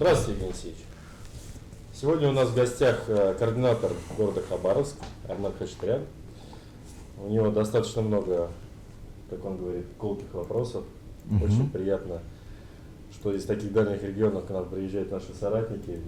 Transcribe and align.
Здравствуйте, 0.00 0.30
Евгений 0.30 0.52
Алексеевич. 0.52 0.80
Сегодня 1.92 2.28
у 2.30 2.32
нас 2.32 2.48
в 2.48 2.54
гостях 2.54 3.02
э, 3.08 3.34
координатор 3.38 3.90
города 4.16 4.40
Хабаровск 4.48 4.96
Армен 5.28 5.52
Хачатрян. 5.58 6.00
У 7.22 7.28
него 7.28 7.50
достаточно 7.50 8.00
много, 8.00 8.48
как 9.28 9.44
он 9.44 9.58
говорит, 9.58 9.84
колких 9.98 10.32
вопросов. 10.32 10.84
Мгм. 11.26 11.42
Очень 11.42 11.68
приятно, 11.68 12.20
что 13.12 13.34
из 13.34 13.44
таких 13.44 13.74
дальних 13.74 14.02
регионов 14.02 14.46
к 14.46 14.48
нам 14.48 14.70
приезжают 14.70 15.12
наши 15.12 15.34
соратники. 15.38 15.98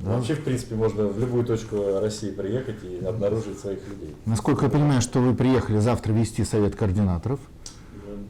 Да. 0.00 0.12
Вообще, 0.12 0.34
в 0.34 0.42
принципе, 0.42 0.74
можно 0.74 1.06
в 1.06 1.18
любую 1.18 1.44
точку 1.44 2.00
России 2.00 2.30
приехать 2.30 2.82
и 2.84 3.04
обнаружить 3.04 3.58
своих 3.58 3.86
людей. 3.86 4.16
Насколько 4.24 4.64
я 4.64 4.70
понимаю, 4.70 5.02
что 5.02 5.20
вы 5.20 5.34
приехали 5.34 5.78
завтра 5.78 6.14
вести 6.14 6.42
совет 6.42 6.74
координаторов. 6.74 7.40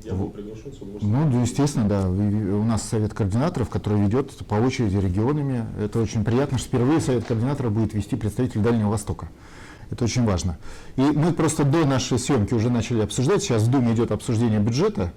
Я 0.07 0.15
был 0.15 0.31
приглашен, 0.31 0.73
с 0.73 0.77
удовольствием. 0.77 1.31
Ну, 1.31 1.41
естественно, 1.43 1.89
да. 1.89 2.09
У 2.09 2.65
нас 2.65 2.83
совет 2.83 3.13
координаторов, 3.13 3.69
который 3.69 4.01
ведет 4.01 4.37
по 4.47 4.55
очереди 4.55 4.97
регионами. 4.97 5.67
Это 5.81 5.99
очень 6.01 6.25
приятно, 6.25 6.59
что 6.59 6.69
впервые 6.69 7.01
совет 7.01 7.25
координаторов 7.25 7.73
будет 7.73 7.93
вести 7.93 8.15
представитель 8.17 8.61
Дальнего 8.61 8.91
Востока. 8.91 9.29
Это 9.91 10.05
очень 10.05 10.25
важно. 10.25 10.59
И 10.97 11.01
мы 11.01 11.33
просто 11.33 11.65
до 11.65 11.85
нашей 11.85 12.19
съемки 12.19 12.55
уже 12.55 12.71
начали 12.71 13.03
обсуждать. 13.03 13.43
Сейчас 13.43 13.63
в 13.65 13.71
Думе 13.71 13.93
идет 13.95 14.11
обсуждение 14.13 14.59
бюджета, 14.61 15.13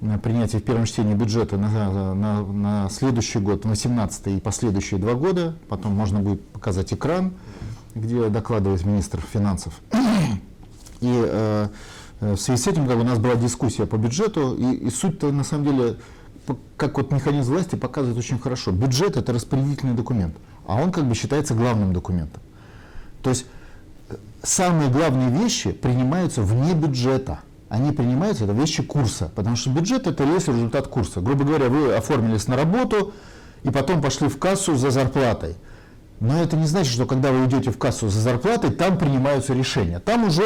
э, 0.00 0.18
принятие 0.18 0.60
в 0.60 0.64
первом 0.64 0.84
чтении 0.86 1.14
бюджета 1.14 1.56
на, 1.56 2.14
на- 2.14 2.42
на 2.42 2.88
следующий 2.90 3.38
год, 3.38 3.64
18 3.64 4.26
и 4.28 4.40
последующие 4.40 5.00
два 5.00 5.14
года. 5.14 5.54
Потом 5.68 5.92
можно 5.92 6.20
будет 6.20 6.46
показать 6.48 6.92
экран, 6.92 7.32
где 7.94 8.28
докладывает 8.28 8.84
министр 8.84 9.20
финансов. 9.20 9.80
И 11.00 11.08
э, 11.26 11.68
в 12.20 12.36
связи 12.36 12.62
с 12.62 12.66
этим 12.66 12.86
как 12.86 12.98
у 12.98 13.02
нас 13.02 13.18
была 13.18 13.34
дискуссия 13.34 13.86
по 13.86 13.96
бюджету, 13.96 14.54
и, 14.54 14.74
и 14.74 14.90
суть-то 14.90 15.32
на 15.32 15.42
самом 15.42 15.64
деле, 15.64 15.96
как 16.76 16.98
вот 16.98 17.12
механизм 17.12 17.52
власти 17.52 17.76
показывает 17.76 18.18
очень 18.18 18.38
хорошо. 18.38 18.72
Бюджет 18.72 19.16
это 19.16 19.32
распределительный 19.32 19.94
документ, 19.94 20.34
а 20.66 20.76
он 20.76 20.92
как 20.92 21.06
бы 21.06 21.14
считается 21.14 21.54
главным 21.54 21.92
документом. 21.92 22.42
То 23.22 23.30
есть 23.30 23.46
э, 24.10 24.16
самые 24.42 24.90
главные 24.90 25.30
вещи 25.30 25.72
принимаются 25.72 26.42
вне 26.42 26.74
бюджета. 26.74 27.40
Они 27.70 27.92
принимаются, 27.92 28.44
это 28.44 28.52
вещи 28.52 28.82
курса, 28.82 29.30
потому 29.34 29.56
что 29.56 29.70
бюджет 29.70 30.06
это 30.06 30.24
и 30.24 30.28
есть 30.28 30.48
результат 30.48 30.88
курса. 30.88 31.20
Грубо 31.20 31.44
говоря, 31.44 31.68
вы 31.68 31.94
оформились 31.94 32.48
на 32.48 32.56
работу 32.56 33.14
и 33.62 33.70
потом 33.70 34.02
пошли 34.02 34.28
в 34.28 34.38
кассу 34.38 34.74
за 34.74 34.90
зарплатой. 34.90 35.54
Но 36.20 36.42
это 36.42 36.56
не 36.56 36.66
значит, 36.66 36.92
что 36.92 37.06
когда 37.06 37.32
вы 37.32 37.46
идете 37.46 37.70
в 37.70 37.78
кассу 37.78 38.10
за 38.10 38.20
зарплатой, 38.20 38.70
там 38.70 38.98
принимаются 38.98 39.54
решения. 39.54 40.00
Там 40.00 40.24
уже 40.24 40.44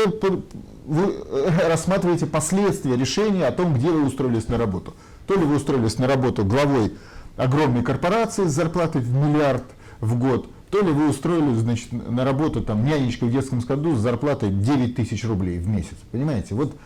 вы 0.86 1.12
э, 1.12 1.69
рассматриваете 1.69 2.27
последствия 2.27 2.97
решения 2.97 3.47
о 3.47 3.53
том, 3.53 3.75
где 3.75 3.89
вы 3.91 4.06
устроились 4.06 4.47
на 4.47 4.56
работу. 4.56 4.95
То 5.27 5.34
ли 5.34 5.45
вы 5.45 5.56
устроились 5.56 5.98
на 5.98 6.06
работу 6.06 6.45
главой 6.45 6.95
огромной 7.36 7.83
корпорации 7.83 8.45
с 8.45 8.52
зарплатой 8.52 9.00
в 9.00 9.12
миллиард 9.12 9.64
в 10.00 10.17
год, 10.17 10.48
то 10.70 10.80
ли 10.80 10.92
вы 10.92 11.08
устроились 11.08 11.58
значит, 11.58 11.91
на 11.92 12.25
работу 12.25 12.61
там, 12.61 12.84
нянечкой 12.84 13.28
в 13.28 13.33
детском 13.33 13.61
саду 13.61 13.97
с 13.97 13.98
зарплатой 13.98 14.50
9 14.50 14.95
тысяч 14.95 15.25
рублей 15.25 15.58
в 15.58 15.67
месяц. 15.67 15.97
Понимаете? 16.12 16.55
Вот 16.55 16.77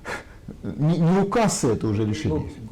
не, 0.62 0.98
не 0.98 1.18
у 1.18 1.26
кассы 1.26 1.68
это 1.68 1.86
уже 1.86 2.06
решение. 2.06 2.50
Ну, 2.60 2.70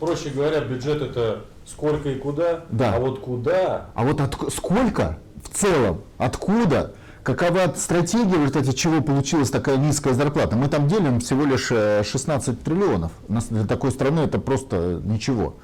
проще 0.00 0.30
говоря, 0.30 0.60
бюджет 0.60 1.02
это 1.02 1.44
сколько 1.66 2.10
и 2.10 2.16
куда, 2.16 2.64
Да. 2.70 2.94
а 2.96 3.00
вот 3.00 3.20
куда 3.20 3.86
А 3.94 4.04
вот 4.04 4.20
от, 4.20 4.52
сколько 4.52 5.18
в 5.42 5.56
целом, 5.56 6.02
откуда, 6.18 6.94
какова 7.22 7.72
стратегия, 7.76 8.36
в 8.36 8.40
результате 8.46 8.72
чего 8.74 9.00
получилась 9.02 9.50
такая 9.50 9.76
низкая 9.76 10.14
зарплата? 10.14 10.56
Мы 10.56 10.68
там 10.68 10.88
делим 10.88 11.20
всего 11.20 11.44
лишь 11.44 11.68
э, 11.70 12.02
16 12.04 12.62
триллионов. 12.62 13.12
У 13.28 13.32
нас 13.32 13.46
Для 13.46 13.64
такой 13.64 13.90
страны 13.92 14.20
это 14.20 14.38
просто 14.38 15.00
ничего. 15.04 15.56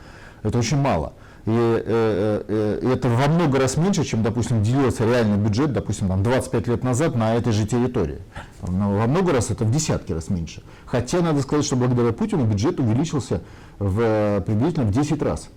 Это 0.42 0.58
очень 0.58 0.78
мало. 0.78 1.12
И 1.46 1.50
э, 1.50 1.82
э, 1.86 2.78
э, 2.82 2.92
это 2.92 3.08
во 3.08 3.26
много 3.28 3.58
раз 3.58 3.78
меньше, 3.78 4.04
чем, 4.04 4.22
допустим, 4.22 4.62
делился 4.62 5.06
реальный 5.06 5.38
бюджет, 5.38 5.72
допустим, 5.72 6.08
там 6.08 6.22
25 6.22 6.66
лет 6.68 6.84
назад 6.84 7.14
на 7.16 7.34
этой 7.34 7.52
же 7.52 7.66
территории. 7.66 8.18
Но 8.66 8.94
во 8.98 9.06
много 9.06 9.32
раз 9.32 9.50
это 9.50 9.64
в 9.64 9.70
десятки 9.70 10.12
раз 10.12 10.28
меньше. 10.28 10.62
Хотя 10.84 11.20
надо 11.22 11.40
сказать, 11.40 11.64
что 11.64 11.76
благодаря 11.76 12.12
Путину 12.12 12.44
бюджет 12.44 12.78
увеличился 12.78 13.40
в, 13.78 14.00
э, 14.02 14.40
приблизительно 14.42 14.84
в 14.86 14.90
10 14.92 15.22
раз. 15.22 15.48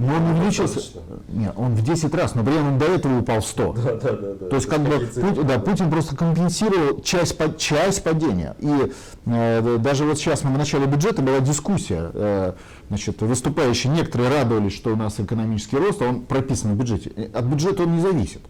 Но 0.00 0.14
он 0.14 0.30
увеличился, 0.30 0.80
нет, 1.28 1.52
он 1.56 1.74
в 1.74 1.82
10 1.82 2.14
раз, 2.14 2.34
но 2.34 2.42
при 2.42 2.54
этом 2.54 2.68
он 2.68 2.78
до 2.78 2.86
этого 2.86 3.18
упал 3.18 3.40
в 3.40 3.46
100. 3.46 3.72
Да, 3.72 3.82
да, 3.82 4.12
да, 4.12 4.34
да. 4.40 4.48
То 4.48 4.56
есть 4.56 4.66
как 4.66 4.80
бы. 4.80 4.98
Путин, 4.98 5.46
да, 5.46 5.58
Путин 5.58 5.90
просто 5.90 6.16
компенсировал 6.16 7.02
часть, 7.02 7.36
часть 7.58 8.02
падения. 8.02 8.56
И 8.60 8.92
э, 9.26 9.78
даже 9.78 10.06
вот 10.06 10.16
сейчас 10.16 10.42
мы 10.42 10.54
в 10.54 10.58
начале 10.58 10.86
бюджета 10.86 11.20
была 11.20 11.40
дискуссия, 11.40 12.10
э, 12.14 12.52
значит, 12.88 13.20
выступающие 13.20 13.92
некоторые 13.92 14.30
радовались, 14.30 14.72
что 14.72 14.90
у 14.90 14.96
нас 14.96 15.20
экономический 15.20 15.76
рост, 15.76 16.00
а 16.00 16.06
он 16.06 16.22
прописан 16.22 16.72
в 16.72 16.76
бюджете. 16.76 17.10
От 17.34 17.44
бюджета 17.44 17.82
он 17.82 17.96
не 17.96 18.00
зависит. 18.00 18.40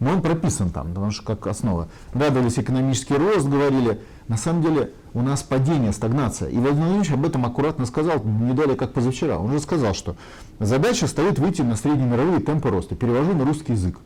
Но 0.00 0.10
он 0.10 0.20
прописан 0.20 0.70
там, 0.70 0.88
потому 0.88 1.12
что 1.12 1.24
как 1.24 1.46
основа. 1.46 1.88
Радовались 2.12 2.58
экономический 2.58 3.14
рост, 3.14 3.46
говорили. 3.46 4.00
На 4.26 4.36
самом 4.36 4.62
деле 4.62 4.90
у 5.18 5.22
нас 5.22 5.42
падение, 5.42 5.92
стагнация. 5.92 6.48
И 6.48 6.56
Владимир 6.56 6.76
Владимирович 6.76 7.12
об 7.12 7.26
этом 7.26 7.44
аккуратно 7.44 7.86
сказал 7.86 8.22
не 8.22 8.52
далее, 8.52 8.76
как 8.76 8.92
позавчера. 8.92 9.38
Он 9.38 9.50
же 9.50 9.58
сказал, 9.58 9.92
что 9.92 10.14
задача 10.60 11.08
стоит 11.08 11.38
выйти 11.38 11.62
на 11.62 11.74
среднемировые 11.74 12.40
темпы 12.40 12.70
роста. 12.70 12.94
Перевожу 12.94 13.34
на 13.34 13.44
русский 13.44 13.72
язык. 13.72 13.98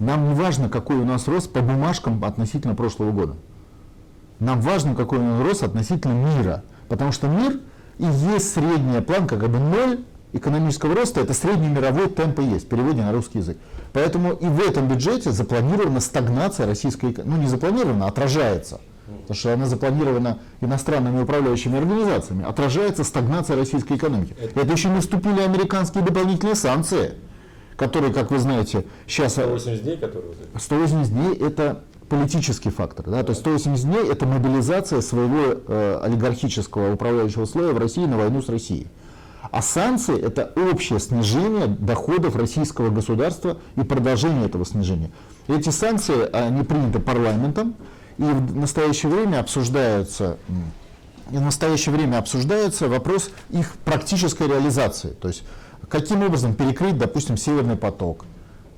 Нам 0.00 0.30
не 0.30 0.34
важно, 0.34 0.68
какой 0.68 0.96
у 0.96 1.04
нас 1.04 1.28
рост 1.28 1.52
по 1.52 1.60
бумажкам 1.60 2.24
относительно 2.24 2.74
прошлого 2.74 3.12
года. 3.12 3.36
Нам 4.40 4.60
важно, 4.60 4.94
какой 4.94 5.18
у 5.18 5.22
нас 5.22 5.40
рост 5.42 5.62
относительно 5.62 6.14
мира. 6.14 6.64
Потому 6.88 7.12
что 7.12 7.28
мир 7.28 7.60
и 7.98 8.04
есть 8.04 8.52
средняя 8.52 9.02
планка, 9.02 9.38
как 9.38 9.50
бы 9.50 9.58
ноль 9.58 10.00
экономического 10.32 10.96
роста, 10.96 11.20
это 11.20 11.32
средний 11.32 11.68
мировой 11.68 12.08
темп 12.08 12.40
и 12.40 12.44
есть, 12.44 12.66
в 12.66 12.68
переводе 12.68 13.02
на 13.02 13.12
русский 13.12 13.38
язык. 13.38 13.58
Поэтому 13.92 14.32
и 14.32 14.46
в 14.46 14.60
этом 14.60 14.88
бюджете 14.88 15.30
запланирована 15.30 16.00
стагнация 16.00 16.66
российской 16.66 17.12
экономики. 17.12 17.36
Ну 17.36 17.42
не 17.42 17.48
запланирована, 17.48 18.06
а 18.06 18.08
отражается. 18.08 18.80
Потому 19.18 19.36
что 19.36 19.52
она 19.54 19.66
запланирована 19.66 20.38
иностранными 20.60 21.22
управляющими 21.22 21.78
организациями. 21.78 22.44
Отражается 22.44 23.04
стагнация 23.04 23.56
российской 23.56 23.94
экономики. 23.96 24.34
Это- 24.40 24.60
Это 24.60 24.72
еще 24.72 24.88
не 24.88 25.00
вступили 25.00 25.40
американские 25.40 26.04
дополнительные 26.04 26.54
санкции, 26.54 27.14
которые, 27.76 28.12
как 28.12 28.30
вы 28.30 28.38
знаете, 28.38 28.84
сейчас 29.06 29.32
180 29.34 29.82
дней, 29.82 29.96
которые 29.96 30.28
вот 30.28 30.36
эти. 30.54 30.62
180 30.62 31.12
дней 31.12 31.34
это 31.34 31.82
политический 32.08 32.70
фактор. 32.70 33.08
Да? 33.08 33.22
То 33.22 33.30
есть 33.30 33.40
180 33.40 33.84
дней 33.84 34.10
это 34.10 34.26
мобилизация 34.26 35.00
своего 35.00 35.60
э, 35.66 36.00
олигархического 36.02 36.92
управляющего 36.92 37.44
слоя 37.44 37.72
в 37.72 37.78
России 37.78 38.04
на 38.04 38.16
войну 38.16 38.42
с 38.42 38.48
Россией. 38.48 38.88
А 39.52 39.62
санкции 39.62 40.20
это 40.20 40.52
общее 40.54 41.00
снижение 41.00 41.66
доходов 41.66 42.36
российского 42.36 42.90
государства 42.90 43.56
и 43.76 43.80
продолжение 43.82 44.46
этого 44.46 44.64
снижения. 44.64 45.10
Эти 45.48 45.70
санкции 45.70 46.28
они 46.32 46.62
приняты 46.62 46.98
парламентом 47.00 47.74
и 48.20 48.22
в 48.22 48.54
настоящее 48.54 49.10
время 49.10 49.40
обсуждаются 49.40 50.36
м, 50.48 50.70
и 51.32 51.38
в 51.38 51.40
настоящее 51.40 51.94
время 51.94 52.18
обсуждается 52.18 52.88
вопрос 52.88 53.30
их 53.48 53.72
практической 53.84 54.46
реализации. 54.46 55.10
То 55.10 55.28
есть 55.28 55.42
каким 55.88 56.22
образом 56.22 56.54
перекрыть, 56.54 56.98
допустим, 56.98 57.38
Северный 57.38 57.76
поток. 57.76 58.26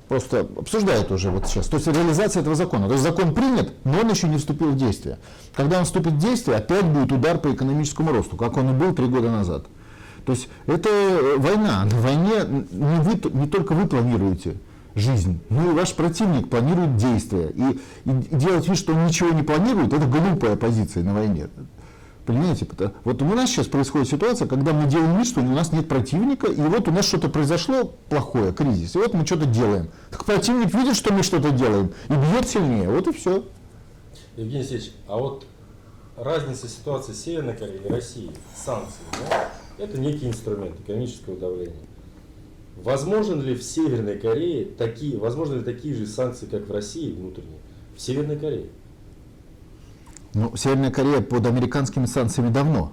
Просто 0.07 0.47
обсуждают 0.57 1.11
уже 1.11 1.29
вот 1.29 1.47
сейчас. 1.47 1.67
То 1.67 1.75
есть 1.77 1.87
реализация 1.87 2.41
этого 2.41 2.55
закона. 2.55 2.87
То 2.87 2.93
есть 2.93 3.03
закон 3.03 3.33
принят, 3.33 3.73
но 3.83 3.99
он 3.99 4.09
еще 4.09 4.27
не 4.27 4.37
вступил 4.37 4.71
в 4.71 4.77
действие. 4.77 5.17
Когда 5.53 5.79
он 5.79 5.85
вступит 5.85 6.13
в 6.13 6.17
действие, 6.19 6.57
опять 6.57 6.85
будет 6.85 7.11
удар 7.11 7.37
по 7.37 7.51
экономическому 7.51 8.13
росту, 8.13 8.37
как 8.37 8.55
он 8.55 8.69
и 8.69 8.73
был 8.73 8.93
три 8.93 9.07
года 9.07 9.29
назад. 9.29 9.65
То 10.25 10.31
есть 10.31 10.47
это 10.67 10.89
война. 11.37 11.83
На 11.83 11.97
войне 11.97 12.65
не, 12.71 13.01
вы, 13.01 13.19
не 13.33 13.47
только 13.47 13.73
вы 13.73 13.87
планируете 13.87 14.55
жизнь, 14.95 15.39
но 15.49 15.71
и 15.71 15.73
ваш 15.73 15.93
противник 15.93 16.49
планирует 16.49 16.97
действия. 16.97 17.49
И, 17.49 17.79
и 18.09 18.35
делать 18.35 18.67
вид, 18.67 18.77
что 18.77 18.93
он 18.93 19.05
ничего 19.05 19.29
не 19.31 19.43
планирует, 19.43 19.93
это 19.93 20.05
глупая 20.05 20.55
позиция 20.55 21.03
на 21.03 21.13
войне. 21.13 21.49
Понимаете? 22.25 22.65
Вот 23.03 23.21
у 23.21 23.25
нас 23.25 23.49
сейчас 23.49 23.67
происходит 23.67 24.07
ситуация, 24.07 24.47
когда 24.47 24.71
мы 24.71 24.87
делаем 24.87 25.17
вид, 25.17 25.27
что 25.27 25.41
у 25.41 25.43
нас 25.43 25.73
нет 25.73 25.89
противника, 25.89 26.47
и 26.47 26.61
вот 26.61 26.87
у 26.87 26.91
нас 26.91 27.05
что-то 27.05 27.27
произошло 27.27 27.95
плохое, 28.09 28.53
кризис, 28.53 28.95
и 28.95 28.99
вот 28.99 29.13
мы 29.13 29.25
что-то 29.25 29.45
делаем. 29.45 29.89
Так 30.09 30.23
противник 30.23 30.73
видит, 30.73 30.95
что 30.95 31.13
мы 31.13 31.23
что-то 31.23 31.51
делаем, 31.51 31.91
и 32.07 32.13
бьет 32.13 32.47
сильнее, 32.47 32.89
вот 32.89 33.07
и 33.07 33.11
все. 33.11 33.43
Евгений 34.37 34.59
Алексеевич, 34.59 34.93
а 35.07 35.17
вот 35.17 35.45
разница 36.15 36.69
ситуации 36.69 37.11
Северной 37.11 37.55
Кореи 37.55 37.81
и 37.83 37.89
России, 37.89 38.31
санкции, 38.55 39.03
да, 39.29 39.49
это 39.77 39.99
некий 39.99 40.27
инструмент 40.27 40.79
экономического 40.79 41.35
давления. 41.35 41.75
Возможен 42.75 43.41
ли 43.41 43.55
в 43.55 43.63
Северной 43.63 44.17
Корее 44.17 44.65
такие, 44.65 45.17
возможны 45.17 45.55
ли 45.55 45.61
такие 45.61 45.93
же 45.93 46.07
санкции, 46.07 46.47
как 46.47 46.67
в 46.67 46.71
России 46.71 47.13
внутренние, 47.13 47.59
в 47.95 48.01
Северной 48.01 48.37
Корее? 48.37 48.69
Ну, 50.33 50.55
Северная 50.55 50.91
Корея 50.91 51.21
под 51.21 51.45
американскими 51.45 52.07
санкциями 52.07 52.51
давно, 52.51 52.91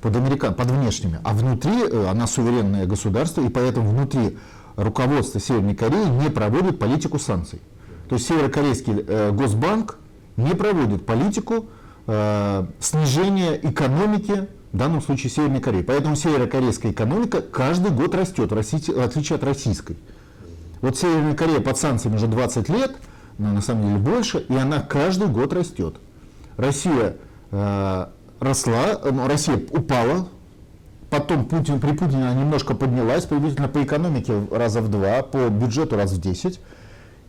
под, 0.00 0.16
американ, 0.16 0.54
под 0.54 0.70
внешними, 0.70 1.20
а 1.22 1.34
внутри 1.34 1.82
э, 1.82 2.06
она 2.08 2.26
суверенное 2.26 2.86
государство, 2.86 3.42
и 3.42 3.50
поэтому 3.50 3.90
внутри 3.90 4.38
руководство 4.76 5.38
Северной 5.38 5.74
Кореи 5.74 6.08
не 6.08 6.30
проводит 6.30 6.78
политику 6.78 7.18
санкций. 7.18 7.60
То 8.08 8.14
есть 8.14 8.26
Северокорейский 8.26 9.04
э, 9.06 9.30
Госбанк 9.32 9.98
не 10.36 10.54
проводит 10.54 11.04
политику 11.04 11.66
э, 12.06 12.66
снижения 12.80 13.60
экономики, 13.62 14.48
в 14.72 14.76
данном 14.76 15.02
случае 15.02 15.30
Северной 15.30 15.60
Кореи. 15.60 15.82
Поэтому 15.82 16.16
северокорейская 16.16 16.92
экономика 16.92 17.40
каждый 17.40 17.90
год 17.90 18.14
растет, 18.14 18.52
в 18.52 18.58
отличие 19.00 19.36
от 19.36 19.44
российской. 19.44 19.96
Вот 20.80 20.96
Северная 20.96 21.34
Корея 21.34 21.60
под 21.60 21.76
санкциями 21.76 22.16
уже 22.16 22.26
20 22.26 22.68
лет, 22.68 22.92
но 23.38 23.52
на 23.52 23.60
самом 23.60 23.88
деле 23.88 23.98
больше, 23.98 24.44
и 24.48 24.54
она 24.54 24.80
каждый 24.80 25.28
год 25.28 25.52
растет. 25.52 25.96
Россия 26.56 27.16
э, 27.50 28.06
росла, 28.38 28.98
э, 29.02 29.10
ну, 29.10 29.26
Россия 29.26 29.60
упала, 29.70 30.28
потом 31.10 31.46
Путин, 31.46 31.80
при 31.80 31.92
Путине 31.92 32.28
она 32.28 32.34
немножко 32.34 32.74
поднялась, 32.74 33.24
приблизительно 33.24 33.68
по 33.68 33.82
экономике 33.82 34.34
раза 34.50 34.80
в 34.80 34.88
два, 34.88 35.22
по 35.22 35.48
бюджету 35.48 35.96
раз 35.96 36.12
в 36.12 36.20
10. 36.20 36.60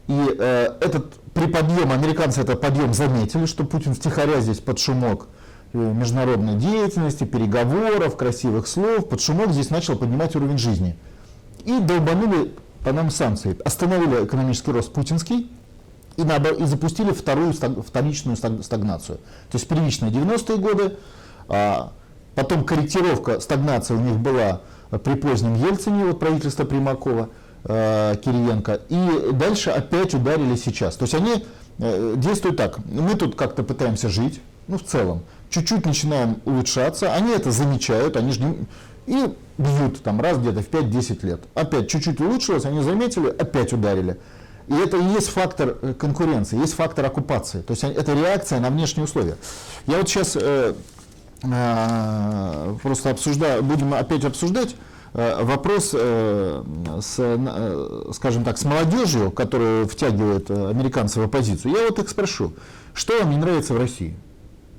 И 0.07 0.35
э, 0.37 0.77
этот 0.79 1.15
при 1.33 1.47
подъем, 1.47 1.91
американцы 1.91 2.41
этот 2.41 2.61
подъем 2.61 2.93
заметили, 2.93 3.45
что 3.45 3.63
Путин 3.63 3.93
втихаря 3.93 4.41
здесь 4.41 4.59
под 4.59 4.79
шумок 4.79 5.27
международной 5.73 6.55
деятельности, 6.55 7.23
переговоров, 7.23 8.17
красивых 8.17 8.67
слов, 8.67 9.07
под 9.07 9.21
шумок 9.21 9.51
здесь 9.51 9.69
начал 9.69 9.97
поднимать 9.97 10.35
уровень 10.35 10.57
жизни. 10.57 10.97
И 11.65 11.79
долбанули 11.79 12.53
по 12.83 12.91
нам 12.91 13.09
санкции. 13.09 13.57
Остановили 13.63 14.25
экономический 14.25 14.71
рост 14.71 14.91
путинский 14.91 15.49
и, 16.17 16.21
и 16.21 16.65
запустили 16.65 17.11
вторую 17.11 17.53
вторичную 17.53 18.35
стаг- 18.35 18.63
стагнацию. 18.63 19.17
То 19.49 19.57
есть 19.57 19.67
первичные 19.67 20.11
90-е 20.11 20.57
годы, 20.57 20.97
а, 21.47 21.93
потом 22.35 22.63
корректировка, 22.63 23.39
стагнация 23.39 23.97
у 23.97 24.01
них 24.01 24.17
была 24.17 24.61
при 25.03 25.15
позднем 25.15 25.55
Ельцине, 25.55 26.05
вот 26.05 26.19
правительство 26.19 26.65
Примакова, 26.65 27.29
э, 27.63 28.15
Кириенко, 28.23 28.81
и 28.89 29.31
дальше 29.31 29.69
опять 29.69 30.13
ударили 30.13 30.55
сейчас. 30.55 30.95
То 30.97 31.03
есть 31.03 31.13
они 31.13 31.45
э, 31.79 32.15
действуют 32.17 32.57
так, 32.57 32.79
мы 32.85 33.15
тут 33.15 33.35
как-то 33.35 33.63
пытаемся 33.63 34.09
жить, 34.09 34.41
ну 34.67 34.77
в 34.77 34.83
целом, 34.83 35.21
чуть-чуть 35.51 35.85
начинаем 35.85 36.41
улучшаться, 36.45 37.13
они 37.13 37.31
это 37.33 37.51
замечают, 37.51 38.15
они 38.17 38.31
же 38.31 38.41
и 39.05 39.33
бьют 39.57 40.01
там 40.01 40.19
раз 40.21 40.37
где-то 40.37 40.61
в 40.61 40.69
5-10 40.69 41.25
лет. 41.25 41.41
Опять 41.53 41.89
чуть-чуть 41.89 42.19
улучшилось, 42.19 42.65
они 42.65 42.81
заметили, 42.81 43.27
опять 43.27 43.73
ударили. 43.73 44.17
И 44.67 44.73
это 44.73 44.97
и 44.97 45.03
есть 45.03 45.27
фактор 45.29 45.77
э, 45.81 45.93
конкуренции, 45.93 46.57
есть 46.57 46.73
фактор 46.75 47.05
оккупации. 47.05 47.61
То 47.61 47.71
есть 47.71 47.83
это 47.83 48.13
реакция 48.13 48.59
на 48.59 48.69
внешние 48.69 49.03
условия. 49.03 49.35
Я 49.85 49.97
вот 49.97 50.07
сейчас 50.07 50.37
э, 50.39 50.73
э, 51.43 52.75
просто 52.81 53.09
обсуждаю, 53.09 53.63
будем 53.63 53.93
опять 53.93 54.23
обсуждать 54.23 54.75
э, 55.13 55.43
вопрос 55.43 55.91
э, 55.93 56.63
с, 57.01 57.17
на- 57.17 57.55
э, 57.57 58.11
скажем 58.13 58.43
так, 58.43 58.57
с 58.57 58.63
молодежью, 58.63 59.31
которую 59.31 59.87
втягивают 59.87 60.49
э, 60.49 60.69
американцы 60.69 61.19
в 61.19 61.23
оппозицию. 61.23 61.73
Я 61.73 61.87
вот 61.89 61.99
их 61.99 62.09
спрошу, 62.09 62.53
что 62.93 63.19
вам 63.19 63.31
не 63.31 63.37
нравится 63.37 63.73
в 63.73 63.77
России? 63.77 64.15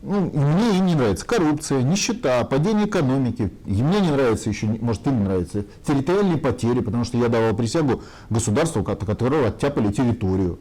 Ну, 0.02 0.30
мне 0.32 0.78
и 0.78 0.80
не 0.80 0.96
нравится 0.96 1.24
коррупция, 1.24 1.82
нищета, 1.82 2.42
падение 2.44 2.86
экономики. 2.86 3.52
И 3.66 3.82
мне 3.82 4.00
не 4.00 4.10
нравится 4.10 4.50
еще, 4.50 4.66
может, 4.66 5.06
им 5.06 5.20
не 5.20 5.24
нравится, 5.24 5.64
территориальные 5.86 6.38
потери, 6.38 6.80
потому 6.80 7.04
что 7.04 7.18
я 7.18 7.28
давал 7.28 7.54
присягу 7.54 8.02
государству, 8.28 8.82
от 8.82 9.04
которого 9.04 9.46
оттяпали 9.48 9.92
территорию. 9.92 10.58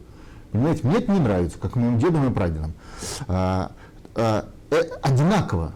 Понимаете, 0.52 0.86
мне 0.86 0.98
это 0.98 1.10
не 1.10 1.18
нравится, 1.18 1.58
как 1.58 1.74
моим 1.74 1.98
дедам 1.98 2.30
и 2.30 2.32
прадедам. 2.32 2.72
А, 3.26 3.72
а, 4.14 4.48
э, 4.70 4.80
одинаково. 5.02 5.72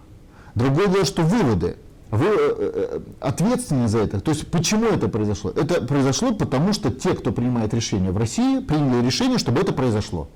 Другое 0.54 0.86
дело, 0.86 1.04
что 1.04 1.22
выводы. 1.22 1.76
Вы 2.10 2.26
э, 2.26 2.54
э, 2.58 3.00
ответственны 3.20 3.88
за 3.88 3.98
это. 3.98 4.20
То 4.20 4.30
есть 4.30 4.48
почему 4.48 4.86
это 4.86 5.08
произошло? 5.08 5.50
Это 5.50 5.80
произошло 5.80 6.32
потому, 6.32 6.72
что 6.72 6.92
те, 6.92 7.14
кто 7.14 7.32
принимает 7.32 7.74
решения 7.74 8.12
в 8.12 8.16
России, 8.16 8.60
приняли 8.60 9.04
решение, 9.04 9.38
чтобы 9.38 9.60
это 9.60 9.72
произошло. 9.72 10.28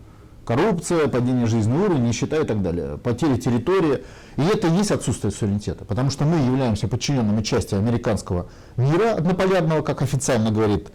Коррупция, 0.50 1.06
падение 1.06 1.47
жизненного 1.47 1.85
уровня, 1.85 2.08
нищета 2.08 2.38
и 2.38 2.44
так 2.44 2.61
далее, 2.61 2.99
потери 2.99 3.37
территории. 3.37 4.02
И 4.37 4.43
это 4.43 4.67
и 4.67 4.73
есть 4.73 4.91
отсутствие 4.91 5.31
суверенитета, 5.31 5.85
потому 5.85 6.11
что 6.11 6.25
мы 6.25 6.38
являемся 6.38 6.88
подчиненными 6.88 7.41
части 7.43 7.76
американского 7.76 8.47
мира 8.76 9.12
однополярного, 9.12 9.82
как 9.82 10.02
официально 10.02 10.50
говорит 10.50 10.88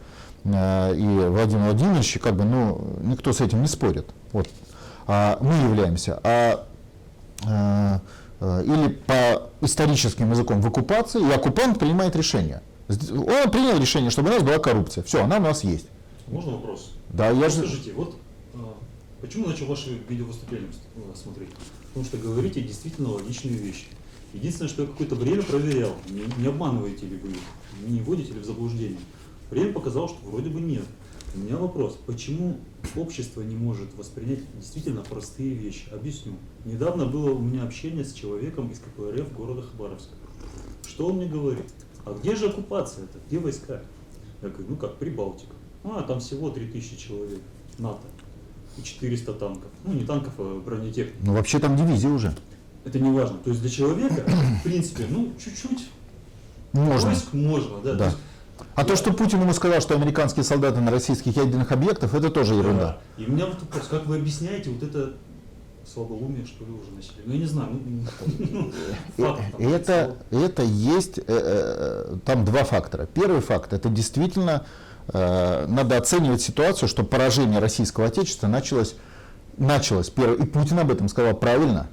э, 0.43 0.95
и 0.97 1.05
Владимир 1.29 1.63
Владимирович, 1.67 2.17
как 2.21 2.35
бы, 2.35 2.43
ну, 2.43 2.97
никто 3.03 3.31
с 3.31 3.39
этим 3.39 3.61
не 3.61 3.69
спорит. 3.69 4.09
Вот. 4.33 4.49
А 5.07 5.37
мы 5.39 5.53
являемся. 5.69 6.19
А 6.25 6.67
э, 8.41 8.61
или 8.65 8.89
по 8.89 9.43
историческим 9.61 10.31
языком 10.31 10.59
в 10.59 10.67
оккупации, 10.67 11.25
и 11.25 11.31
оккупант 11.31 11.79
принимает 11.79 12.13
решение. 12.17 12.61
Он 12.89 13.49
принял 13.49 13.79
решение, 13.79 14.11
чтобы 14.11 14.31
у 14.31 14.33
нас 14.33 14.43
была 14.43 14.57
коррупция. 14.57 15.05
Все, 15.05 15.23
она 15.23 15.37
у 15.37 15.41
нас 15.41 15.63
есть. 15.63 15.87
Можно 16.27 16.51
вопрос? 16.57 16.91
Да, 17.11 17.29
я 17.29 17.47
же... 17.47 17.59
Скажите, 17.59 17.93
вот 17.93 18.15
а, 18.15 18.24
почему 19.25 19.47
начал 19.47 19.65
ваши 19.65 19.99
видеовыступления 20.07 20.69
э, 20.95 21.15
смотреть? 21.15 21.49
Потому 21.87 22.05
что 22.05 22.17
говорите 22.17 22.61
действительно 22.61 23.09
логичные 23.09 23.55
вещи. 23.55 23.85
Единственное, 24.33 24.69
что 24.69 24.83
я 24.83 24.87
какое-то 24.87 25.15
время 25.15 25.41
проверял, 25.41 25.95
не, 26.09 26.23
не 26.41 26.47
обманываете 26.47 27.07
ли 27.07 27.17
вы, 27.17 27.29
не 27.87 28.01
вводите 28.01 28.33
ли 28.33 28.39
в 28.39 28.45
заблуждение. 28.45 28.99
Время 29.49 29.73
показало, 29.73 30.09
что 30.09 30.17
вроде 30.25 30.49
бы 30.49 30.61
нет. 30.61 30.83
У 31.33 31.39
меня 31.39 31.57
вопрос, 31.57 31.97
почему 32.05 32.59
общество 32.95 33.41
не 33.41 33.55
может 33.55 33.93
воспринять 33.95 34.39
действительно 34.57 35.01
простые 35.01 35.53
вещи? 35.53 35.89
Объясню. 35.91 36.33
Недавно 36.63 37.05
было 37.05 37.31
у 37.31 37.39
меня 37.39 37.63
общение 37.63 38.05
с 38.05 38.13
человеком 38.13 38.69
из 38.69 38.79
КПРФ 38.79 39.33
города 39.33 39.63
Хабаровска. 39.63 40.15
Что 40.87 41.07
он 41.07 41.17
мне 41.17 41.27
говорит? 41.27 41.65
А 42.05 42.13
где 42.13 42.35
же 42.35 42.47
оккупация-то? 42.47 43.19
Где 43.27 43.39
войска? 43.39 43.81
Я 44.41 44.49
говорю, 44.49 44.65
ну 44.69 44.75
как, 44.77 44.97
Прибалтика. 44.97 45.53
А, 45.83 46.03
там 46.03 46.19
всего 46.19 46.49
3000 46.49 46.95
человек, 46.97 47.41
НАТО. 47.79 48.07
И 48.77 48.83
400 48.83 49.33
танков. 49.33 49.69
Ну, 49.83 49.93
не 49.93 50.03
танков, 50.03 50.33
а 50.37 50.61
бронетехники. 50.63 51.17
Ну, 51.23 51.33
вообще 51.33 51.59
там 51.59 51.75
дивизия 51.75 52.09
уже. 52.09 52.33
Это 52.83 52.99
не 52.99 53.09
важно. 53.11 53.37
То 53.39 53.49
есть 53.49 53.61
для 53.61 53.69
человека, 53.69 54.23
в 54.59 54.63
принципе, 54.63 55.05
ну, 55.09 55.33
чуть-чуть 55.43 55.89
Можно. 56.73 57.09
войск 57.09 57.33
можно, 57.33 57.79
да. 57.83 57.93
Да. 57.93 57.97
то 57.97 58.05
есть, 58.05 58.17
А 58.75 58.83
то, 58.85 58.95
что 58.95 59.13
Путин 59.13 59.41
ему 59.41 59.53
сказал, 59.53 59.81
что 59.81 59.95
американские 59.95 60.43
солдаты 60.43 60.81
на 60.81 60.91
российских 60.91 61.35
ядерных 61.35 61.71
объектах, 61.71 62.13
это 62.13 62.29
тоже 62.29 62.53
ерунда. 62.53 62.99
да. 63.17 63.23
И 63.23 63.27
у 63.27 63.31
меня 63.31 63.47
вот 63.47 63.59
вопрос, 63.61 63.87
как 63.87 64.05
вы 64.05 64.17
объясняете 64.17 64.69
вот 64.69 64.83
это 64.83 65.13
слабоумие, 65.91 66.45
что 66.45 66.65
ли, 66.65 66.71
уже 66.71 66.91
начали? 66.91 67.23
Ну, 67.25 67.33
я 67.33 67.39
не 67.39 67.45
знаю, 67.45 67.69
ну, 67.71 68.71
ну, 69.17 69.25
факт 69.25 69.41
там, 69.51 69.61
Это, 69.61 70.15
это 70.31 70.63
есть, 70.63 71.17
э, 71.19 71.23
э, 71.27 72.17
там 72.25 72.43
два 72.45 72.63
фактора. 72.63 73.07
Первый 73.13 73.41
факт, 73.41 73.73
это 73.73 73.89
действительно 73.89 74.63
э, 74.63 74.85
надо 75.11 75.97
оценивать 75.97 76.41
ситуацию, 76.41 76.89
что 76.89 77.03
поражение 77.03 77.59
российского 77.59 78.07
отечества 78.07 78.47
началось, 78.47 78.95
началось 79.57 80.09
первое, 80.09 80.37
и 80.37 80.45
Путин 80.45 80.79
об 80.79 80.91
этом 80.91 81.09
сказал 81.09 81.35
правильно, 81.35 81.87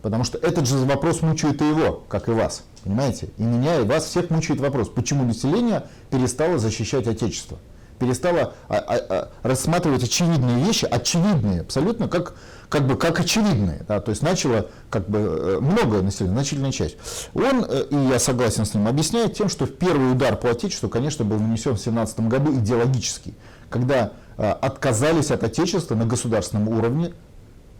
потому 0.00 0.24
что 0.24 0.38
этот 0.38 0.68
же 0.68 0.76
вопрос 0.78 1.22
мучает 1.22 1.60
и 1.60 1.68
его, 1.68 2.04
как 2.08 2.28
и 2.28 2.32
вас, 2.32 2.64
понимаете? 2.84 3.30
И 3.36 3.42
меня, 3.42 3.80
и 3.80 3.84
вас 3.84 4.04
всех 4.04 4.30
мучает 4.30 4.60
вопрос, 4.60 4.88
почему 4.88 5.24
население 5.24 5.84
перестало 6.10 6.58
защищать 6.58 7.06
отечество, 7.06 7.58
перестало 7.98 8.54
а, 8.68 8.76
а, 8.76 8.96
а, 9.08 9.28
рассматривать 9.42 10.02
очевидные 10.02 10.64
вещи, 10.64 10.84
очевидные 10.84 11.60
абсолютно, 11.60 12.08
как, 12.08 12.34
как 12.68 12.86
бы 12.86 12.96
как 12.96 13.20
очевидные, 13.20 13.84
да, 13.86 14.00
то 14.00 14.10
есть 14.10 14.22
начало 14.22 14.66
как 14.90 15.08
бы 15.08 15.18
э, 15.18 15.58
много 15.60 16.02
населения, 16.02 16.34
значительная 16.34 16.72
часть. 16.72 16.96
Он, 17.34 17.64
э, 17.68 17.84
и 17.90 17.96
я 18.08 18.18
согласен 18.18 18.64
с 18.64 18.74
ним, 18.74 18.88
объясняет 18.88 19.34
тем, 19.34 19.48
что 19.48 19.66
первый 19.66 20.12
удар 20.12 20.36
по 20.36 20.50
отечеству, 20.50 20.88
конечно, 20.88 21.24
был 21.24 21.38
нанесен 21.38 21.72
в 21.72 21.82
2017 21.82 22.20
году 22.20 22.54
идеологический, 22.54 23.34
когда 23.70 24.12
э, 24.36 24.50
отказались 24.50 25.30
от 25.30 25.44
отечества 25.44 25.94
на 25.94 26.06
государственном 26.06 26.68
уровне, 26.68 27.12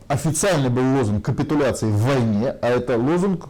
официально 0.09 0.69
был 0.69 0.99
лозунг 0.99 1.25
капитуляции 1.25 1.87
в 1.87 1.97
войне, 1.97 2.55
а 2.61 2.69
это 2.69 2.99
лозунг, 2.99 3.47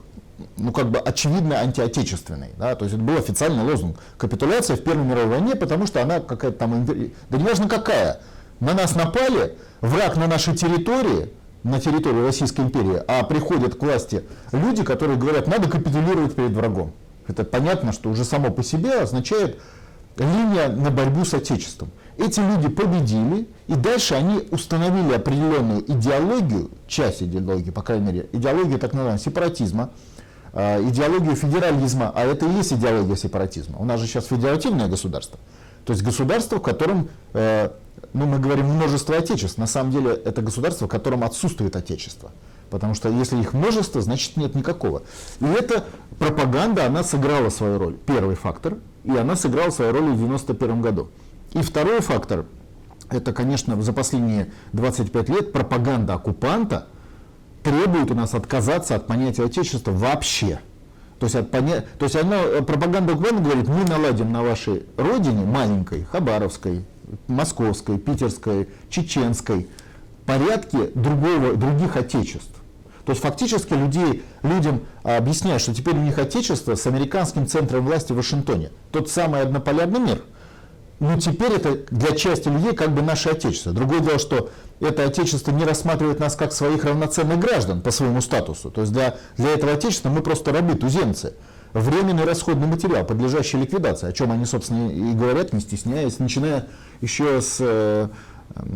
ну 0.57 0.73
как 0.73 0.91
бы 0.91 0.99
очевидно 0.99 1.59
антиотечественный, 1.59 2.51
да, 2.59 2.75
то 2.75 2.85
есть 2.85 2.95
это 2.95 3.05
был 3.05 3.17
официальный 3.17 3.65
лозунг 3.65 3.99
капитуляция 4.19 4.77
в 4.77 4.83
Первой 4.83 5.05
мировой 5.05 5.39
войне, 5.39 5.55
потому 5.55 5.87
что 5.87 6.03
она 6.03 6.21
какая-то 6.21 6.59
там, 6.59 6.85
да 6.85 7.39
не 7.39 7.45
важно 7.45 7.69
какая, 7.69 8.21
на 8.61 8.75
нас 8.75 8.95
напали, 8.95 9.57
враг 9.81 10.17
на 10.17 10.27
нашей 10.27 10.57
территории, 10.57 11.31
на 11.63 11.81
территории 11.81 12.25
Российской 12.25 12.63
империи, 12.63 13.03
а 13.07 13.23
приходят 13.25 13.75
к 13.77 13.83
власти 13.83 14.25
люди, 14.53 14.83
которые 14.83 15.19
говорят, 15.19 15.47
надо 15.47 15.69
капитулировать 15.69 16.35
перед 16.35 16.53
врагом. 16.53 16.93
Это 17.29 17.45
понятно, 17.45 17.93
что 17.93 18.11
уже 18.11 18.25
само 18.25 18.51
по 18.51 18.63
себе 18.63 19.01
означает 19.01 19.61
линия 20.17 20.69
на 20.69 20.91
борьбу 20.91 21.25
с 21.25 21.35
Отечеством. 21.35 21.91
Эти 22.19 22.41
люди 22.41 22.69
победили, 22.69 23.49
и 23.69 23.75
дальше 23.75 24.15
они 24.15 24.47
установили 24.51 25.15
определенную 25.15 25.81
идеологию, 25.91 26.71
часть 26.87 27.23
идеологии, 27.23 27.71
по 27.71 27.83
крайней 27.83 28.07
мере, 28.07 28.29
идеологию 28.33 28.79
так 28.79 28.93
называемого 28.93 29.23
сепаратизма, 29.23 29.91
идеологию 30.55 31.35
федерализма, 31.35 32.13
а 32.15 32.25
это 32.25 32.47
и 32.47 32.53
есть 32.53 32.73
идеология 32.73 33.17
сепаратизма. 33.17 33.79
У 33.79 33.85
нас 33.85 34.01
же 34.01 34.07
сейчас 34.07 34.27
федеративное 34.27 34.89
государство. 34.89 35.39
То 35.85 35.93
есть 35.93 36.05
государство, 36.05 36.59
в 36.59 36.63
котором, 36.63 37.09
э, 37.33 37.71
ну 38.13 38.27
мы 38.27 38.39
говорим 38.39 38.67
множество 38.67 39.17
отечеств, 39.17 39.59
на 39.59 39.67
самом 39.67 39.91
деле 39.91 40.13
это 40.13 40.43
государство, 40.43 40.87
в 40.87 40.91
котором 40.91 41.25
отсутствует 41.25 41.75
отечество. 41.75 42.31
Потому 42.71 42.95
что 42.95 43.09
если 43.09 43.39
их 43.39 43.53
множество, 43.53 44.01
значит 44.01 44.37
нет 44.37 44.55
никакого. 44.55 45.03
И 45.41 45.45
эта 45.45 45.85
пропаганда, 46.19 46.87
она 46.87 47.05
сыграла 47.05 47.51
свою 47.51 47.79
роль. 47.79 47.97
Первый 48.07 48.35
фактор. 48.35 48.79
И 49.05 49.15
она 49.15 49.37
сыграла 49.37 49.71
свою 49.71 49.93
роль 49.93 50.05
в 50.05 50.25
1991 50.25 50.81
году. 50.81 51.09
И 51.53 51.61
второй 51.61 52.01
фактор, 52.01 52.47
это, 53.11 53.35
конечно, 53.35 53.81
за 53.83 53.93
последние 53.93 54.53
25 54.73 55.29
лет 55.29 55.53
пропаганда 55.53 56.15
оккупанта 56.15 56.87
требует 57.63 58.11
у 58.11 58.15
нас 58.15 58.35
отказаться 58.35 58.95
от 58.95 59.07
понятия 59.07 59.45
отечества 59.45 59.93
вообще. 59.93 60.61
То 61.19 61.27
есть, 61.27 61.37
от 61.37 61.51
поня... 61.51 61.85
То 61.99 62.07
есть 62.07 62.17
она, 62.17 62.37
э, 62.37 62.63
пропаганда 62.63 63.13
оккупанта 63.13 63.43
говорит, 63.43 63.69
мы 63.69 63.85
наладим 63.85 64.33
на 64.33 64.43
вашей 64.43 64.85
родине, 64.97 65.45
маленькой, 65.45 66.05
Хабаровской, 66.05 66.85
московской, 67.29 67.99
питерской, 67.99 68.69
чеченской 68.91 69.69
порядке 70.27 70.91
другого, 70.95 71.55
других 71.55 71.97
отечеств. 71.97 72.53
То 73.05 73.11
есть 73.11 73.23
фактически 73.23 73.73
людей, 73.73 74.23
людям 74.43 74.83
а, 75.03 75.17
объясняют, 75.17 75.61
что 75.61 75.75
теперь 75.75 75.95
у 75.95 76.03
них 76.03 76.19
отечество 76.19 76.77
с 76.77 76.87
американским 76.87 77.47
центром 77.47 77.85
власти 77.85 78.13
в 78.13 78.17
Вашингтоне. 78.17 78.71
Тот 78.93 79.11
самый 79.11 79.43
однополярный 79.43 79.99
мир. 79.99 80.23
Но 81.03 81.19
теперь 81.19 81.55
это 81.55 81.81
для 81.91 82.15
части 82.15 82.47
людей 82.47 82.75
как 82.75 82.95
бы 82.95 83.03
наше 83.03 83.31
отечество. 83.31 83.73
Другое 83.73 83.99
дело, 83.99 84.21
что 84.21 84.51
это 84.79 85.05
отечество 85.05 85.51
не 85.51 85.65
рассматривает 85.65 86.21
нас 86.21 86.37
как 86.37 86.53
своих 86.53 86.85
равноценных 86.85 87.41
граждан 87.41 87.83
по 87.83 87.91
своему 87.91 88.21
статусу. 88.21 88.71
То 88.71 88.83
есть 88.83 88.93
для, 88.93 89.17
для 89.37 89.49
этого 89.49 89.73
отечества 89.73 90.11
мы 90.11 90.23
просто 90.23 90.53
рабы, 90.53 90.77
туземцы. 90.77 91.35
Временный 91.73 92.23
расходный 92.23 92.69
материал, 92.69 93.05
подлежащий 93.05 93.59
ликвидации, 93.59 94.09
о 94.09 94.13
чем 94.13 94.31
они, 94.31 94.45
собственно, 94.45 94.93
и 94.93 95.13
говорят, 95.15 95.53
не 95.53 95.59
стесняясь, 95.59 96.21
начиная 96.21 96.69
еще 97.01 97.41
с 97.41 97.57
э, 97.59 98.09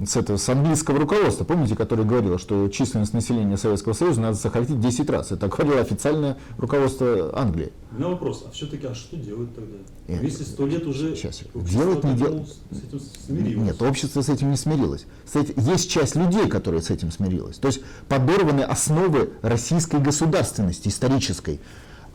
с, 0.07 0.17
этого, 0.17 0.37
с 0.37 0.49
английского 0.49 0.99
руководства, 0.99 1.45
помните, 1.45 1.77
которое 1.77 2.05
говорило, 2.05 2.39
что 2.39 2.69
численность 2.69 3.13
населения 3.15 3.57
Советского 3.57 3.93
Союза 3.93 4.21
надо 4.21 4.37
сократить 4.37 4.81
10 4.81 5.11
раз. 5.11 5.33
Это 5.33 5.49
говорило 5.49 5.81
официальное 5.81 6.37
руководство 6.59 7.39
Англии. 7.39 7.73
У 7.93 7.97
меня 7.97 8.09
вопрос, 8.09 8.45
а 8.47 8.51
все-таки, 8.51 8.87
а 8.87 8.95
что 8.95 9.17
делать 9.17 9.55
тогда? 9.55 9.77
Нет, 10.09 10.23
Если 10.23 10.45
сто 10.45 10.67
лет 10.67 10.87
уже 10.87 11.17
сейчас, 11.17 11.43
делать, 11.55 12.05
не 12.05 12.15
делать. 12.15 12.49
с 12.71 12.79
этим 12.79 13.01
смирилось. 13.27 13.67
Нет, 13.67 13.83
общество 13.83 14.21
с 14.23 14.29
этим 14.29 14.51
не 14.51 14.57
смирилось. 14.57 15.07
Этим- 15.35 15.55
есть 15.63 15.91
часть 15.91 16.17
людей, 16.17 16.49
которые 16.49 16.83
с 16.83 16.91
этим 16.91 17.11
смирилась. 17.11 17.59
То 17.59 17.69
есть 17.69 17.81
подорваны 18.09 18.63
основы 18.63 19.31
российской 19.43 20.01
государственности, 20.01 20.89
исторической. 20.89 21.61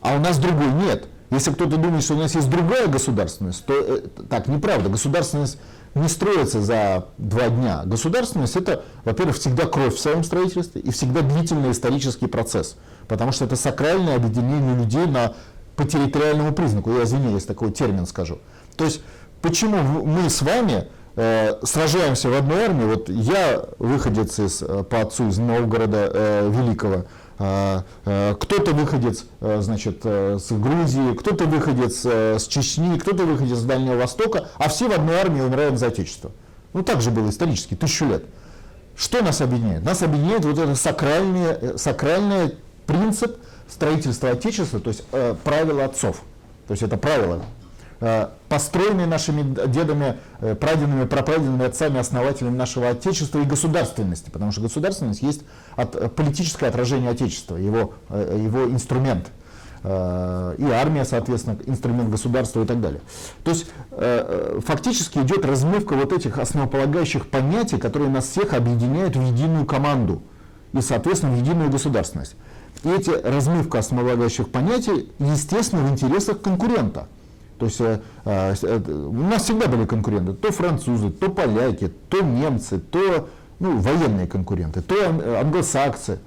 А 0.00 0.16
у 0.16 0.20
нас 0.20 0.38
другой 0.38 0.72
нет. 0.72 1.06
Если 1.30 1.50
кто-то 1.50 1.78
думает, 1.78 2.02
что 2.04 2.14
у 2.14 2.18
нас 2.18 2.34
есть 2.34 2.50
другая 2.50 2.88
государственность, 2.88 3.64
то 3.64 3.72
э, 3.72 4.02
так 4.28 4.48
неправда. 4.48 4.90
Государственность 4.90 5.58
не 5.94 6.08
строится 6.08 6.60
за 6.60 7.06
два 7.18 7.48
дня. 7.48 7.82
Государственность 7.84 8.56
это, 8.56 8.84
во-первых, 9.04 9.36
всегда 9.36 9.66
кровь 9.66 9.94
в 9.94 10.00
своем 10.00 10.24
строительстве 10.24 10.80
и 10.80 10.90
всегда 10.90 11.20
длительный 11.20 11.72
исторический 11.72 12.26
процесс. 12.26 12.76
Потому 13.08 13.32
что 13.32 13.44
это 13.44 13.56
сакральное 13.56 14.16
объединение 14.16 14.76
людей 14.76 15.06
на, 15.06 15.34
по 15.76 15.84
территориальному 15.84 16.52
признаку. 16.52 16.92
Я 16.92 17.04
извиняюсь, 17.04 17.44
такой 17.44 17.72
термин 17.72 18.06
скажу. 18.06 18.38
То 18.76 18.84
есть 18.84 19.02
почему 19.42 20.04
мы 20.04 20.30
с 20.30 20.40
вами 20.40 20.88
э, 21.16 21.58
сражаемся 21.62 22.30
в 22.30 22.34
одной 22.34 22.64
армии? 22.64 22.84
Вот 22.84 23.08
я 23.08 23.62
выходец 23.78 24.38
из, 24.38 24.62
э, 24.62 24.84
по 24.84 25.00
отцу 25.00 25.28
из 25.28 25.38
Новгорода 25.38 26.10
э, 26.12 26.50
Великого, 26.50 27.04
кто-то 27.42 28.72
выходец 28.72 29.24
э, 29.40 29.60
значит, 29.62 30.00
э, 30.04 30.38
с 30.38 30.52
Грузии, 30.52 31.14
кто-то 31.14 31.44
выходец 31.44 32.02
э, 32.04 32.38
с 32.38 32.46
Чечни, 32.46 32.98
кто-то 32.98 33.24
выходец 33.24 33.58
с 33.58 33.64
Дальнего 33.64 33.96
Востока, 33.96 34.48
а 34.58 34.68
все 34.68 34.88
в 34.88 34.92
одной 34.92 35.16
армии 35.16 35.40
умирают 35.40 35.78
за 35.78 35.88
Отечество. 35.88 36.30
Ну 36.72 36.82
так 36.82 37.00
же 37.00 37.10
было 37.10 37.30
исторически, 37.30 37.74
тысячу 37.74 38.06
лет. 38.06 38.24
Что 38.96 39.22
нас 39.22 39.40
объединяет? 39.40 39.84
Нас 39.84 40.02
объединяет 40.02 40.44
вот 40.44 40.58
этот 40.58 40.78
сакральный, 40.78 41.52
э, 41.60 41.78
сакральный 41.78 42.54
принцип 42.86 43.38
строительства 43.68 44.30
Отечества, 44.30 44.80
то 44.80 44.88
есть 44.88 45.02
э, 45.12 45.34
правила 45.42 45.84
отцов. 45.84 46.22
То 46.68 46.72
есть 46.72 46.82
это 46.82 46.96
правила, 46.96 47.42
э, 48.02 48.28
построенные 48.48 49.06
нашими 49.06 49.42
дедами, 49.68 50.18
э, 50.40 50.54
прадедами, 50.54 51.06
прапрадедами, 51.06 51.64
отцами, 51.64 51.98
основателями 51.98 52.56
нашего 52.56 52.90
Отечества 52.90 53.38
и 53.38 53.44
государственности. 53.44 54.28
Потому 54.28 54.50
что 54.50 54.60
государственность 54.60 55.22
есть 55.22 55.42
от, 55.76 55.94
э, 55.94 56.08
политическое 56.08 56.66
отражение 56.66 57.10
Отечества, 57.10 57.56
его, 57.56 57.94
его 58.10 58.64
инструмент. 58.64 59.28
И 59.84 59.86
армия, 59.86 61.04
соответственно, 61.04 61.56
инструмент 61.66 62.08
государства 62.08 62.62
и 62.62 62.66
так 62.66 62.80
далее. 62.80 63.00
То 63.42 63.50
есть 63.50 63.66
фактически 64.64 65.18
идет 65.18 65.44
размывка 65.44 65.94
вот 65.94 66.12
этих 66.12 66.38
основополагающих 66.38 67.28
понятий, 67.28 67.78
которые 67.78 68.08
нас 68.08 68.28
всех 68.28 68.54
объединяют 68.54 69.16
в 69.16 69.20
единую 69.20 69.66
команду 69.66 70.22
и, 70.72 70.80
соответственно, 70.80 71.32
в 71.32 71.38
единую 71.40 71.68
государственность. 71.68 72.36
И 72.84 72.90
эти 72.90 73.10
размывка 73.10 73.80
основополагающих 73.80 74.50
понятий, 74.50 75.10
естественно, 75.18 75.82
в 75.82 75.90
интересах 75.90 76.40
конкурента. 76.40 77.08
То 77.62 77.66
есть 77.66 77.80
э, 77.80 78.00
э, 78.24 78.54
э, 78.60 78.92
у 78.92 79.12
нас 79.12 79.44
всегда 79.44 79.68
были 79.68 79.84
конкуренты, 79.84 80.32
то 80.32 80.50
французы, 80.50 81.10
то 81.10 81.28
поляки, 81.28 81.92
то 82.08 82.20
немцы, 82.20 82.80
то 82.80 83.28
ну, 83.60 83.78
военные 83.78 84.26
конкуренты, 84.26 84.82
то 84.82 84.96
ан- 85.08 85.22
англосаксы. 85.22 86.18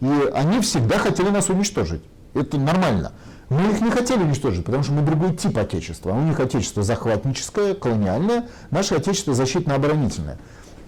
И 0.00 0.06
они 0.32 0.60
всегда 0.60 0.98
хотели 0.98 1.30
нас 1.30 1.48
уничтожить. 1.48 2.02
Это 2.34 2.58
нормально. 2.58 3.10
Мы 3.48 3.72
их 3.72 3.80
не 3.80 3.90
хотели 3.90 4.22
уничтожить, 4.22 4.64
потому 4.64 4.84
что 4.84 4.92
мы 4.92 5.02
другой 5.02 5.34
тип 5.34 5.58
отечества. 5.58 6.12
У 6.12 6.20
них 6.20 6.38
отечество 6.38 6.84
захватническое, 6.84 7.74
колониальное, 7.74 8.46
наше 8.70 8.94
отечество 8.94 9.34
защитно-оборонительное. 9.34 10.38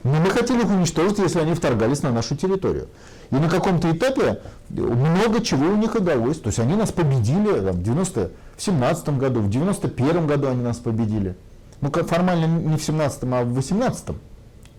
Но 0.05 0.21
мы 0.21 0.31
хотели 0.31 0.61
их 0.61 0.71
уничтожить, 0.71 1.19
если 1.19 1.41
они 1.41 1.55
вторгались 1.55 2.03
на 2.03 2.13
нашу 2.13 2.37
территорию. 2.37 2.87
И 3.31 3.35
на 3.35 3.49
каком-то 3.49 3.91
этапе 3.91 4.41
много 4.69 5.43
чего 5.43 5.69
у 5.69 5.77
них 5.77 5.95
удалось. 5.95 6.39
То 6.39 6.49
есть 6.49 6.59
они 6.59 6.75
нас 6.75 6.93
победили 6.93 7.61
там, 7.61 7.77
в 7.77 7.83
90 7.83 8.31
в 8.57 8.63
17 8.63 9.09
году, 9.19 9.41
в 9.41 9.51
91 9.51 10.27
году 10.27 10.49
они 10.49 10.63
нас 10.63 10.79
победили. 10.79 11.37
Ну, 11.81 11.91
как 11.91 12.09
формально 12.09 12.47
не 12.47 12.77
в 12.77 12.83
17 12.83 13.25
а 13.25 13.45
в 13.45 13.53
18 13.55 14.17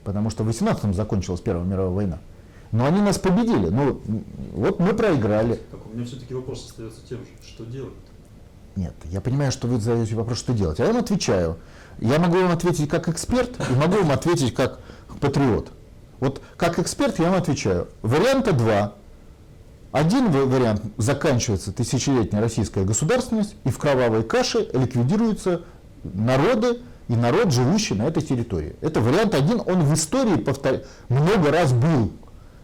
потому 0.08 0.30
что 0.30 0.44
в 0.44 0.48
18 0.48 0.96
закончилась 0.96 1.42
Первая 1.42 1.66
мировая 1.66 1.94
война. 1.94 2.20
Но 2.72 2.86
они 2.86 3.01
нас 3.01 3.20
победили. 3.20 3.68
Ну, 3.68 4.01
вот 4.54 4.80
мы 4.80 4.94
проиграли. 4.94 5.60
Так, 5.70 5.86
у 5.86 5.94
меня 5.94 6.06
все-таки 6.06 6.34
вопрос 6.34 6.66
остается 6.70 7.01
тем 7.08 7.20
же, 7.20 7.25
что 7.46 7.66
делать? 7.66 7.94
Нет, 8.77 8.94
я 9.06 9.20
понимаю, 9.20 9.51
что 9.51 9.68
вы 9.68 9.82
задаете 9.82 10.16
вопрос, 10.16 10.38
что 10.38 10.54
делать. 10.54 10.80
А 10.80 10.86
я 10.86 10.94
вам 10.94 11.01
отвечаю. 11.01 11.58
Я 12.00 12.20
могу 12.20 12.38
вам 12.38 12.51
ответить 12.51 12.88
как 12.88 13.10
эксперт 13.10 13.51
и 13.70 13.74
могу 13.74 13.98
вам 13.98 14.12
ответить 14.12 14.54
как 14.54 14.80
патриот. 15.20 15.72
Вот 16.19 16.41
как 16.55 16.79
эксперт 16.79 17.19
я 17.19 17.29
вам 17.29 17.36
отвечаю. 17.36 17.88
Варианта 18.01 18.53
два. 18.53 18.93
Один 19.91 20.29
ва- 20.31 20.45
вариант 20.45 20.81
заканчивается 20.97 21.71
тысячелетняя 21.71 22.41
российская 22.41 22.83
государственность, 22.83 23.55
и 23.63 23.69
в 23.69 23.77
кровавой 23.77 24.24
каше 24.24 24.67
ликвидируются 24.74 25.62
народы 26.03 26.79
и 27.07 27.15
народ, 27.15 27.51
живущий 27.51 27.93
на 27.95 28.03
этой 28.03 28.21
территории. 28.21 28.75
Это 28.81 29.00
вариант 29.00 29.33
один, 29.33 29.62
он 29.65 29.83
в 29.83 29.93
истории 29.93 30.36
повтор... 30.36 30.81
много 31.09 31.51
раз 31.51 31.71
был. 31.71 32.12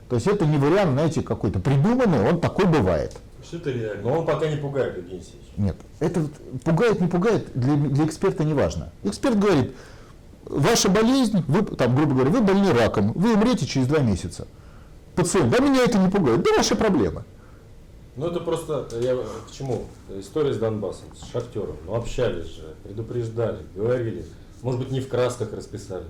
То 0.09 0.15
есть 0.15 0.27
это 0.27 0.45
не 0.45 0.57
вариант, 0.57 0.91
знаете, 0.91 1.21
какой-то 1.21 1.59
придуманный, 1.59 2.29
он 2.29 2.41
такой 2.41 2.65
бывает. 2.65 3.15
Что 3.43 3.57
это 3.57 3.71
реально? 3.71 4.01
Но 4.03 4.19
он 4.19 4.25
пока 4.25 4.47
не 4.47 4.57
пугает, 4.57 4.97
Евгений 4.97 5.15
Алексеевич. 5.17 5.47
Нет, 5.57 5.75
это 5.99 6.21
пугает, 6.63 6.99
не 6.99 7.07
пугает, 7.07 7.47
для, 7.55 7.75
для 7.75 8.05
эксперта 8.05 8.43
не 8.43 8.53
важно. 8.53 8.89
Эксперт 9.03 9.39
говорит, 9.39 9.73
ваша 10.45 10.89
болезнь, 10.89 11.43
вы, 11.47 11.63
там, 11.63 11.95
грубо 11.95 12.13
говоря, 12.13 12.29
вы 12.29 12.41
больны 12.41 12.71
раком, 12.73 13.13
вы 13.13 13.33
умрете 13.33 13.65
через 13.65 13.87
два 13.87 13.99
месяца. 13.99 14.47
Пациент, 15.15 15.51
да 15.51 15.59
меня 15.59 15.83
это 15.83 15.97
не 15.97 16.09
пугает, 16.09 16.43
да 16.43 16.51
ваша 16.57 16.75
проблема. 16.75 17.23
Ну 18.15 18.27
это 18.27 18.39
просто, 18.39 18.87
я 18.99 19.15
к 19.15 19.51
чему? 19.51 19.85
История 20.19 20.53
с 20.53 20.57
Донбассом, 20.57 21.07
с 21.15 21.31
Шахтером. 21.31 21.77
Ну 21.85 21.95
общались 21.95 22.45
же, 22.45 22.75
предупреждали, 22.83 23.59
говорили. 23.75 24.25
Может 24.61 24.81
быть 24.81 24.91
не 24.91 25.01
в 25.01 25.09
красках 25.09 25.51
расписали. 25.51 26.05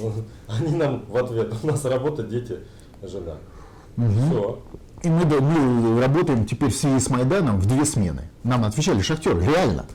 Ну, 0.00 0.12
они 0.48 0.76
нам 0.76 1.04
в 1.08 1.16
ответ, 1.16 1.52
у 1.62 1.66
нас 1.66 1.84
работа, 1.84 2.22
дети, 2.22 2.58
жена. 3.02 3.36
Все. 3.96 4.62
И 5.02 5.08
мы, 5.08 5.24
мы 5.24 6.00
работаем 6.00 6.46
теперь 6.46 6.70
в 6.70 6.76
связи 6.76 7.00
с 7.00 7.08
Майданом 7.08 7.58
в 7.58 7.66
две 7.66 7.84
смены. 7.84 8.30
Нам 8.42 8.64
отвечали 8.64 9.00
шахтеры, 9.00 9.42
реально. 9.44 9.86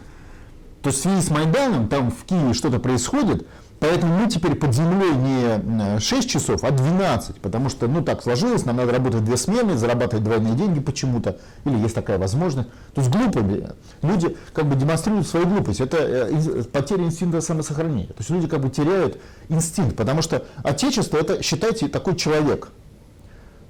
То 0.81 0.89
есть 0.89 0.99
в 0.99 1.01
связи 1.03 1.21
с 1.21 1.29
Майданом 1.29 1.87
там 1.87 2.11
в 2.11 2.25
Киеве 2.25 2.53
что-то 2.53 2.79
происходит, 2.79 3.47
поэтому 3.79 4.17
мы 4.17 4.29
теперь 4.29 4.55
под 4.55 4.73
землей 4.73 5.11
не 5.15 5.95
э, 5.97 5.99
6 5.99 6.29
часов, 6.29 6.63
а 6.63 6.71
12, 6.71 7.41
потому 7.41 7.69
что, 7.69 7.87
ну 7.87 8.03
так 8.03 8.23
сложилось, 8.23 8.65
нам 8.65 8.77
надо 8.77 8.91
работать 8.91 9.23
две 9.23 9.37
смены, 9.37 9.77
зарабатывать 9.77 10.23
двойные 10.23 10.53
деньги 10.53 10.79
почему-то, 10.79 11.37
или 11.65 11.77
есть 11.77 11.95
такая 11.95 12.17
возможность. 12.17 12.69
То 12.93 13.01
есть 13.01 13.11
глупо, 13.11 13.39
э, 13.39 13.73
люди 14.01 14.37
как 14.53 14.65
бы 14.65 14.75
демонстрируют 14.75 15.27
свою 15.27 15.47
глупость, 15.47 15.81
это 15.81 15.97
э, 15.97 16.63
потеря 16.63 17.03
инстинкта 17.03 17.41
самосохранения. 17.41 18.07
То 18.07 18.19
есть 18.19 18.29
люди 18.29 18.47
как 18.47 18.61
бы 18.61 18.69
теряют 18.69 19.19
инстинкт, 19.49 19.95
потому 19.95 20.21
что 20.21 20.43
отечество 20.63 21.17
это, 21.17 21.43
считайте, 21.43 21.87
такой 21.87 22.15
человек, 22.15 22.69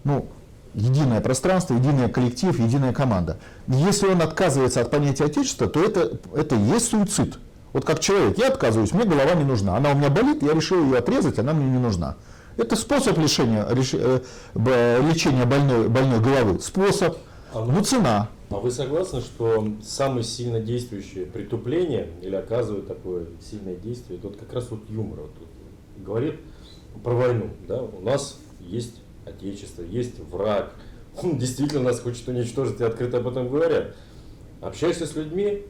ну, 0.03 0.27
единое 0.75 1.21
пространство, 1.21 1.73
единый 1.73 2.09
коллектив, 2.09 2.57
единая 2.59 2.93
команда. 2.93 3.37
Если 3.67 4.07
он 4.07 4.21
отказывается 4.21 4.81
от 4.81 4.91
понятия 4.91 5.25
отечества, 5.25 5.67
то 5.67 5.83
это, 5.83 6.19
это 6.35 6.55
и 6.55 6.59
есть 6.59 6.89
суицид. 6.89 7.39
Вот 7.75 7.83
как 7.83 7.99
человек, 7.99 8.37
я 8.37 8.47
отказываюсь, 8.47 8.93
мне 8.93 9.03
голова 9.03 9.33
не 9.35 9.43
нужна. 9.43 9.75
Она 9.75 9.91
у 9.91 9.95
меня 9.95 10.09
болит, 10.09 10.41
я 10.41 10.53
решил 10.53 10.81
ее 10.81 10.99
отрезать, 10.99 11.39
она 11.39 11.51
мне 11.51 11.69
не 11.69 11.77
нужна. 11.77 12.15
Это 12.55 12.77
способ 12.77 13.17
лечения, 13.17 13.67
реш- 13.69 13.99
э, 13.99 15.01
лечения 15.01 15.45
больной, 15.45 15.89
больной 15.89 16.21
головы. 16.21 16.61
Способ, 16.61 17.17
А 17.53 17.65
ну 17.65 17.83
цена. 17.83 18.29
А 18.49 18.55
вы 18.59 18.71
согласны, 18.71 19.19
что 19.19 19.67
самое 19.83 20.23
сильно 20.23 20.61
действующее 20.61 21.25
притупление 21.25 22.07
или 22.21 22.37
оказывает 22.37 22.87
такое 22.87 23.25
сильное 23.41 23.75
действие, 23.75 24.19
это 24.19 24.29
вот 24.29 24.37
как 24.37 24.53
раз 24.53 24.71
вот 24.71 24.89
юмор 24.89 25.19
вот 25.23 25.33
тут 25.33 25.49
говорит 25.97 26.35
про 27.03 27.13
войну, 27.13 27.49
да? 27.67 27.81
У 27.81 27.99
нас 27.99 28.37
есть 28.61 29.01
отечество, 29.25 29.81
есть 29.81 30.17
враг, 30.31 30.71
он 31.21 31.37
действительно 31.37 31.81
нас 31.81 31.99
хочет 31.99 32.25
уничтожить 32.29 32.79
и 32.79 32.85
открыто 32.85 33.17
об 33.17 33.27
этом 33.27 33.49
говорят. 33.49 33.97
Общаешься 34.61 35.05
с 35.05 35.13
людьми, 35.13 35.63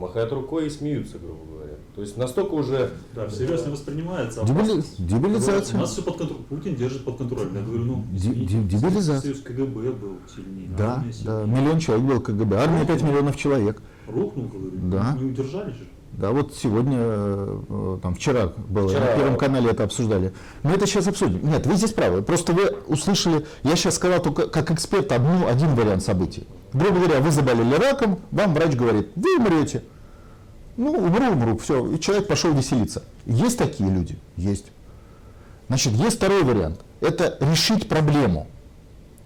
махают 0.00 0.32
рукой 0.32 0.66
и 0.66 0.70
смеются, 0.70 1.18
грубо 1.18 1.44
говоря. 1.44 1.74
То 1.94 2.00
есть 2.02 2.16
настолько 2.16 2.54
уже... 2.54 2.90
Да, 3.14 3.28
всерьез 3.28 3.66
не 3.66 3.72
воспринимается. 3.72 4.40
Дебили- 4.42 4.82
дебилизация. 4.98 5.76
У 5.76 5.80
нас 5.80 5.90
все 5.92 6.02
под 6.02 6.16
контролем. 6.16 6.44
Путин 6.44 6.74
держит 6.74 7.04
под 7.04 7.18
контролем. 7.18 7.54
Я 7.54 7.62
говорю, 7.62 7.84
ну, 7.84 8.04
Ди- 8.10 8.18
извините, 8.44 8.62
дебилизация. 8.76 9.20
Союз 9.20 9.40
КГБ 9.42 9.92
был 9.92 10.16
сильнее. 10.34 10.68
Да, 10.76 11.04
да, 11.24 11.44
миллион 11.44 11.78
человек 11.78 12.06
был 12.06 12.20
КГБ, 12.20 12.56
армия 12.56 12.86
5 12.86 13.02
миллионов 13.02 13.36
человек. 13.36 13.82
Рухнул, 14.08 14.48
говорю. 14.48 14.72
Да. 14.90 15.16
Не 15.20 15.30
удержали 15.30 15.70
же. 15.72 15.86
Да, 16.20 16.32
вот 16.32 16.54
сегодня, 16.54 16.98
э, 17.00 17.98
там, 18.02 18.14
вчера 18.14 18.52
было, 18.68 18.88
Вчера. 18.88 19.06
на 19.06 19.16
Первом 19.16 19.36
канале 19.38 19.70
это 19.70 19.84
обсуждали. 19.84 20.34
Мы 20.62 20.72
это 20.72 20.86
сейчас 20.86 21.08
обсудим. 21.08 21.40
Нет, 21.48 21.66
вы 21.66 21.76
здесь 21.76 21.94
правы. 21.94 22.20
Просто 22.20 22.52
вы 22.52 22.76
услышали, 22.88 23.46
я 23.62 23.74
сейчас 23.74 23.94
сказал 23.94 24.20
только 24.20 24.46
как 24.46 24.70
эксперт 24.70 25.10
одну, 25.12 25.46
один 25.46 25.74
вариант 25.74 26.02
событий. 26.02 26.46
Грубо 26.74 26.98
говоря, 26.98 27.20
вы 27.20 27.30
заболели 27.30 27.74
раком, 27.74 28.20
вам 28.32 28.52
врач 28.52 28.74
говорит, 28.74 29.08
вы 29.16 29.38
умрете. 29.38 29.82
Ну, 30.76 30.92
умру, 30.92 31.30
умру, 31.30 31.56
все. 31.56 31.90
И 31.90 31.98
человек 31.98 32.28
пошел 32.28 32.52
веселиться. 32.52 33.02
Есть 33.24 33.56
такие 33.56 33.88
люди? 33.88 34.18
Есть. 34.36 34.66
Значит, 35.68 35.94
есть 35.94 36.16
второй 36.16 36.42
вариант. 36.42 36.80
Это 37.00 37.38
решить 37.40 37.88
проблему. 37.88 38.46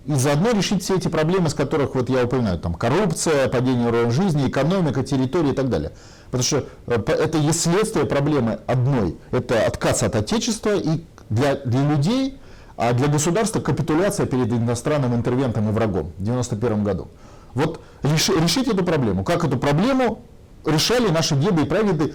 И 0.07 0.15
заодно 0.15 0.51
решить 0.51 0.83
все 0.83 0.97
эти 0.97 1.09
проблемы, 1.09 1.49
с 1.49 1.55
которых 1.55 1.95
вот 1.95 2.11
я 2.11 2.25
упоминаю, 2.25 2.59
там 2.59 2.75
коррупция, 2.75 3.49
падение 3.49 3.89
уровня 3.89 4.11
жизни, 4.11 4.49
экономика, 4.49 5.03
территория 5.03 5.51
и 5.51 5.55
так 5.55 5.71
далее. 5.71 5.93
Потому 6.27 6.43
что 6.43 6.67
э, 6.87 7.03
это 7.07 7.39
есть 7.39 7.63
следствие 7.63 8.05
проблемы 8.05 8.61
одной. 8.67 9.17
Это 9.31 9.65
отказ 9.65 10.03
от 10.03 10.15
отечества 10.15 10.75
и 10.77 11.05
для, 11.31 11.55
для 11.57 11.89
людей, 11.89 12.39
а 12.77 12.93
для 12.93 13.09
государства 13.09 13.61
капитуляция 13.61 14.27
перед 14.27 14.53
иностранным 14.53 15.15
интервентом 15.15 15.71
и 15.71 15.73
врагом 15.73 16.13
в 16.19 16.23
1991 16.23 16.85
году. 16.85 17.09
Вот 17.55 17.81
реши- 18.03 18.39
решить 18.39 18.69
эту 18.69 18.85
проблему. 18.85 19.25
Как 19.25 19.45
эту 19.45 19.57
проблему 19.57 20.23
решали 20.67 21.09
наши 21.09 21.35
деды 21.35 21.63
и 21.63 21.65
прадеды 21.65 22.15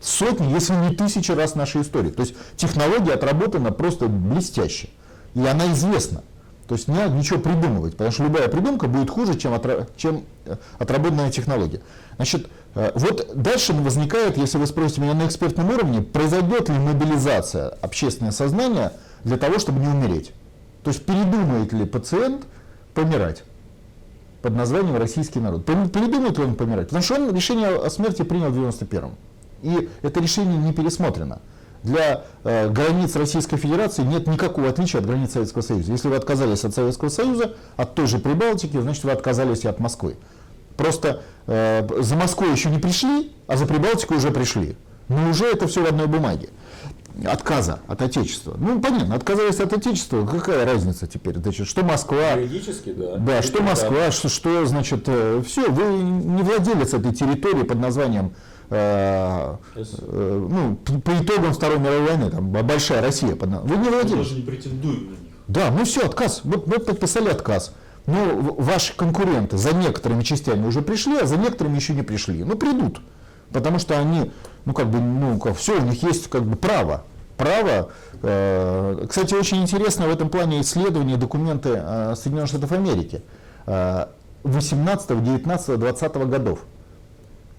сотни, 0.00 0.52
если 0.52 0.74
не 0.74 0.96
тысячи 0.96 1.30
раз 1.30 1.52
в 1.52 1.56
нашей 1.56 1.82
истории. 1.82 2.10
То 2.10 2.22
есть 2.22 2.34
технология 2.56 3.12
отработана 3.12 3.70
просто 3.70 4.06
блестяще. 4.06 4.88
И 5.34 5.46
она 5.46 5.70
известна. 5.72 6.22
То 6.70 6.76
есть 6.76 6.86
не 6.86 6.94
надо 6.94 7.16
ничего 7.16 7.40
придумывать, 7.40 7.94
потому 7.94 8.12
что 8.12 8.22
любая 8.22 8.46
придумка 8.46 8.86
будет 8.86 9.10
хуже, 9.10 9.36
чем, 9.36 9.54
отра- 9.54 9.88
чем 9.96 10.22
э, 10.44 10.54
отработанная 10.78 11.28
технология. 11.32 11.80
Значит, 12.14 12.46
э, 12.76 12.92
вот 12.94 13.28
дальше 13.34 13.72
возникает, 13.72 14.38
если 14.38 14.56
вы 14.56 14.68
спросите 14.68 15.00
меня 15.00 15.14
на 15.14 15.26
экспертном 15.26 15.68
уровне, 15.68 16.00
произойдет 16.00 16.68
ли 16.68 16.78
мобилизация 16.78 17.70
общественного 17.82 18.30
сознания 18.30 18.92
для 19.24 19.36
того, 19.36 19.58
чтобы 19.58 19.80
не 19.80 19.88
умереть. 19.88 20.30
То 20.84 20.90
есть 20.92 21.04
передумает 21.04 21.72
ли 21.72 21.84
пациент 21.86 22.44
помирать 22.94 23.42
под 24.40 24.54
названием 24.54 24.96
«Российский 24.96 25.40
народ». 25.40 25.66
Передумает 25.66 26.38
ли 26.38 26.44
он 26.44 26.54
помирать? 26.54 26.86
Потому 26.86 27.02
что 27.02 27.16
он 27.16 27.34
решение 27.34 27.66
о 27.66 27.90
смерти 27.90 28.22
принял 28.22 28.50
в 28.50 28.56
91-м. 28.56 29.10
И 29.62 29.88
это 30.02 30.20
решение 30.20 30.56
не 30.56 30.72
пересмотрено. 30.72 31.40
Для 31.82 32.24
э, 32.44 32.68
границ 32.68 33.16
Российской 33.16 33.56
Федерации 33.56 34.02
нет 34.02 34.26
никакого 34.26 34.68
отличия 34.68 35.00
от 35.00 35.06
границ 35.06 35.32
Советского 35.32 35.62
Союза. 35.62 35.92
Если 35.92 36.08
вы 36.08 36.16
отказались 36.16 36.64
от 36.64 36.74
Советского 36.74 37.08
Союза, 37.08 37.54
от 37.76 37.94
той 37.94 38.06
же 38.06 38.18
Прибалтики, 38.18 38.78
значит 38.78 39.04
вы 39.04 39.12
отказались 39.12 39.64
и 39.64 39.68
от 39.68 39.80
Москвы. 39.80 40.16
Просто 40.76 41.22
э, 41.46 41.86
за 42.00 42.16
Москвой 42.16 42.52
еще 42.52 42.68
не 42.70 42.78
пришли, 42.78 43.32
а 43.46 43.56
за 43.56 43.66
Прибалтику 43.66 44.14
уже 44.14 44.30
пришли. 44.30 44.76
Но 45.08 45.30
уже 45.30 45.46
это 45.46 45.66
все 45.66 45.82
в 45.82 45.86
одной 45.86 46.06
бумаге. 46.06 46.50
Отказа 47.24 47.80
от 47.88 48.00
Отечества. 48.02 48.56
Ну, 48.58 48.80
понятно, 48.80 49.14
отказались 49.14 49.58
от 49.58 49.72
Отечества, 49.72 50.24
какая 50.24 50.64
разница 50.64 51.06
теперь? 51.06 51.38
Значит, 51.38 51.66
что 51.66 51.82
Москва, 51.82 52.32
Юридически, 52.32 52.92
да. 52.92 53.16
да, 53.16 53.42
что 53.42 53.62
Москва, 53.62 54.10
что, 54.10 54.28
что 54.28 54.64
значит, 54.66 55.08
все, 55.46 55.68
вы 55.68 55.98
не 55.98 56.42
владелец 56.42 56.94
этой 56.94 57.12
территории 57.12 57.64
под 57.64 57.78
названием, 57.78 58.32
э, 58.70 59.56
э, 59.76 60.46
ну, 60.50 60.76
по 60.76 61.10
итогам 61.22 61.52
Второй 61.52 61.78
мировой 61.78 62.06
войны, 62.08 62.30
там, 62.30 62.50
большая 62.50 63.02
Россия, 63.02 63.34
под 63.36 63.50
вы 63.50 63.76
не 63.76 63.84
Мы 63.84 63.90
владелец. 63.90 64.18
даже 64.18 64.34
не 64.36 64.42
претендуем 64.42 65.06
на 65.06 65.10
них. 65.10 65.18
Да, 65.48 65.70
ну 65.70 65.84
все, 65.84 66.06
отказ. 66.06 66.42
Вот 66.44 66.66
мы 66.66 66.78
подписали 66.78 67.28
отказ. 67.28 67.72
Но 68.06 68.14
в- 68.24 68.64
ваши 68.64 68.94
конкуренты 68.96 69.56
за 69.58 69.74
некоторыми 69.74 70.22
частями 70.22 70.66
уже 70.66 70.80
пришли, 70.82 71.18
а 71.18 71.26
за 71.26 71.36
некоторыми 71.36 71.76
еще 71.76 71.92
не 71.92 72.02
пришли. 72.02 72.42
Ну, 72.44 72.56
придут. 72.56 73.00
Потому 73.52 73.78
что 73.78 73.98
они, 73.98 74.30
ну, 74.64 74.72
как 74.72 74.88
бы, 74.88 75.00
ну, 75.00 75.38
как, 75.38 75.56
все, 75.56 75.78
у 75.78 75.82
них 75.82 76.02
есть, 76.02 76.28
как 76.30 76.44
бы, 76.44 76.56
право. 76.56 77.02
Право. 77.36 77.90
э, 78.22 79.06
кстати, 79.08 79.34
очень 79.34 79.62
интересно 79.62 80.06
в 80.06 80.10
этом 80.10 80.28
плане 80.28 80.60
исследования, 80.60 81.16
документы 81.16 81.70
э, 81.74 82.14
Соединенных 82.16 82.48
Штатов 82.50 82.70
Америки 82.72 83.22
э, 83.66 84.06
18, 84.44 85.22
19, 85.24 85.78
20 85.78 86.12
годов. 86.28 86.60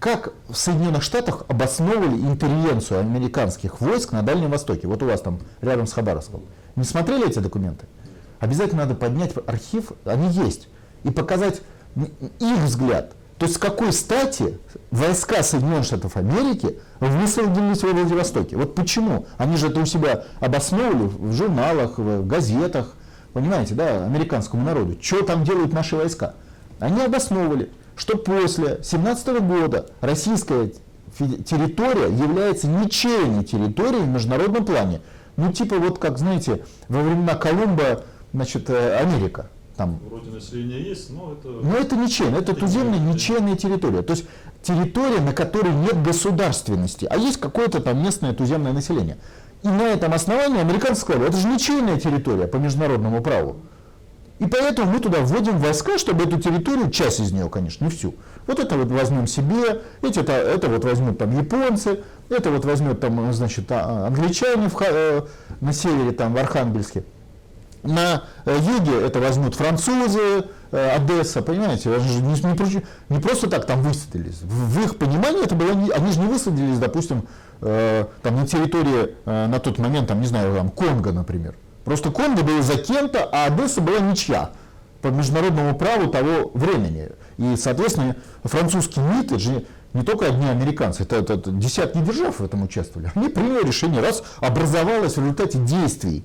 Как 0.01 0.33
в 0.49 0.55
Соединенных 0.55 1.03
Штатах 1.03 1.43
обосновывали 1.47 2.15
интервенцию 2.15 3.01
американских 3.01 3.81
войск 3.81 4.13
на 4.13 4.23
Дальнем 4.23 4.49
Востоке? 4.49 4.87
Вот 4.87 5.03
у 5.03 5.05
вас 5.05 5.21
там 5.21 5.37
рядом 5.61 5.85
с 5.85 5.93
Хабаровском. 5.93 6.41
Не 6.75 6.85
смотрели 6.85 7.29
эти 7.29 7.37
документы? 7.37 7.85
Обязательно 8.39 8.81
надо 8.81 8.95
поднять 8.95 9.35
архив, 9.45 9.91
они 10.05 10.29
есть, 10.29 10.69
и 11.03 11.11
показать 11.11 11.61
их 11.95 12.57
взгляд. 12.63 13.13
То 13.37 13.45
есть 13.45 13.57
с 13.57 13.59
какой 13.59 13.93
стати 13.93 14.57
войска 14.89 15.43
Соединенных 15.43 15.85
Штатов 15.85 16.17
Америки 16.17 16.79
высадились 16.99 17.83
во 17.83 17.89
Владивостоке? 17.89 18.57
Вот 18.57 18.73
почему? 18.73 19.27
Они 19.37 19.55
же 19.55 19.67
это 19.67 19.81
у 19.81 19.85
себя 19.85 20.23
обосновывали 20.39 21.11
в 21.15 21.31
журналах, 21.33 21.99
в 21.99 22.25
газетах, 22.25 22.95
понимаете, 23.33 23.75
да, 23.75 24.03
американскому 24.03 24.65
народу. 24.65 24.97
Что 24.99 25.21
там 25.21 25.43
делают 25.43 25.73
наши 25.73 25.95
войска? 25.95 26.33
Они 26.79 27.03
обосновывали, 27.03 27.69
что 27.95 28.17
после 28.17 28.79
17 28.83 29.41
года 29.41 29.87
российская 30.01 30.71
территория 31.17 32.07
является 32.07 32.67
ничейной 32.67 33.43
территорией 33.43 34.03
в 34.03 34.07
международном 34.07 34.65
плане. 34.65 35.01
Ну, 35.37 35.51
типа 35.51 35.75
вот 35.77 35.99
как, 35.99 36.17
знаете, 36.17 36.65
во 36.87 37.01
времена 37.01 37.35
Колумба, 37.35 38.03
значит, 38.33 38.69
э, 38.69 38.97
Америка. 38.97 39.49
Там 39.77 39.99
Вроде 40.09 40.29
население 40.29 40.83
есть, 40.83 41.09
но 41.09 41.33
это... 41.33 41.47
но 41.47 41.75
это 41.75 41.95
ничейно, 41.95 42.37
это 42.37 42.53
туземная 42.53 42.99
ничейная 42.99 43.55
территория. 43.55 44.01
То 44.01 44.11
есть 44.13 44.25
территория, 44.61 45.21
на 45.21 45.33
которой 45.33 45.73
нет 45.73 46.03
государственности, 46.03 47.07
а 47.09 47.17
есть 47.17 47.39
какое-то 47.39 47.79
там 47.79 48.03
местное 48.03 48.33
туземное 48.33 48.73
население. 48.73 49.17
И 49.63 49.67
на 49.67 49.83
этом 49.83 50.13
основании 50.13 50.59
американцы 50.59 51.01
сказали, 51.01 51.27
это 51.27 51.37
же 51.37 51.47
ничейная 51.47 51.99
территория 51.99 52.47
по 52.47 52.57
международному 52.57 53.21
праву. 53.21 53.57
И 54.41 54.47
поэтому 54.47 54.91
мы 54.93 54.99
туда 54.99 55.19
вводим 55.19 55.59
войска, 55.59 55.99
чтобы 55.99 56.23
эту 56.23 56.39
территорию, 56.41 56.89
часть 56.89 57.19
из 57.19 57.31
нее, 57.31 57.47
конечно, 57.47 57.85
не 57.85 57.91
всю. 57.91 58.15
Вот 58.47 58.57
это 58.57 58.75
вот 58.75 58.87
возьмем 58.89 59.27
себе, 59.27 59.83
эти, 60.01 60.17
это, 60.17 60.31
это 60.31 60.67
вот 60.67 60.83
возьмут 60.83 61.19
там 61.19 61.37
японцы, 61.37 61.99
это 62.27 62.49
вот 62.49 62.65
возьмет 62.65 62.99
там, 62.99 63.31
значит, 63.33 63.71
а- 63.71 64.07
англичане 64.07 64.67
в, 64.67 64.81
э, 64.81 65.21
на 65.59 65.73
севере, 65.73 66.11
там, 66.11 66.33
в 66.33 66.37
Архангельске. 66.39 67.03
На 67.83 68.23
э, 68.45 68.57
юге 68.79 68.99
это 69.05 69.19
возьмут 69.19 69.53
французы, 69.53 70.45
э, 70.71 70.89
Одесса, 70.95 71.43
понимаете, 71.43 71.93
они 71.93 72.07
же 72.07 72.21
не, 72.23 72.33
не 72.33 72.83
не 73.09 73.19
просто 73.19 73.47
так 73.47 73.67
там 73.67 73.83
высадились. 73.83 74.41
В, 74.41 74.79
в 74.79 74.83
их 74.83 74.97
понимании 74.97 75.43
это 75.43 75.53
было, 75.53 75.73
не- 75.73 75.91
они 75.91 76.11
же 76.13 76.19
не 76.19 76.25
высадились, 76.25 76.79
допустим, 76.79 77.27
э, 77.61 78.05
там 78.23 78.37
на 78.37 78.47
территории 78.47 79.15
э, 79.23 79.45
на 79.45 79.59
тот 79.59 79.77
момент, 79.77 80.07
там, 80.07 80.19
не 80.19 80.25
знаю, 80.25 80.55
там, 80.55 80.69
Конго, 80.69 81.11
например. 81.11 81.53
Просто 81.83 82.11
Конго 82.11 82.43
было 82.43 82.61
за 82.61 82.77
кем-то, 82.77 83.27
а 83.31 83.45
Одесса 83.45 83.81
была 83.81 83.99
ничья 83.99 84.51
по 85.01 85.07
международному 85.07 85.75
праву 85.77 86.11
того 86.11 86.51
времени. 86.53 87.09
И, 87.37 87.55
соответственно, 87.57 88.15
французский 88.43 88.99
МИД, 88.99 89.25
это 89.31 89.39
же 89.39 89.65
не 89.93 90.03
только 90.03 90.27
одни 90.27 90.47
американцы, 90.47 91.03
это, 91.03 91.17
это- 91.17 91.33
это 91.33 91.51
десятки 91.51 91.97
держав 91.97 92.39
в 92.39 92.43
этом 92.45 92.61
участвовали. 92.63 93.11
Они 93.15 93.29
приняли 93.29 93.65
решение, 93.65 93.99
раз 94.01 94.23
образовалось 94.39 95.13
в 95.15 95.19
результате 95.19 95.57
действий 95.57 96.23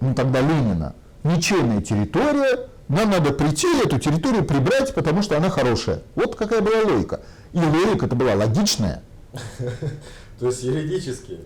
ну 0.00 0.14
тогда 0.14 0.40
Ленина, 0.40 0.94
ничейная 1.24 1.80
территория, 1.80 2.68
нам 2.88 3.10
надо 3.10 3.32
прийти 3.32 3.66
и 3.66 3.86
эту 3.86 3.98
территорию 3.98 4.44
прибрать, 4.44 4.94
потому 4.94 5.22
что 5.22 5.36
она 5.36 5.48
хорошая. 5.50 6.02
Вот 6.14 6.36
какая 6.36 6.60
была 6.60 6.82
логика. 6.82 7.20
И 7.52 7.58
логика 7.58 8.06
это 8.06 8.14
была 8.14 8.34
логичная. 8.34 9.02
То 10.38 10.46
есть 10.46 10.62
юридически 10.62 11.40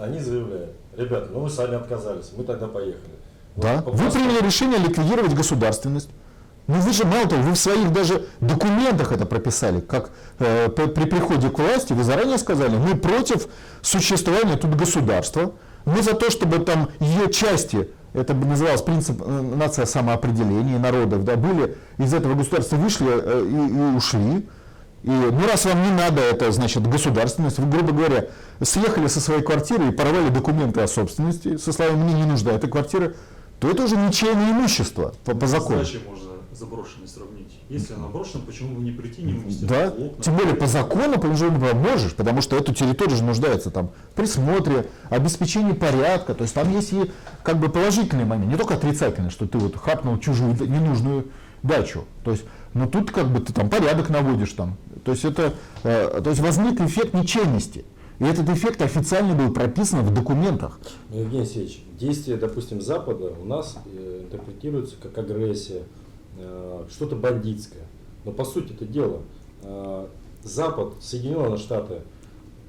они 0.00 0.20
заявляют, 0.20 0.72
ребята, 0.98 1.28
ну 1.32 1.40
вы 1.40 1.50
сами 1.50 1.76
отказались, 1.76 2.32
мы 2.36 2.44
тогда 2.44 2.66
поехали. 2.66 3.12
Да. 3.56 3.82
Вы 3.86 4.10
приняли 4.10 4.44
решение 4.44 4.78
ликвидировать 4.78 5.34
государственность. 5.34 6.10
Ну 6.66 6.74
вы 6.74 6.92
же, 6.92 7.06
мало 7.06 7.26
того, 7.26 7.42
вы 7.42 7.52
в 7.52 7.58
своих 7.58 7.92
даже 7.92 8.26
документах 8.40 9.10
это 9.10 9.24
прописали, 9.24 9.80
как 9.80 10.10
э, 10.38 10.68
при 10.68 11.06
приходе 11.06 11.48
к 11.48 11.58
власти 11.58 11.94
вы 11.94 12.04
заранее 12.04 12.36
сказали, 12.36 12.76
мы 12.76 12.94
против 12.94 13.48
существования 13.80 14.56
тут 14.56 14.74
государства, 14.74 15.52
мы 15.86 16.02
за 16.02 16.12
то, 16.12 16.30
чтобы 16.30 16.58
там 16.58 16.90
ее 17.00 17.32
части, 17.32 17.88
это 18.12 18.34
бы 18.34 18.46
называлось 18.46 18.82
принцип 18.82 19.22
э, 19.24 19.40
нация 19.56 19.86
самоопределения 19.86 20.78
народов, 20.78 21.24
да, 21.24 21.36
были 21.36 21.74
из 21.96 22.12
этого 22.12 22.34
государства 22.34 22.76
вышли 22.76 23.08
э, 23.08 23.46
и, 23.46 23.94
и 23.94 23.96
ушли. 23.96 24.46
И, 25.04 25.10
ну, 25.10 25.46
раз 25.46 25.64
вам 25.64 25.82
не 25.82 25.90
надо 25.90 26.20
это, 26.20 26.50
значит, 26.50 26.86
государственность, 26.86 27.58
вы, 27.58 27.70
грубо 27.70 27.92
говоря, 27.92 28.26
съехали 28.60 29.06
со 29.06 29.20
своей 29.20 29.42
квартиры 29.42 29.88
и 29.88 29.90
порвали 29.92 30.28
документы 30.28 30.80
о 30.80 30.88
собственности, 30.88 31.56
со 31.56 31.72
словами 31.72 32.02
«мне 32.02 32.14
не 32.14 32.24
нужна 32.24 32.52
эта 32.52 32.66
квартира», 32.66 33.14
то 33.60 33.70
это 33.70 33.84
уже 33.84 33.96
ничейное 33.96 34.50
имущество 34.50 35.14
по, 35.24 35.34
по 35.34 35.46
закону. 35.46 35.84
Сдачи 35.84 36.00
можно 36.08 36.32
заброшенной 36.52 37.06
сравнить? 37.06 37.60
Если 37.68 37.94
она 37.94 38.08
брошена, 38.08 38.42
почему 38.46 38.76
бы 38.76 38.82
не 38.82 38.90
прийти, 38.90 39.22
не 39.22 39.34
вынести 39.34 39.64
Да, 39.64 39.88
окна? 39.88 40.22
тем 40.22 40.36
более 40.36 40.54
по 40.54 40.66
закону, 40.66 41.18
по 41.18 41.26
международному 41.26 41.70
праву 41.70 41.88
можешь, 41.90 42.14
потому 42.14 42.40
что 42.40 42.56
эту 42.56 42.74
территорию 42.74 43.16
же 43.16 43.24
нуждается 43.24 43.70
там 43.70 43.90
в 44.12 44.16
присмотре, 44.16 44.86
обеспечении 45.10 45.72
порядка, 45.72 46.34
то 46.34 46.42
есть 46.42 46.54
там 46.54 46.72
есть 46.72 46.92
и 46.92 47.10
как 47.44 47.58
бы 47.58 47.68
положительный 47.68 48.24
момент, 48.24 48.50
не 48.50 48.56
только 48.56 48.74
отрицательный, 48.74 49.30
что 49.30 49.46
ты 49.46 49.58
вот 49.58 49.76
хапнул 49.76 50.18
чужую 50.18 50.54
ненужную 50.54 51.26
дачу, 51.62 52.04
то 52.24 52.30
есть, 52.32 52.44
но 52.78 52.86
тут 52.86 53.10
как 53.10 53.28
бы 53.28 53.40
ты 53.40 53.52
там 53.52 53.68
порядок 53.68 54.08
наводишь 54.08 54.52
там, 54.52 54.76
то 55.04 55.12
есть 55.12 55.24
это, 55.24 55.54
э, 55.82 56.20
то 56.22 56.30
есть 56.30 56.40
возник 56.40 56.80
эффект 56.80 57.12
ничейности, 57.12 57.84
и 58.18 58.24
этот 58.24 58.48
эффект 58.48 58.82
официально 58.82 59.34
был 59.34 59.52
прописан 59.52 60.04
в 60.04 60.12
документах. 60.14 60.78
Евгений 61.10 61.42
Алексеевич, 61.42 61.82
действия, 61.98 62.36
допустим, 62.36 62.80
Запада 62.80 63.32
у 63.40 63.44
нас 63.44 63.78
э, 63.86 64.22
интерпретируются 64.24 64.96
как 65.00 65.18
агрессия, 65.18 65.82
э, 66.36 66.84
что-то 66.90 67.16
бандитское. 67.16 67.84
Но 68.24 68.32
по 68.32 68.44
сути 68.44 68.72
это 68.72 68.84
дело, 68.84 69.22
э, 69.62 70.06
Запад, 70.42 70.94
Соединенные 71.00 71.58
Штаты 71.58 72.02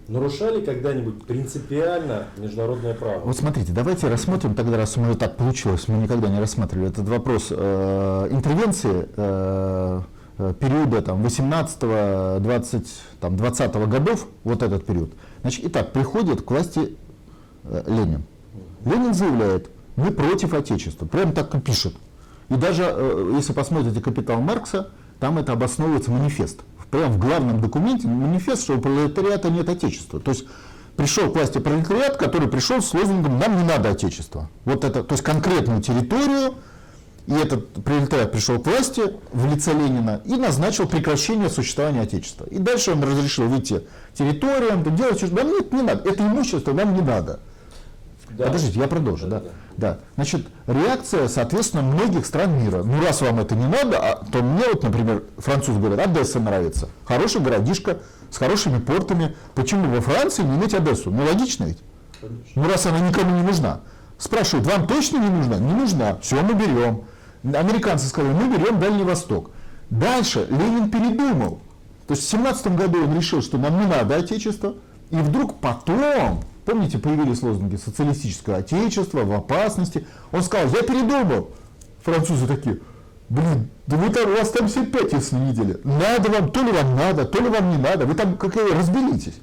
нарушали 0.09 0.63
когда-нибудь 0.65 1.23
принципиально 1.23 2.25
международное 2.37 2.93
право? 2.93 3.19
Вот 3.19 3.37
смотрите, 3.37 3.71
давайте 3.71 4.07
рассмотрим 4.09 4.55
тогда, 4.55 4.77
раз 4.77 4.97
у 4.97 5.01
меня 5.01 5.13
так 5.13 5.37
получилось, 5.37 5.87
мы 5.87 5.97
никогда 5.97 6.27
не 6.27 6.39
рассматривали 6.39 6.89
этот 6.89 7.07
вопрос 7.07 7.47
э, 7.51 8.27
интервенции 8.31 9.07
э, 9.15 10.01
э, 10.39 10.53
периода 10.59 11.01
там 11.01 11.21
18 11.21 12.41
20 12.41 12.87
там 13.21 13.37
20 13.37 13.75
годов, 13.87 14.27
вот 14.43 14.63
этот 14.63 14.85
период. 14.85 15.11
Значит, 15.41 15.65
итак, 15.65 15.93
приходит 15.93 16.41
к 16.41 16.51
власти 16.51 16.97
э, 17.63 17.83
Ленин. 17.87 18.23
Ленин 18.85 19.13
заявляет, 19.13 19.69
мы 19.95 20.11
против 20.11 20.53
Отечества, 20.53 21.05
прям 21.05 21.33
так 21.33 21.53
и 21.53 21.59
пишет. 21.59 21.93
И 22.49 22.55
даже, 22.55 22.83
э, 22.83 23.33
если 23.35 23.53
посмотрите 23.53 24.01
«Капитал 24.01 24.41
Маркса», 24.41 24.89
там 25.19 25.37
это 25.37 25.51
обосновывается 25.51 26.11
манифест. 26.11 26.61
Прямо 26.91 27.09
в 27.13 27.19
главном 27.19 27.61
документе 27.61 28.07
манифест, 28.07 28.63
что 28.63 28.77
у 28.77 28.81
пролетариата 28.81 29.49
нет 29.49 29.69
Отечества. 29.69 30.19
То 30.19 30.31
есть 30.31 30.45
пришел 30.95 31.29
к 31.31 31.35
власти 31.35 31.59
пролетариат, 31.59 32.17
который 32.17 32.47
пришел 32.47 32.81
с 32.81 32.93
лозунгом 32.93 33.37
«нам 33.37 33.57
не 33.57 33.63
надо 33.63 33.89
Отечества». 33.89 34.49
Вот 34.65 34.83
это, 34.83 35.03
то 35.03 35.13
есть 35.13 35.23
конкретную 35.23 35.81
территорию, 35.81 36.55
и 37.27 37.33
этот 37.33 37.71
пролетариат 37.83 38.31
пришел 38.31 38.59
к 38.59 38.65
власти 38.65 39.03
в 39.31 39.45
лице 39.51 39.71
Ленина 39.71 40.21
и 40.25 40.35
назначил 40.35 40.87
прекращение 40.87 41.49
существования 41.49 42.01
Отечества. 42.01 42.45
И 42.45 42.57
дальше 42.57 42.91
он 42.91 43.03
разрешил 43.03 43.47
выйти 43.47 43.83
территориям, 44.15 44.83
то 44.83 44.89
делать, 44.89 45.17
что 45.17 45.33
нам 45.35 45.47
нет, 45.49 45.71
не 45.71 45.83
надо, 45.83 46.09
это 46.09 46.23
имущество 46.23 46.73
нам 46.73 46.95
не 46.95 47.01
надо. 47.01 47.39
Да. 48.31 48.45
Подождите, 48.45 48.79
я 48.79 48.87
продолжу, 48.87 49.27
да, 49.27 49.39
Да-да-да. 49.39 49.51
да. 49.77 49.99
Значит, 50.15 50.47
реакция, 50.67 51.27
соответственно, 51.27 51.83
многих 51.83 52.25
стран 52.25 52.53
мира. 52.61 52.83
Ну, 52.83 53.01
раз 53.03 53.21
вам 53.21 53.39
это 53.39 53.55
не 53.55 53.67
надо, 53.67 53.97
а, 53.99 54.23
то 54.31 54.41
мне 54.41 54.63
вот, 54.71 54.83
например, 54.83 55.23
французы 55.37 55.79
говорят, 55.79 55.99
Одесса 56.07 56.39
нравится. 56.39 56.89
Хороший 57.05 57.41
городишко 57.41 57.97
с 58.29 58.37
хорошими 58.37 58.79
портами. 58.79 59.35
Почему 59.55 59.89
во 59.89 60.01
Франции 60.01 60.43
не 60.43 60.55
иметь 60.57 60.73
Одессу? 60.73 61.11
Ну, 61.11 61.25
логично 61.25 61.65
ведь. 61.65 61.79
Конечно. 62.21 62.43
Ну, 62.55 62.69
раз 62.69 62.85
она 62.85 62.99
никому 62.99 63.35
не 63.35 63.41
нужна. 63.43 63.81
Спрашивают, 64.17 64.67
вам 64.67 64.85
точно 64.87 65.17
не 65.17 65.29
нужна? 65.29 65.57
Не 65.57 65.73
нужна. 65.73 66.17
Все, 66.21 66.41
мы 66.41 66.53
берем. 66.53 67.03
Американцы 67.43 68.07
сказали, 68.07 68.33
мы 68.33 68.57
берем 68.57 68.79
Дальний 68.79 69.03
Восток. 69.03 69.51
Дальше 69.89 70.45
Ленин 70.49 70.91
передумал. 70.91 71.61
То 72.07 72.13
есть 72.13 72.25
в 72.25 72.29
17 72.29 72.75
году 72.75 73.03
он 73.03 73.15
решил, 73.15 73.41
что 73.41 73.57
нам 73.57 73.79
не 73.79 73.85
надо 73.85 74.15
Отечество. 74.15 74.75
И 75.09 75.15
вдруг 75.15 75.59
потом, 75.59 76.43
помните, 76.69 76.99
появились 76.99 77.41
лозунги 77.41 77.77
«социалистическое 77.77 78.57
Отечество», 78.57 79.23
«в 79.23 79.31
опасности». 79.33 80.05
Он 80.31 80.43
сказал, 80.43 80.69
я 80.69 80.83
передумал. 80.83 81.49
Французы 82.03 82.45
такие, 82.47 82.79
блин, 83.27 83.69
да 83.87 83.97
вы 83.97 84.09
там, 84.13 84.29
у 84.31 84.35
вас 84.35 84.51
там 84.51 84.67
все 84.67 84.85
пятниц 84.85 85.31
на 85.31 85.37
неделе. 85.37 85.79
Надо 85.83 86.29
вам, 86.29 86.51
то 86.51 86.61
ли 86.61 86.71
вам 86.71 86.95
надо, 86.95 87.25
то 87.25 87.39
ли 87.39 87.49
вам 87.49 87.71
не 87.71 87.77
надо. 87.77 88.05
Вы 88.05 88.13
там 88.13 88.37
как 88.37 88.55
разберитесь. 88.55 89.39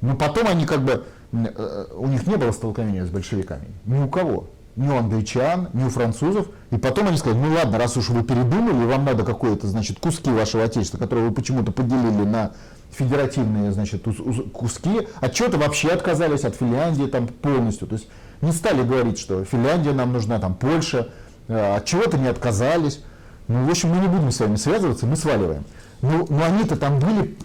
Но 0.00 0.14
потом 0.14 0.46
они 0.46 0.66
как 0.66 0.84
бы, 0.84 1.04
э, 1.32 1.86
у 1.96 2.06
них 2.06 2.26
не 2.26 2.36
было 2.36 2.52
столкновения 2.52 3.04
с 3.04 3.10
большевиками. 3.10 3.66
Ни 3.84 3.98
у 3.98 4.08
кого. 4.08 4.48
Ни 4.78 4.88
у 4.88 4.96
англичан, 4.96 5.70
ни 5.72 5.82
у 5.82 5.90
французов. 5.90 6.46
И 6.70 6.76
потом 6.76 7.08
они 7.08 7.16
сказали, 7.16 7.40
ну 7.40 7.52
ладно, 7.52 7.78
раз 7.78 7.96
уж 7.96 8.10
вы 8.10 8.22
передумали, 8.22 8.86
вам 8.86 9.04
надо 9.04 9.24
какое-то, 9.24 9.66
значит, 9.66 9.98
куски 9.98 10.30
вашего 10.30 10.62
отечества, 10.62 10.98
которые 10.98 11.28
вы 11.28 11.34
почему-то 11.34 11.72
поделили 11.72 12.22
на 12.24 12.52
федеративные, 12.92 13.72
значит, 13.72 14.06
ус- 14.06 14.20
ус- 14.20 14.44
куски, 14.52 15.08
от 15.20 15.34
чего-то 15.34 15.58
вообще 15.58 15.88
отказались 15.88 16.44
от 16.44 16.54
Финляндии 16.54 17.06
там 17.06 17.26
полностью. 17.26 17.88
То 17.88 17.94
есть 17.96 18.08
не 18.40 18.52
стали 18.52 18.82
говорить, 18.82 19.18
что 19.18 19.44
Финляндия 19.44 19.92
нам 19.92 20.12
нужна, 20.12 20.38
там 20.38 20.54
Польша, 20.54 21.08
э, 21.48 21.76
от 21.76 21.84
чего-то 21.84 22.16
не 22.16 22.28
отказались. 22.28 23.02
Ну, 23.48 23.64
в 23.66 23.70
общем, 23.70 23.88
мы 23.90 23.96
не 23.96 24.06
будем 24.06 24.30
с 24.30 24.38
вами 24.38 24.54
связываться, 24.54 25.06
мы 25.06 25.16
сваливаем. 25.16 25.64
Ну, 26.02 26.24
но 26.30 26.44
они-то 26.44 26.76
там 26.76 27.00
были 27.00 27.36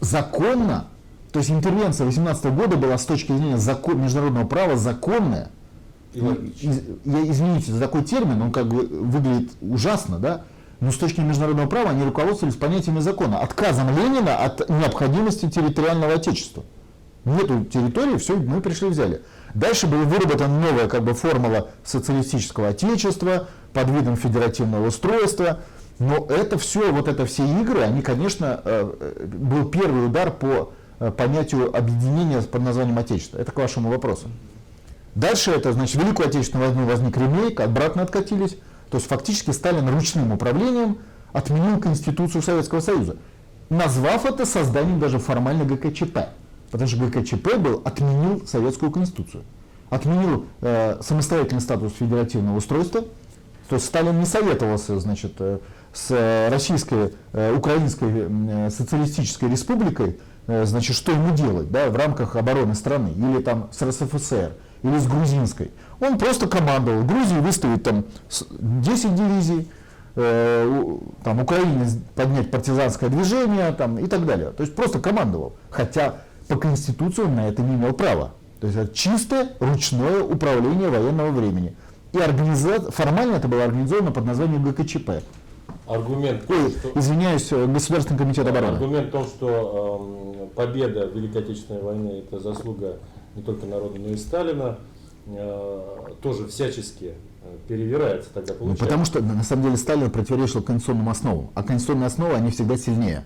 законно, 0.00 0.86
то 1.32 1.38
есть 1.38 1.50
интервенция 1.50 2.04
18 2.06 2.46
года 2.46 2.76
была 2.76 2.98
с 2.98 3.04
точки 3.04 3.28
зрения 3.30 3.58
закон, 3.58 4.00
международного 4.02 4.46
права 4.46 4.76
законная. 4.76 5.50
Ну, 6.14 6.36
я, 7.04 7.30
извините 7.30 7.72
за 7.72 7.80
такой 7.80 8.02
термин, 8.04 8.40
он 8.40 8.52
как 8.52 8.66
бы 8.66 8.86
выглядит 8.86 9.52
ужасно, 9.60 10.18
да? 10.18 10.42
Но 10.80 10.90
с 10.90 10.96
точки 10.96 11.20
международного 11.20 11.68
права 11.68 11.90
они 11.90 12.04
руководствовались 12.04 12.56
понятиями 12.56 13.00
закона, 13.00 13.38
отказом 13.38 13.96
Ленина 13.96 14.36
от 14.36 14.68
необходимости 14.68 15.48
территориального 15.48 16.14
отечества. 16.14 16.64
Нету 17.24 17.64
территории, 17.64 18.18
все, 18.18 18.36
мы 18.36 18.60
пришли 18.60 18.88
взяли. 18.88 19.22
Дальше 19.54 19.86
была 19.86 20.02
выработана 20.02 20.60
новая 20.60 20.88
как 20.88 21.04
бы 21.04 21.14
формула 21.14 21.70
социалистического 21.84 22.68
отечества 22.68 23.48
под 23.72 23.88
видом 23.88 24.16
федеративного 24.16 24.88
устройства. 24.88 25.60
Но 25.98 26.26
это 26.28 26.58
все, 26.58 26.92
вот 26.92 27.08
это 27.08 27.24
все 27.24 27.44
игры, 27.44 27.80
они, 27.80 28.02
конечно, 28.02 28.60
э, 28.64 29.26
был 29.26 29.66
первый 29.70 30.06
удар 30.06 30.32
по 30.32 30.72
э, 30.98 31.12
понятию 31.12 31.74
объединения 31.74 32.42
под 32.42 32.62
названием 32.62 32.98
Отечество. 32.98 33.38
Это 33.38 33.52
к 33.52 33.56
вашему 33.56 33.90
вопросу. 33.90 34.28
Дальше 35.14 35.52
это, 35.52 35.72
значит, 35.72 36.02
Великую 36.02 36.28
Отечественную 36.28 36.70
войну 36.70 36.86
возник 36.86 37.16
ремейк, 37.16 37.60
обратно 37.60 38.02
откатились. 38.02 38.56
То 38.90 38.98
есть 38.98 39.08
фактически 39.08 39.50
Сталин 39.50 39.88
ручным 39.88 40.32
управлением 40.32 40.98
отменил 41.32 41.78
Конституцию 41.78 42.42
Советского 42.42 42.80
Союза, 42.80 43.16
назвав 43.68 44.24
это 44.24 44.46
созданием 44.46 45.00
даже 45.00 45.18
формально 45.18 45.64
ГКЧП. 45.64 46.18
Потому 46.70 46.88
что 46.88 47.06
ГКЧП 47.06 47.56
был, 47.56 47.82
отменил 47.84 48.46
Советскую 48.46 48.90
Конституцию. 48.90 49.44
Отменил 49.90 50.46
э, 50.60 50.98
самостоятельный 51.02 51.60
статус 51.60 51.92
федеративного 51.92 52.56
устройства. 52.56 53.02
То 53.68 53.76
есть 53.76 53.86
Сталин 53.86 54.18
не 54.18 54.26
советовался, 54.26 54.98
значит, 54.98 55.34
э, 55.38 55.58
с 55.92 56.48
Российской, 56.50 57.12
э, 57.32 57.54
Украинской 57.56 58.10
э, 58.10 58.70
социалистической 58.70 59.48
республикой, 59.48 60.18
э, 60.48 60.64
значит, 60.66 60.96
что 60.96 61.12
ему 61.12 61.34
делать, 61.34 61.70
да, 61.70 61.88
в 61.88 61.96
рамках 61.96 62.34
обороны 62.34 62.74
страны, 62.74 63.12
или 63.16 63.40
там 63.40 63.68
с 63.72 63.80
РСФСР, 63.80 64.52
или 64.84 64.98
с 64.98 65.06
грузинской. 65.08 65.70
Он 66.00 66.18
просто 66.18 66.46
командовал. 66.46 67.02
Грузии 67.04 67.38
выставить 67.40 67.82
там 67.82 68.04
с- 68.28 68.46
10 68.50 69.14
дивизий, 69.16 69.68
э, 70.14 70.98
там 71.24 71.40
Украине 71.40 71.86
поднять 72.14 72.50
партизанское 72.50 73.08
движение 73.10 73.72
там, 73.72 73.98
и 73.98 74.06
так 74.06 74.24
далее. 74.26 74.50
То 74.50 74.62
есть 74.62 74.76
просто 74.76 75.00
командовал. 75.00 75.54
Хотя 75.70 76.16
по 76.48 76.56
Конституции 76.56 77.22
он 77.22 77.34
на 77.34 77.48
это 77.48 77.62
не 77.62 77.74
имел 77.74 77.94
права. 77.94 78.32
То 78.60 78.66
есть 78.68 78.78
это 78.78 78.94
чистое 78.94 79.48
ручное 79.58 80.22
управление 80.22 80.88
военного 80.90 81.30
времени. 81.30 81.74
И 82.12 82.18
организа- 82.18 82.90
формально 82.92 83.36
это 83.36 83.48
было 83.48 83.64
организовано 83.64 84.12
под 84.12 84.24
названием 84.26 84.62
ГКЧП. 84.62 85.22
Аргумент, 85.86 86.44
Ой, 86.48 86.70
что- 86.70 86.98
извиняюсь, 86.98 87.50
э, 87.52 87.66
Государственный 87.66 88.18
комитет 88.18 88.46
обороны. 88.46 88.76
Аргумент 88.76 89.08
в 89.08 89.10
том, 89.10 89.24
что 89.26 90.36
эм, 90.40 90.48
победа 90.50 91.08
в 91.08 91.14
Великой 91.16 91.42
Отечественной 91.42 91.82
войне 91.82 92.20
это 92.20 92.38
заслуга 92.40 92.98
не 93.36 93.42
только 93.42 93.66
народа, 93.66 93.98
но 93.98 94.08
и 94.08 94.16
Сталина, 94.16 94.78
э, 95.26 95.80
тоже 96.22 96.46
всячески 96.48 97.14
э, 97.42 97.56
перевирается 97.68 98.30
тогда 98.32 98.52
Ну, 98.54 98.58
получается. 98.58 98.84
потому 98.84 99.04
что 99.04 99.20
на 99.20 99.42
самом 99.42 99.64
деле 99.64 99.76
Сталин 99.76 100.10
противоречил 100.10 100.62
конституционным 100.62 101.08
основам, 101.08 101.50
а 101.54 101.62
конституционные 101.62 102.06
основы 102.06 102.34
они 102.34 102.50
всегда 102.50 102.76
сильнее. 102.76 103.24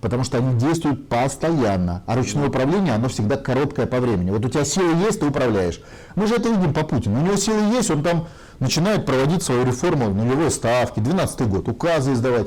Потому 0.00 0.22
что 0.22 0.38
они 0.38 0.56
действуют 0.60 1.08
постоянно, 1.08 2.04
а 2.06 2.14
ручное 2.14 2.48
управление, 2.48 2.94
оно 2.94 3.08
всегда 3.08 3.36
короткое 3.36 3.86
по 3.86 3.98
времени. 3.98 4.30
Вот 4.30 4.44
у 4.44 4.48
тебя 4.48 4.64
силы 4.64 4.94
есть, 5.04 5.18
ты 5.18 5.26
управляешь. 5.26 5.80
Мы 6.14 6.28
же 6.28 6.36
это 6.36 6.48
видим 6.50 6.72
по 6.72 6.84
Путину. 6.84 7.20
У 7.20 7.24
него 7.24 7.34
силы 7.34 7.74
есть, 7.74 7.90
он 7.90 8.04
там 8.04 8.28
начинает 8.60 9.06
проводить 9.06 9.42
свою 9.42 9.64
реформу 9.64 10.10
нулевой 10.10 10.52
ставки, 10.52 11.00
12 11.00 11.48
год, 11.48 11.68
указы 11.68 12.12
издавать. 12.12 12.46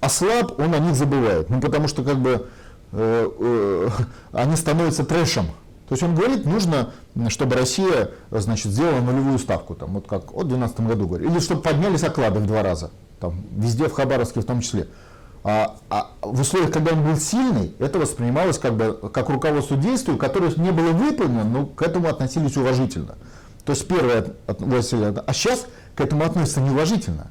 А 0.00 0.08
слаб, 0.08 0.60
он 0.60 0.72
о 0.72 0.78
них 0.78 0.94
забывает. 0.94 1.50
Ну, 1.50 1.60
потому 1.60 1.88
что 1.88 2.04
как 2.04 2.18
бы 2.18 2.46
э, 2.92 3.30
э, 3.40 3.88
они 4.32 4.54
становятся 4.54 5.04
трэшем. 5.04 5.46
То 5.88 5.94
есть 5.94 6.02
он 6.02 6.14
говорит, 6.14 6.44
нужно, 6.44 6.90
чтобы 7.28 7.56
Россия, 7.56 8.10
значит, 8.30 8.72
сделала 8.72 9.00
нулевую 9.00 9.38
ставку, 9.38 9.74
там, 9.74 9.94
вот 9.94 10.06
как 10.06 10.32
вот 10.32 10.44
в 10.44 10.48
2012 10.48 10.80
году 10.80 11.06
говорит. 11.06 11.30
Или 11.30 11.38
чтобы 11.38 11.62
поднялись 11.62 12.02
оклады 12.02 12.40
в 12.40 12.46
два 12.46 12.62
раза. 12.62 12.90
Там, 13.20 13.42
везде, 13.56 13.88
в 13.88 13.92
Хабаровске 13.94 14.40
в 14.40 14.44
том 14.44 14.60
числе. 14.60 14.88
А, 15.44 15.76
а 15.88 16.10
в 16.20 16.40
условиях, 16.40 16.72
когда 16.72 16.92
он 16.92 17.04
был 17.04 17.16
сильный, 17.16 17.74
это 17.78 17.98
воспринималось 17.98 18.58
как 18.58 18.74
бы 18.74 19.10
как 19.12 19.30
руководство 19.30 19.76
действию, 19.76 20.18
которое 20.18 20.52
не 20.56 20.72
было 20.72 20.90
выполнено, 20.90 21.44
но 21.44 21.66
к 21.66 21.80
этому 21.80 22.08
относились 22.08 22.56
уважительно. 22.56 23.14
То 23.64 23.72
есть 23.72 23.86
первое 23.88 24.34
от- 24.46 24.60
а 24.60 25.32
сейчас 25.32 25.66
к 25.94 26.00
этому 26.00 26.24
относятся 26.24 26.60
неуважительно. 26.60 27.28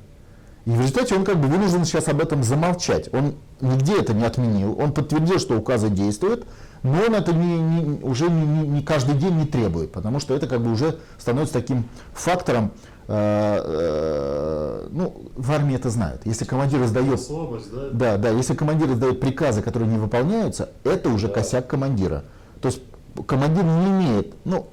И 0.65 0.71
в 0.71 0.79
результате 0.79 1.15
он 1.15 1.25
как 1.25 1.37
бы 1.37 1.47
вынужден 1.47 1.85
сейчас 1.85 2.07
об 2.07 2.19
этом 2.21 2.43
замолчать. 2.43 3.13
Он 3.13 3.35
нигде 3.61 3.99
это 3.99 4.13
не 4.13 4.25
отменил. 4.25 4.77
Он 4.79 4.93
подтвердил, 4.93 5.39
что 5.39 5.57
указы 5.57 5.89
действуют, 5.89 6.45
но 6.83 7.01
он 7.07 7.15
это 7.15 7.33
не, 7.33 7.59
не- 7.59 8.03
уже 8.03 8.29
не, 8.29 8.45
не- 8.45 8.67
не 8.67 8.81
каждый 8.83 9.15
день 9.15 9.35
не 9.37 9.45
требует, 9.45 9.91
потому 9.91 10.19
что 10.19 10.35
это 10.35 10.47
как 10.47 10.61
бы 10.61 10.71
уже 10.71 10.97
становится 11.17 11.53
таким 11.55 11.85
фактором, 12.13 12.71
э, 13.07 13.13
э, 13.15 14.87
ну, 14.91 15.13
в 15.35 15.51
армии 15.51 15.75
это 15.75 15.89
знают. 15.89 16.21
Если 16.25 16.45
командир 16.45 16.83
издает 16.83 17.21
Слабость, 17.21 17.71
да? 17.73 17.89
да, 17.91 18.17
да, 18.17 18.29
если 18.29 18.53
командир 18.55 18.91
издает 18.91 19.19
приказы, 19.19 19.61
которые 19.61 19.89
не 19.89 19.97
выполняются, 19.97 20.69
это 20.83 21.09
уже 21.09 21.27
Да. 21.27 21.33
косяк 21.35 21.67
командира. 21.67 22.23
То 22.61 22.67
есть 22.69 22.81
командир 23.25 23.63
не 23.63 23.87
имеет, 23.87 24.33
ну, 24.45 24.67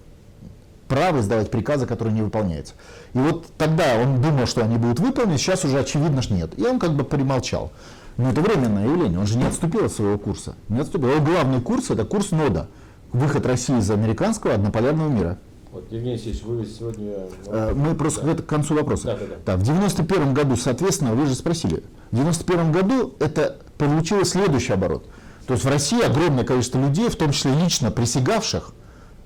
права 0.89 1.21
издавать 1.21 1.51
приказы, 1.51 1.87
которые 1.87 2.15
не 2.15 2.23
выполняются. 2.23 2.75
И 3.15 3.19
вот 3.19 3.47
тогда 3.57 3.97
он 4.03 4.21
думал, 4.21 4.47
что 4.47 4.63
они 4.63 4.77
будут 4.77 5.01
выполнены, 5.01 5.39
сейчас 5.39 5.65
уже 5.65 5.79
очевидно, 5.79 6.21
что 6.23 6.35
нет. 6.35 6.59
И 6.59 6.63
он 6.67 6.79
как 6.79 6.93
бы 6.95 7.05
примолчал. 7.05 7.73
Но 8.17 8.31
это 8.31 8.41
временное 8.41 8.85
явление, 8.85 9.19
он 9.19 9.27
же 9.27 9.37
не 9.37 9.45
отступил 9.45 9.87
от 9.87 9.93
своего 9.93 10.19
курса. 10.19 10.55
Не 10.69 10.81
отступил. 10.81 11.11
Его 11.11 11.25
главный 11.25 11.61
курс 11.61 11.91
это 11.91 12.05
курс 12.05 12.31
НОДА. 12.31 12.69
Выход 13.13 13.47
России 13.47 13.79
из 13.79 13.91
американского 13.91 14.55
однополярного 14.55 15.09
мира. 15.09 15.39
Вот, 15.73 15.85
Евгений 15.91 16.13
Алексеевич, 16.13 16.43
вы 16.45 16.65
сегодня... 16.65 17.13
ну, 17.47 17.53
Э, 17.53 17.75
Мы 17.75 17.95
просто 17.97 18.23
да. 18.23 18.35
к 18.35 18.47
концу 18.47 18.75
вопроса. 18.75 19.07
Да, 19.07 19.17
да, 19.17 19.37
да. 19.45 19.57
в 19.57 19.63
91 19.63 20.33
году, 20.33 20.57
соответственно, 20.57 21.15
вы 21.15 21.27
же 21.27 21.35
спросили, 21.35 21.83
в 22.13 22.17
91 22.17 22.71
году 22.71 23.15
это 23.19 23.57
получилось 23.77 24.31
следующий 24.31 24.73
оборот. 24.73 25.05
То 25.49 25.55
есть 25.55 25.65
в 25.65 25.69
России 25.69 26.01
огромное 26.01 26.45
количество 26.45 26.79
людей, 26.79 27.09
в 27.09 27.17
том 27.17 27.33
числе 27.33 27.53
лично 27.55 27.91
присягавших 27.91 28.73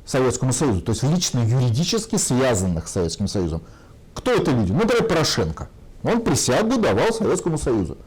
Советскому 0.07 0.55
Союзу, 0.55 0.81
то 0.81 0.93
есть 0.93 1.03
лично 1.03 1.41
юридически 1.41 2.17
связанных 2.17 2.89
с 2.89 2.93
Советским 2.93 3.29
Союзом. 3.29 3.61
Кто 4.15 4.33
это 4.33 4.51
люди? 4.51 4.73
Ну, 4.73 4.79
например, 4.79 5.05
Порошенко. 5.07 5.69
Он 6.03 6.23
присягу 6.23 6.81
давал 6.81 7.13
Советскому 7.13 7.59
Союзу. 7.59 7.99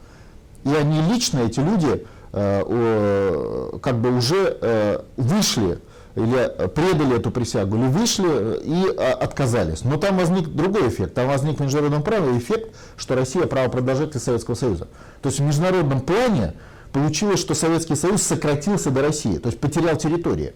И 0.64 0.74
они 0.74 1.00
лично, 1.12 1.40
эти 1.40 1.60
люди, 1.60 2.06
э, 2.32 3.78
как 3.82 3.98
бы 3.98 4.16
уже 4.16 4.58
э, 4.60 5.00
вышли 5.16 5.80
или 6.14 6.68
предали 6.68 7.16
эту 7.16 7.30
присягу, 7.30 7.76
или 7.76 7.86
вышли 7.86 8.28
э, 8.28 8.60
и 8.62 8.96
отказались. 8.96 9.82
Но 9.84 9.96
там 9.96 10.18
возник 10.18 10.48
другой 10.48 10.88
эффект. 10.88 11.14
Там 11.14 11.28
возник 11.28 11.58
в 11.58 11.62
международном 11.62 12.02
праве 12.02 12.36
эффект, 12.36 12.74
что 12.96 13.14
Россия 13.14 13.46
правопродолжатель 13.46 14.20
Советского 14.20 14.54
Союза. 14.54 14.88
То 15.22 15.28
есть 15.28 15.40
в 15.40 15.42
международном 15.42 16.00
плане 16.00 16.54
получилось, 16.92 17.40
что 17.40 17.54
Советский 17.54 17.96
Союз 17.96 18.22
сократился 18.22 18.90
до 18.90 19.02
России, 19.02 19.38
то 19.38 19.48
есть 19.48 19.58
потерял 19.58 19.96
территории. 19.96 20.52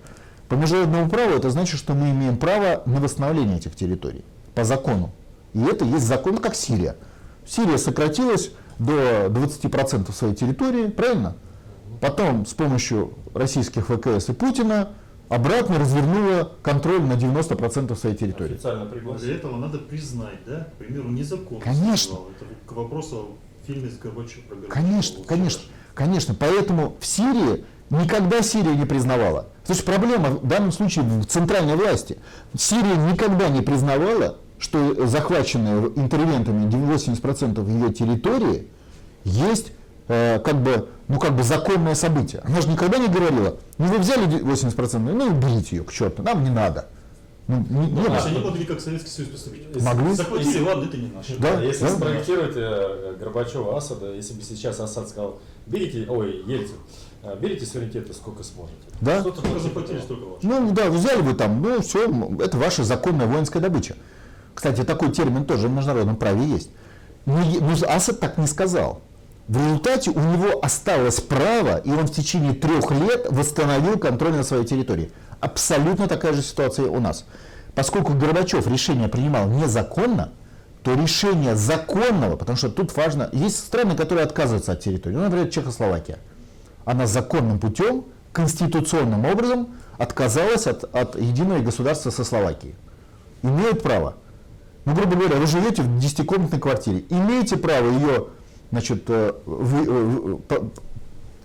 По 0.48 0.54
международному 0.54 1.08
праву 1.10 1.32
это 1.32 1.50
значит, 1.50 1.78
что 1.78 1.94
мы 1.94 2.10
имеем 2.10 2.36
право 2.36 2.82
на 2.86 3.00
восстановление 3.00 3.56
этих 3.56 3.74
территорий 3.74 4.24
по 4.54 4.62
закону. 4.62 5.10
И 5.54 5.62
это 5.62 5.84
есть 5.84 6.06
закон, 6.06 6.38
как 6.38 6.54
Сирия. 6.54 6.96
Сирия 7.46 7.78
сократилась 7.78 8.50
до 8.78 9.26
20% 9.26 10.12
своей 10.12 10.34
территории, 10.34 10.88
правильно? 10.88 11.36
Потом 12.00 12.44
с 12.46 12.54
помощью 12.54 13.14
российских 13.34 13.86
ВКС 13.88 14.28
и 14.28 14.32
Путина 14.32 14.90
обратно 15.28 15.78
развернула 15.78 16.52
контроль 16.62 17.02
на 17.02 17.14
90% 17.14 17.96
своей 17.96 18.16
территории. 18.16 18.54
Официально 18.54 18.84
Но 18.84 18.90
пригласили. 18.90 19.26
для 19.26 19.36
этого 19.36 19.56
надо 19.56 19.78
признать, 19.78 20.38
да, 20.46 20.64
к 20.64 20.72
примеру, 20.74 21.08
незаконно. 21.08 21.60
Конечно. 21.62 22.14
Это 22.36 22.44
к 22.66 22.72
вопросу 22.72 23.16
о 23.16 23.66
фильме 23.66 23.88
с 23.88 23.98
Горбачевым. 23.98 24.44
про 24.46 24.54
Горбачева. 24.56 24.72
Конечно, 24.74 25.24
конечно, 25.24 25.62
конечно. 25.94 26.34
Поэтому 26.38 26.96
в 27.00 27.06
Сирии 27.06 27.64
никогда 27.90 28.42
Сирия 28.42 28.74
не 28.74 28.84
признавала. 28.84 29.46
То 29.66 29.72
есть 29.72 29.84
проблема 29.84 30.30
в 30.30 30.46
данном 30.46 30.70
случае 30.70 31.04
в 31.04 31.24
центральной 31.26 31.76
власти. 31.76 32.18
Сирия 32.56 32.96
никогда 33.10 33.48
не 33.48 33.62
признавала, 33.62 34.38
что 34.58 35.06
захваченные 35.06 35.88
интервентами 35.96 36.66
80% 36.70 37.68
ее 37.70 37.92
территории 37.92 38.68
есть 39.24 39.72
э, 40.08 40.38
как 40.38 40.62
бы, 40.62 40.88
ну, 41.08 41.18
как 41.18 41.36
бы 41.36 41.42
законное 41.42 41.94
событие. 41.94 42.42
Она 42.44 42.60
же 42.60 42.68
никогда 42.68 42.98
не 42.98 43.08
говорила, 43.08 43.56
ну 43.78 43.86
вы 43.86 43.98
взяли 43.98 44.26
80%, 44.26 44.98
ну 44.98 45.26
уберите 45.26 45.76
ее 45.76 45.84
к 45.84 45.92
черту, 45.92 46.22
нам 46.22 46.42
не 46.44 46.50
надо. 46.50 46.86
Ну, 47.48 47.64
не- 47.70 47.86
не 47.86 47.92
Ну, 47.92 48.06
значит, 48.06 48.26
они 48.26 48.38
могли 48.40 48.64
как 48.64 48.80
Советский 48.80 49.08
Союз 49.10 49.30
поступить. 49.30 49.80
Могли. 49.80 50.14
Захватили, 50.14 50.48
Если- 50.48 50.62
ладно, 50.64 50.84
это 50.86 50.96
не 50.96 51.08
наше. 51.12 51.36
Да, 51.38 51.60
Если 51.60 51.84
да. 51.84 51.90
спроектировать 51.90 52.56
э, 52.56 53.16
Горбачева, 53.20 53.76
Асада, 53.76 54.12
если 54.14 54.34
бы 54.34 54.42
сейчас 54.42 54.80
Асад 54.80 55.08
сказал, 55.08 55.38
берите, 55.66 56.06
ой, 56.08 56.42
Ельцин, 56.44 56.74
э, 57.22 57.36
берите 57.40 57.64
суверенитета 57.64 58.14
сколько 58.14 58.42
сможете. 58.42 58.78
Да. 59.00 59.20
Что-то 59.20 59.42
Только 59.42 59.60
захватили, 59.60 60.00
столько 60.00 60.24
ваше. 60.24 60.44
Ну 60.44 60.72
да, 60.72 60.90
взяли 60.90 61.20
вы 61.22 61.34
там, 61.34 61.62
ну 61.62 61.80
все, 61.82 62.10
это 62.40 62.56
ваша 62.56 62.82
законная 62.82 63.28
воинская 63.28 63.62
добыча. 63.62 63.94
Кстати, 64.56 64.84
такой 64.84 65.12
термин 65.12 65.44
тоже 65.44 65.68
в 65.68 65.70
международном 65.70 66.16
праве 66.16 66.46
есть. 66.46 66.70
Но, 67.26 67.44
но 67.60 67.74
Асад 67.88 68.20
так 68.20 68.38
не 68.38 68.46
сказал. 68.46 69.02
В 69.48 69.58
результате 69.58 70.10
у 70.10 70.18
него 70.18 70.64
осталось 70.64 71.20
право, 71.20 71.76
и 71.76 71.90
он 71.90 72.06
в 72.06 72.12
течение 72.12 72.54
трех 72.54 72.90
лет 72.90 73.26
восстановил 73.30 73.98
контроль 73.98 74.32
на 74.32 74.42
своей 74.42 74.64
территории. 74.64 75.12
Абсолютно 75.40 76.08
такая 76.08 76.32
же 76.32 76.42
ситуация 76.42 76.86
у 76.86 77.00
нас. 77.00 77.26
Поскольку 77.74 78.14
Горбачев 78.14 78.66
решение 78.66 79.08
принимал 79.08 79.46
незаконно, 79.46 80.32
то 80.82 80.94
решение 80.94 81.54
законного, 81.54 82.36
потому 82.36 82.56
что 82.56 82.70
тут 82.70 82.96
важно, 82.96 83.28
есть 83.32 83.58
страны, 83.58 83.94
которые 83.94 84.24
отказываются 84.24 84.72
от 84.72 84.80
территории, 84.80 85.16
ну, 85.16 85.24
например, 85.24 85.50
Чехословакия. 85.50 86.18
Она 86.86 87.06
законным 87.06 87.58
путем, 87.58 88.06
конституционным 88.32 89.26
образом 89.26 89.68
отказалась 89.98 90.66
от, 90.66 90.84
от 90.94 91.14
единого 91.20 91.60
государства 91.60 92.08
со 92.08 92.24
Словакией. 92.24 92.74
Имеют 93.42 93.82
право. 93.82 94.14
Ну, 94.86 94.94
грубо 94.94 95.16
говоря, 95.16 95.36
вы 95.36 95.46
живете 95.46 95.82
в 95.82 95.98
10-комнатной 95.98 96.58
квартире, 96.60 97.04
имеете 97.10 97.56
право 97.56 97.90
ее, 97.90 98.26
значит, 98.70 99.02
э, 99.08 99.32
вы- 99.44 99.84
э, 99.86 100.36
по- 100.48 100.70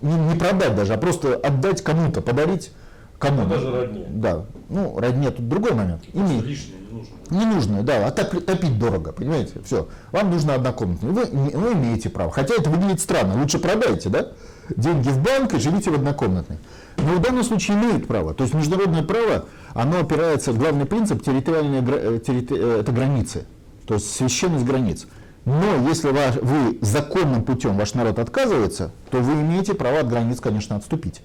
не, 0.06 0.14
не 0.14 0.36
продать 0.38 0.76
даже, 0.76 0.94
а 0.94 0.98
просто 0.98 1.36
отдать 1.36 1.82
кому-то, 1.84 2.22
подарить 2.22 2.72
кому 3.18 3.46
даже 3.48 3.72
родне. 3.72 4.06
Да. 4.10 4.46
Ну, 4.70 4.98
родне 5.00 5.32
тут 5.32 5.50
другой 5.50 5.74
момент. 5.74 6.04
Имеет. 6.14 6.46
лишнее 6.46 6.78
не 6.92 6.98
нужно. 6.98 7.16
Ненужное, 7.32 7.82
да, 7.82 8.06
а 8.08 8.12
так 8.12 8.30
топить 8.46 8.78
дорого, 8.78 9.12
понимаете, 9.12 9.54
все. 9.66 9.88
Вам 10.12 10.30
нужно 10.32 10.54
однокомнатную, 10.56 11.14
вы, 11.14 11.28
не- 11.32 11.56
вы 11.56 11.74
имеете 11.74 12.10
право. 12.10 12.32
Хотя 12.32 12.54
это 12.56 12.70
выглядит 12.70 13.00
странно, 13.02 13.40
лучше 13.42 13.58
продайте, 13.58 14.10
да, 14.10 14.28
деньги 14.76 15.10
в 15.10 15.20
банк 15.20 15.54
и 15.56 15.60
живите 15.60 15.90
в 15.90 15.96
однокомнатной. 15.96 16.58
Но 16.98 17.14
в 17.16 17.22
данном 17.22 17.44
случае 17.44 17.78
имеют 17.78 18.08
право. 18.08 18.34
То 18.34 18.44
есть 18.44 18.54
международное 18.54 19.04
право, 19.04 19.46
оно 19.74 20.00
опирается, 20.00 20.54
главный 20.54 20.86
принцип, 20.86 21.24
территориальные, 21.24 21.82
э, 21.82 22.20
территори- 22.26 22.58
э, 22.60 22.80
это 22.82 22.92
границы, 22.92 23.46
то 23.86 23.96
есть 23.96 24.14
священность 24.14 24.66
границ. 24.66 25.08
Но 25.46 25.88
если 25.90 26.10
ваш- 26.12 26.36
вы 26.36 26.78
законным 26.82 27.44
путем, 27.44 27.78
ваш 27.78 27.94
народ 27.96 28.20
отказывается, 28.20 28.92
то 29.10 29.18
вы 29.20 29.34
имеете 29.34 29.74
право 29.74 30.00
от 30.02 30.08
границ, 30.08 30.40
конечно, 30.40 30.76
отступить. 30.76 31.22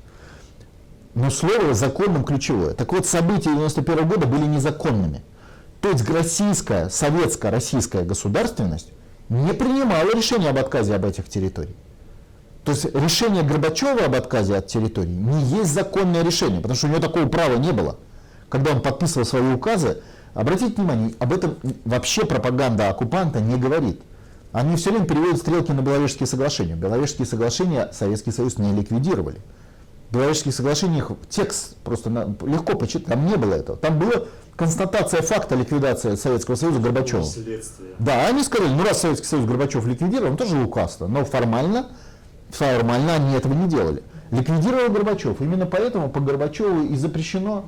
Но 1.14 1.30
слово 1.30 1.74
законным 1.74 2.24
ключевое. 2.24 2.72
Так 2.74 2.92
вот, 2.92 3.06
события 3.06 3.50
91 3.54 4.04
года 4.06 4.26
были 4.26 4.44
незаконными. 4.46 5.22
То 5.80 5.90
есть 5.90 6.08
российская, 6.08 6.88
советская, 6.88 7.50
российская 7.50 8.02
государственность 8.04 8.88
не 9.28 9.52
принимала 9.52 10.10
решение 10.14 10.50
об 10.50 10.58
отказе 10.58 10.94
об 10.94 11.04
этих 11.04 11.28
территориях. 11.28 11.74
То 12.66 12.72
есть 12.72 12.84
решение 12.96 13.44
Горбачева 13.44 14.06
об 14.06 14.16
отказе 14.16 14.56
от 14.56 14.66
территории 14.66 15.06
не 15.06 15.40
есть 15.60 15.72
законное 15.72 16.24
решение, 16.24 16.60
потому 16.60 16.74
что 16.76 16.88
у 16.88 16.90
него 16.90 17.00
такого 17.00 17.26
права 17.26 17.56
не 17.58 17.70
было. 17.70 17.96
Когда 18.48 18.72
он 18.72 18.82
подписывал 18.82 19.24
свои 19.24 19.54
указы, 19.54 19.98
обратите 20.34 20.74
внимание, 20.74 21.14
об 21.20 21.32
этом 21.32 21.58
вообще 21.84 22.26
пропаганда 22.26 22.88
оккупанта 22.90 23.40
не 23.40 23.56
говорит. 23.56 24.00
Они 24.50 24.74
все 24.74 24.90
время 24.90 25.06
переводят 25.06 25.38
стрелки 25.38 25.70
на 25.70 25.80
Беловежские 25.80 26.26
соглашения. 26.26 26.74
Беловежские 26.74 27.24
соглашения 27.24 27.88
Советский 27.92 28.32
Союз 28.32 28.58
не 28.58 28.72
ликвидировали. 28.72 29.38
В 30.10 30.14
Беловежских 30.14 30.52
соглашениях 30.52 31.12
текст 31.28 31.76
просто 31.84 32.10
на- 32.10 32.34
легко 32.44 32.76
почитать, 32.76 33.06
там 33.06 33.26
не 33.26 33.36
было 33.36 33.54
этого. 33.54 33.78
Там 33.78 34.00
была 34.00 34.24
констатация 34.56 35.22
факта 35.22 35.54
ликвидации 35.54 36.16
Советского 36.16 36.56
Союза. 36.56 36.80
Следствие. 37.24 37.90
Да, 38.00 38.26
они 38.26 38.42
сказали, 38.42 38.72
ну 38.72 38.82
раз 38.82 39.02
Советский 39.02 39.26
Союз 39.28 39.44
Горбачев 39.46 39.86
ликвидировал, 39.86 40.36
тоже 40.36 40.58
указ-то, 40.60 41.06
но 41.06 41.24
формально, 41.24 41.90
формально 42.56 43.14
они 43.14 43.34
этого 43.34 43.54
не 43.54 43.68
делали. 43.68 44.02
Ликвидировал 44.30 44.90
Горбачев, 44.92 45.40
именно 45.40 45.66
поэтому 45.66 46.08
по 46.08 46.20
Горбачеву 46.20 46.82
и 46.82 46.96
запрещено 46.96 47.64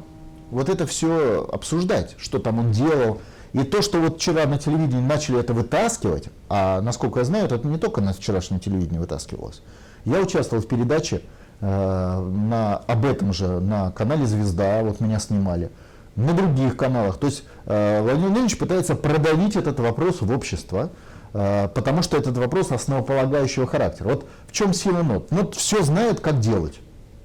вот 0.50 0.68
это 0.68 0.86
все 0.86 1.48
обсуждать, 1.52 2.14
что 2.18 2.38
там 2.38 2.58
он 2.58 2.72
делал. 2.72 3.20
И 3.52 3.62
то, 3.62 3.80
что 3.80 3.98
вот 3.98 4.16
вчера 4.16 4.44
на 4.46 4.58
телевидении 4.58 5.00
начали 5.00 5.40
это 5.40 5.54
вытаскивать, 5.54 6.28
а 6.48 6.82
насколько 6.82 7.20
я 7.20 7.24
знаю, 7.24 7.46
это 7.46 7.66
не 7.66 7.78
только 7.78 8.00
на 8.00 8.12
вчерашнем 8.12 8.60
телевидении 8.60 8.98
вытаскивалось. 8.98 9.62
Я 10.04 10.20
участвовал 10.20 10.62
в 10.62 10.66
передаче 10.66 11.22
э, 11.60 11.66
на, 11.66 12.76
об 12.76 13.04
этом 13.06 13.32
же 13.32 13.60
на 13.60 13.90
канале 13.92 14.26
«Звезда», 14.26 14.82
вот 14.82 15.00
меня 15.00 15.18
снимали, 15.18 15.70
на 16.14 16.34
других 16.34 16.76
каналах. 16.76 17.16
То 17.18 17.26
есть 17.26 17.44
э, 17.64 18.02
Владимир 18.02 18.26
Владимирович 18.26 18.58
пытается 18.58 18.94
продавить 18.94 19.56
этот 19.56 19.80
вопрос 19.80 20.20
в 20.20 20.30
общество, 20.30 20.90
потому 21.32 22.02
что 22.02 22.16
этот 22.16 22.36
вопрос 22.38 22.72
основополагающего 22.72 23.66
характера. 23.66 24.08
Вот 24.08 24.26
в 24.46 24.52
чем 24.52 24.72
сила 24.72 25.02
нот? 25.02 25.30
Нот 25.30 25.54
все 25.54 25.82
знает, 25.82 26.20
как 26.20 26.40
делать. 26.40 26.80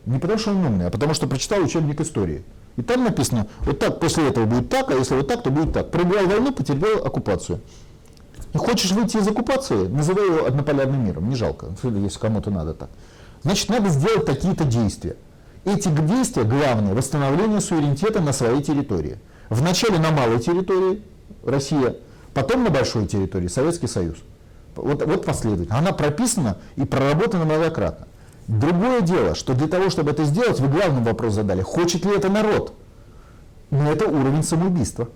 Не 0.05 0.19
потому 0.19 0.39
что 0.39 0.51
он 0.51 0.65
умный, 0.65 0.87
а 0.87 0.89
потому 0.89 1.13
что 1.13 1.27
прочитал 1.27 1.61
учебник 1.61 2.01
истории. 2.01 2.43
И 2.75 2.81
там 2.81 3.03
написано, 3.03 3.47
вот 3.61 3.79
так 3.79 3.99
после 3.99 4.27
этого 4.27 4.45
будет 4.45 4.69
так, 4.69 4.91
а 4.91 4.95
если 4.95 5.15
вот 5.15 5.27
так, 5.27 5.43
то 5.43 5.51
будет 5.51 5.73
так. 5.73 5.91
Проиграл 5.91 6.25
войну, 6.25 6.51
потерпел 6.51 7.05
оккупацию. 7.05 7.61
Не 8.53 8.59
хочешь 8.59 8.91
выйти 8.91 9.17
из 9.17 9.27
оккупации? 9.27 9.87
Называй 9.87 10.25
его 10.27 10.45
однополярным 10.45 11.05
миром, 11.05 11.29
не 11.29 11.35
жалко, 11.35 11.67
если 11.83 12.19
кому-то 12.19 12.51
надо 12.51 12.73
так. 12.73 12.89
Значит, 13.43 13.69
надо 13.69 13.89
сделать 13.89 14.25
такие-то 14.25 14.63
действия. 14.63 15.15
Эти 15.65 15.87
действия 15.87 16.43
главные– 16.43 16.93
восстановление 16.95 17.61
суверенитета 17.61 18.19
на 18.21 18.33
своей 18.33 18.61
территории. 18.61 19.17
Вначале 19.49 19.97
на 19.97 20.11
малой 20.11 20.39
территории 20.39 21.01
Россия, 21.45 21.95
потом 22.33 22.63
на 22.63 22.69
большой 22.69 23.07
территории 23.07 23.47
Советский 23.47 23.87
Союз. 23.87 24.17
Вот, 24.75 25.05
вот 25.05 25.25
последовательно. 25.25 25.77
Она 25.77 25.91
прописана 25.91 26.57
и 26.75 26.83
проработана 26.83 27.45
многократно. 27.45 28.07
Другое 28.47 29.01
дело, 29.01 29.35
что 29.35 29.53
для 29.53 29.67
того, 29.67 29.89
чтобы 29.89 30.11
это 30.11 30.23
сделать, 30.25 30.59
вы 30.59 30.67
главный 30.67 31.03
вопрос 31.03 31.33
задали, 31.33 31.61
хочет 31.61 32.05
ли 32.05 32.15
это 32.15 32.29
народ? 32.29 32.73
Но 33.69 33.91
это 33.91 34.07
уровень 34.07 34.43
самоубийства. 34.43 35.07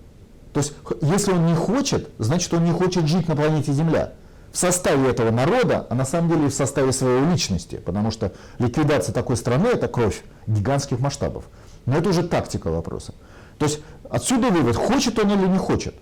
То 0.53 0.61
есть, 0.61 0.73
если 1.01 1.31
он 1.31 1.45
не 1.45 1.55
хочет, 1.55 2.09
значит 2.17 2.53
он 2.53 2.63
не 2.63 2.71
хочет 2.71 3.05
жить 3.07 3.27
на 3.27 3.35
планете 3.35 3.73
Земля. 3.73 4.13
В 4.51 4.57
составе 4.57 5.09
этого 5.09 5.29
народа, 5.29 5.85
а 5.89 5.93
на 5.93 6.05
самом 6.05 6.29
деле 6.29 6.45
и 6.45 6.49
в 6.49 6.53
составе 6.53 6.91
своей 6.91 7.23
личности, 7.25 7.81
потому 7.85 8.11
что 8.11 8.31
ликвидация 8.57 9.13
такой 9.13 9.35
страны– 9.37 9.67
это 9.73 9.87
кровь 9.87 10.23
гигантских 10.47 10.99
масштабов. 10.99 11.43
Но 11.85 11.97
это 11.97 12.09
уже 12.09 12.23
тактика 12.23 12.71
вопроса. 12.71 13.13
То 13.59 13.65
есть 13.65 13.81
отсюда 14.09 14.47
вывод, 14.47 14.75
хочет 14.77 15.19
он 15.19 15.31
или 15.31 15.47
не 15.47 15.57
хочет. 15.57 15.93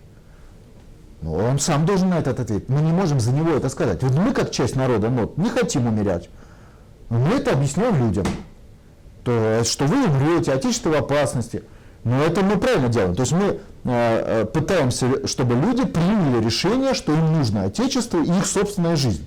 Ну, 1.26 1.34
он 1.34 1.58
сам 1.58 1.88
должен 1.88 2.10
на 2.10 2.20
этот 2.20 2.40
ответить. 2.40 2.70
Мы 2.70 2.82
не 2.82 2.92
можем 2.92 3.20
за 3.20 3.32
него 3.32 3.50
это 3.50 3.68
сказать. 3.70 4.04
Вот 4.04 4.14
мы, 4.14 4.32
как 4.32 4.52
часть 4.52 4.76
народа, 4.76 5.10
ну, 5.10 5.34
не 5.38 5.50
хотим 5.50 5.88
умерять. 5.88 6.30
Но 7.10 7.18
мы 7.18 7.38
это 7.38 7.54
объясняем 7.54 7.98
людям. 7.98 8.28
То, 9.24 9.64
что 9.64 9.86
вы 9.86 10.06
умрете, 10.06 10.52
отечество 10.52 10.90
в 10.90 10.94
опасности. 10.94 11.64
Но 12.04 12.22
это 12.22 12.44
мы 12.44 12.60
правильно 12.60 12.90
делаем. 12.90 13.16
То 13.16 13.22
есть 13.22 13.32
мы 13.32 13.44
э, 13.46 13.58
э, 13.86 14.46
пытаемся, 14.46 15.26
чтобы 15.26 15.56
люди 15.56 15.84
приняли 15.84 16.46
решение, 16.46 16.94
что 16.94 17.12
им 17.12 17.34
нужно 17.34 17.64
отечество 17.64 18.22
и 18.22 18.30
их 18.30 18.46
собственная 18.46 18.96
жизнь. 18.96 19.26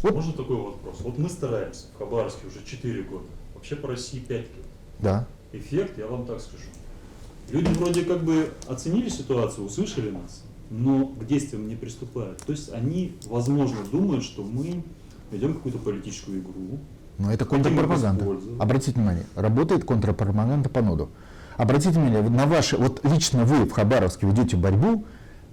Вот. 0.00 0.14
Можно 0.14 0.32
такой 0.32 0.56
вопрос? 0.56 0.96
Вот 1.00 1.18
мы 1.18 1.28
стараемся 1.28 1.84
в 1.94 1.98
Хабаровске 1.98 2.46
уже 2.46 2.64
4 2.64 3.02
года, 3.02 3.26
вообще 3.54 3.76
по 3.76 3.88
России 3.88 4.20
5 4.20 4.38
лет. 4.38 4.48
Да. 5.00 5.26
Эффект, 5.52 5.98
я 5.98 6.06
вам 6.06 6.24
так 6.24 6.40
скажу. 6.40 6.64
Люди 7.50 7.68
вроде 7.74 8.04
как 8.04 8.24
бы 8.24 8.48
оценили 8.66 9.10
ситуацию, 9.10 9.66
услышали 9.66 10.10
нас, 10.10 10.44
но 10.70 11.06
к 11.06 11.26
действиям 11.26 11.68
не 11.68 11.74
приступают. 11.74 12.38
То 12.38 12.52
есть 12.52 12.72
они, 12.72 13.16
возможно, 13.26 13.78
думают, 13.90 14.24
что 14.24 14.42
мы 14.42 14.82
ведем 15.30 15.54
какую-то 15.54 15.78
политическую 15.78 16.40
игру. 16.40 16.78
Но 17.18 17.32
это 17.32 17.44
контрпропаганда. 17.44 18.24
Обратите 18.58 18.92
внимание, 18.92 19.26
работает 19.34 19.84
контрпропаганда 19.84 20.68
по 20.68 20.80
ноду. 20.80 21.10
Обратите 21.56 21.90
внимание, 21.90 22.22
на 22.22 22.46
ваши, 22.46 22.76
вот 22.76 23.04
лично 23.04 23.44
вы 23.44 23.66
в 23.66 23.72
Хабаровске 23.72 24.26
ведете 24.26 24.56
борьбу, 24.56 25.04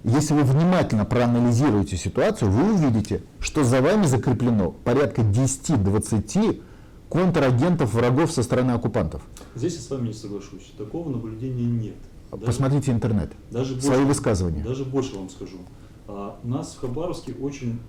если 0.04 0.32
вы 0.32 0.44
внимательно 0.44 1.04
проанализируете 1.04 1.96
ситуацию, 1.96 2.50
вы 2.50 2.72
увидите, 2.72 3.22
что 3.40 3.64
за 3.64 3.82
вами 3.82 4.06
закреплено 4.06 4.70
порядка 4.70 5.22
10-20 5.22 6.62
контрагентов 7.10 7.92
врагов 7.92 8.30
со 8.30 8.42
стороны 8.42 8.72
оккупантов. 8.72 9.22
Здесь 9.56 9.74
я 9.74 9.80
с 9.80 9.90
вами 9.90 10.08
не 10.08 10.14
соглашусь. 10.14 10.72
Такого 10.78 11.10
наблюдения 11.10 11.66
нет. 11.66 11.96
Даже- 12.30 12.44
Посмотрите 12.46 12.90
интернет, 12.92 13.32
даже 13.50 13.80
свои 13.80 13.98
больше- 13.98 14.06
высказывания. 14.06 14.62
Даже 14.62 14.84
больше 14.84 15.16
вам 15.16 15.30
скажу. 15.30 15.58
А, 16.06 16.38
нас 16.44 16.74
в 16.74 16.80
Хабаровске 16.80 17.32
очень 17.40 17.80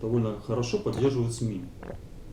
довольно 0.00 0.40
хорошо 0.40 0.78
поддерживают 0.78 1.32
СМИ. 1.34 1.62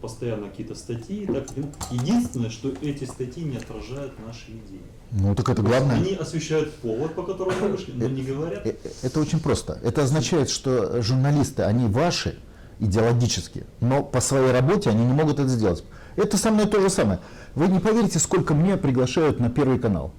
Постоянно 0.01 0.47
какие-то 0.47 0.73
статьи. 0.73 1.27
Так, 1.27 1.45
единственное, 1.91 2.49
что 2.49 2.69
эти 2.81 3.03
статьи 3.03 3.43
не 3.43 3.57
отражают 3.57 4.13
наши 4.25 4.49
идеи. 4.51 4.81
Ну 5.11 5.35
так 5.35 5.47
это 5.49 5.61
главное. 5.61 5.97
Они 5.97 6.13
освещают 6.15 6.73
повод, 6.77 7.13
по 7.13 7.21
которому 7.23 7.55
мы 7.61 7.67
вышли, 7.69 7.91
но 7.91 8.07
не 8.07 8.23
говорят. 8.23 8.65
Э, 8.65 8.75
э, 8.83 8.89
Это 9.03 9.19
очень 9.19 9.39
просто. 9.39 9.77
Это 9.83 10.01
означает, 10.03 10.49
что 10.49 11.01
журналисты, 11.03 11.61
они 11.63 11.85
ваши 11.87 12.39
идеологически, 12.79 13.65
но 13.79 14.01
по 14.03 14.21
своей 14.21 14.51
работе 14.51 14.89
они 14.89 15.05
не 15.05 15.13
могут 15.13 15.37
это 15.39 15.47
сделать. 15.49 15.83
Это 16.15 16.35
со 16.37 16.49
мной 16.49 16.65
то 16.65 16.81
же 16.81 16.89
самое. 16.89 17.19
Вы 17.53 17.67
не 17.67 17.79
поверите, 17.79 18.17
сколько 18.17 18.53
мне 18.55 18.77
приглашают 18.77 19.39
на 19.39 19.49
Первый 19.51 19.77
канал. 19.79 20.11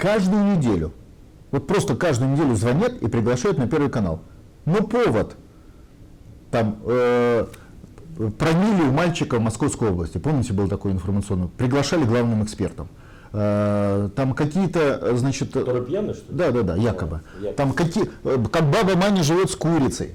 Каждую 0.00 0.56
неделю. 0.56 0.92
Вот 1.50 1.66
просто 1.66 1.94
каждую 1.94 2.32
неделю 2.32 2.54
звонят 2.54 2.94
и 3.02 3.08
приглашают 3.08 3.58
на 3.58 3.68
Первый 3.68 3.90
канал. 3.90 4.20
Но 4.64 4.82
повод. 4.82 5.36
Там 6.50 6.78
э, 6.86 7.46
про 8.38 8.52
Милю 8.52 8.92
мальчика 8.92 9.38
в 9.38 9.40
Московской 9.40 9.90
области. 9.90 10.18
Помните, 10.18 10.52
был 10.52 10.68
такой 10.68 10.92
информационный? 10.92 11.48
Приглашали 11.48 12.04
главным 12.04 12.42
экспертом. 12.42 12.88
Э, 13.32 14.08
там 14.16 14.32
какие-то, 14.32 14.98
э, 15.02 15.16
значит, 15.16 15.52
Который 15.52 15.84
пьяный, 15.84 16.14
что 16.14 16.32
ли? 16.32 16.38
да, 16.38 16.50
да, 16.50 16.62
да, 16.62 16.76
якобы. 16.76 17.20
якобы. 17.38 17.56
Там 17.56 17.72
какие, 17.72 18.10
э, 18.24 18.44
как 18.50 18.70
баба 18.70 18.96
Маня 18.96 19.22
живет 19.22 19.50
с 19.50 19.56
курицей. 19.56 20.14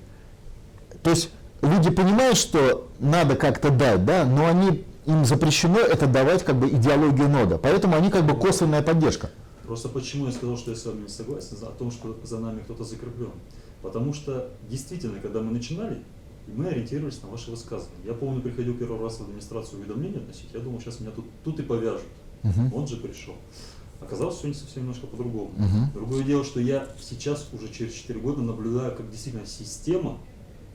То 1.03 1.11
есть 1.11 1.29
люди 1.61 1.91
понимают, 1.91 2.37
что 2.37 2.87
надо 2.99 3.35
как-то 3.35 3.69
дать, 3.69 4.03
да, 4.03 4.25
но 4.25 4.47
они 4.47 4.83
им 5.05 5.25
запрещено 5.25 5.79
это 5.79 6.07
давать 6.07 6.43
как 6.43 6.55
бы 6.55 6.69
идеологию 6.69 7.29
нода. 7.29 7.57
Поэтому 7.57 7.95
они 7.95 8.09
как 8.09 8.25
бы 8.25 8.33
косвенная 8.35 8.81
поддержка. 8.81 9.29
Просто 9.65 9.89
почему 9.89 10.27
я 10.27 10.31
сказал, 10.31 10.57
что 10.57 10.71
я 10.71 10.77
с 10.77 10.85
вами 10.85 11.03
не 11.03 11.07
согласен, 11.07 11.57
о 11.61 11.71
том, 11.71 11.91
что 11.91 12.17
за 12.23 12.39
нами 12.39 12.61
кто-то 12.61 12.83
закреплен. 12.83 13.31
Потому 13.81 14.13
что 14.13 14.51
действительно, 14.69 15.19
когда 15.19 15.41
мы 15.41 15.51
начинали, 15.51 16.01
мы 16.47 16.67
ориентировались 16.67 17.21
на 17.21 17.29
ваши 17.29 17.51
высказывания. 17.51 18.05
Я 18.05 18.13
помню, 18.13 18.41
приходил 18.41 18.75
первый 18.75 18.99
раз 19.01 19.17
в 19.17 19.21
администрацию 19.21 19.79
уведомления 19.79 20.19
относить, 20.19 20.49
я 20.53 20.59
думал, 20.59 20.79
сейчас 20.79 20.99
меня 20.99 21.11
тут, 21.11 21.25
тут 21.43 21.59
и 21.59 21.63
повяжут. 21.63 22.03
Мгм. 22.43 22.73
Он 22.73 22.87
же 22.87 22.97
пришел. 22.97 23.33
Оказалось, 24.01 24.35
все 24.35 24.49
не 24.49 24.53
совсем 24.53 24.83
немножко 24.83 25.07
по-другому. 25.07 25.51
Мгм. 25.57 25.91
Другое 25.93 26.23
дело, 26.23 26.43
что 26.43 26.59
я 26.59 26.87
сейчас, 27.01 27.47
уже 27.53 27.69
через 27.69 27.93
4 27.93 28.19
года, 28.19 28.41
наблюдаю, 28.41 28.95
как 28.95 29.09
действительно 29.09 29.45
система 29.47 30.19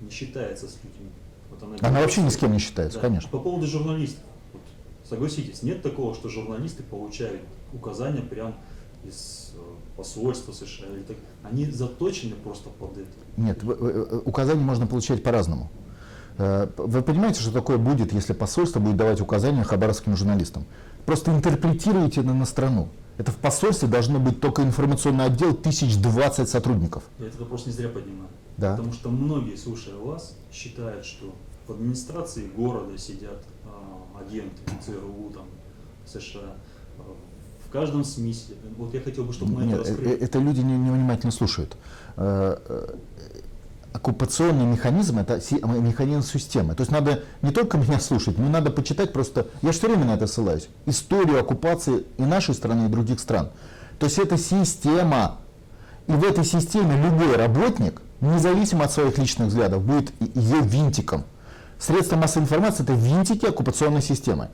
не 0.01 0.11
считается 0.11 0.67
с 0.67 0.79
людьми. 0.83 1.11
Вот 1.51 1.63
Она 1.83 2.01
вообще 2.01 2.23
ни 2.23 2.29
с 2.29 2.37
кем 2.37 2.53
не 2.53 2.59
считается, 2.59 2.99
да. 2.99 3.07
конечно. 3.09 3.29
По 3.31 3.39
поводу 3.39 3.67
журналистов. 3.67 4.25
Вот, 4.53 4.63
согласитесь, 5.05 5.63
нет 5.63 5.83
такого, 5.83 6.15
что 6.15 6.29
журналисты 6.29 6.83
получают 6.83 7.41
указания 7.73 8.23
прям 8.23 8.55
из 9.05 9.53
э, 9.55 9.59
посольства 9.97 10.53
США. 10.53 10.89
Или 10.89 11.03
так. 11.03 11.17
Они 11.43 11.67
заточены 11.67 12.35
просто 12.37 12.71
под 12.71 12.99
это. 12.99 13.09
Нет, 13.37 13.59
э, 13.63 14.21
указания 14.25 14.63
можно 14.63 14.87
получать 14.87 15.23
по-разному. 15.23 15.71
Э, 16.39 16.69
Вы 16.77 17.03
понимаете, 17.03 17.41
что 17.41 17.53
такое 17.53 17.79
будет, 17.79 18.13
если 18.13 18.33
посольство 18.33 18.81
будет 18.81 18.97
давать 18.97 19.21
указания 19.21 19.65
хабаровским 19.65 20.17
журналистам? 20.17 20.65
Просто 21.07 21.33
интерпретируйте 21.33 22.21
это 22.21 22.33
на 22.33 22.47
страну. 22.47 22.89
Это 23.19 23.33
в 23.33 23.37
посольстве 23.37 23.89
должно 23.89 24.19
быть 24.19 24.41
только 24.41 24.63
информационный 24.63 25.27
отдел, 25.27 25.51
1020 25.51 26.49
сотрудников. 26.49 27.03
Я 27.19 27.27
этот 27.27 27.41
вопрос 27.41 27.67
не 27.67 27.73
зря 27.73 27.89
поднимаю. 27.89 28.31
Да. 28.57 28.77
Потому 28.77 28.93
что 28.93 29.11
многие, 29.11 29.57
слушая 29.57 29.97
вас, 29.97 30.37
считают, 30.53 31.05
что 31.05 31.35
в 31.67 31.73
администрации 31.73 32.47
города 32.49 32.97
сидят 32.97 33.43
а, 33.67 34.21
агенты 34.21 34.63
ЦРУ, 34.85 35.31
там, 35.35 35.45
США. 36.07 36.55
В 37.71 37.73
каждом 37.73 38.03
смысле. 38.05 38.57
Вот 38.77 38.93
я 38.95 39.01
хотел 39.01 39.23
бы, 39.23 39.33
чтобы 39.33 39.53
мы 39.53 39.65
Нет, 39.65 39.79
это 39.79 39.91
раскрыли. 39.91 40.11
э, 40.11 40.25
это 40.25 40.39
люди 40.41 40.61
не- 40.61 40.77
невнимательно 40.77 41.31
слушают. 41.31 41.77
Э, 42.17 42.57
э, 42.69 42.95
Оккупационный 43.93 44.65
механизм 44.67 45.19
это 45.19 45.41
механизм 45.67 46.23
системы. 46.23 46.75
То 46.75 46.83
есть 46.83 46.93
надо 46.93 47.23
не 47.43 47.51
только 47.53 47.77
меня 47.77 47.99
слушать, 48.01 48.39
но 48.39 48.49
надо 48.49 48.71
почитать 48.71 49.13
просто. 49.13 49.47
Я 49.63 49.71
все 49.73 49.89
время 49.89 50.05
на 50.05 50.15
это 50.15 50.27
ссылаюсь. 50.27 50.69
Историю 50.87 51.41
оккупации 51.41 52.05
и 52.17 52.23
нашей 52.23 52.55
страны, 52.55 52.87
и 52.87 52.89
других 52.89 53.19
стран. 53.21 53.51
То 53.99 54.07
есть 54.07 54.19
это 54.19 54.37
система. 54.37 55.39
И 56.09 56.13
в 56.13 56.25
этой 56.25 56.45
системе 56.45 57.01
любой 57.01 57.37
работник, 57.37 58.01
независимо 58.21 58.85
от 58.85 58.93
своих 58.93 59.17
личных 59.19 59.49
взглядов, 59.49 59.83
будет 59.85 60.13
ее 60.37 60.61
винтиком. 60.61 61.25
Средства 61.79 62.17
массовой 62.17 62.45
информации 62.45 62.83
это 62.85 62.93
винтики 62.93 63.47
оккупационной 63.47 64.03
системы. 64.03 64.51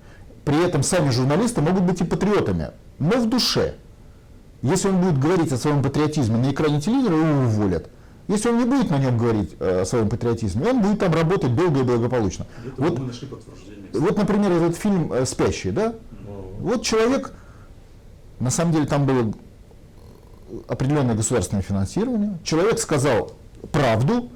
При 0.46 0.64
этом 0.64 0.85
сами 0.85 1.11
журналисты 1.11 1.61
могут 1.61 1.82
быть 1.82 2.00
и 2.00 2.04
патриотами, 2.04 2.70
но 3.00 3.18
в 3.18 3.28
душе. 3.28 3.74
Если 4.62 4.88
он 4.88 5.00
будет 5.00 5.18
говорить 5.18 5.50
о 5.50 5.56
своем 5.56 5.82
патриотизме 5.82 6.37
на 6.37 6.52
экране 6.52 6.81
телевизора, 6.81 7.16
его 7.16 7.46
уволят. 7.46 7.90
Если 8.29 8.48
он 8.48 8.58
не 8.58 8.64
будет 8.64 8.88
на 8.88 8.98
нем 8.98 9.18
говорить 9.18 9.56
э, 9.58 9.81
о 9.81 9.85
своем 9.85 10.08
патриотизме, 10.08 10.71
он 10.71 10.83
будет 10.83 11.00
там 11.00 11.12
работать 11.12 11.56
долго 11.56 11.81
и 11.81 11.83
благополучно. 11.83 12.46
Где-то 12.60 12.81
Вот, 12.81 13.00
вот, 13.92 14.18
например, 14.18 14.52
этот 14.52 14.77
фильм 14.77 15.12
э, 15.12 15.27
«Спящий», 15.27 15.73
да? 15.73 15.94
Вот 16.60 16.85
человек, 16.85 17.33
на 18.38 18.50
самом 18.50 18.73
деле 18.73 18.87
там 18.87 19.04
было 19.04 19.33
определенное 20.68 21.16
государственное 21.16 21.62
финансирование, 21.62 22.38
человек 22.44 22.79
сказал 22.79 23.33
правду, 23.73 24.31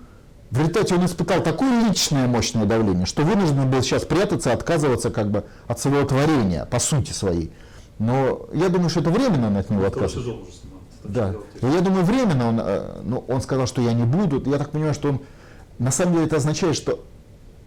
в 0.50 0.58
результате 0.58 0.96
он 0.96 1.06
испытал 1.06 1.42
такое 1.42 1.88
личное 1.88 2.26
мощное 2.26 2.64
давление, 2.64 3.06
что 3.06 3.22
вынужден 3.22 3.70
был 3.70 3.82
сейчас 3.82 4.04
прятаться, 4.04 4.52
отказываться 4.52 5.10
как 5.10 5.30
бы 5.30 5.44
от 5.68 5.78
своего 5.78 6.04
творения, 6.04 6.64
по 6.64 6.80
сути 6.80 7.12
своей. 7.12 7.52
Но 7.98 8.48
я 8.52 8.68
думаю, 8.68 8.90
что 8.90 9.00
это 9.00 9.10
временно 9.10 9.46
он 9.46 9.56
от 9.56 9.70
него 9.70 9.86
отказывается. 9.86 10.42
Да. 11.04 11.34
И 11.60 11.66
я 11.66 11.80
думаю, 11.80 12.04
временно 12.04 12.48
он, 12.48 12.60
э, 12.60 13.00
ну, 13.04 13.24
он 13.28 13.40
сказал, 13.40 13.66
что 13.66 13.80
я 13.80 13.92
не 13.92 14.04
буду. 14.04 14.42
Я 14.50 14.58
так 14.58 14.70
понимаю, 14.70 14.94
что 14.94 15.10
он, 15.10 15.20
на 15.78 15.90
самом 15.90 16.14
деле 16.14 16.26
это 16.26 16.36
означает, 16.36 16.76
что 16.76 17.04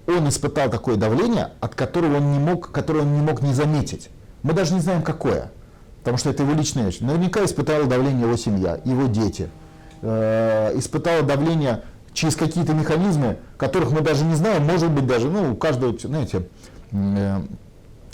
он 0.06 0.28
испытал 0.28 0.70
такое 0.70 0.98
давление, 0.98 1.52
от 1.62 1.76
которого 1.76 2.18
он 2.18 2.32
не 2.32 2.40
мог, 2.40 2.72
которое 2.72 3.02
он 3.02 3.14
не 3.14 3.22
мог 3.22 3.42
не 3.42 3.54
заметить. 3.54 4.10
Мы 4.44 4.54
даже 4.54 4.74
не 4.74 4.82
знаем, 4.82 5.04
какое. 5.04 5.52
Потому 6.00 6.18
что 6.18 6.30
это 6.30 6.44
его 6.44 6.54
личная 6.54 6.86
вещь. 6.86 7.00
Наверняка 7.00 7.46
испытала 7.46 7.86
давление 7.86 8.24
его 8.24 8.36
семья, 8.36 8.80
его 8.84 9.08
дети. 9.08 9.50
Э, 10.02 10.78
испытала 10.78 11.24
давление 11.24 11.84
через 12.14 12.36
какие-то 12.36 12.74
механизмы, 12.74 13.38
которых 13.58 13.92
мы 13.92 14.02
даже 14.02 14.24
не 14.24 14.36
знаем, 14.36 14.64
может 14.66 14.92
быть 14.92 15.06
даже, 15.08 15.30
ну, 15.30 15.54
у 15.54 15.56
каждого, 15.56 15.98
знаете, 15.98 16.48
э, 16.92 17.42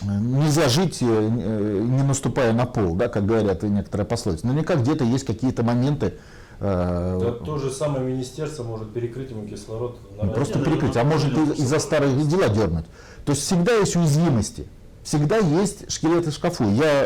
нельзя 0.01 0.69
жить, 0.69 0.99
э, 1.01 1.05
э, 1.05 1.79
не 1.81 2.03
наступая 2.03 2.53
на 2.53 2.65
пол, 2.65 2.95
да, 2.95 3.07
как 3.09 3.25
говорят 3.25 3.63
некоторые 3.63 4.07
пословицы. 4.07 4.47
Наверняка 4.47 4.75
где-то 4.75 5.03
есть 5.03 5.25
какие-то 5.25 5.63
моменты, 5.63 6.15
Да, 6.61 7.35
то 7.45 7.57
же 7.57 7.71
самое 7.71 8.03
министерство 8.03 8.63
может 8.63 8.91
перекрыть 8.91 9.31
ему 9.31 9.47
кислород 9.47 9.97
на 10.21 10.25
не 10.25 10.33
просто 10.33 10.59
перекрыть, 10.59 10.97
а 10.97 11.05
наверное, 11.05 11.31
может 11.37 11.57
и- 11.57 11.61
из-за 11.61 11.79
старых 11.79 12.27
дела 12.27 12.49
дернуть. 12.49 12.83
То 13.23 13.31
есть 13.31 13.43
всегда 13.43 13.75
есть 13.75 13.95
уязвимости. 13.95 14.67
Всегда 15.03 15.37
есть 15.37 15.89
шкелеты 15.89 16.31
в 16.31 16.33
шкафу. 16.33 16.69
Я, 16.69 17.05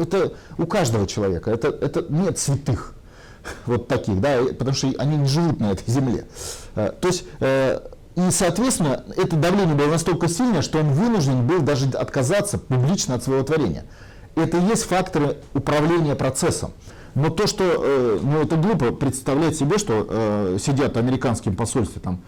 это 0.00 0.34
у 0.56 0.66
каждого 0.66 1.08
человека. 1.08 1.50
Это, 1.50 1.66
это 1.68 2.06
нет 2.08 2.38
святых 2.38 2.94
вот 3.66 3.88
таких, 3.88 4.20
да, 4.20 4.38
потому 4.58 4.74
что 4.74 4.92
они 4.98 5.16
не 5.16 5.26
живут 5.26 5.60
на 5.60 5.72
этой 5.72 5.90
земле. 5.90 6.26
Э, 6.74 6.92
То 7.00 7.08
есть, 7.08 7.24
э, 7.40 7.80
и, 8.16 8.30
соответственно, 8.30 9.04
это 9.16 9.36
давление 9.36 9.74
было 9.74 9.88
настолько 9.88 10.28
сильное, 10.28 10.62
что 10.62 10.78
он 10.78 10.92
вынужден 10.92 11.46
был 11.46 11.60
даже 11.60 11.88
отказаться 11.90 12.58
публично 12.58 13.14
от 13.14 13.24
своего 13.24 13.42
творения. 13.42 13.84
Это 14.34 14.58
и 14.58 14.62
есть 14.66 14.84
факторы 14.84 15.38
управления 15.54 16.14
процессом. 16.14 16.72
Но 17.14 17.30
то, 17.30 17.46
что, 17.46 17.64
э, 17.64 18.18
ну, 18.22 18.42
это 18.42 18.56
глупо 18.56 18.92
представлять 18.92 19.56
себе, 19.56 19.78
что 19.78 20.56
сидят 20.58 20.94
в 20.94 20.98
американском 20.98 21.56
там 22.00 22.20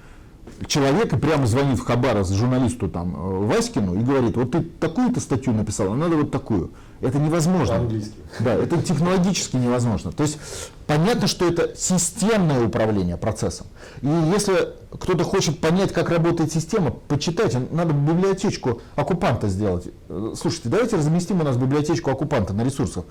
человек 0.66 1.18
прямо 1.20 1.46
звонит 1.46 1.78
в 1.78 1.84
Хабаровск 1.84 2.32
журналисту 2.32 2.88
там 2.88 3.14
э, 3.14 3.46
Васькину 3.46 3.94
и 3.94 4.02
говорит, 4.02 4.36
вот 4.36 4.52
ты 4.52 4.62
такую-то 4.62 5.20
статью 5.20 5.52
написал, 5.52 5.92
а 5.92 5.96
надо 5.96 6.16
вот 6.16 6.30
такую. 6.30 6.70
Это 7.00 7.18
невозможно. 7.18 7.76
По-английски. 7.76 8.12
Да, 8.40 8.54
это 8.54 8.82
технологически 8.82 9.56
невозможно. 9.56 10.10
То 10.10 10.24
есть 10.24 10.38
понятно, 10.86 11.28
что 11.28 11.46
это 11.48 11.76
системное 11.76 12.66
управление 12.66 13.16
процессом. 13.16 13.68
И 14.02 14.08
если 14.34 14.70
кто-то 14.98 15.22
хочет 15.22 15.60
понять, 15.60 15.92
как 15.92 16.10
работает 16.10 16.52
система, 16.52 16.90
почитайте, 16.90 17.62
надо 17.70 17.92
библиотечку 17.92 18.82
оккупанта 18.96 19.48
сделать. 19.48 19.88
Э, 20.08 20.32
Слушайте, 20.36 20.68
давайте 20.70 20.96
разместим 20.96 21.40
у 21.40 21.44
нас 21.44 21.56
библиотечку 21.56 22.10
оккупанта 22.10 22.52
на 22.52 22.64
ресурсах. 22.64 23.04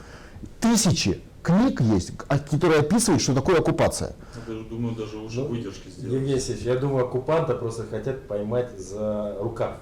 Тысячи 0.59 1.21
книг 1.41 1.79
есть, 1.79 2.11
которые 2.17 2.81
описывают, 2.81 3.21
что 3.21 3.33
такое 3.33 3.59
оккупация. 3.59 4.15
Я 4.47 4.53
даже 4.53 4.65
думаю, 4.69 4.95
даже 4.95 5.17
уже 5.17 5.41
Ну, 5.41 5.47
выдержки 5.47 5.89
сделать. 5.89 6.13
Евгений 6.13 6.33
Алексеевич, 6.33 6.65
я 6.65 6.75
думаю, 6.75 7.05
оккупанта 7.05 7.53
просто 7.55 7.83
хотят 7.83 8.27
поймать 8.27 8.69
за 8.79 9.35
рукав. 9.39 9.77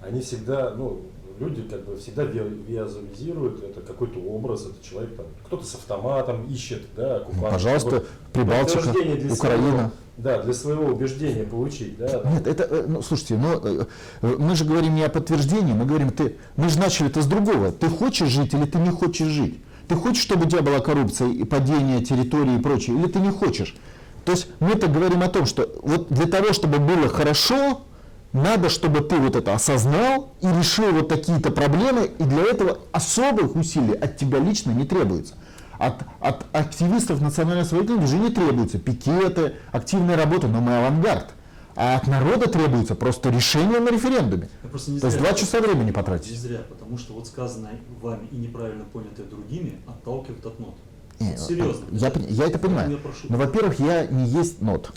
Они 0.00 0.20
всегда, 0.20 0.74
ну, 0.76 1.00
люди 1.40 1.62
как 1.62 1.84
бы 1.84 1.96
всегда 1.96 2.24
ви- 2.24 2.62
визуализируют 2.68 3.64
это 3.64 3.80
какой-то 3.80 4.20
образ, 4.20 4.66
это 4.66 4.88
человек 4.88 5.16
там, 5.16 5.26
кто-то 5.46 5.64
с 5.64 5.74
автоматом 5.74 6.46
ищет, 6.46 6.82
да, 6.96 7.16
оккупанта. 7.16 7.46
Ну, 7.46 7.50
пожалуйста, 7.52 8.04
Прибалтика, 8.32 8.88
Украина. 8.90 9.34
своего- 9.34 9.90
да, 10.16 10.42
для 10.42 10.54
своего 10.54 10.84
убеждения 10.84 11.42
получить, 11.44 11.96
да. 11.98 12.06
там. 12.20 12.32
Нет, 12.34 12.46
это, 12.46 12.62
э, 12.64 12.84
ну, 12.86 13.02
слушайте, 13.02 13.36
ну, 13.36 13.60
э, 13.64 13.84
э, 14.22 14.36
мы 14.38 14.54
же 14.54 14.64
говорим 14.64 14.94
не 14.94 15.02
о 15.02 15.08
подтверждении, 15.08 15.72
мы 15.72 15.86
говорим, 15.86 16.10
ты, 16.10 16.36
мы 16.56 16.68
же 16.68 16.78
начали 16.78 17.08
это 17.08 17.20
с 17.20 17.26
другого. 17.26 17.72
Ты 17.72 17.88
хочешь 17.88 18.28
жить 18.28 18.54
или 18.54 18.64
ты 18.66 18.78
не 18.78 18.90
хочешь 18.90 19.26
жить? 19.26 19.60
Ты 19.88 19.96
хочешь, 19.96 20.22
чтобы 20.22 20.46
у 20.46 20.48
тебя 20.48 20.62
была 20.62 20.78
коррупция 20.78 21.28
и 21.28 21.44
падение 21.44 22.02
территории 22.04 22.56
и 22.58 22.62
прочее, 22.62 22.96
или 22.96 23.06
ты 23.08 23.18
не 23.18 23.30
хочешь? 23.30 23.74
То 24.24 24.32
есть 24.32 24.48
мы 24.60 24.74
так 24.74 24.92
говорим 24.92 25.22
о 25.22 25.28
том, 25.28 25.46
что 25.46 25.68
вот 25.82 26.08
для 26.08 26.26
того, 26.26 26.52
чтобы 26.52 26.78
было 26.78 27.08
хорошо, 27.08 27.82
надо, 28.32 28.68
чтобы 28.68 29.00
ты 29.00 29.16
вот 29.16 29.36
это 29.36 29.54
осознал 29.54 30.34
и 30.40 30.48
решил 30.48 30.90
вот 30.92 31.08
такие-то 31.08 31.50
проблемы, 31.50 32.10
и 32.18 32.24
для 32.24 32.42
этого 32.42 32.78
особых 32.92 33.54
усилий 33.54 33.94
от 33.94 34.16
тебя 34.16 34.38
лично 34.38 34.72
не 34.72 34.84
требуется. 34.84 35.34
От, 35.78 36.02
от 36.20 36.46
активистов 36.52 37.20
национальной 37.20 37.62
освободительной 37.62 38.00
движения 38.00 38.30
требуются 38.30 38.78
пикеты, 38.78 39.54
активная 39.72 40.16
работа, 40.16 40.48
но 40.48 40.60
мы 40.60 40.76
авангард. 40.78 41.30
А 41.76 41.96
от 41.96 42.06
народа 42.06 42.48
требуется 42.48 42.94
просто 42.94 43.30
решение 43.30 43.80
на 43.80 43.88
референдуме. 43.90 44.48
Не 44.86 45.00
То 45.00 45.06
есть 45.06 45.18
два 45.18 45.32
часа 45.32 45.60
времени 45.60 45.86
Не 45.86 45.92
потратить. 45.92 46.38
зря, 46.38 46.60
потому 46.68 46.98
что 46.98 47.14
вот 47.14 47.26
сказанное 47.26 47.80
вами 48.00 48.28
и 48.30 48.36
неправильно 48.36 48.84
понятое 48.84 49.26
другими 49.26 49.80
отталкивает 49.86 50.46
от 50.46 50.60
нот. 50.60 50.76
Не, 51.20 51.30
Вот 51.30 51.40
Серьезно. 51.40 51.84
Я, 51.92 52.12
я 52.28 52.46
это 52.46 52.58
понимаю. 52.58 52.98
Но, 53.28 53.36
во-первых, 53.36 53.78
я 53.80 54.06
не 54.06 54.26
есть 54.28 54.60
нот. 54.60 54.92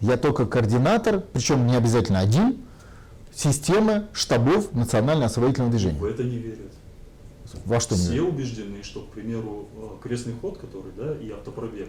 Я 0.00 0.16
только 0.16 0.46
координатор, 0.46 1.20
причем 1.20 1.66
не 1.66 1.76
обязательно 1.76 2.20
один, 2.20 2.58
системы 3.34 4.06
штабов 4.12 4.72
национального 4.72 5.26
освободительного 5.26 5.68
В 5.70 5.72
движения. 5.74 6.08
это 6.08 6.22
не 6.24 6.36
верят. 6.38 6.58
Во 7.64 7.80
что 7.80 7.96
Все 7.96 8.10
мне? 8.12 8.22
убеждены, 8.22 8.82
что, 8.82 9.00
к 9.00 9.08
примеру, 9.08 9.66
э, 9.76 9.88
крестный 10.02 10.34
ход, 10.40 10.58
который, 10.58 10.92
да, 10.96 11.14
и 11.16 11.30
автопробег 11.32 11.88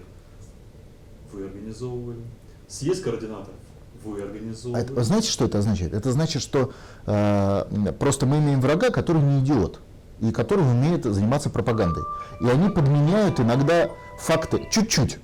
вы 1.31 1.45
организовывали. 1.45 2.19
Съезд 2.67 3.03
координаторов 3.03 3.53
вы 4.03 4.21
А 4.21 4.25
организовывали. 4.25 4.83
это- 4.83 5.03
знаете, 5.03 5.29
что 5.29 5.45
это 5.45 5.59
означает? 5.59 5.93
Это 5.93 6.11
значит, 6.11 6.41
что 6.41 6.71
э, 7.05 7.93
просто 7.99 8.25
мы 8.25 8.39
имеем 8.39 8.59
врага, 8.59 8.89
который 8.89 9.21
не 9.21 9.39
идиот 9.41 9.79
и 10.21 10.31
который 10.31 10.61
умеет 10.61 11.03
заниматься 11.03 11.49
пропагандой. 11.49 12.03
И 12.39 12.47
они 12.47 12.69
подменяют 12.69 13.39
иногда 13.39 13.89
факты 14.19 14.67
чуть-чуть. 14.71 15.17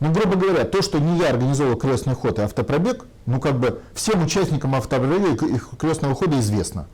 Ну, 0.00 0.10
грубо 0.10 0.36
говоря, 0.36 0.64
то, 0.64 0.82
что 0.82 0.98
не 0.98 1.18
я 1.18 1.30
организовал 1.30 1.76
крестный 1.76 2.14
ход 2.14 2.38
и 2.38 2.42
автопробег, 2.42 3.04
ну, 3.26 3.40
как 3.40 3.60
бы 3.60 3.82
всем 3.94 4.24
участникам 4.24 4.74
автопробега 4.74 5.46
и 5.46 5.58
крестного 5.78 6.14
хода 6.14 6.40
известно. 6.40 6.88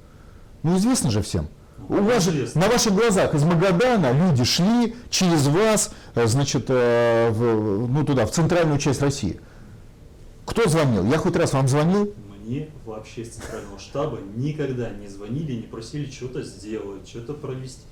Ну, 0.63 0.77
известно 0.77 1.11
же 1.11 1.23
всем. 1.23 1.49
У 1.89 2.03
вас 2.03 2.25
же 2.25 2.51
на 2.55 2.69
ваших 2.69 2.93
глазах 2.93 3.35
из 3.35 3.45
Магадана 3.45 4.13
люди 4.13 4.45
шли 4.45 4.95
через 5.09 5.47
вас, 5.47 5.93
э, 6.17 6.27
значит, 6.27 6.67
э, 6.69 7.31
в, 7.31 7.89
ну, 7.89 8.05
туда, 8.05 8.27
в 8.27 8.31
центральную 8.33 8.79
часть 8.79 9.01
России. 9.01 9.41
Кто 10.45 10.69
звонил? 10.69 11.05
Я 11.05 11.19
хоть 11.19 11.37
раз 11.37 11.53
вам 11.53 11.69
звонил? 11.69 12.13
Мне 12.49 12.71
вообще 12.87 13.27
с 13.27 13.33
центрального 13.33 13.79
штаба 13.79 14.21
никогда 14.35 14.89
не 14.89 15.07
звонили, 15.07 15.53
не 15.53 15.65
просили 15.65 16.11
что-то 16.11 16.43
сделать, 16.43 17.07
что-то 17.07 17.35
провести. 17.35 17.83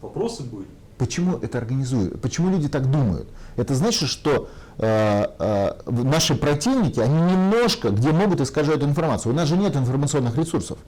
Вопросы 0.00 0.42
были. 0.42 0.66
Почему 0.96 1.36
это 1.36 1.58
организуют? 1.58 2.18
Почему 2.22 2.50
люди 2.50 2.70
так 2.70 2.90
думают? 2.90 3.28
Это 3.56 3.74
значит, 3.74 4.08
что 4.08 4.48
э, 4.78 5.26
э, 5.38 5.90
наши 5.90 6.34
противники, 6.34 6.98
они 6.98 7.32
немножко, 7.32 7.90
где 7.90 8.10
могут 8.10 8.40
искажать 8.40 8.82
информацию. 8.82 9.34
У 9.34 9.36
нас 9.36 9.48
же 9.48 9.58
нет 9.58 9.76
информационных 9.76 10.34
ресурсов. 10.38 10.78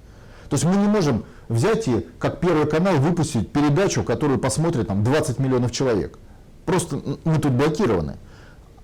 То 0.49 0.55
есть 0.55 0.65
мы 0.65 0.77
не 0.77 0.87
можем 0.87 1.27
взять 1.51 1.89
и, 1.89 2.07
как 2.19 2.41
Первый 2.41 2.67
канал, 2.67 2.97
выпустить 2.97 3.53
передачу, 3.53 4.05
которую 4.05 4.39
посмотрит 4.39 4.89
там, 4.89 5.05
20 5.05 5.39
миллионов 5.39 5.71
человек. 5.71 6.19
Просто 6.65 7.03
мы 7.25 7.39
тут 7.41 7.53
блокированы. 7.53 8.17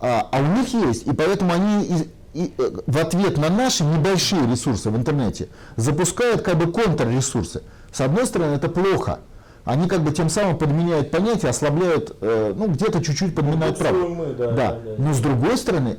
А, 0.00 0.28
а 0.30 0.42
у 0.42 0.58
них 0.58 0.74
есть, 0.74 1.06
и 1.06 1.12
поэтому 1.14 1.54
они 1.54 2.08
и- 2.34 2.54
э, 2.56 2.70
в 2.86 2.98
ответ 2.98 3.36
на 3.38 3.48
наши 3.50 3.84
небольшие 3.84 4.46
ресурсы 4.46 4.90
в 4.90 4.96
интернете 4.96 5.48
запускают 5.76 6.42
как 6.42 6.56
бы 6.56 6.72
контрресурсы. 6.72 7.62
С 7.92 8.00
одной 8.00 8.26
стороны, 8.26 8.54
это 8.54 8.68
плохо. 8.68 9.20
Они 9.64 9.88
как 9.88 10.02
бы 10.02 10.10
тем 10.12 10.28
самым 10.28 10.58
подменяют 10.58 11.10
понятия, 11.10 11.48
ослабляют, 11.48 12.16
э, 12.20 12.52
ну 12.56 12.68
где-то 12.68 13.02
чуть-чуть 13.02 13.34
подминают 13.34 13.78
буксуем 13.78 13.94
правду. 14.00 14.14
мы, 14.14 14.26
да, 14.34 14.46
да. 14.46 14.52
да, 14.52 14.78
да. 14.84 14.94
Но 14.98 15.12
с 15.14 15.18
другой 15.20 15.56
стороны, 15.56 15.98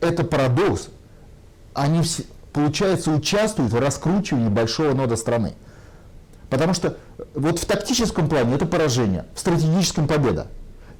это 0.00 0.24
парадокс. 0.24 0.88
Они, 1.74 2.02
все, 2.02 2.24
получается, 2.52 3.10
участвуют 3.10 3.72
в 3.72 3.78
раскручивании 3.78 4.48
большого 4.48 4.94
нода 4.94 5.16
страны. 5.16 5.54
Потому 6.48 6.74
что 6.74 6.96
э, 7.18 7.22
вот 7.34 7.58
в 7.58 7.64
тактическом 7.66 8.28
плане 8.28 8.54
это 8.54 8.66
поражение, 8.66 9.26
в 9.34 9.40
стратегическом 9.40 10.06
победа. 10.06 10.46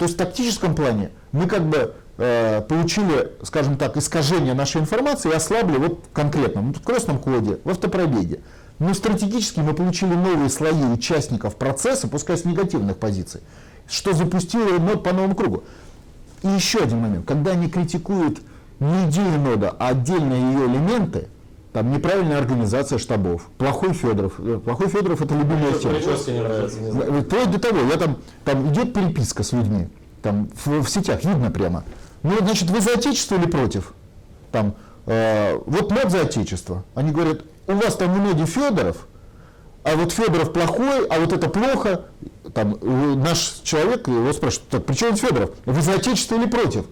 То 0.02 0.06
есть 0.06 0.16
в 0.16 0.18
тактическом 0.18 0.74
плане 0.74 1.12
мы 1.30 1.46
как 1.46 1.62
бы 1.62 1.94
э, 2.18 2.60
получили, 2.62 3.30
скажем 3.44 3.76
так, 3.76 3.96
искажение 3.96 4.52
нашей 4.52 4.80
информации 4.80 5.30
и 5.30 5.32
ослабли 5.32 5.76
вот 5.76 6.00
конкретно 6.12 6.60
в 6.60 6.82
крестном 6.82 7.20
коде, 7.20 7.60
в 7.62 7.70
автопробеге. 7.70 8.40
Но 8.80 8.94
стратегически 8.94 9.60
мы 9.60 9.74
получили 9.74 10.12
новые 10.14 10.50
слои 10.50 10.82
участников 10.92 11.54
процесса, 11.54 12.08
пускай 12.08 12.36
с 12.36 12.44
негативных 12.44 12.96
позиций, 12.96 13.42
что 13.88 14.12
запустило 14.12 14.76
нод 14.78 15.04
по 15.04 15.12
новому 15.12 15.36
кругу. 15.36 15.62
И 16.42 16.48
еще 16.48 16.80
один 16.80 16.98
момент. 16.98 17.24
Когда 17.24 17.52
они 17.52 17.68
критикуют 17.68 18.40
не 18.80 19.08
идею 19.08 19.38
нода, 19.38 19.70
а 19.78 19.90
отдельные 19.90 20.52
ее 20.52 20.66
элементы, 20.66 21.28
там 21.72 21.90
неправильная 21.90 22.38
организация 22.38 22.98
штабов, 22.98 23.48
плохой 23.58 23.92
Федоров. 23.94 24.34
Э, 24.38 24.60
Плохой 24.62 24.88
Федоров 24.88 25.22
это 25.22 25.34
любимая 25.34 25.72
тема. 25.72 25.94
В- 26.92 27.22
Вплоть 27.22 27.50
до 27.50 27.58
того, 27.60 27.78
я 27.90 27.96
там, 27.96 28.18
там 28.44 28.70
идет 28.72 28.92
переписка 28.92 29.42
с 29.42 29.52
людьми, 29.52 29.88
там 30.22 30.50
в, 30.64 30.82
в 30.82 30.88
сетях 30.88 31.24
видно 31.24 31.50
прямо. 31.50 31.84
Ну, 32.22 32.36
значит, 32.40 32.68
вы 32.70 32.80
за 32.80 32.92
отечество 32.94 33.36
или 33.36 33.46
против? 33.46 33.94
Там, 34.50 34.74
э, 35.06 35.58
вот 35.66 35.90
МОД 35.90 36.10
за 36.10 36.20
отечество. 36.22 36.84
Они 36.94 37.10
говорят, 37.10 37.40
у 37.66 37.72
вас 37.72 37.96
там 37.96 38.10
МОДе 38.18 38.44
Федоров, 38.44 39.06
а 39.82 39.96
вот 39.96 40.12
Федоров 40.12 40.52
плохой, 40.52 41.06
а 41.06 41.18
вот 41.20 41.32
это 41.32 41.48
плохо. 41.48 42.04
Там 42.52 42.76
э, 42.82 43.14
наш 43.16 43.60
человек 43.64 44.06
его 44.08 44.30
спрашивает, 44.34 44.68
так 44.68 44.84
при 44.84 44.94
чем 44.94 45.16
Федоров? 45.16 45.50
Вы 45.64 45.80
за 45.80 45.94
отечество 45.94 46.34
или 46.36 46.46
против? 46.46 46.84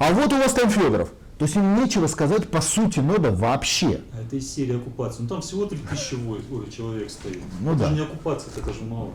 А 0.00 0.12
вот 0.12 0.32
у 0.32 0.36
вас 0.36 0.52
там 0.52 0.68
Федоров. 0.68 1.10
То 1.38 1.44
есть 1.44 1.56
им 1.56 1.76
нечего 1.76 2.06
сказать 2.06 2.48
по 2.48 2.60
сути 2.62 3.00
нода 3.00 3.30
вообще. 3.30 4.00
А 4.14 4.22
это 4.22 4.36
из 4.36 4.52
серии 4.52 4.76
оккупации. 4.76 5.22
Ну 5.22 5.28
там 5.28 5.42
всего 5.42 5.66
3000 5.66 6.14
вой- 6.14 6.40
ой, 6.50 6.70
человек 6.74 7.10
стоит. 7.10 7.40
Ну 7.60 7.72
это 7.72 7.80
да. 7.80 7.88
же 7.88 7.94
не 7.94 8.00
оккупация, 8.00 8.50
это 8.56 8.72
же 8.72 8.82
мало. 8.84 9.10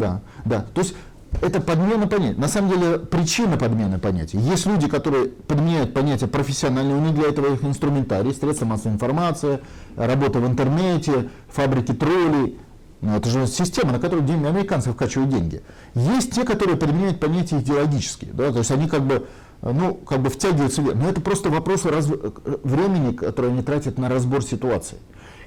Да, 0.00 0.20
да. 0.44 0.66
То 0.74 0.80
есть 0.80 0.94
это 1.40 1.60
подмена 1.60 2.08
понятий. 2.08 2.38
На 2.38 2.48
самом 2.48 2.70
деле 2.70 2.98
причина 2.98 3.56
подмены 3.56 3.98
понятий. 3.98 4.38
Есть 4.38 4.66
люди, 4.66 4.88
которые 4.88 5.26
подменяют 5.26 5.94
понятия 5.94 6.26
профессионально, 6.26 6.96
у 6.96 7.00
них 7.00 7.14
для 7.14 7.28
этого 7.28 7.54
их 7.54 7.62
инструментарий, 7.62 8.34
средства 8.34 8.66
массовой 8.66 8.94
информации, 8.94 9.60
работа 9.96 10.40
в 10.40 10.46
интернете, 10.46 11.30
фабрики 11.48 11.92
троллей. 11.92 12.58
Ну, 13.00 13.16
это 13.16 13.30
же 13.30 13.46
система, 13.46 13.92
на 13.92 13.98
которую 13.98 14.26
деньги, 14.26 14.44
американцы 14.44 14.92
вкачивают 14.92 15.30
деньги. 15.30 15.62
Есть 15.94 16.32
те, 16.32 16.44
которые 16.44 16.76
применяют 16.76 17.18
понятия 17.18 17.58
идеологические. 17.60 18.32
Да, 18.34 18.52
то 18.52 18.58
есть 18.58 18.70
они 18.70 18.88
как 18.88 19.06
бы, 19.06 19.26
ну, 19.62 19.94
как 19.94 20.20
бы 20.20 20.30
втягиваются. 20.30 20.82
в- 20.82 20.94
Но 20.96 21.08
это 21.08 21.20
просто 21.20 21.50
вопрос 21.50 21.84
раз- 21.84 22.06
времени, 22.06 23.12
которое 23.12 23.48
они 23.48 23.62
тратят 23.62 23.98
на 23.98 24.08
разбор 24.08 24.42
ситуации. 24.42 24.98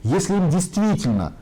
Если 0.03 0.33
им 0.35 0.49
действительно 0.49 1.33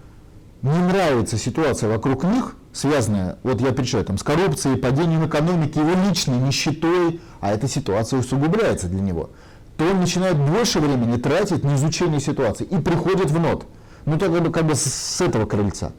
не 0.62 0.78
нравится 0.78 1.38
ситуация 1.38 1.90
вокруг 1.90 2.24
них, 2.24 2.56
связанная, 2.72 3.38
вот 3.44 3.60
я 3.62 3.72
перечисляю, 3.72 4.06
там, 4.06 4.18
с 4.18 4.24
коррупцией, 4.24 4.78
падением 4.78 5.26
экономики, 5.26 5.80
его 5.80 5.92
личной 6.08 6.38
нищетой, 6.38 7.20
а 7.42 7.52
эта 7.52 7.68
ситуация 7.68 8.20
усугубляется 8.20 8.88
для 8.88 9.02
него, 9.02 9.32
то 9.78 9.86
он 9.86 10.00
начинает 10.00 10.38
больше 10.38 10.80
времени 10.80 11.18
тратить 11.18 11.64
на 11.64 11.76
изучение 11.76 12.20
ситуации 12.20 12.66
и 12.66 12.78
приходит 12.78 13.32
в 13.32 13.40
нот. 13.40 13.66
Ну, 14.06 14.18
так 14.18 14.32
как 14.32 14.44
бы, 14.44 14.52
как 14.52 14.66
бы 14.66 14.76
с, 14.76 15.20
этого 15.22 15.46
крыльца. 15.46 15.92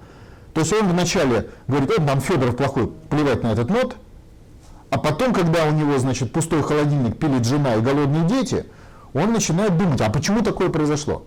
То 0.54 0.60
есть 0.60 0.72
он 0.72 0.88
вначале 0.88 1.48
говорит, 1.66 1.88
вот 1.96 2.06
там 2.06 2.20
Федоров 2.20 2.56
плохой, 2.56 2.90
плевать 3.10 3.42
на 3.42 3.52
этот 3.52 3.68
нот, 3.70 3.96
а 4.92 4.98
потом, 4.98 5.32
когда 5.32 5.64
у 5.64 5.72
него, 5.72 5.96
значит, 5.96 6.32
пустой 6.32 6.62
холодильник, 6.62 7.16
пилит 7.18 7.46
жена 7.46 7.76
и 7.76 7.80
голодные 7.80 8.26
дети, 8.28 8.66
он 9.14 9.32
начинает 9.32 9.78
думать, 9.78 10.02
а 10.02 10.10
почему 10.10 10.42
такое 10.42 10.68
произошло? 10.68 11.24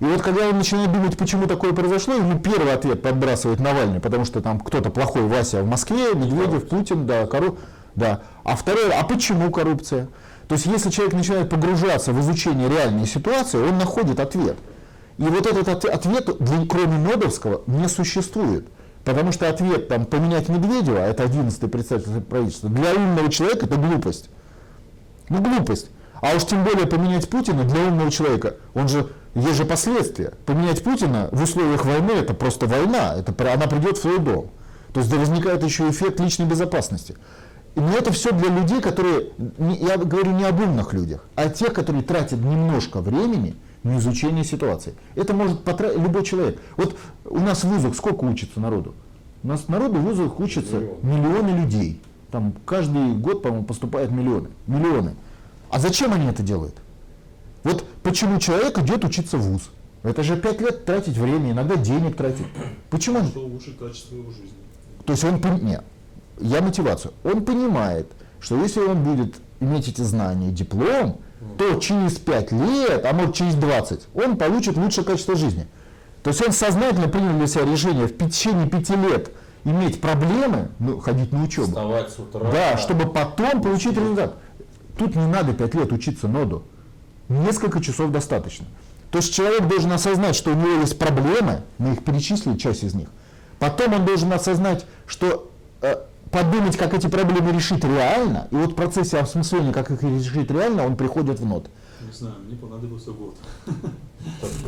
И 0.00 0.04
вот 0.04 0.20
когда 0.20 0.48
он 0.48 0.58
начинает 0.58 0.92
думать, 0.92 1.16
почему 1.16 1.46
такое 1.46 1.72
произошло, 1.72 2.14
ему 2.14 2.40
первый 2.40 2.72
ответ 2.72 3.02
подбрасывает 3.02 3.60
Навальный, 3.60 4.00
потому 4.00 4.24
что 4.24 4.40
там 4.40 4.58
кто-то 4.58 4.90
плохой 4.90 5.22
Вася 5.28 5.62
в 5.62 5.66
Москве, 5.68 6.12
Медведев, 6.12 6.66
Путин, 6.66 7.06
да, 7.06 7.26
кору... 7.26 7.56
да. 7.94 8.22
А 8.42 8.56
второй, 8.56 8.90
а 8.90 9.04
почему 9.04 9.52
коррупция? 9.52 10.08
То 10.48 10.56
есть 10.56 10.66
если 10.66 10.90
человек 10.90 11.14
начинает 11.14 11.48
погружаться 11.48 12.12
в 12.12 12.20
изучение 12.20 12.68
реальной 12.68 13.06
ситуации, 13.06 13.58
он 13.58 13.78
находит 13.78 14.18
ответ. 14.18 14.56
И 15.18 15.22
вот 15.22 15.46
этот 15.46 15.68
от- 15.68 15.84
ответ, 15.84 16.28
кроме 16.68 16.98
Нодовского, 16.98 17.62
не 17.68 17.88
существует. 17.88 18.66
Потому 19.04 19.32
что 19.32 19.48
ответ 19.48 19.88
там, 19.88 20.06
поменять 20.06 20.48
Медведева, 20.48 20.98
это 20.98 21.24
11 21.24 21.70
представитель 21.70 22.20
правительства, 22.22 22.70
для 22.70 22.94
умного 22.94 23.30
человека 23.30 23.66
это 23.66 23.76
глупость. 23.76 24.30
Ну, 25.28 25.42
глупость. 25.42 25.90
А 26.20 26.34
уж 26.34 26.44
тем 26.46 26.64
более 26.64 26.86
поменять 26.86 27.28
Путина 27.28 27.64
для 27.64 27.82
умного 27.84 28.10
человека, 28.10 28.56
он 28.72 28.88
же, 28.88 29.10
есть 29.34 29.56
же 29.56 29.66
последствия. 29.66 30.32
Поменять 30.46 30.82
Путина 30.82 31.28
в 31.32 31.42
условиях 31.42 31.84
войны, 31.84 32.12
это 32.12 32.32
просто 32.32 32.66
война, 32.66 33.14
это, 33.14 33.52
она 33.52 33.66
придет 33.66 33.98
в 33.98 34.00
свой 34.00 34.18
дом. 34.18 34.50
То 34.94 35.00
есть 35.00 35.10
да, 35.10 35.18
возникает 35.18 35.62
еще 35.62 35.88
эффект 35.90 36.20
личной 36.20 36.46
безопасности. 36.46 37.16
Но 37.74 37.92
это 37.92 38.12
все 38.12 38.32
для 38.32 38.48
людей, 38.48 38.80
которые, 38.80 39.32
я 39.58 39.98
говорю 39.98 40.30
не 40.30 40.44
об 40.44 40.60
умных 40.60 40.94
людях, 40.94 41.24
а 41.34 41.50
тех, 41.50 41.74
которые 41.74 42.04
тратят 42.04 42.38
немножко 42.38 43.00
времени 43.00 43.56
на 43.84 43.98
изучение 43.98 44.44
ситуации. 44.44 44.94
Это 45.14 45.34
может 45.34 45.62
потратить 45.62 45.98
любой 46.00 46.24
человек. 46.24 46.60
Вот 46.76 46.96
у 47.26 47.38
нас 47.38 47.62
в 47.62 47.68
вузах 47.68 47.94
сколько 47.94 48.24
учится 48.24 48.58
народу? 48.58 48.94
У 49.42 49.48
нас 49.48 49.68
народу 49.68 49.98
в 50.00 50.02
вузах 50.02 50.40
учатся 50.40 50.76
Миллион. 50.78 50.98
миллионы 51.02 51.60
людей. 51.62 52.00
Там 52.32 52.54
каждый 52.64 53.14
год, 53.14 53.42
по-моему, 53.42 53.64
поступают 53.64 54.10
миллионы. 54.10 54.48
Миллионы. 54.66 55.14
А 55.70 55.78
зачем 55.78 56.12
они 56.12 56.26
это 56.26 56.42
делают? 56.42 56.74
Вот 57.62 57.84
почему 58.02 58.38
человек 58.40 58.78
идет 58.78 59.04
учиться 59.04 59.36
в 59.36 59.42
вуз? 59.42 59.70
Это 60.02 60.22
же 60.22 60.36
пять 60.36 60.60
лет 60.60 60.84
тратить 60.84 61.16
время, 61.16 61.52
иногда 61.52 61.76
денег 61.76 62.16
тратить. 62.16 62.46
Почему? 62.90 63.22
Что 63.24 63.40
улучшит 63.40 63.78
качество 63.78 64.16
его 64.16 64.30
жизни. 64.30 64.48
То 65.04 65.12
есть 65.12 65.24
он 65.24 65.36
пон- 65.36 65.62
нет, 65.62 65.84
я 66.40 66.60
мотивацию. 66.60 67.12
Он 67.22 67.44
понимает, 67.44 68.10
что 68.40 68.60
если 68.60 68.80
он 68.80 69.02
будет 69.04 69.36
иметь 69.60 69.88
эти 69.88 70.02
знания 70.02 70.50
диплом, 70.50 71.20
то 71.58 71.78
через 71.78 72.18
5 72.18 72.52
лет, 72.52 73.06
а 73.06 73.12
может 73.12 73.34
через 73.34 73.54
20, 73.54 74.08
он 74.14 74.36
получит 74.36 74.76
лучшее 74.76 75.04
качество 75.04 75.36
жизни. 75.36 75.66
То 76.22 76.30
есть 76.30 76.44
он 76.44 76.52
сознательно 76.52 77.08
принял 77.08 77.36
для 77.36 77.46
себя 77.46 77.64
решение 77.64 78.06
в 78.06 78.16
течение 78.16 78.66
5 78.66 78.90
лет 78.90 79.30
иметь 79.64 80.00
проблемы, 80.00 80.68
ну, 80.78 80.98
ходить 81.00 81.32
на 81.32 81.44
учебу. 81.44 81.68
Вставать 81.68 82.10
с 82.10 82.18
утра. 82.18 82.40
Да, 82.50 82.76
чтобы 82.76 83.06
потом 83.06 83.62
получить 83.62 83.96
результат. 83.96 84.34
Тут 84.98 85.16
не 85.16 85.26
надо 85.26 85.52
5 85.52 85.74
лет 85.74 85.92
учиться 85.92 86.28
ноду. 86.28 86.64
Несколько 87.28 87.82
часов 87.82 88.10
достаточно. 88.10 88.66
То 89.10 89.18
есть 89.18 89.32
человек 89.32 89.68
должен 89.68 89.92
осознать, 89.92 90.34
что 90.34 90.50
у 90.50 90.54
него 90.54 90.80
есть 90.80 90.98
проблемы, 90.98 91.62
мы 91.78 91.92
их 91.92 92.04
перечислили, 92.04 92.56
часть 92.56 92.82
из 92.82 92.94
них. 92.94 93.08
Потом 93.58 93.94
он 93.94 94.04
должен 94.04 94.32
осознать, 94.32 94.84
что 95.06 95.50
э, 95.82 95.96
подумать, 96.34 96.76
как 96.76 96.92
эти 96.94 97.06
проблемы 97.06 97.52
решить 97.52 97.84
реально, 97.84 98.48
и 98.50 98.56
вот 98.56 98.72
в 98.72 98.74
процессе 98.74 99.18
осмысления, 99.18 99.72
как 99.72 99.90
их 99.90 100.02
решить 100.02 100.50
реально, 100.50 100.84
он 100.84 100.96
приходит 100.96 101.38
в 101.38 101.46
нот. 101.46 101.70
Не 102.04 102.12
знаю, 102.12 102.34
мне 102.46 102.56
понадобился 102.56 103.12
год. 103.12 103.36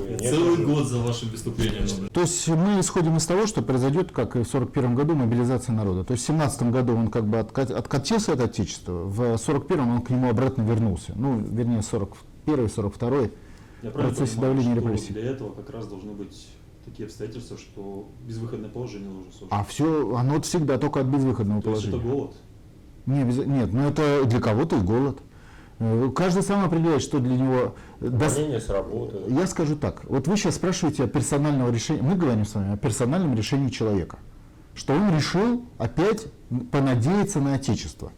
Нет 0.09 0.21
Целый 0.21 0.65
год 0.65 0.87
за 0.87 0.99
вашим 1.01 1.29
выступлением. 1.31 2.09
То 2.11 2.21
есть 2.23 2.49
мы 2.49 2.81
исходим 2.81 3.17
из 3.17 3.27
того, 3.27 3.47
что 3.47 3.63
произойдет, 3.63 4.13
как 4.13 4.37
и 4.37 4.43
в 4.43 4.49
1941 4.55 4.95
году, 4.95 5.15
мобилизация 5.15 5.75
народа. 5.75 6.05
То 6.05 6.13
есть 6.13 6.25
в 6.25 6.31
1917 6.31 6.73
году 6.73 6.97
он 6.99 7.09
как 7.09 7.27
бы 7.27 7.39
отка- 7.39 7.75
откатился 7.75 8.33
от 8.33 8.41
Отечества, 8.41 8.93
в 9.05 9.21
1941 9.21 9.81
он 9.91 10.03
к 10.03 10.11
нему 10.11 10.31
обратно 10.31 10.63
вернулся. 10.63 11.13
Ну, 11.17 11.39
вернее, 11.41 11.83
41 11.83 12.69
42 12.69 13.11
Я 13.11 13.91
правильно 13.91 14.15
процессе 14.15 14.37
понимаю, 14.37 14.55
давления 14.55 14.81
что 14.81 14.89
репрессий. 14.89 15.13
для 15.13 15.31
этого 15.31 15.53
как 15.53 15.71
раз 15.71 15.87
должны 15.87 16.13
быть 16.13 16.49
такие 16.87 17.07
обстоятельства, 17.07 17.59
что 17.59 18.09
безвыходное 18.27 18.71
положение 18.71 19.11
должно 19.11 19.31
создать. 19.33 19.49
А 19.51 19.65
все, 19.65 20.17
оно 20.17 20.41
всегда 20.41 20.79
только 20.79 21.01
от 21.01 21.07
безвыходного 21.07 21.61
То 21.61 21.71
есть 21.71 21.83
это 21.85 21.91
положения. 21.99 22.15
голод. 22.15 22.35
Не, 23.07 23.25
без- 23.25 23.47
нет, 23.47 23.73
ну 23.73 23.89
это 23.89 24.25
для 24.25 24.41
кого-то 24.41 24.77
и 24.77 24.81
голод. 24.81 25.19
Э, 25.79 26.11
Каждый 26.15 26.43
сам 26.43 26.65
определяет, 26.65 27.03
что 27.03 27.19
для 27.19 27.37
него... 27.37 27.75
Увольнение 28.01 28.61
с 28.61 28.69
работы. 28.71 29.17
Я 29.29 29.47
скажу 29.47 29.77
так. 29.77 30.03
Вот 30.05 30.27
вы 30.27 30.37
сейчас 30.37 30.55
спрашиваете 30.57 31.05
о 31.05 31.07
персональном 31.07 31.71
решении. 31.73 32.01
Мы 32.01 32.15
говорим 32.15 32.45
с 32.47 32.55
вами 32.55 32.75
о 32.75 32.77
персональном 32.77 33.35
решении 33.37 33.69
человека. 33.69 34.19
Что 34.75 34.95
он 34.95 35.15
решил 35.15 35.63
опять 35.79 36.27
понадеяться 36.71 37.41
на 37.41 37.55
Отечество. 37.55 38.13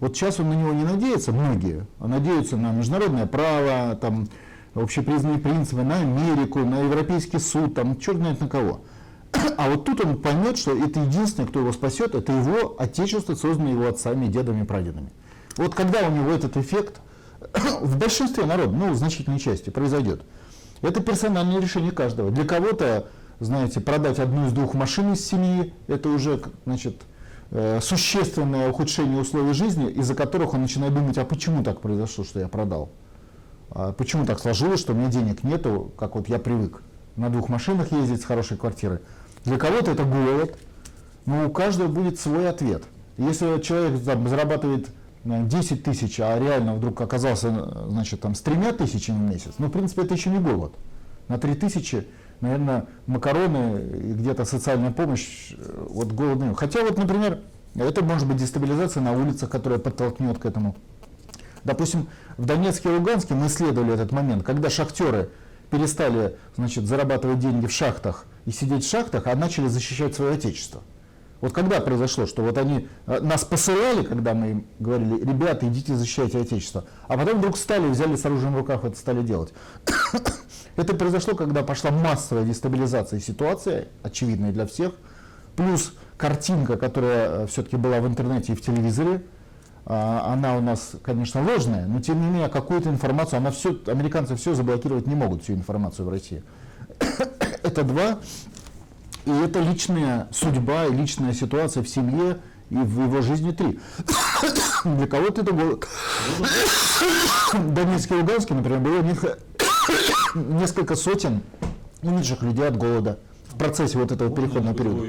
Вот 0.00 0.16
сейчас 0.16 0.40
он 0.40 0.48
на 0.48 0.54
него 0.54 0.72
не 0.72 0.84
надеется, 0.84 1.30
многие, 1.32 1.86
а 2.00 2.08
надеются 2.08 2.56
на 2.56 2.72
международное 2.72 3.26
право, 3.26 3.94
там, 3.94 4.26
общепризнанные 4.74 5.38
принципы, 5.38 5.82
на 5.82 6.00
Америку, 6.00 6.60
на 6.60 6.80
Европейский 6.82 7.38
суд, 7.38 7.74
там, 7.74 7.98
черт 7.98 8.18
знает 8.18 8.40
на 8.40 8.48
кого. 8.48 8.80
А 9.56 9.70
вот 9.70 9.84
тут 9.84 10.04
он 10.04 10.20
поймет, 10.20 10.58
что 10.58 10.76
это 10.76 11.00
единственное, 11.00 11.48
кто 11.48 11.60
его 11.60 11.72
спасет, 11.72 12.14
это 12.14 12.32
его 12.32 12.76
отечество, 12.78 13.34
созданное 13.34 13.72
его 13.72 13.86
отцами, 13.86 14.26
дедами, 14.26 14.64
прадедами. 14.64 15.10
Вот 15.56 15.74
когда 15.74 16.06
у 16.08 16.10
него 16.10 16.30
этот 16.30 16.56
эффект, 16.56 17.00
в 17.80 17.98
большинстве 17.98 18.46
народа, 18.46 18.72
ну, 18.72 18.90
в 18.90 18.96
значительной 18.96 19.38
части, 19.38 19.70
произойдет, 19.70 20.22
это 20.80 21.00
персональное 21.00 21.60
решение 21.60 21.92
каждого. 21.92 22.30
Для 22.30 22.44
кого-то, 22.44 23.08
знаете, 23.40 23.80
продать 23.80 24.18
одну 24.18 24.46
из 24.46 24.52
двух 24.52 24.74
машин 24.74 25.12
из 25.12 25.24
семьи, 25.24 25.72
это 25.86 26.08
уже, 26.08 26.40
значит, 26.64 27.02
э, 27.50 27.80
существенное 27.80 28.68
ухудшение 28.70 29.20
условий 29.20 29.52
жизни, 29.52 29.90
из-за 29.90 30.14
которых 30.14 30.54
он 30.54 30.62
начинает 30.62 30.94
думать, 30.94 31.18
а 31.18 31.24
почему 31.24 31.62
так 31.62 31.80
произошло, 31.80 32.24
что 32.24 32.40
я 32.40 32.48
продал? 32.48 32.90
А 33.74 33.92
почему 33.92 34.26
так 34.26 34.38
сложилось, 34.38 34.80
что 34.80 34.92
у 34.92 34.96
меня 34.96 35.08
денег 35.08 35.44
нету, 35.44 35.92
как 35.96 36.14
вот 36.14 36.28
я 36.28 36.38
привык 36.38 36.82
на 37.16 37.30
двух 37.30 37.48
машинах 37.48 37.90
ездить 37.92 38.20
с 38.20 38.24
хорошей 38.24 38.56
квартиры? 38.56 39.00
Для 39.44 39.58
кого-то 39.58 39.90
это 39.90 40.04
голод, 40.04 40.56
но 41.24 41.46
у 41.46 41.50
каждого 41.50 41.88
будет 41.88 42.20
свой 42.20 42.48
ответ. 42.48 42.82
Если 43.16 43.60
человек 43.60 44.02
там, 44.04 44.28
зарабатывает 44.28 44.88
э, 45.24 45.44
10 45.44 45.84
тысяч, 45.84 46.20
а 46.20 46.38
реально 46.38 46.74
вдруг 46.74 47.00
оказался 47.00 47.48
э, 47.48 47.86
значит, 47.88 48.20
там, 48.20 48.34
с 48.34 48.40
тремя 48.40 48.72
тысячами 48.72 49.16
в 49.16 49.30
месяц, 49.30 49.54
ну, 49.58 49.68
в 49.68 49.70
принципе, 49.70 50.02
это 50.02 50.14
еще 50.14 50.30
не 50.30 50.38
голод. 50.38 50.74
На 51.28 51.38
3 51.38 51.54
тысячи, 51.54 52.06
наверное, 52.40 52.86
макароны 53.06 53.80
и 53.80 54.12
где-то 54.12 54.44
социальная 54.44 54.90
помощь, 54.90 55.54
э, 55.56 55.86
вот 55.90 56.12
голодные. 56.12 56.54
Хотя 56.54 56.82
вот, 56.82 56.98
например, 56.98 57.40
это 57.74 58.04
может 58.04 58.28
быть 58.28 58.36
дестабилизация 58.36 59.02
на 59.02 59.12
улицах, 59.12 59.48
которая 59.48 59.78
подтолкнет 59.78 60.38
к 60.38 60.44
этому. 60.44 60.76
Допустим, 61.64 62.08
в 62.36 62.44
Донецке 62.44 62.88
и 62.88 62.92
Луганске 62.92 63.34
мы 63.34 63.46
исследовали 63.46 63.94
этот 63.94 64.12
момент, 64.12 64.42
когда 64.44 64.70
шахтеры 64.70 65.30
перестали 65.70 66.36
значит, 66.56 66.86
зарабатывать 66.86 67.38
деньги 67.38 67.66
в 67.66 67.72
шахтах 67.72 68.26
и 68.44 68.50
сидеть 68.50 68.84
в 68.84 68.90
шахтах, 68.90 69.26
а 69.26 69.34
начали 69.34 69.68
защищать 69.68 70.14
свое 70.14 70.34
отечество. 70.34 70.82
Вот 71.40 71.52
когда 71.52 71.80
произошло, 71.80 72.26
что 72.26 72.42
вот 72.42 72.56
они 72.56 72.88
э, 73.06 73.20
нас 73.20 73.44
посылали, 73.44 74.04
когда 74.04 74.32
мы 74.32 74.50
им 74.50 74.66
говорили, 74.78 75.18
ребята, 75.24 75.66
идите 75.66 75.96
защищайте 75.96 76.38
отечество, 76.38 76.84
а 77.08 77.18
потом 77.18 77.38
вдруг 77.38 77.56
стали, 77.56 77.88
взяли 77.88 78.14
с 78.14 78.24
оружием 78.24 78.54
в 78.54 78.58
руках 78.58 78.84
это 78.84 78.96
стали 78.96 79.22
делать. 79.22 79.52
Это 80.76 80.94
произошло, 80.94 81.34
когда 81.34 81.62
пошла 81.62 81.90
массовая 81.90 82.44
дестабилизация 82.44 83.20
ситуации, 83.20 83.88
очевидная 84.02 84.52
для 84.52 84.66
всех, 84.66 84.94
плюс 85.54 85.92
картинка, 86.16 86.78
которая 86.78 87.46
все-таки 87.46 87.76
была 87.76 88.00
в 88.00 88.06
интернете 88.06 88.54
и 88.54 88.56
в 88.56 88.62
телевизоре, 88.62 89.22
она 89.84 90.56
у 90.56 90.60
нас, 90.60 90.92
конечно, 91.02 91.42
ложная, 91.42 91.86
но 91.86 92.00
тем 92.00 92.20
не 92.20 92.28
менее 92.28 92.48
какую-то 92.48 92.88
информацию, 92.88 93.38
она 93.38 93.50
все, 93.50 93.76
американцы 93.86 94.36
все 94.36 94.54
заблокировать 94.54 95.06
не 95.06 95.14
могут, 95.14 95.42
всю 95.42 95.54
информацию 95.54 96.06
в 96.06 96.08
России. 96.08 96.42
Это 97.62 97.82
два. 97.82 98.18
И 99.24 99.30
это 99.30 99.60
личная 99.60 100.28
судьба 100.32 100.86
и 100.86 100.92
личная 100.92 101.32
ситуация 101.32 101.84
в 101.84 101.88
семье 101.88 102.38
и 102.70 102.74
в 102.74 103.04
его 103.04 103.22
жизни 103.22 103.52
три. 103.52 103.78
Для 104.84 105.06
кого-то 105.06 105.42
это 105.42 105.52
было... 105.52 105.78
Донецкий 107.52 108.16
и 108.16 108.20
Луганский, 108.20 108.56
например, 108.56 108.80
было 108.80 109.00
несколько, 110.34 110.96
сотен 110.96 111.42
умерших 112.02 112.42
людей 112.42 112.66
от 112.66 112.76
голода 112.76 113.20
в 113.48 113.58
процессе 113.58 113.96
вот 113.96 114.10
этого 114.10 114.34
переходного 114.34 114.76
периода. 114.76 115.06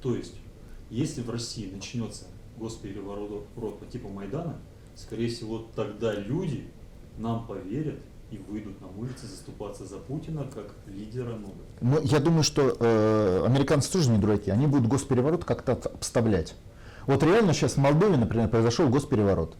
То 0.00 0.14
есть, 0.14 0.34
если 0.88 1.20
в 1.20 1.28
России 1.28 1.70
начнется 1.70 2.24
госпереворот 2.58 3.46
по 3.78 3.86
типу 3.86 4.08
Майдана, 4.08 4.56
скорее 4.94 5.28
всего, 5.28 5.66
тогда 5.74 6.14
люди 6.14 6.68
нам 7.16 7.46
поверят 7.46 7.98
и 8.30 8.36
выйдут 8.36 8.80
на 8.80 8.88
улицы 8.88 9.26
заступаться 9.26 9.86
за 9.86 9.96
Путина 9.96 10.44
как 10.54 10.74
лидера 10.86 11.34
нового. 11.36 11.56
Но 11.80 11.98
я 12.00 12.18
думаю, 12.18 12.42
что 12.42 12.76
э, 12.78 13.44
американцы 13.46 13.90
тоже 13.90 14.10
не 14.10 14.18
дураки, 14.18 14.50
они 14.50 14.66
будут 14.66 14.88
госпереворот 14.88 15.44
как-то 15.44 15.72
обставлять. 15.72 16.54
Вот 17.06 17.22
реально 17.22 17.54
сейчас 17.54 17.74
в 17.74 17.78
Молдове, 17.78 18.18
например, 18.18 18.48
произошел 18.48 18.88
госпереворот. 18.88 19.56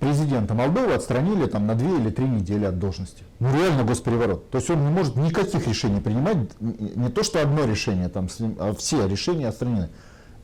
Президента 0.00 0.52
Молдовы 0.52 0.92
отстранили 0.92 1.46
там 1.46 1.66
на 1.66 1.74
две 1.74 1.96
или 1.96 2.10
три 2.10 2.28
недели 2.28 2.66
от 2.66 2.78
должности. 2.78 3.24
Ну 3.38 3.50
реально 3.54 3.84
госпереворот. 3.84 4.50
То 4.50 4.58
есть 4.58 4.68
он 4.68 4.84
не 4.84 4.90
может 4.90 5.16
никаких 5.16 5.66
решений 5.66 6.02
принимать, 6.02 6.36
не 6.60 7.08
то 7.08 7.22
что 7.22 7.40
одно 7.40 7.64
решение, 7.64 8.10
там, 8.10 8.28
а 8.58 8.74
все 8.74 9.08
решения 9.08 9.48
отстранены. 9.48 9.88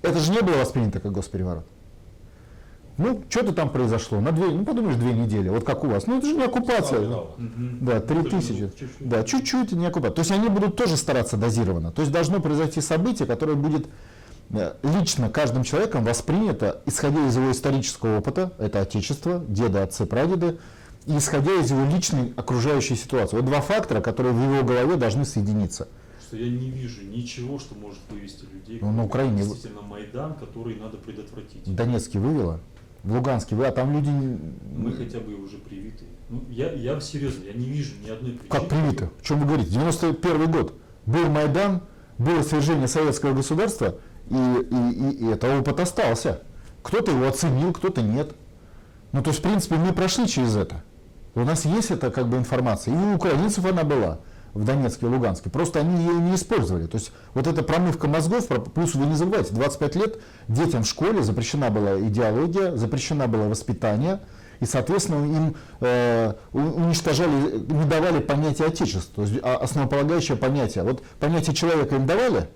Это 0.03 0.19
же 0.19 0.33
не 0.33 0.41
было 0.41 0.57
воспринято 0.57 1.01
как 1.01 1.13
госпереворот. 1.13 1.65
Ну, 2.99 3.25
что-то 3.31 3.53
там 3.53 3.71
произошло. 3.71 4.21
На 4.21 4.33
две, 4.33 4.49
ну 4.49 4.65
подумаешь, 4.65 4.97
две 4.97 5.13
недели. 5.13 5.49
Вот 5.49 5.65
как 5.65 5.83
у 5.83 5.87
вас. 5.89 6.07
Ну 6.07 6.19
это 6.19 6.27
же 6.27 6.35
не 6.35 6.45
оккупация. 6.45 7.01
Виноват. 7.01 7.31
Да, 7.81 8.01
три 8.01 8.19
Ну, 8.19 8.25
тысячи. 8.25 8.55
чуть-чуть. 8.69 9.09
Да, 9.09 9.25
чуть-чуть 9.25 9.73
не 9.73 9.87
оккупация. 9.87 10.15
То 10.17 10.21
есть 10.21 10.31
они 10.31 10.49
будут 10.49 10.77
тоже 10.77 10.97
стараться 10.97 11.37
дозированно. 11.39 11.91
То 11.91 12.03
есть 12.03 12.13
должно 12.13 12.41
произойти 12.41 12.81
событие, 12.83 13.27
которое 13.27 13.55
будет 13.55 13.87
э, 14.51 14.75
лично 14.83 15.31
каждым 15.31 15.63
человеком 15.63 16.05
воспринято, 16.05 16.83
исходя 16.85 17.27
из 17.27 17.35
его 17.35 17.51
исторического 17.51 18.19
опыта, 18.19 18.53
это 18.59 18.81
отечество, 18.83 19.43
деды, 19.49 19.79
отцы, 19.79 20.05
прадеды, 20.05 20.59
и 21.07 21.17
исходя 21.17 21.53
из 21.55 21.71
его 21.71 21.85
личной 21.87 22.35
окружающей 22.37 22.95
ситуации. 22.95 23.37
Вот 23.37 23.47
два 23.47 23.63
фактора, 23.63 24.03
которые 24.03 24.35
в 24.35 24.41
его 24.55 24.63
голове 24.65 24.97
должны 24.97 25.25
соединиться. 25.25 25.89
Что 26.33 26.39
я 26.39 26.49
не 26.49 26.71
вижу 26.71 27.03
ничего, 27.03 27.59
что 27.59 27.75
может 27.75 27.99
вывести 28.09 28.47
людей. 28.51 28.79
Ну, 28.81 28.91
на 28.91 29.05
Украине- 29.05 29.43
Действительно, 29.43 29.83
Майдан, 29.83 30.33
который 30.33 30.77
надо 30.77 30.97
предотвратить. 30.97 31.69
В 31.69 31.75
Донецке 31.75 32.19
вывело, 32.19 32.59
в 33.05 33.15
Луганске 33.15 33.55
вывело, 33.55 33.71
а 33.71 33.75
там 33.75 33.93
люди... 33.93 34.09
Мы 34.75 34.93
хотя 34.93 35.21
бы 35.21 35.35
уже 35.35 35.59
привиты. 35.59 36.07
Ну, 36.31 36.43
я, 36.49 36.73
я 36.73 36.99
серьезно, 37.01 37.45
я 37.45 37.53
не 37.53 37.67
вижу 37.67 37.93
ни 38.03 38.09
одной 38.09 38.33
причины. 38.33 38.49
Как 38.49 38.67
привиты? 38.67 39.11
О 39.21 39.23
чем 39.23 39.41
вы 39.41 39.47
говорите? 39.47 39.73
91 39.73 40.51
год. 40.51 40.73
Был 41.05 41.29
Майдан, 41.29 41.83
было 42.17 42.41
свержение 42.41 42.89
советского 42.89 43.35
государства, 43.35 43.99
и, 44.31 44.35
и, 44.35 44.91
и, 44.91 45.27
и 45.27 45.27
это 45.27 45.59
опыт 45.59 45.81
остался. 45.81 46.41
Кто-то 46.83 47.11
его 47.11 47.29
оценил, 47.29 47.75
кто-то 47.75 48.01
нет. 48.01 48.35
Ну, 49.13 49.23
то 49.23 49.29
есть, 49.29 49.41
в 49.41 49.43
принципе, 49.43 49.75
мы 49.75 49.93
прошли 49.93 50.27
через 50.27 50.57
это. 50.57 50.83
У 51.35 51.41
нас 51.41 51.67
есть 51.67 51.91
эта 51.91 52.11
как 52.11 52.29
бы 52.29 52.39
информация. 52.39 52.95
И 52.95 52.97
у 52.97 53.17
украинцев 53.17 53.67
она 53.67 53.85
была 53.85 54.21
в 54.55 54.65
Донецке 54.65 55.07
и 55.07 55.09
Луганске. 55.09 55.51
Просто 55.51 55.81
они 55.81 56.05
ее 56.05 56.15
не 56.15 56.35
использовали. 56.35 56.87
То 56.87 56.97
есть, 56.97 57.13
вот 57.35 57.47
эта 57.47 57.63
промывка 57.63 58.09
мозгов, 58.09 58.47
плюс 58.75 58.95
вы 58.95 59.07
не 59.07 59.15
забывайте, 59.15 59.55
25 59.55 59.97
лет 59.97 60.19
детям 60.49 60.83
в 60.83 60.87
школе 60.87 61.23
запрещена 61.23 61.71
была 61.71 61.99
идеология, 62.01 62.77
запрещена 62.77 63.29
было 63.29 63.49
воспитание. 63.49 64.21
И, 64.61 64.65
соответственно, 64.65 65.25
им 65.25 65.57
э, 65.81 66.35
уничтожали, 66.53 67.59
не 67.67 67.85
давали 67.85 68.21
понятие 68.21 68.69
отечества, 68.69 69.13
то 69.17 69.23
есть 69.23 69.41
а- 69.43 69.57
основополагающее 69.57 70.37
понятие. 70.37 70.85
Вот 70.85 71.03
понятие 71.19 71.57
человека 71.57 71.97
им 71.97 72.07
давали, 72.07 72.49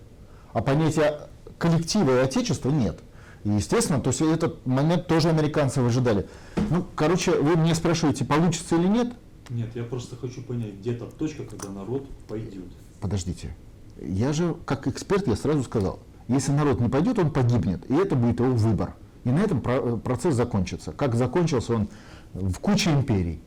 а 0.53 0.63
понятие 0.63 1.19
коллектива 1.59 2.21
и 2.21 2.23
отечества 2.23 2.71
нет. 2.71 3.01
И, 3.43 3.51
естественно, 3.51 4.01
то 4.01 4.11
есть 4.11 4.21
этот 4.21 4.65
момент 4.67 5.09
тоже 5.09 5.31
американцы 5.31 5.81
выжидали. 5.81 6.29
Ну, 6.71 6.85
короче, 6.95 7.33
вы 7.33 7.57
меня 7.57 7.75
спрашиваете, 7.75 8.25
получится 8.25 8.77
или 8.77 8.87
нет? 8.87 9.09
Нет, 9.51 9.75
я 9.75 9.85
просто 9.85 10.17
хочу 10.17 10.43
понять, 10.43 10.75
где 10.75 10.93
та 10.93 11.07
точка, 11.07 11.45
когда 11.45 11.69
народ 11.71 12.09
пойдет. 12.29 12.65
Подождите. 13.01 13.55
Я 14.01 14.33
же, 14.33 14.57
как 14.65 14.87
эксперт, 14.87 15.27
я 15.27 15.37
сразу 15.37 15.63
сказал, 15.63 16.01
если 16.29 16.53
народ 16.53 16.81
не 16.81 16.89
пойдет, 16.89 17.19
он 17.19 17.31
погибнет, 17.31 17.89
и 17.91 17.95
это 17.95 18.17
будет 18.17 18.41
его 18.41 18.53
выбор. 18.53 18.95
И 19.25 19.31
на 19.31 19.39
этом 19.39 19.61
про- 19.61 19.97
процесс 19.97 20.35
закончится. 20.35 20.93
Как 20.93 21.15
закончился 21.15 21.75
он 21.75 21.89
в 22.35 22.59
куче 22.59 22.93
империй 22.93 23.41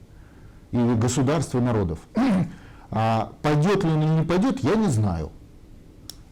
и 0.72 0.78
государств 0.78 1.56
и 1.56 1.60
народов. 1.60 2.00
А 2.91 3.34
пойдет 3.43 3.84
ли 3.84 3.91
он 3.91 4.02
или 4.02 4.10
не 4.22 4.26
пойдет, 4.26 4.64
я 4.64 4.74
не 4.74 4.88
знаю. 4.88 5.32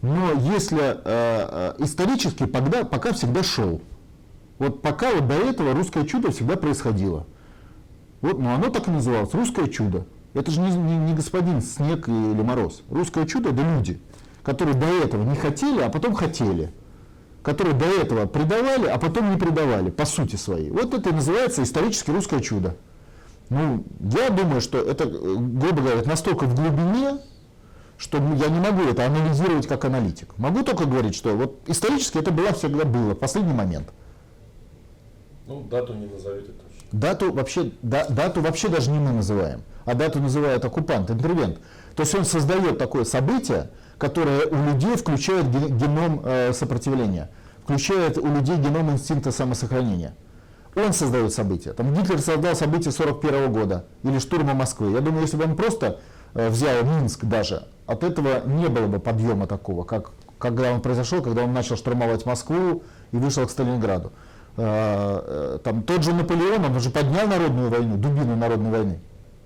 Но 0.01 0.31
если 0.31 0.79
э, 0.79 0.93
э, 1.05 1.75
исторически 1.83 2.47
пока, 2.47 2.83
пока 2.83 3.13
всегда 3.13 3.43
шел. 3.43 3.79
Вот 4.57 4.81
пока 4.81 5.13
вот 5.13 5.27
до 5.27 5.35
этого 5.35 5.75
русское 5.75 6.03
чудо 6.05 6.31
всегда 6.31 6.55
происходило. 6.55 7.27
Вот, 8.21 8.39
ну 8.39 8.49
оно 8.53 8.69
так 8.69 8.87
и 8.87 8.91
называлось, 8.91 9.33
русское 9.33 9.67
чудо. 9.67 10.05
Это 10.33 10.51
же 10.51 10.59
не, 10.59 10.71
не- 10.71 10.97
не 10.97 11.13
господин 11.13 11.61
Снег 11.61 12.07
или 12.07 12.41
Мороз. 12.41 12.83
Русское 12.89 13.25
чудо 13.25 13.49
это 13.49 13.61
люди, 13.61 13.99
которые 14.43 14.75
до 14.75 14.85
этого 14.85 15.23
не 15.23 15.35
хотели, 15.35 15.81
а 15.81 15.89
потом 15.89 16.13
хотели. 16.13 16.71
Которые 17.43 17.75
до 17.75 17.85
этого 17.85 18.25
предавали, 18.25 18.87
а 18.87 18.97
потом 18.97 19.31
не 19.31 19.37
предавали, 19.37 19.89
по 19.89 20.05
сути 20.05 20.35
своей. 20.35 20.69
Вот 20.69 20.93
это 20.93 21.09
и 21.09 21.13
называется 21.13 21.63
исторически 21.63 22.11
русское 22.11 22.41
чудо. 22.41 22.75
Ну, 23.49 23.85
я 24.01 24.29
думаю, 24.29 24.59
что 24.59 24.79
это, 24.79 25.05
грубо 25.05 25.81
говоря, 25.81 26.01
настолько 26.03 26.43
в 26.43 26.55
глубине, 26.55 27.19
что 27.97 28.17
я 28.17 28.49
не 28.49 28.59
могу 28.59 28.83
это 28.83 29.05
анализировать 29.05 29.65
как 29.65 29.85
аналитик. 29.85 30.37
Могу 30.37 30.63
только 30.63 30.85
говорить, 30.85 31.15
что 31.15 31.35
вот 31.35 31.61
исторически 31.67 32.17
это 32.17 32.31
было 32.31 32.51
всегда 32.51 32.83
было, 32.83 33.13
в 33.13 33.19
последний 33.19 33.53
момент. 33.53 33.87
Ну, 35.47 35.61
дату 35.61 35.93
не 35.93 36.07
назовете. 36.07 36.51
Дату 36.91 37.31
вообще, 37.33 37.71
да- 37.81 38.07
дату 38.07 38.41
вообще 38.41 38.69
даже 38.69 38.91
не 38.91 38.99
мы 38.99 39.11
называем, 39.11 39.61
а 39.85 39.93
дату 39.93 40.19
называет 40.19 40.63
оккупант, 40.63 41.11
интервент. 41.11 41.59
То 41.95 42.01
есть 42.03 42.15
он 42.15 42.25
создает 42.25 42.77
такое 42.77 43.03
событие, 43.03 43.69
которое 43.97 44.45
у 44.45 44.63
людей 44.63 44.95
включает 44.95 45.49
ге- 45.51 45.69
геном 45.69 46.21
э, 46.23 46.53
сопротивления, 46.53 47.29
включает 47.63 48.17
у 48.17 48.27
людей 48.27 48.57
геном 48.57 48.91
инстинкта 48.91 49.31
самосохранения. 49.31 50.15
Он 50.75 50.93
создает 50.93 51.33
события. 51.33 51.73
Там 51.73 51.93
Гитлер 51.93 52.19
создал 52.19 52.55
события 52.55 52.91
41 52.91 53.51
года 53.51 53.85
или 54.03 54.19
штурма 54.19 54.53
Москвы. 54.53 54.91
Я 54.91 55.01
думаю, 55.01 55.23
если 55.23 55.35
бы 55.35 55.45
он 55.45 55.55
просто 55.55 55.99
э, 56.35 56.49
взял 56.49 56.83
Минск 56.83 57.25
даже, 57.25 57.67
от 57.87 58.03
этого 58.03 58.45
не 58.45 58.67
было 58.67 58.85
бы 58.87 58.99
подъема 58.99 59.47
такого, 59.47 59.83
как 59.83 60.11
когда 60.37 60.71
он 60.71 60.81
произошел, 60.81 61.23
когда 61.23 61.43
он 61.43 61.51
начал 61.53 61.75
штурмовать 61.77 62.27
Москву 62.27 62.83
и 63.11 63.17
вышел 63.17 63.47
к 63.47 63.49
Сталинграду. 63.49 64.11
Э, 64.57 65.55
э, 65.55 65.59
Там 65.63 65.83
тот 65.83 66.03
же 66.03 66.13
Наполеон, 66.13 66.65
он 66.65 66.75
уже 66.75 66.89
поднял 66.89 67.27
народную 67.27 67.69
войну, 67.69 67.95
дубину 67.95 68.35
народной 68.35 68.71
войны. 68.71 68.99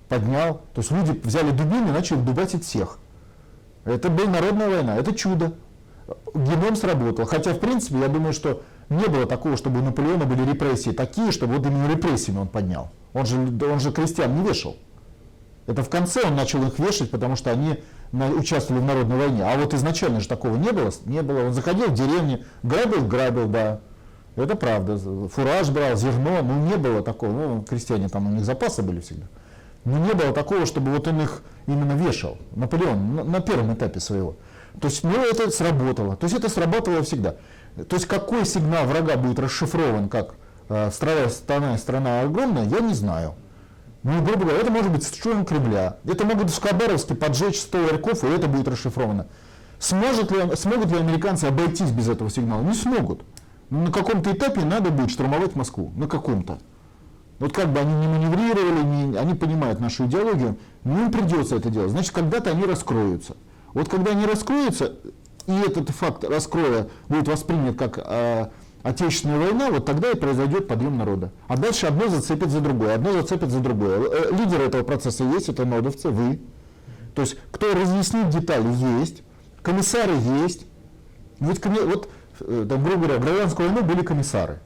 Поднял. 0.08 0.62
То 0.74 0.82
есть 0.82 0.92
люди 0.92 1.20
взяли 1.24 1.52
дубины 1.52 1.90
и 1.90 1.92
начали 1.92 2.18
дубасить 2.18 2.64
всех. 2.64 2.98
Это 3.84 4.10
была 4.10 4.30
народная 4.30 4.70
война, 4.70 4.96
это 4.96 5.14
чудо. 5.14 5.54
Геном 6.34 6.76
сработал. 6.76 7.26
Хотя, 7.26 7.54
в 7.54 7.60
принципе, 7.60 8.00
я 8.00 8.08
думаю, 8.08 8.34
что 8.34 8.62
не 8.90 9.06
было 9.08 9.26
такого, 9.26 9.58
чтобы 9.58 9.80
у 9.80 9.84
Наполеона 9.84 10.26
были 10.26 10.50
репрессии 10.50 10.92
такие, 10.92 11.32
чтобы 11.32 11.58
вот 11.58 11.66
именно 11.66 11.90
репрессиями 11.90 12.40
он 12.40 12.48
поднял. 12.48 12.90
Он 13.14 13.26
же, 13.26 13.38
он 13.38 13.80
же 13.80 13.92
крестьян 13.92 14.34
не 14.34 14.48
вешал. 14.48 14.76
Это 15.68 15.84
в 15.84 15.90
конце 15.90 16.24
он 16.26 16.36
начал 16.36 16.66
их 16.66 16.80
вешать, 16.80 17.12
потому 17.12 17.36
что 17.36 17.52
они 17.52 17.80
участвовали 18.12 18.82
в 18.82 18.86
народной 18.86 19.18
войне. 19.18 19.44
А 19.44 19.58
вот 19.58 19.74
изначально 19.74 20.20
же 20.20 20.28
такого 20.28 20.56
не 20.58 20.72
было. 20.72 20.92
Не 21.06 21.22
было. 21.22 21.46
Он 21.46 21.54
заходил 21.54 21.88
в 21.88 21.94
деревни, 21.94 22.46
грабил, 22.64 23.06
грабил, 23.08 23.48
да. 23.48 23.80
Это 24.36 24.56
правда. 24.56 24.98
Фураж 24.98 25.70
брал, 25.70 25.96
зерно. 25.96 26.42
Ну, 26.42 26.66
не 26.66 26.78
было 26.78 27.02
такого. 27.02 27.32
Ну, 27.32 27.64
крестьяне 27.64 28.10
там, 28.10 28.28
у 28.28 28.30
них 28.30 28.46
запасы 28.46 28.82
были 28.82 29.00
всегда. 29.02 29.26
Но 29.84 29.98
не 29.98 30.14
было 30.14 30.32
такого, 30.32 30.66
чтобы 30.66 30.92
вот 30.92 31.08
он 31.08 31.22
их 31.22 31.42
именно 31.68 31.94
вешал. 31.94 32.38
Наполеон 32.56 33.16
на, 33.16 33.24
на 33.24 33.40
первом 33.42 33.74
этапе 33.74 34.00
своего. 34.00 34.36
То 34.80 34.88
есть, 34.88 35.04
ну, 35.04 35.24
это 35.24 35.50
сработало. 35.52 36.16
То 36.16 36.26
есть, 36.26 36.38
это 36.38 36.50
срабатывало 36.50 37.04
всегда. 37.04 37.36
То 37.76 37.96
есть, 37.96 38.06
какой 38.06 38.46
сигнал 38.46 38.86
врага 38.86 39.18
будет 39.18 39.40
расшифрован, 39.40 40.08
как 40.08 40.36
э, 40.70 40.92
страна, 40.92 41.30
страна, 41.30 41.78
страна 41.78 42.22
огромная, 42.22 42.66
я 42.66 42.80
не 42.80 42.94
знаю. 42.94 43.34
Ну, 44.04 44.24
грубо 44.24 44.46
говоря, 44.46 44.60
это 44.60 44.72
может 44.72 44.92
быть 44.92 45.04
с 45.04 45.14
штурмом 45.14 45.46
Кремля. 45.46 45.98
Это 46.06 46.26
могут 46.26 46.50
в 46.50 46.62
Хабаровске 46.62 47.16
поджечь 47.16 47.60
100 47.60 47.78
ларьков, 47.84 48.24
и 48.24 48.28
это 48.28 48.48
будет 48.48 48.68
расшифровано. 48.68 49.28
Сможет 49.78 50.32
ли, 50.32 50.56
смогут 50.56 50.92
ли 50.92 50.98
американцы 50.98 51.46
обойтись 51.46 51.92
без 51.92 52.08
этого 52.08 52.30
сигнала? 52.30 52.62
Не 52.62 52.74
смогут. 52.74 53.22
На 53.72 53.92
каком-то 53.92 54.32
этапе 54.32 54.64
надо 54.66 54.92
будет 54.92 55.10
штурмовать 55.10 55.56
Москву. 55.56 55.92
На 55.96 56.08
каком-то. 56.08 56.60
Вот 57.40 57.54
как 57.54 57.72
бы 57.74 57.80
они 57.80 57.94
не 57.96 58.08
маневрировали, 58.08 58.84
не- 58.84 59.18
они 59.18 59.34
понимают 59.34 59.80
нашу 59.80 60.06
идеологию, 60.06 60.58
но 60.84 61.04
им 61.06 61.12
придется 61.12 61.56
это 61.56 61.70
делать. 61.70 61.90
Значит, 61.90 62.12
когда-то 62.12 62.52
они 62.52 62.66
раскроются. 62.66 63.36
Вот 63.74 63.88
когда 63.90 64.12
они 64.12 64.26
раскроются, 64.26 64.98
и 65.48 65.54
этот 65.54 65.90
факт 65.90 66.24
раскроя 66.26 66.90
будет 67.08 67.28
воспринят 67.28 67.78
как 67.78 67.98
э, 67.98 68.50
Отечественная 68.84 69.40
война, 69.40 69.70
вот 69.70 69.86
тогда 69.86 70.12
и 70.12 70.16
произойдет 70.16 70.68
подъем 70.68 70.98
народа. 70.98 71.32
А 71.48 71.56
дальше 71.56 71.86
одно 71.86 72.08
зацепит 72.08 72.50
за 72.50 72.62
другое, 72.62 72.96
одно 72.96 73.14
зацепит 73.14 73.52
за 73.52 73.60
другое. 73.60 74.00
Э, 74.00 74.32
Лидеры 74.36 74.66
этого 74.66 74.84
процесса 74.84 75.24
есть, 75.24 75.50
это 75.50 75.66
нодовцы, 75.66 76.10
вы. 76.10 76.42
То 77.16 77.22
есть, 77.22 77.38
кто 77.52 77.74
разъяснит 77.74 78.30
детали, 78.30 78.68
есть. 79.00 79.24
Комиссары 79.62 80.14
есть. 80.44 80.66
Ведь 81.40 81.64
вот 81.66 82.06
э, 82.06 82.10
там, 82.40 82.84
грубо 82.84 83.06
говоря, 83.06 83.18
в 83.18 83.22
гражданскую 83.22 83.70
войну 83.70 83.84
были 83.86 84.02
комиссары, 84.04 84.60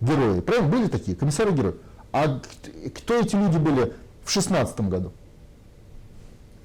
герои. 0.00 0.40
Правильно? 0.40 0.68
Были 0.68 0.86
такие, 0.88 1.16
комиссары-герои. 1.16 1.74
А 2.12 2.40
кто 2.94 3.14
эти 3.14 3.36
люди 3.36 3.58
были 3.58 3.94
в 4.24 4.30
16 4.30 4.80
году? 4.82 5.12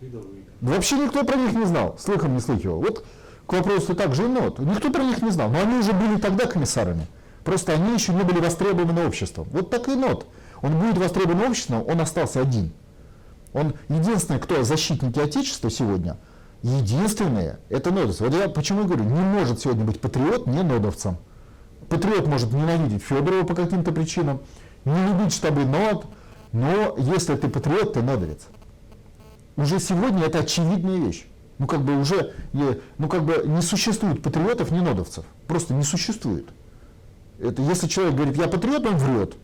Рядовые. 0.02 0.44
Вообще 0.62 0.98
никто 0.98 1.24
про 1.24 1.36
них 1.36 1.54
не 1.54 1.66
знал, 1.66 1.98
слыхом 2.00 2.34
не 2.34 2.40
слыхивал. 2.40 2.80
Вот 2.80 3.06
к 3.46 3.54
вопросу 3.54 3.96
также 3.96 4.26
и 4.26 4.28
нот. 4.28 4.60
Никто 4.60 4.90
про 4.92 5.04
них 5.04 5.22
не 5.22 5.32
знал, 5.32 5.50
но 5.50 5.62
они 5.62 5.78
уже 5.78 5.92
были 5.92 6.18
тогда 6.18 6.46
комиссарами. 6.46 7.08
Просто 7.44 7.74
они 7.74 7.94
еще 7.94 8.14
не 8.14 8.24
были 8.24 8.40
востребованы 8.40 9.06
обществом. 9.06 9.48
Вот 9.52 9.70
так 9.70 9.90
и 9.90 9.96
нот. 9.96 10.26
Он 10.62 10.80
будет 10.80 10.98
востребован 10.98 11.42
обществом, 11.42 11.84
он 11.86 12.00
остался 12.00 12.40
один. 12.40 12.72
Он 13.52 13.74
единственный, 13.90 14.40
кто 14.40 14.64
защитники 14.64 15.20
Отечества 15.20 15.70
сегодня, 15.70 16.18
единственные, 16.64 17.60
это 17.70 17.92
нодовцы. 17.92 18.24
Вот 18.24 18.34
я 18.34 18.50
почему 18.50 18.86
говорю, 18.86 19.04
не 19.04 19.20
может 19.20 19.62
сегодня 19.62 19.86
быть 19.86 20.00
патриот 20.00 20.48
не 20.48 20.64
нодовцем. 20.64 21.18
Патриот 21.90 22.26
может 22.26 22.52
ненавидеть 22.52 23.04
Федорова 23.04 23.44
по 23.44 23.54
каким-то 23.54 23.92
причинам, 23.92 24.42
не 24.86 25.08
любить 25.08 25.34
штабы 25.34 25.66
нод, 25.66 26.08
но 26.52 26.96
если 26.98 27.36
ты 27.36 27.48
патриот, 27.48 27.94
ты 27.94 28.02
нодовец 28.02 28.48
уже 29.56 29.80
сегодня 29.80 30.26
это 30.26 30.40
очевидная 30.40 30.98
вещь. 30.98 31.26
Ну 31.60 31.68
как 31.68 31.82
бы 31.82 31.98
уже, 32.00 32.34
ну 32.52 33.08
как 33.08 33.24
бы 33.24 33.44
не 33.46 33.62
существует 33.62 34.22
патриотов, 34.22 34.72
не 34.72 34.82
нодовцев. 34.82 35.26
Просто 35.48 35.74
не 35.74 35.84
существует. 35.84 36.48
Это 37.40 37.62
если 37.62 37.88
человек 37.88 38.16
говорит, 38.16 38.38
я 38.38 38.48
патриот, 38.48 38.86
он 38.86 38.98
врет. 38.98 39.36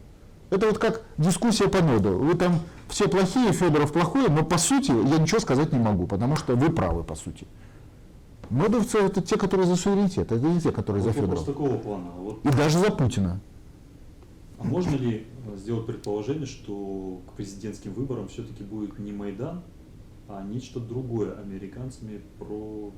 Это 0.49 0.67
вот 0.67 0.79
как 0.79 1.03
дискуссия 1.17 1.67
по 1.67 1.81
ноду. 1.81 2.17
Вы 2.17 2.33
там 2.33 2.59
все 2.89 3.07
плохие, 3.07 3.51
Федоров 3.53 3.93
плохой, 3.93 4.29
но 4.29 4.43
по 4.43 4.57
сути 4.57 4.91
я 4.91 5.17
ничего 5.17 5.39
сказать 5.39 5.71
не 5.71 5.79
могу, 5.79 6.07
потому 6.07 6.35
что 6.35 6.55
вы 6.55 6.69
правы 6.71 7.03
по 7.03 7.15
сути. 7.15 7.47
Нодовцы 8.49 8.97
это 8.97 9.21
те, 9.21 9.37
которые 9.37 9.67
за 9.67 9.75
суверенитет, 9.75 10.31
это 10.31 10.39
не 10.47 10.59
те, 10.59 10.71
которые 10.71 11.03
за 11.03 11.09
Вот 11.11 11.17
вопрос 11.17 11.39
Федорова. 11.45 11.53
такого 11.53 11.77
плана. 11.77 12.11
Вот, 12.17 12.43
И 12.45 12.49
даже 12.49 12.79
за 12.79 12.91
Путина. 12.91 13.39
а 14.57 14.63
можно 14.63 14.95
ли 14.95 15.27
сделать 15.55 15.85
предположение, 15.85 16.47
что 16.47 17.21
к 17.29 17.33
президентским 17.33 17.93
выборам 17.93 18.27
все-таки 18.27 18.63
будет 18.63 18.97
не 18.97 19.11
Майдан, 19.11 19.61
а 20.27 20.43
нечто 20.43 20.79
другое 20.79 21.39
американцами 21.39 22.21
про 22.39 22.91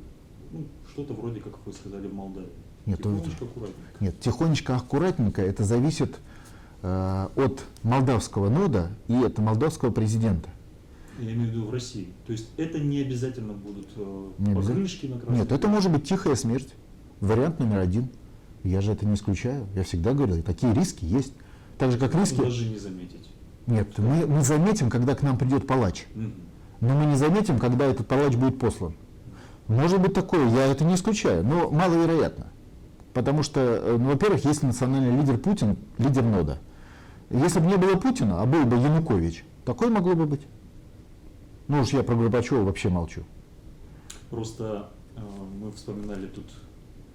ну, 0.51 0.65
что-то 0.91 1.13
вроде, 1.13 1.39
как 1.41 1.53
вы 1.65 1.73
сказали, 1.73 2.07
в 2.07 2.13
Молдавии? 2.13 2.49
Нет, 2.85 2.97
Тихонечко, 2.97 3.45
аккуратненько. 3.45 3.97
Нет, 3.99 4.19
тихонечко, 4.19 4.75
аккуратненько, 4.75 5.41
это 5.41 5.63
зависит 5.63 6.17
от 6.81 7.63
молдавского 7.83 8.49
нода 8.49 8.89
и 9.07 9.15
от 9.15 9.37
молдавского 9.37 9.91
президента. 9.91 10.49
Я 11.19 11.33
имею 11.33 11.49
в 11.49 11.51
виду 11.51 11.65
в 11.67 11.71
России. 11.71 12.07
То 12.25 12.31
есть 12.31 12.47
это 12.57 12.79
не 12.79 13.01
обязательно 13.01 13.53
будут 13.53 13.89
э, 13.95 14.29
Не 14.39 14.51
обязательно. 14.53 14.75
покрышки 14.75 15.05
на 15.05 15.19
красном. 15.19 15.35
Нет, 15.35 15.51
это 15.51 15.67
может 15.67 15.91
быть 15.91 16.03
тихая 16.03 16.35
смерть. 16.35 16.73
Вариант 17.19 17.59
номер 17.59 17.79
один. 17.79 18.09
Я 18.63 18.81
же 18.81 18.91
это 18.91 19.05
не 19.05 19.13
исключаю. 19.13 19.67
Я 19.75 19.83
всегда 19.83 20.13
говорил, 20.13 20.41
такие 20.41 20.73
риски 20.73 21.05
есть. 21.05 21.33
Так 21.77 21.91
же, 21.91 21.99
как 21.99 22.15
риски... 22.15 22.41
даже 22.41 22.67
не 22.67 22.79
заметить. 22.79 23.29
Нет, 23.67 23.97
мы, 23.99 24.25
мы 24.25 24.41
заметим, 24.41 24.89
когда 24.89 25.13
к 25.13 25.21
нам 25.21 25.37
придет 25.37 25.67
палач. 25.67 26.07
Мгм. 26.15 26.33
Но 26.79 26.95
мы 26.97 27.05
не 27.05 27.15
заметим, 27.15 27.59
когда 27.59 27.85
этот 27.85 28.07
палач 28.07 28.35
будет 28.35 28.57
послан. 28.57 28.95
Может 29.67 30.01
быть 30.01 30.13
такое, 30.13 30.49
я 30.49 30.65
это 30.65 30.83
не 30.83 30.95
исключаю, 30.95 31.45
но 31.45 31.69
маловероятно. 31.69 32.47
Потому 33.13 33.43
что, 33.43 33.59
э, 33.59 33.97
ну, 33.99 34.09
во-первых, 34.09 34.43
если 34.45 34.65
национальный 34.65 35.15
лидер 35.15 35.37
Путин, 35.37 35.77
лидер 35.99 36.23
нода. 36.23 36.59
Если 37.31 37.59
бы 37.59 37.67
не 37.67 37.77
было 37.77 37.95
Путина, 37.95 38.41
а 38.41 38.45
был 38.45 38.65
бы 38.65 38.75
Янукович, 38.77 39.43
такое 39.65 39.89
могло 39.89 40.15
бы 40.15 40.25
быть. 40.25 40.41
Ну 41.67 41.81
уж 41.81 41.89
я 41.93 42.03
про 42.03 42.15
Горбачева 42.15 42.63
вообще 42.63 42.89
молчу. 42.89 43.23
Просто 44.29 44.89
э, 45.15 45.21
мы 45.61 45.71
вспоминали 45.71 46.27
тут 46.27 46.45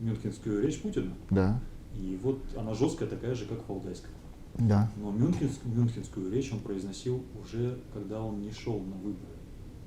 мюнхенскую 0.00 0.62
речь 0.62 0.80
Путина, 0.80 1.12
Да, 1.30 1.60
и 1.94 2.18
вот 2.22 2.38
она 2.56 2.74
жесткая 2.74 3.08
такая 3.08 3.34
же, 3.34 3.46
как 3.46 3.66
Валдайская. 3.68 4.12
да. 4.54 4.90
Но 4.96 5.10
мюнхенск- 5.12 5.66
мюнхенскую 5.66 6.30
речь 6.32 6.52
он 6.52 6.60
произносил 6.60 7.22
уже, 7.42 7.78
когда 7.92 8.20
он 8.22 8.40
не 8.40 8.52
шел 8.52 8.78
на 8.80 8.96
выборы. 8.96 9.32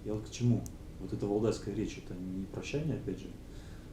Я 0.05 0.13
вот 0.13 0.27
к 0.27 0.31
чему? 0.31 0.61
Вот 0.99 1.13
эта 1.13 1.25
валдайская 1.27 1.73
речь, 1.73 2.01
это 2.03 2.13
не 2.19 2.45
прощание, 2.45 2.95
опять 2.95 3.19
же, 3.19 3.27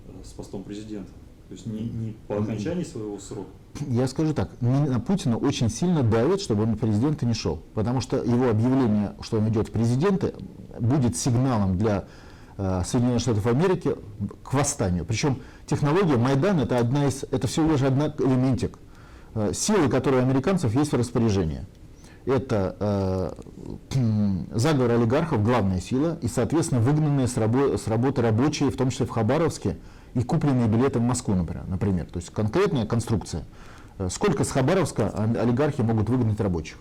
э, 0.08 0.10
с 0.24 0.32
постом 0.32 0.62
президента. 0.64 1.12
То 1.48 1.54
есть 1.54 1.66
не, 1.66 1.80
не 1.80 2.16
по 2.26 2.38
окончании 2.38 2.82
своего 2.82 3.18
срока. 3.18 3.48
Я 3.88 4.08
скажу 4.08 4.34
так, 4.34 4.50
на 4.60 4.86
на 4.86 5.00
Путина 5.00 5.36
очень 5.36 5.70
сильно 5.70 6.02
давит, 6.02 6.40
чтобы 6.40 6.64
он 6.64 6.74
в 6.74 6.78
президенты 6.78 7.24
не 7.24 7.34
шел. 7.34 7.62
Потому 7.74 8.00
что 8.00 8.16
его 8.16 8.50
объявление, 8.50 9.14
что 9.20 9.38
он 9.38 9.48
идет 9.48 9.68
в 9.68 9.72
президенты, 9.72 10.34
будет 10.80 11.16
сигналом 11.16 11.78
для 11.78 12.04
э, 12.56 12.82
Соединенных 12.84 13.20
Штатов 13.20 13.46
Америки 13.46 13.94
к 14.42 14.54
восстанию. 14.54 15.04
Причем 15.04 15.38
технология 15.66 16.16
Майдан 16.16 16.58
это 16.58 16.78
одна 16.78 17.06
из, 17.06 17.24
это 17.30 17.46
всего 17.46 17.72
лишь 17.72 17.82
одна 17.82 18.12
элементик 18.18 18.78
э, 19.34 19.52
силы, 19.54 19.88
которые 19.88 20.22
у 20.22 20.26
американцев 20.26 20.74
есть 20.74 20.92
в 20.92 20.96
распоряжении. 20.96 21.64
Это 22.24 22.76
э, 22.80 24.50
заговор 24.52 24.90
олигархов, 24.90 25.44
главная 25.44 25.80
сила, 25.80 26.18
и, 26.22 26.26
соответственно, 26.26 26.80
выгнанные 26.80 27.28
с, 27.28 27.36
рабо- 27.36 27.78
с 27.78 27.86
работы 27.86 28.20
рабочие, 28.20 28.70
в 28.72 28.76
том 28.76 28.90
числе 28.90 29.06
в 29.06 29.10
Хабаровске, 29.10 29.76
и 30.16 30.22
купленные 30.22 30.66
билеты 30.68 30.98
в 30.98 31.02
Москву, 31.02 31.34
например. 31.34 31.64
например. 31.68 32.06
То 32.06 32.16
есть 32.18 32.30
конкретная 32.30 32.86
конструкция. 32.86 33.44
Э, 33.98 34.08
Сколько 34.10 34.44
с 34.44 34.50
Хабаровска 34.50 35.08
олигархи 35.40 35.82
могут 35.82 36.08
выгнать 36.08 36.40
рабочих? 36.40 36.78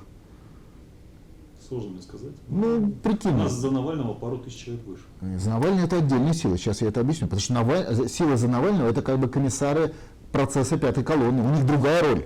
Сложно 1.68 1.92
мне 1.92 2.02
сказать. 2.02 2.34
Ну, 2.48 2.78
У 2.78 2.90
прикинь. 2.92 3.36
нас 3.36 3.52
за 3.52 3.72
Навального 3.72 4.14
пару 4.14 4.38
тысяч 4.38 4.66
человек 4.66 4.86
выше. 4.86 5.04
За 5.40 5.50
Навального 5.50 5.86
это 5.86 5.98
отдельная 5.98 6.34
сила, 6.34 6.58
сейчас 6.58 6.82
я 6.82 6.90
это 6.90 7.02
объясню. 7.02 7.28
Потому 7.28 7.42
что 7.42 7.54
Наваль- 7.54 8.08
сила 8.08 8.38
за 8.38 8.48
Навального 8.48 8.88
это 8.88 9.02
как 9.02 9.18
бы 9.20 9.28
комиссары 9.28 9.94
процесса 10.32 10.78
пятой 10.78 11.04
колонны. 11.04 11.42
У 11.42 11.50
них 11.50 11.66
другая 11.66 12.04
роль. 12.04 12.26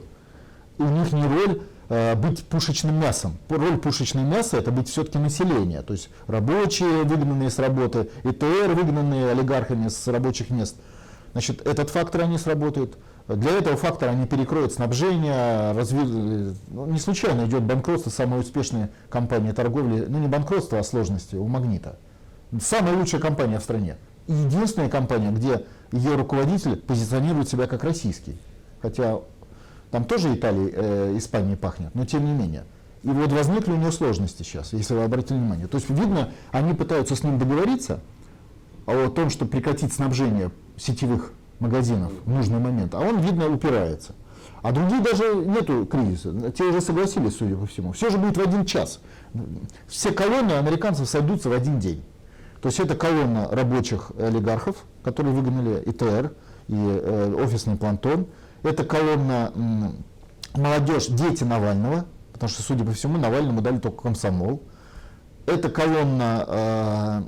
У 0.77 0.83
них 0.83 1.13
не 1.13 1.23
роль 1.23 1.61
э, 1.87 2.15
быть 2.15 2.43
пушечным 2.43 2.99
мясом. 2.99 3.37
Роль 3.47 3.77
пушечного 3.77 4.25
мяса 4.25 4.57
это 4.57 4.71
быть 4.71 4.89
все-таки 4.89 5.17
население. 5.17 5.81
То 5.83 5.93
есть 5.93 6.09
рабочие, 6.27 7.03
выгнанные 7.03 7.49
с 7.49 7.59
работы, 7.59 8.09
ИТР, 8.25 8.73
выгнанные 8.75 9.31
олигархами 9.31 9.87
с 9.87 10.05
рабочих 10.09 10.49
мест. 10.49 10.75
Значит, 11.33 11.65
этот 11.65 11.89
фактор 11.89 12.21
они 12.21 12.37
сработают. 12.37 12.97
Для 13.27 13.51
этого 13.51 13.77
фактора 13.77 14.09
они 14.09 14.25
перекроют 14.25 14.73
снабжение, 14.73 15.73
разви- 15.73 16.55
ну, 16.69 16.87
не 16.87 16.97
случайно 16.99 17.45
идет 17.45 17.61
банкротство 17.63 18.09
самой 18.09 18.39
успешной 18.39 18.87
компании 19.09 19.51
торговли, 19.51 20.05
ну 20.07 20.17
не 20.17 20.27
банкротство, 20.27 20.79
а 20.79 20.83
сложности 20.83 21.35
у 21.35 21.47
Магнита. 21.47 21.99
Самая 22.59 22.97
лучшая 22.97 23.21
компания 23.21 23.59
в 23.59 23.63
стране. 23.63 23.97
Единственная 24.27 24.89
компания, 24.89 25.31
где 25.31 25.65
ее 25.91 26.15
руководитель 26.15 26.75
позиционирует 26.75 27.47
себя 27.47 27.67
как 27.67 27.83
российский. 27.83 28.37
Хотя 28.81 29.19
там 29.91 30.05
тоже 30.05 30.33
Италией, 30.33 30.71
э, 30.73 31.17
Испанией 31.17 31.57
пахнет, 31.57 31.93
но 31.93 32.05
тем 32.05 32.25
не 32.25 32.31
менее. 32.31 32.63
И 33.03 33.07
вот 33.07 33.31
возникли 33.31 33.71
у 33.71 33.77
него 33.77 33.91
сложности 33.91 34.43
сейчас, 34.43 34.73
если 34.73 34.93
вы 34.93 35.03
обратили 35.03 35.37
внимание. 35.37 35.67
То 35.67 35.77
есть, 35.77 35.89
видно, 35.89 36.31
они 36.51 36.73
пытаются 36.73 37.15
с 37.15 37.23
ним 37.23 37.39
договориться 37.39 37.99
о 38.85 39.09
том, 39.09 39.29
что 39.29 39.45
прекратить 39.45 39.93
снабжение 39.93 40.51
сетевых 40.79 41.31
магазинов 41.59 42.11
в 42.25 42.29
нужный 42.29 42.59
момент, 42.59 42.95
а 42.95 42.99
он, 42.99 43.19
видно, 43.19 43.47
упирается. 43.49 44.13
А 44.61 44.71
другие 44.71 45.01
даже 45.01 45.35
нету 45.35 45.85
кризиса, 45.85 46.51
те 46.51 46.63
уже 46.63 46.81
согласились, 46.81 47.37
судя 47.37 47.55
по 47.55 47.65
всему. 47.65 47.93
Все 47.93 48.09
же 48.09 48.17
будет 48.17 48.37
в 48.37 48.41
один 48.41 48.65
час. 48.65 48.99
Все 49.87 50.11
колонны 50.11 50.53
американцев 50.53 51.07
сойдутся 51.07 51.49
в 51.49 51.53
один 51.53 51.79
день. 51.79 52.03
То 52.61 52.67
есть 52.67 52.79
это 52.79 52.95
колонна 52.95 53.47
рабочих 53.51 54.11
олигархов, 54.19 54.83
которые 55.03 55.33
выгнали 55.33 55.81
ИТР 55.85 56.33
и 56.67 56.75
э, 56.75 57.33
офисный 57.41 57.77
плантон. 57.77 58.27
Это 58.63 58.83
колонна 58.83 59.53
м, 59.55 60.03
молодежь, 60.55 61.07
дети 61.07 61.45
Навального, 61.45 62.05
потому 62.33 62.49
что, 62.49 62.61
судя 62.61 62.83
по 62.83 62.91
всему, 62.91 63.17
Навальному 63.17 63.61
дали 63.61 63.77
только 63.77 64.01
комсомол. 64.01 64.63
Это 65.45 65.69
колонна 65.69 66.45
э, 66.47 67.21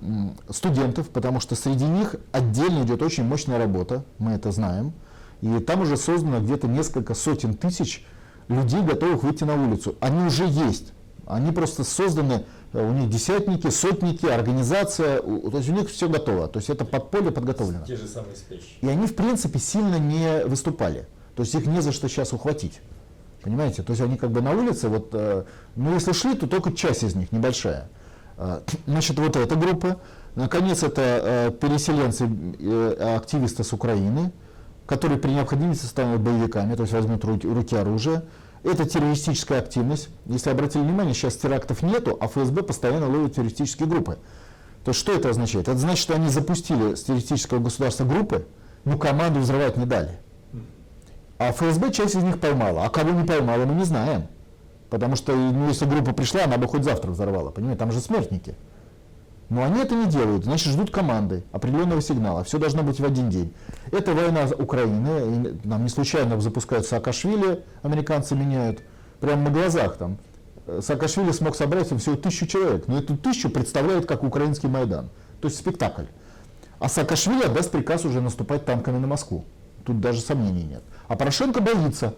студентов, 0.50 1.10
потому 1.10 1.40
что 1.40 1.56
среди 1.56 1.86
них 1.86 2.16
отдельно 2.32 2.84
идет 2.84 3.02
очень 3.02 3.24
мощная 3.24 3.58
работа, 3.58 4.04
мы 4.20 4.32
это 4.32 4.52
знаем. 4.52 4.94
И 5.42 5.60
там 5.60 5.82
уже 5.82 5.98
создано 5.98 6.40
где-то 6.40 6.68
несколько 6.68 7.16
сотен 7.16 7.56
тысяч 7.56 8.06
людей, 8.48 8.82
готовых 8.84 9.24
выйти 9.24 9.44
на 9.44 9.56
улицу. 9.56 9.96
Они 10.00 10.24
уже 10.24 10.46
есть. 10.46 10.94
Они 11.26 11.52
просто 11.52 11.84
созданы, 11.84 12.46
э, 12.74 12.88
у 12.88 12.94
них 12.94 13.10
десятники, 13.10 13.70
сотники, 13.70 14.26
организация, 14.26 15.22
то 15.22 15.58
есть 15.58 15.70
у 15.70 15.74
них 15.74 15.90
все 15.90 16.10
готово. 16.10 16.48
То 16.48 16.60
есть 16.60 16.70
это 16.70 16.86
подполье 16.86 17.32
подготовлено. 17.32 17.86
Те 17.86 17.96
же 17.96 18.08
самые 18.08 18.36
спящие. 18.36 18.78
И 18.82 18.88
они, 18.88 19.08
в 19.08 19.16
принципе, 19.16 19.58
сильно 19.58 19.98
не 19.98 20.46
выступали. 20.46 21.08
То 21.36 21.44
есть 21.44 21.56
их 21.56 21.66
не 21.66 21.82
за 21.82 21.92
что 21.92 22.08
сейчас 22.08 22.34
ухватить. 22.34 22.82
Понимаете? 23.42 23.82
То 23.82 23.92
есть 23.92 24.02
они 24.02 24.18
как 24.18 24.32
бы 24.32 24.42
на 24.42 24.52
улице, 24.52 24.88
вот, 24.90 25.10
э, 25.14 25.46
ну 25.76 25.94
если 25.94 26.12
шли, 26.12 26.36
то 26.36 26.48
только 26.48 26.72
часть 26.74 27.04
из 27.04 27.16
них, 27.16 27.32
небольшая. 27.32 27.90
Э, 28.42 28.62
Значит, 28.88 29.20
вот 29.20 29.36
эта 29.36 29.56
группа. 29.56 29.98
Наконец, 30.36 30.84
это 30.84 31.02
э, 31.02 31.52
переселенцы, 31.52 32.28
э, 32.60 33.16
активисты 33.16 33.64
с 33.64 33.72
Украины, 33.74 34.32
которые 34.88 35.20
при 35.20 35.30
необходимости 35.30 35.86
станут 35.86 36.22
боевиками, 36.22 36.74
то 36.76 36.82
есть 36.82 36.94
возьмут 36.94 37.24
руки, 37.24 37.48
руки 37.48 37.76
оружия. 37.76 38.24
Это 38.64 38.86
террористическая 38.86 39.60
активность. 39.60 40.10
Если 40.26 40.50
обратили 40.50 40.84
внимание, 40.84 41.14
сейчас 41.14 41.36
терактов 41.36 41.82
нету, 41.82 42.18
а 42.20 42.28
ФСБ 42.28 42.64
постоянно 42.64 43.08
ловит 43.08 43.36
террористические 43.36 43.88
группы. 43.88 44.18
То 44.86 44.94
что 44.94 45.12
это 45.12 45.30
означает? 45.30 45.68
Это 45.68 45.78
значит, 45.78 46.00
что 46.00 46.16
они 46.16 46.30
запустили 46.30 46.96
с 46.96 47.04
террористического 47.04 47.60
государства 47.60 48.06
группы, 48.06 48.48
но 48.86 48.98
команду 48.98 49.40
взрывать 49.40 49.78
не 49.78 49.86
дали. 49.86 50.20
А 51.38 51.52
ФСБ 51.52 51.92
часть 51.92 52.16
из 52.16 52.24
них 52.24 52.40
поймала. 52.40 52.86
А 52.86 52.90
кого 52.90 53.12
не 53.12 53.26
поймала, 53.26 53.66
мы 53.66 53.76
не 53.76 53.84
знаем. 53.84 54.28
Потому 54.92 55.16
что 55.16 55.34
ну, 55.34 55.70
если 55.70 55.86
группа 55.86 56.12
пришла, 56.12 56.44
она 56.44 56.58
бы 56.58 56.68
хоть 56.68 56.84
завтра 56.84 57.12
взорвала. 57.12 57.50
Понимаете, 57.50 57.80
там 57.80 57.94
же 57.94 58.02
смертники. 58.02 58.56
Но 59.48 59.64
они 59.64 59.82
это 59.82 59.96
не 59.96 60.06
делают, 60.06 60.44
значит 60.44 60.74
ждут 60.74 60.92
команды, 60.92 61.46
определенного 61.54 62.02
сигнала. 62.02 62.44
Все 62.44 62.58
должно 62.58 62.84
быть 62.84 63.00
в 63.00 63.06
один 63.06 63.30
день. 63.30 63.54
Это 63.94 64.14
война 64.14 64.48
Украины, 64.60 65.56
и 65.64 65.68
нам 65.68 65.84
не 65.84 65.90
случайно 65.90 66.40
запускают 66.42 66.86
Саакашвили, 66.86 67.64
американцы 67.84 68.36
меняют, 68.36 68.82
прямо 69.22 69.44
на 69.44 69.50
глазах 69.50 69.96
там. 69.96 70.18
Э, 70.68 70.82
Саакашвили 70.84 71.32
смог 71.32 71.56
собрать 71.56 71.88
всего 71.98 72.18
тысячу 72.18 72.46
человек, 72.46 72.90
но 72.90 72.98
эту 72.98 73.16
тысячу 73.16 73.50
представляет 73.50 74.08
как 74.08 74.24
украинский 74.24 74.68
Майдан. 74.68 75.10
То 75.40 75.48
есть 75.48 75.58
спектакль. 75.58 76.06
А 76.80 76.90
Саакашвили 76.90 77.44
отдаст 77.44 77.72
приказ 77.72 78.04
уже 78.04 78.20
наступать 78.20 78.66
танками 78.66 78.98
на 78.98 79.08
Москву. 79.08 79.46
Тут 79.86 80.02
даже 80.02 80.20
сомнений 80.20 80.64
нет. 80.64 80.84
А 81.08 81.16
Порошенко 81.16 81.62
боится, 81.62 82.16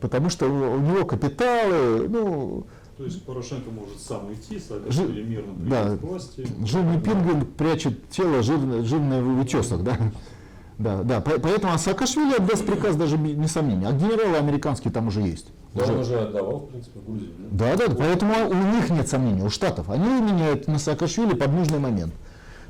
потому 0.00 0.30
что 0.30 0.46
у 0.48 0.74
у 0.76 0.80
него 0.80 1.04
капиталы, 1.04 2.08
ну, 2.08 2.66
То 2.96 3.04
есть 3.04 3.24
Порошенко 3.24 3.70
может 3.70 4.00
сам 4.00 4.26
уйти, 4.28 4.58
Саакашвили 4.58 5.22
мирно 5.22 5.54
прийти 5.54 5.70
да. 5.70 5.96
к 5.96 6.02
власти. 6.02 6.46
Жирный 6.64 7.00
пингвин 7.00 7.44
прячет 7.46 8.08
тело 8.10 8.42
жир- 8.42 8.82
жирное 8.84 9.22
в 9.22 9.40
утесах, 9.40 9.82
да? 9.82 9.96
Да, 10.78 11.02
да. 11.02 11.20
По- 11.20 11.38
Поэтому 11.38 11.72
а 11.74 11.78
Саакашвили 11.78 12.34
отдаст 12.36 12.64
приказ 12.66 12.96
даже 12.96 13.16
без- 13.16 13.36
не 13.36 13.46
сомнений. 13.48 13.84
А 13.86 13.92
генералы 13.92 14.36
американские 14.38 14.92
там 14.92 15.08
уже 15.08 15.20
есть. 15.20 15.48
Да, 15.74 15.84
Уже. 15.84 15.92
он 15.92 15.98
уже 16.00 16.18
отдавал, 16.18 16.58
в 16.60 16.68
принципе, 16.70 16.98
в 17.00 17.04
Грузию. 17.06 17.30
да? 17.50 17.76
Да, 17.76 17.86
да, 17.86 17.94
поэтому 17.94 18.34
у 18.48 18.54
них 18.74 18.90
нет 18.90 19.06
сомнений, 19.08 19.42
у 19.42 19.50
Штатов. 19.50 19.88
Они 19.90 20.04
меняют 20.20 20.66
на 20.68 20.78
Саакашвили 20.78 21.34
под 21.34 21.52
нужный 21.52 21.78
момент. 21.78 22.12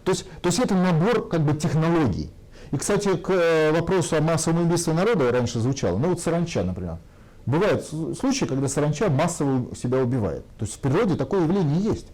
То 0.05 0.11
есть, 0.12 0.26
то 0.43 0.49
есть 0.49 0.59
это 0.59 0.74
набор 0.74 1.28
как 1.28 1.41
бы 1.43 1.55
технологий. 1.57 2.31
И, 2.72 2.76
кстати, 2.76 3.16
к 3.16 3.31
э, 3.31 3.72
вопросу 3.72 4.16
о 4.16 4.20
массовом 4.20 4.66
убийстве 4.66 4.93
народа 4.93 5.31
раньше 5.33 5.61
звучало. 5.61 5.99
Ну 5.99 6.09
вот 6.11 6.20
саранча, 6.20 6.62
например. 6.62 6.99
Бывают 7.51 7.84
случаи, 7.84 8.44
когда 8.44 8.68
саранча 8.68 9.11
массово 9.11 9.74
себя 9.74 9.98
убивает. 9.98 10.46
То 10.57 10.64
есть 10.64 10.76
в 10.76 10.78
природе 10.78 11.16
такое 11.16 11.42
явление 11.42 11.80
есть. 11.80 12.07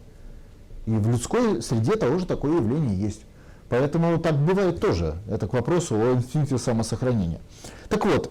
И 0.86 0.90
в 0.90 1.10
людской 1.10 1.60
среде 1.62 1.96
того 1.96 2.18
же 2.18 2.26
такое 2.26 2.56
явление 2.56 2.96
есть. 2.98 3.22
Поэтому 3.68 4.18
так 4.18 4.36
бывает 4.36 4.80
тоже. 4.80 5.16
Это 5.28 5.46
к 5.46 5.52
вопросу 5.52 5.96
о 5.96 6.14
инстинкте 6.14 6.56
самосохранения. 6.56 7.40
Так 7.88 8.06
вот, 8.06 8.30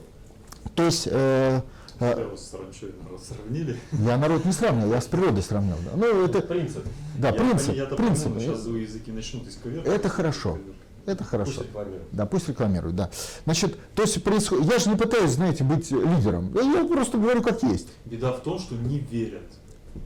то 0.74 0.84
есть 0.84 1.08
э, 1.12 1.62
э, 2.00 2.36
сравнили. 2.38 3.78
я 3.92 4.18
народ 4.18 4.46
не 4.46 4.54
сравнивал, 4.54 4.92
я 4.94 5.02
с 5.02 5.06
природой 5.06 5.44
сравнил. 5.44 5.76
да. 5.84 5.92
Ну, 5.96 6.26
это, 6.26 6.42
принцип. 6.42 6.86
да, 7.18 7.30
Я 7.30 7.34
принцип, 7.34 7.68
пони- 7.68 7.78
Я-то 7.78 7.96
принцип. 7.98 8.40
сейчас 8.40 8.66
языки 8.66 9.12
начнут 9.12 9.48
исковеркать. 9.48 9.94
Это 9.94 10.10
хорошо. 10.10 10.58
Это 11.06 11.18
Пусть 11.18 11.30
хорошо. 11.30 11.62
рекламирует. 11.64 12.04
Да, 12.12 12.26
пусть 12.26 12.48
рекламируют, 12.50 12.96
да. 12.96 13.10
Значит, 13.46 13.78
то 13.94 14.02
есть 14.02 14.24
происходит. 14.24 14.72
Я 14.72 14.80
же 14.80 14.90
не 14.90 14.96
пытаюсь, 14.96 15.32
знаете, 15.32 15.64
быть 15.64 15.92
лидером. 15.92 16.54
Я- 16.56 16.86
просто 16.86 17.18
говорю, 17.18 17.42
как 17.44 17.62
есть. 17.64 17.88
Беда 18.06 18.32
в 18.34 18.42
том, 18.42 18.58
что 18.60 18.76
не 18.76 19.00
верят. 19.00 19.44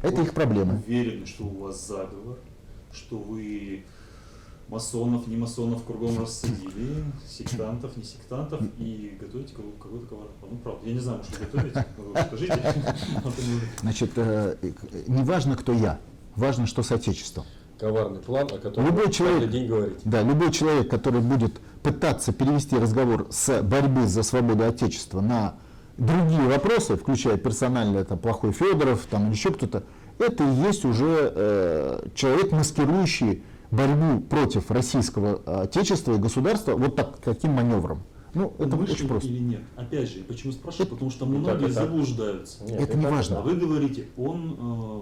Это 0.01 0.21
их 0.21 0.33
проблемы. 0.33 0.83
Уверены, 0.85 1.25
что 1.25 1.45
у 1.45 1.57
вас 1.63 1.87
заговор, 1.87 2.37
что 2.91 3.17
вы 3.17 3.85
масонов, 4.67 5.25
не 5.27 5.35
масонов 5.35 5.83
кругом 5.83 6.19
рассадили, 6.19 7.03
сектантов, 7.27 7.97
не 7.97 8.03
сектантов, 8.03 8.61
и 8.77 9.17
готовите 9.19 9.55
кого- 9.55 9.71
какой-то 9.81 10.05
коварный 10.05 10.33
план. 10.39 10.51
Ну, 10.51 10.57
правда, 10.59 10.87
я 10.87 10.93
не 10.93 10.99
знаю, 10.99 11.21
вы 11.97 12.11
уж 12.11 12.19
скажите. 12.27 12.93
Значит, 13.81 14.11
э, 14.17 14.57
э, 14.61 14.71
не 15.07 15.23
важно, 15.23 15.55
кто 15.55 15.73
я, 15.73 15.99
важно, 16.35 16.67
что 16.67 16.83
с 16.83 16.91
Отечеством. 16.91 17.45
Коварный 17.79 18.19
план, 18.19 18.47
о 18.51 18.57
котором 18.57 18.87
Любой 18.87 19.05
вы 19.05 19.11
человек- 19.11 19.49
день 19.49 19.67
говорите. 19.67 20.01
Да, 20.03 20.21
любой 20.21 20.51
человек, 20.51 20.89
который 20.89 21.21
будет 21.21 21.59
пытаться 21.81 22.33
перевести 22.33 22.77
разговор 22.77 23.27
с 23.29 23.61
борьбы 23.61 24.05
за 24.07 24.21
свободу 24.23 24.65
Отечества 24.65 25.21
на 25.21 25.55
другие 25.97 26.41
вопросы, 26.41 26.97
включая 26.97 27.37
персонально 27.37 27.99
это 27.99 28.17
плохой 28.17 28.51
Федоров 28.51 29.05
там, 29.09 29.27
или 29.27 29.31
еще 29.31 29.51
кто-то, 29.51 29.83
это 30.17 30.43
и 30.43 30.53
есть 30.67 30.83
уже 30.83 31.31
э, 31.33 32.07
человек, 32.15 32.51
маскирующий 32.51 33.43
борьбу 33.71 34.19
против 34.21 34.71
российского 34.71 35.35
Отечества 35.63 36.13
и 36.15 36.17
государства 36.17 36.75
вот 36.75 36.97
так, 36.97 37.19
таким 37.23 37.51
маневром. 37.53 38.01
Ну, 38.33 38.53
это 38.59 38.75
вышел 38.75 38.93
очень 38.93 39.07
просто. 39.07 39.27
или 39.29 39.39
нет? 39.39 39.61
Опять 39.75 40.09
же, 40.11 40.19
почему 40.19 40.51
спрашиваю? 40.51 40.87
Потому 40.89 41.09
что 41.09 41.21
так, 41.25 41.29
многие 41.29 41.65
это- 41.65 41.73
заблуждаются. 41.73 42.63
Нет, 42.63 42.81
Это 42.81 42.97
не 42.97 43.03
так- 43.03 43.11
важно. 43.13 43.39
А 43.39 43.41
вы 43.41 43.55
говорите, 43.55 44.07
он 44.17 44.55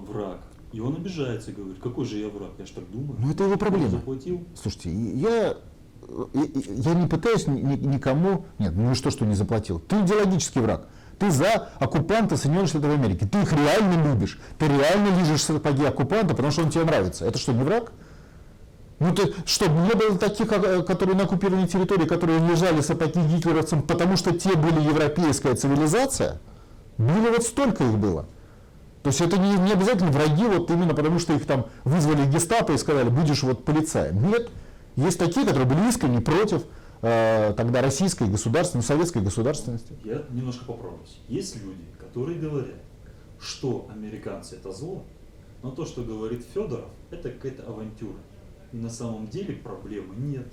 э, 0.08 0.12
враг. 0.12 0.40
И 0.74 0.80
он 0.80 0.96
обижается 0.96 1.52
и 1.52 1.54
говорит, 1.54 1.78
какой 1.82 2.06
же 2.06 2.18
я 2.18 2.28
враг? 2.30 2.52
Я 2.58 2.66
ж 2.66 2.70
так 2.72 2.90
думаю. 2.92 3.16
Ну, 3.20 3.32
это 3.32 3.44
его 3.44 3.54
Он 3.54 3.60
проблема. 3.60 3.90
заплатил. 3.90 4.44
Слушайте, 4.62 4.92
я, 4.92 5.30
я, 6.34 6.44
я 6.70 6.94
не 6.94 7.08
пытаюсь 7.08 7.48
ни- 7.48 7.62
ни- 7.62 7.86
никому... 7.96 8.46
Нет, 8.60 8.74
ну 8.76 8.92
и 8.92 8.94
что, 8.96 9.10
что 9.10 9.26
не 9.26 9.36
заплатил? 9.36 9.80
Ты 9.80 10.02
идеологический 10.02 10.60
враг. 10.60 10.88
Ты 11.20 11.32
за 11.32 11.70
оккупанта 11.80 12.38
Соединенных 12.38 12.70
Штатов 12.70 12.92
Америки. 12.94 13.26
Ты 13.26 13.42
их 13.42 13.52
реально 13.54 14.12
любишь. 14.12 14.40
Ты 14.60 14.68
реально 14.68 15.18
лижешь 15.18 15.42
сапоги 15.42 15.86
оккупанта, 15.86 16.36
потому 16.36 16.52
что 16.52 16.64
он 16.64 16.70
тебе 16.70 16.84
нравится. 16.84 17.26
Это 17.26 17.40
что, 17.40 17.54
не 17.54 17.64
враг? 17.64 17.92
Ну 19.00 19.14
ты 19.14 19.34
что, 19.46 19.68
не 19.68 19.94
было 19.96 20.18
таких, 20.18 20.48
которые 20.50 21.16
на 21.16 21.24
оккупированной 21.24 21.68
территории, 21.68 22.06
которые 22.06 22.40
лежали 22.40 22.82
сапоги 22.82 23.20
гитлеровцам, 23.22 23.84
потому 23.84 24.18
что 24.18 24.38
те 24.38 24.56
были 24.56 24.82
европейская 24.82 25.56
цивилизация? 25.56 26.40
Было 26.98 27.30
вот 27.32 27.44
столько 27.44 27.84
их 27.84 27.98
было. 27.98 28.26
То 29.08 29.12
есть 29.12 29.22
это 29.22 29.38
не, 29.38 29.56
не 29.56 29.72
обязательно 29.72 30.12
враги, 30.12 30.44
вот 30.44 30.70
именно 30.70 30.94
потому 30.94 31.18
что 31.20 31.32
их 31.32 31.46
там 31.46 31.68
вызвали 31.86 32.30
гестапо 32.30 32.74
и 32.74 32.78
сказали, 32.78 33.08
будешь 33.08 33.42
вот 33.42 33.64
полицаем. 33.64 34.22
Нет. 34.28 34.50
Есть 34.98 35.18
такие, 35.18 35.46
которые 35.46 35.66
были 35.66 35.88
искренне 35.88 36.20
против 36.20 36.66
э, 37.02 37.54
тогда 37.56 37.82
российской 37.82 38.28
государственной, 38.28 38.84
советской 38.84 39.22
государственности. 39.22 39.94
Я 40.04 40.26
немножко 40.30 40.66
поправлюсь. 40.66 41.22
Есть 41.30 41.56
люди, 41.56 41.86
которые 41.98 42.38
говорят, 42.38 42.76
что 43.40 43.88
американцы 43.90 44.58
это 44.58 44.74
зло, 44.74 45.06
но 45.64 45.72
то, 45.72 45.86
что 45.86 46.04
говорит 46.04 46.46
Федоров, 46.54 46.90
это 47.10 47.30
какая-то 47.30 47.64
авантюра. 47.64 48.18
И 48.74 48.76
на 48.76 48.90
самом 48.90 49.30
деле 49.30 49.54
проблемы 49.54 50.16
нет. 50.18 50.48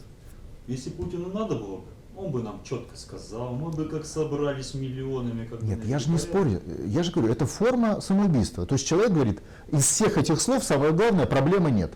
Если 0.69 0.91
Путину 0.91 1.33
надо 1.33 1.57
было 1.57 1.79
бы, 1.79 1.89
он 2.17 2.31
бы 2.31 2.43
нам 2.43 2.61
четко 2.65 2.97
сказал, 2.97 3.55
мы 3.55 3.71
бы 3.71 3.87
как 3.87 4.05
собрались 4.05 4.75
миллионами. 4.75 5.47
Как 5.47 5.63
Нет, 5.63 5.85
я 5.85 5.99
же 5.99 6.11
не 6.11 6.19
спорю. 6.19 6.63
Я 6.87 7.03
же 7.03 7.11
говорю, 7.13 7.33
это 7.33 7.47
форма 7.47 8.01
самоубийства. 8.01 8.67
То 8.67 8.75
есть 8.75 8.87
человек 8.87 9.11
говорит, 9.13 9.41
из 9.73 9.85
всех 9.85 10.17
этих 10.19 10.41
слов 10.41 10.63
самое 10.65 10.93
главное, 10.93 11.27
проблемы 11.27 11.71
нет. 11.71 11.93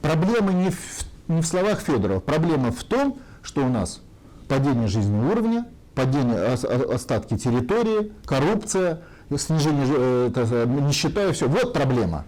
Проблема 0.00 0.52
не 0.52 0.70
в, 0.70 1.04
не 1.28 1.40
в 1.42 1.46
словах 1.46 1.80
Федорова, 1.80 2.20
проблема 2.20 2.72
в 2.72 2.82
том, 2.84 3.18
что 3.42 3.64
у 3.64 3.68
нас 3.68 4.00
падение 4.48 4.88
жизненного 4.88 5.32
уровня, 5.32 5.66
падение 5.94 6.52
ос- 6.52 6.64
о- 6.64 6.94
остатки 6.94 7.36
территории, 7.36 8.12
коррупция, 8.24 9.02
снижение 9.36 10.28
это, 10.28 10.66
нищета 10.66 11.28
и 11.28 11.32
все. 11.32 11.48
Вот 11.48 11.72
проблема. 11.72 12.24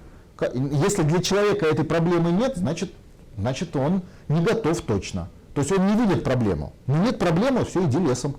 Если 0.55 1.03
для 1.03 1.21
человека 1.21 1.67
этой 1.67 1.85
проблемы 1.85 2.33
нет, 2.33 2.57
значит, 2.57 2.93
значит 3.37 3.75
он 3.77 4.03
не 4.29 4.43
готов 4.43 4.81
точно. 4.81 5.29
То 5.55 5.61
есть 5.61 5.73
он 5.73 5.87
не 5.87 5.95
видит 5.95 6.25
проблему. 6.25 6.73
Но 6.87 6.99
нет 6.99 7.19
проблемы, 7.19 7.65
все, 7.65 7.85
иди 7.85 7.99
лесом. 7.99 8.37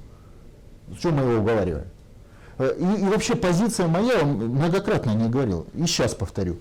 Что 0.99 1.11
мы 1.11 1.23
его 1.23 1.41
уговариваем? 1.41 1.87
Э, 2.57 2.75
И, 2.77 3.01
и 3.05 3.07
вообще 3.07 3.35
позиция 3.35 3.87
моя, 3.87 4.23
многократно 4.23 5.11
не 5.11 5.29
говорил, 5.29 5.65
и 5.73 5.85
сейчас 5.85 6.13
повторю. 6.13 6.57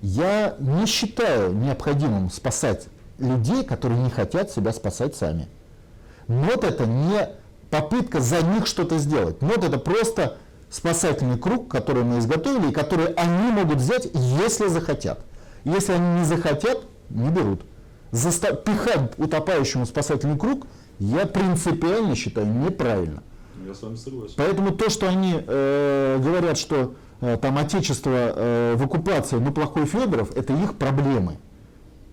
Я 0.00 0.56
не 0.58 0.86
считаю 0.86 1.54
необходимым 1.54 2.30
спасать 2.30 2.86
людей, 3.18 3.64
которые 3.64 4.00
не 4.00 4.10
хотят 4.10 4.50
себя 4.50 4.72
спасать 4.72 5.14
сами. 5.14 5.46
МОД 6.26 6.64
это 6.64 6.86
не 6.86 7.28
попытка 7.70 8.20
за 8.20 8.42
них 8.42 8.66
что-то 8.66 8.98
сделать. 8.98 9.42
МОД 9.42 9.64
это 9.64 9.78
просто 9.78 10.38
спасательный 10.70 11.38
круг, 11.38 11.68
который 11.68 12.04
мы 12.04 12.18
изготовили, 12.20 12.70
и 12.70 12.72
который 12.72 13.12
они 13.12 13.52
могут 13.52 13.78
взять, 13.78 14.08
если 14.14 14.68
захотят. 14.68 15.20
Если 15.64 15.92
они 15.92 16.20
не 16.20 16.24
захотят, 16.24 16.78
не 17.10 17.28
берут. 17.28 17.62
Заста- 18.12 18.54
пихать 18.54 19.12
утопающему 19.18 19.86
спасательный 19.86 20.38
круг 20.38 20.66
я 20.98 21.26
принципиально 21.26 22.14
считаю 22.14 22.46
неправильно. 22.46 23.22
Я 23.66 23.74
с 23.74 23.82
вами 23.82 23.96
согласен. 23.96 24.34
Поэтому 24.36 24.72
то, 24.72 24.90
что 24.90 25.08
они 25.08 25.34
э, 25.46 26.18
говорят, 26.20 26.58
что 26.58 26.94
э, 27.20 27.36
там 27.40 27.58
отечество 27.58 28.10
э, 28.10 28.74
в 28.76 28.82
оккупации, 28.84 29.36
ну 29.36 29.52
плохой 29.52 29.86
Федоров, 29.86 30.34
это 30.36 30.52
их 30.54 30.74
проблемы. 30.74 31.38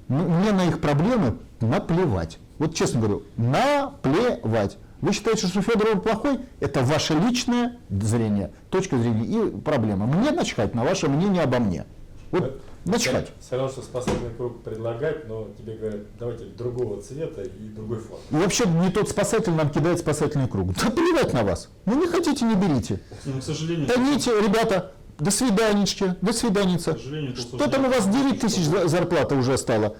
Ну, 0.07 0.27
Мне 0.27 0.51
на 0.51 0.65
их 0.65 0.79
проблемы 0.79 1.37
наплевать. 1.61 2.39
Вот 2.59 2.75
честно 2.75 2.99
говорю, 2.99 3.23
наплевать. 3.37 4.77
Вы 5.01 5.13
считаете, 5.13 5.47
что 5.47 5.61
Федоров 5.61 6.01
плохой? 6.01 6.39
Это 6.59 6.81
ваше 6.81 7.13
личное 7.13 7.77
зрение, 7.89 8.51
точка 8.69 8.97
зрения 8.97 9.25
и 9.25 9.57
проблема. 9.61 10.05
Мне 10.07 10.31
начхать 10.31 10.73
на 10.73 10.83
ваше 10.83 11.07
мнение 11.07 11.43
обо 11.43 11.59
мне. 11.59 11.85
Вот 12.31 12.59
начхать. 12.87 13.31
Все 13.39 13.55
равно, 13.57 13.71
что 13.71 13.81
спасательный 13.81 14.31
круг 14.35 14.63
предлагать, 14.63 15.27
но 15.27 15.47
тебе 15.57 15.75
говорят, 15.75 16.01
давайте 16.19 16.45
другого 16.45 17.01
цвета 17.01 17.41
и 17.43 17.67
другой 17.69 17.99
формы. 17.99 18.21
И 18.31 18.35
вообще 18.35 18.65
не 18.67 18.89
тот 18.91 19.09
спасатель 19.09 19.51
нам 19.53 19.69
кидает 19.69 19.99
спасательный 19.99 20.47
круг. 20.47 20.73
Да 20.73 20.89
плевать 20.89 21.33
на 21.33 21.43
вас. 21.43 21.69
Ну 21.85 21.99
не 21.99 22.07
хотите, 22.07 22.45
не 22.45 22.55
берите. 22.55 23.01
Но, 23.25 23.39
к 23.39 23.43
сожалению, 23.43 23.87
Тоните, 23.87 24.31
ребята, 24.41 24.91
до 25.19 25.31
свиданечки, 25.31 26.15
до 26.21 26.33
свиданица. 26.33 26.93
К 26.93 26.97
сожалению, 26.97 27.35
Что 27.35 27.69
там 27.69 27.85
у 27.85 27.89
вас 27.89 28.07
9 28.07 28.39
тысяч 28.39 28.65
за- 28.65 28.87
зарплата 28.87 29.35
уже 29.35 29.57
стало? 29.57 29.95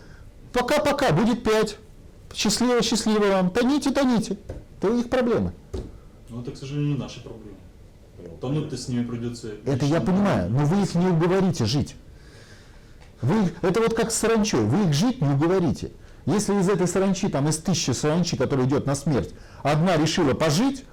Пока-пока, 0.53 1.11
будет 1.11 1.43
5. 1.43 1.77
Счастливо, 2.33 2.81
счастливо 2.81 3.25
вам. 3.25 3.49
Тоните, 3.51 3.91
тоните. 3.91 4.37
Это 4.81 4.93
их 4.93 5.09
проблемы. 5.09 5.53
Ну, 5.73 5.79
Но 6.37 6.41
это, 6.41 6.51
к 6.51 6.57
сожалению, 6.57 6.93
не 6.93 6.99
наши 6.99 7.21
проблемы. 7.21 7.57
Тонуть-то 8.41 8.77
с 8.77 8.87
ними 8.89 9.03
придется. 9.05 9.51
Это 9.65 9.85
я 9.85 10.01
понимаю, 10.01 10.49
но 10.49 10.65
вы 10.65 10.83
их 10.83 10.93
не 10.95 11.07
уговорите 11.07 11.65
жить. 11.65 11.95
Вы, 13.21 13.45
их- 13.45 13.53
это 13.63 13.81
вот 13.81 13.93
как 13.93 14.11
с 14.11 14.15
саранчой, 14.15 14.61
вы 14.61 14.85
их 14.87 14.93
жить 14.93 15.21
не 15.21 15.29
уговорите. 15.29 15.91
Если 16.25 16.53
из 16.59 16.69
этой 16.69 16.87
саранчи, 16.87 17.29
там 17.29 17.47
из 17.47 17.57
тысячи 17.57 17.91
саранчи, 17.91 18.35
которая 18.37 18.65
идет 18.67 18.85
на 18.85 18.95
смерть, 18.95 19.33
одна 19.63 19.95
решила 19.97 20.33
пожить, 20.33 20.83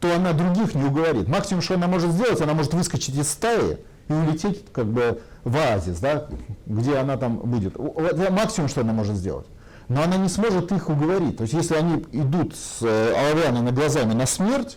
то 0.00 0.14
она 0.14 0.32
других 0.32 0.74
не 0.74 0.84
уговорит. 0.84 1.28
Максимум, 1.28 1.62
что 1.62 1.74
она 1.74 1.86
может 1.86 2.10
сделать, 2.10 2.40
она 2.40 2.52
может 2.52 2.74
выскочить 2.74 3.16
из 3.16 3.28
стаи 3.30 3.78
и 4.08 4.12
улететь 4.12 4.64
как 4.72 4.86
бы 4.86 5.20
в 5.44 5.56
оазис, 5.56 5.98
да, 5.98 6.28
где 6.66 6.96
она 6.98 7.16
там 7.16 7.38
будет. 7.38 7.74
Это 7.76 8.30
максимум, 8.30 8.68
что 8.68 8.82
она 8.82 8.92
может 8.92 9.16
сделать. 9.16 9.46
Но 9.88 10.02
она 10.02 10.16
не 10.16 10.28
сможет 10.28 10.70
их 10.72 10.88
уговорить. 10.90 11.38
То 11.38 11.42
есть 11.42 11.54
если 11.54 11.74
они 11.76 12.04
идут 12.12 12.54
с 12.54 12.82
э, 12.82 13.14
оловянными 13.14 13.70
глазами 13.70 14.12
на 14.12 14.26
смерть, 14.26 14.76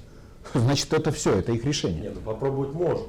значит 0.53 0.93
это 0.93 1.11
все, 1.11 1.39
это 1.39 1.51
их 1.51 1.65
решение. 1.65 2.01
Нет, 2.03 2.13
ну 2.15 2.21
попробовать 2.21 2.73
может. 2.73 3.07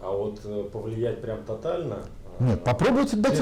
А 0.00 0.10
вот 0.10 0.40
э, 0.44 0.64
повлиять 0.72 1.20
прям 1.22 1.44
тотально. 1.44 1.98
Нет, 2.40 2.64
попробуйте 2.64 3.16
дать. 3.16 3.38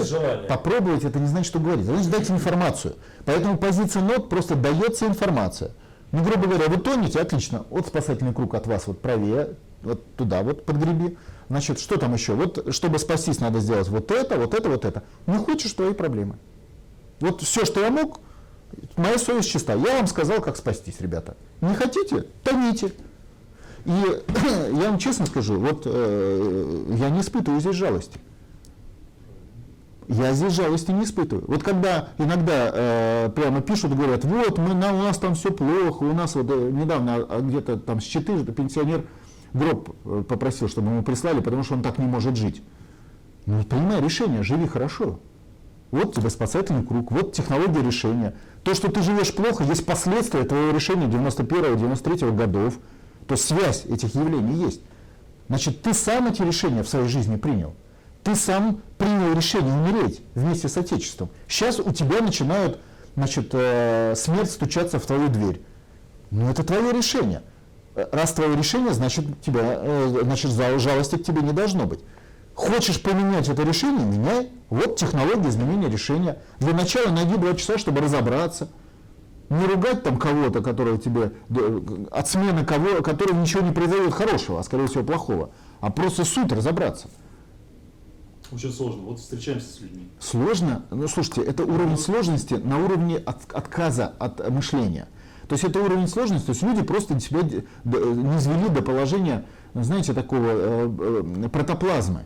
Попробовать 0.49 1.05
это 1.05 1.19
не 1.19 1.27
значит, 1.27 1.47
что 1.47 1.59
говорить. 1.59 1.85
Это 1.85 1.95
значит 1.95 2.11
дать 2.11 2.31
информацию. 2.31 2.95
Поэтому 3.25 3.57
позиция 3.57 4.03
нот 4.03 4.29
просто 4.29 4.57
дается 4.57 5.07
информация. 5.07 5.73
Ну, 6.13 6.25
грубо 6.25 6.47
говоря, 6.47 6.69
вы 6.69 6.79
тонете, 6.79 7.21
отлично. 7.21 7.67
Вот 7.71 7.87
спасательный 7.87 8.35
круг 8.35 8.55
от 8.55 8.67
вас 8.67 8.87
вот 8.87 9.01
правее, 9.01 9.51
вот 9.83 10.17
туда 10.17 10.43
вот 10.43 10.67
подгреби. 10.67 11.17
Значит, 11.49 11.81
что 11.81 11.99
там 11.99 12.15
еще? 12.15 12.35
Вот, 12.35 12.75
чтобы 12.75 12.99
спастись, 12.99 13.41
надо 13.41 13.61
сделать 13.61 13.89
вот 13.89 14.11
это, 14.11 14.37
вот 14.37 14.55
это, 14.55 14.69
вот 14.69 14.85
это. 14.85 15.03
Не 15.27 15.39
хочешь, 15.39 15.73
твои 15.73 15.93
проблемы. 15.93 16.37
Вот 17.21 17.43
все, 17.43 17.65
что 17.65 17.81
я 17.81 17.91
мог, 17.91 18.21
моя 18.97 19.19
совесть 19.19 19.51
чиста. 19.51 19.75
Я 19.75 19.97
вам 19.97 20.07
сказал, 20.07 20.41
как 20.41 20.57
спастись, 20.57 21.01
ребята. 21.01 21.37
Не 21.61 21.75
хотите? 21.75 22.27
Тоните. 22.45 22.93
И 23.85 23.91
я 24.73 24.91
вам 24.91 24.99
честно 24.99 25.27
скажу, 25.27 25.59
вот 25.59 25.83
э, 25.87 26.85
я 26.99 27.11
не 27.11 27.21
испытываю 27.21 27.61
здесь 27.61 27.77
жалости. 27.77 28.19
Я 30.11 30.33
здесь 30.33 30.55
жалости 30.55 30.91
не 30.91 31.05
испытываю. 31.05 31.45
Вот 31.47 31.63
когда 31.63 32.09
иногда 32.19 32.73
э, 32.75 33.31
прямо 33.33 33.61
пишут, 33.61 33.95
говорят, 33.95 34.25
вот 34.25 34.59
мы, 34.59 34.75
на, 34.75 34.93
у 34.93 34.99
нас 35.03 35.19
там 35.19 35.37
все 35.37 35.53
плохо, 35.53 36.03
у 36.03 36.13
нас 36.13 36.35
вот 36.35 36.51
э, 36.51 36.71
недавно 36.73 37.15
а, 37.15 37.41
где-то 37.41 37.77
там 37.77 38.01
с 38.01 38.05
Читы 38.05 38.43
пенсионер 38.45 39.05
гроб 39.53 39.95
э, 40.05 40.25
попросил, 40.29 40.69
чтобы 40.69 40.89
ему 40.89 41.05
прислали, 41.05 41.39
потому 41.39 41.63
что 41.63 41.75
он 41.75 41.83
так 41.83 41.99
не 41.99 42.07
может 42.07 42.35
жить. 42.35 42.61
Ну, 43.47 43.63
принимай 43.63 44.01
решение, 44.01 44.43
живи 44.43 44.67
хорошо. 44.67 45.21
Вот 45.93 46.17
тебе 46.17 46.29
спасательный 46.29 46.85
круг, 46.85 47.13
вот 47.13 47.33
технология 47.33 47.81
решения. 47.81 48.35
То, 48.65 48.75
что 48.75 48.91
ты 48.91 49.03
живешь 49.03 49.33
плохо, 49.33 49.63
есть 49.63 49.87
последствия 49.87 50.43
твоего 50.43 50.73
решения 50.73 51.07
91-93 51.07 52.35
годов. 52.35 52.81
То 53.29 53.35
есть 53.35 53.47
связь 53.47 53.85
этих 53.87 54.17
явлений 54.17 54.61
есть. 54.61 54.81
Значит, 55.47 55.83
ты 55.83 55.95
сам 55.95 56.27
эти 56.27 56.43
решения 56.43 56.83
в 56.83 56.89
своей 56.89 57.07
жизни 57.07 57.37
принял. 57.37 57.75
Ты 58.23 58.35
сам 58.35 58.81
принял 58.99 59.33
решение 59.35 59.73
умереть 59.73 60.23
вместе 60.35 60.69
с 60.69 60.77
Отечеством. 60.77 61.31
Сейчас 61.49 61.79
у 61.79 61.91
тебя 61.93 62.21
начинают 62.21 62.79
значит, 63.17 63.51
э, 63.53 64.15
смерть 64.17 64.51
стучаться 64.51 64.99
в 64.99 65.07
твою 65.07 65.29
дверь. 65.29 65.63
Ну, 66.31 66.51
это 66.51 66.63
твое 66.63 66.93
решение. 66.93 67.43
Э, 67.95 68.07
Раз 68.13 68.33
твое 68.33 68.57
решение, 68.57 68.93
значит, 68.93 69.41
тебя, 69.41 69.63
э, 69.65 70.21
значит, 70.23 70.51
жалости 70.51 71.17
к 71.17 71.25
тебе 71.25 71.43
не 71.43 71.53
должно 71.53 71.87
быть. 71.87 72.01
Хочешь 72.55 73.01
поменять 73.03 73.49
это 73.49 73.63
решение, 73.63 74.05
меняй. 74.05 74.51
Вот 74.69 74.97
технология 74.97 75.49
изменения 75.49 75.89
решения. 75.89 76.39
Для 76.59 76.75
начала 76.75 77.11
найди 77.11 77.37
два 77.37 77.55
часа, 77.55 77.79
чтобы 77.79 78.01
разобраться. 78.01 78.69
Не 79.49 79.65
ругать 79.65 80.03
там 80.05 80.19
кого-то, 80.19 80.61
который 80.61 80.99
тебе, 80.99 81.33
от 82.11 82.29
смены 82.29 82.65
кого, 82.65 83.03
который 83.03 83.35
ничего 83.35 83.63
не 83.63 83.73
произойдет 83.73 84.13
хорошего, 84.13 84.61
а 84.61 84.63
скорее 84.63 84.87
всего 84.87 85.03
плохого. 85.03 85.51
А 85.81 85.91
просто 85.91 86.25
суть 86.25 86.53
разобраться. 86.53 87.09
Очень 88.53 88.73
сложно. 88.73 89.03
Вот 89.03 89.21
встречаемся 89.21 89.73
с 89.73 89.81
людьми. 89.81 90.09
Сложно? 90.19 90.83
Ну, 90.91 91.07
слушайте, 91.09 91.43
это 91.43 91.65
уровень 91.65 91.97
сложности 91.97 92.55
на 92.55 92.79
уровне 92.85 93.17
от- 93.19 93.53
отказа 93.53 94.13
от 94.19 94.49
мышления. 94.51 95.09
То 95.49 95.55
есть 95.55 95.65
это 95.65 95.81
уровень 95.81 96.07
сложности, 96.07 96.47
то 96.47 96.53
есть 96.53 96.63
люди 96.63 96.83
просто 96.83 97.19
себя 97.19 97.41
не 97.43 98.37
извели 98.39 98.69
до 98.69 98.83
положения, 98.83 99.45
ну, 99.75 99.83
знаете, 99.83 100.15
такого 100.15 100.47
э, 100.47 100.91
э, 101.45 101.49
протоплазмы. 101.49 102.21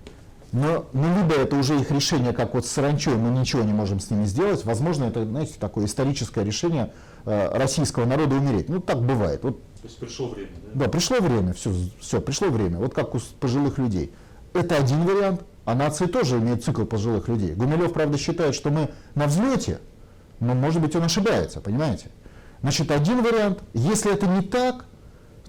Но, 0.53 0.87
но 0.93 1.19
либо 1.19 1.35
это 1.35 1.57
уже 1.57 1.81
их 1.81 1.91
решение, 1.91 2.33
как 2.33 2.55
вот 2.55 2.65
с 2.65 2.71
саранчой, 2.71 3.17
мы 3.17 3.37
ничего 3.37 3.63
не 3.63 3.73
можем 3.73 3.99
с 3.99 4.11
ними 4.11 4.25
сделать, 4.25 4.65
возможно, 4.65 5.05
это, 5.05 5.25
знаете, 5.25 5.55
такое 5.59 5.87
историческое 5.87 6.45
решение 6.45 6.93
э, 7.25 7.49
российского 7.57 8.05
народа 8.05 8.37
умереть. 8.37 8.69
Ну, 8.69 8.79
так 8.81 9.03
бывает. 9.03 9.43
Вот 9.43 9.59
То 9.59 9.89
есть 9.89 9.99
пришло 9.99 10.29
время, 10.29 10.51
да? 10.75 10.85
да, 10.85 10.89
пришло 10.91 11.19
время, 11.19 11.55
все, 11.55 11.73
все, 12.01 12.21
пришло 12.21 12.49
время. 12.49 12.79
Вот 12.79 12.95
как 12.95 13.15
у 13.15 13.21
пожилых 13.41 13.79
людей. 13.79 14.13
Это 14.53 14.77
один 14.77 15.03
вариант, 15.05 15.41
а 15.65 15.75
нации 15.75 16.07
тоже 16.07 16.39
имеют 16.39 16.65
цикл 16.65 16.85
пожилых 16.85 17.29
людей. 17.29 17.55
Гумилев, 17.55 17.93
правда, 17.93 18.19
считает, 18.19 18.55
что 18.55 18.71
мы 18.71 18.91
на 19.15 19.27
взлете, 19.27 19.81
но, 20.41 20.55
может 20.55 20.81
быть, 20.81 20.95
он 20.97 21.05
ошибается, 21.05 21.61
понимаете? 21.61 22.11
Значит, 22.61 22.91
один 22.91 23.23
вариант. 23.23 23.61
Если 23.73 24.13
это 24.13 24.27
не 24.27 24.43
так, 24.43 24.87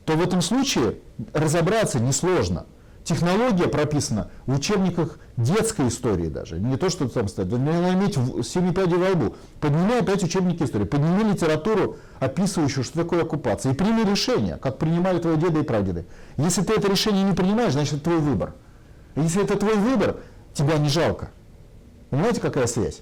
то 0.05 0.13
в 0.13 0.21
этом 0.21 0.41
случае 0.41 0.97
разобраться 1.33 1.99
несложно. 1.99 2.65
Технология 3.03 3.67
прописана 3.67 4.31
в 4.47 4.55
учебниках 4.55 5.19
детской 5.37 5.89
истории 5.89 6.27
даже. 6.27 6.59
Не 6.59 6.75
то, 6.75 6.89
что 6.89 7.07
там 7.07 7.27
стоит. 7.27 7.51
Надо 7.51 7.93
иметь 7.93 8.17
в- 8.17 8.41
семи 8.41 8.73
пядей 8.73 8.97
во 8.97 9.11
лбу. 9.11 9.35
Поднимай 9.61 9.99
опять 10.01 10.23
учебники 10.23 10.63
истории. 10.63 10.85
Подними 10.85 11.23
литературу, 11.31 11.97
описывающую, 12.19 12.83
что 12.83 12.97
такое 13.03 13.21
оккупация. 13.21 13.73
И 13.73 13.75
прими 13.75 14.03
решение, 14.03 14.57
как 14.57 14.79
принимали 14.79 15.19
твои 15.19 15.37
деды 15.37 15.59
и 15.59 15.63
прадеды. 15.63 16.05
Если 16.37 16.63
ты 16.63 16.73
это 16.73 16.89
решение 16.89 17.23
не 17.23 17.33
принимаешь, 17.33 17.73
значит, 17.73 17.95
это 17.95 18.05
твой 18.05 18.17
выбор. 18.17 18.53
Если 19.15 19.43
это 19.43 19.57
твой 19.57 19.75
выбор, 19.75 20.17
тебя 20.53 20.77
не 20.77 20.89
жалко. 20.89 21.29
Понимаете, 22.09 22.41
какая 22.41 22.67
связь? 22.67 23.01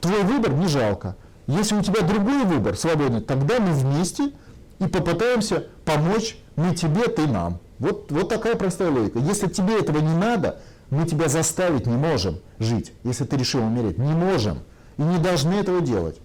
Твой 0.00 0.22
выбор 0.22 0.52
не 0.52 0.66
жалко. 0.66 1.16
Если 1.46 1.74
у 1.74 1.82
тебя 1.82 2.02
другой 2.02 2.44
выбор, 2.44 2.76
свободный, 2.76 3.20
тогда 3.20 3.58
мы 3.58 3.72
вместе 3.72 4.32
и 4.78 4.86
попытаемся 4.86 5.66
помочь 5.84 6.36
мы 6.56 6.74
тебе, 6.74 7.08
ты 7.08 7.26
нам. 7.26 7.58
Вот, 7.78 8.10
вот 8.12 8.28
такая 8.28 8.54
простая 8.54 8.90
логика. 8.90 9.18
Если 9.18 9.48
тебе 9.48 9.78
этого 9.78 9.98
не 9.98 10.14
надо, 10.14 10.60
мы 10.90 11.06
тебя 11.06 11.28
заставить 11.28 11.86
не 11.86 11.96
можем 11.96 12.38
жить, 12.58 12.92
если 13.04 13.24
ты 13.24 13.36
решил 13.36 13.62
умереть. 13.62 13.98
Не 13.98 14.12
можем. 14.12 14.58
И 14.98 15.02
не 15.02 15.18
должны 15.18 15.54
этого 15.54 15.80
делать. 15.80 16.18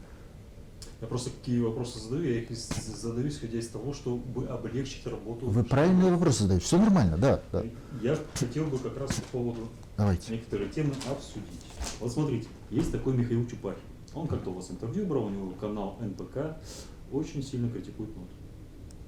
Я 1.01 1.07
просто 1.07 1.29
какие 1.29 1.59
вопросы 1.59 1.99
задаю, 1.99 2.23
я 2.23 2.39
их 2.41 2.49
задаю, 2.51 3.27
исходя 3.27 3.59
из 3.59 3.67
того, 3.67 3.93
чтобы 3.93 4.47
облегчить 4.47 5.05
работу. 5.05 5.45
Вы 5.47 5.63
правильные 5.63 6.11
вопросы 6.11 6.43
задаете. 6.43 6.63
Все 6.65 6.77
нормально, 6.77 7.17
да. 7.17 7.41
да. 7.51 7.63
Я 8.01 8.17
хотел 8.33 8.65
бы 8.65 8.79
как 8.79 8.97
раз 8.97 9.11
по 9.15 9.21
поводу 9.39 9.67
Давайте. 9.97 10.31
некоторые 10.33 10.69
темы 10.69 10.93
обсудить. 11.11 11.61
Вот 11.99 12.11
смотрите, 12.11 12.47
есть 12.69 12.91
такой 12.91 13.13
Михаил 13.13 13.45
Чупарь. 13.45 13.75
Он 14.13 14.27
как-то 14.27 14.51
у 14.51 14.53
вас 14.53 14.71
интервью 14.71 15.05
брал, 15.05 15.25
у 15.25 15.29
него 15.29 15.51
канал 15.59 15.97
НПК, 15.99 16.55
очень 17.11 17.43
сильно 17.43 17.69
критикует 17.69 18.15
нот. 18.15 18.29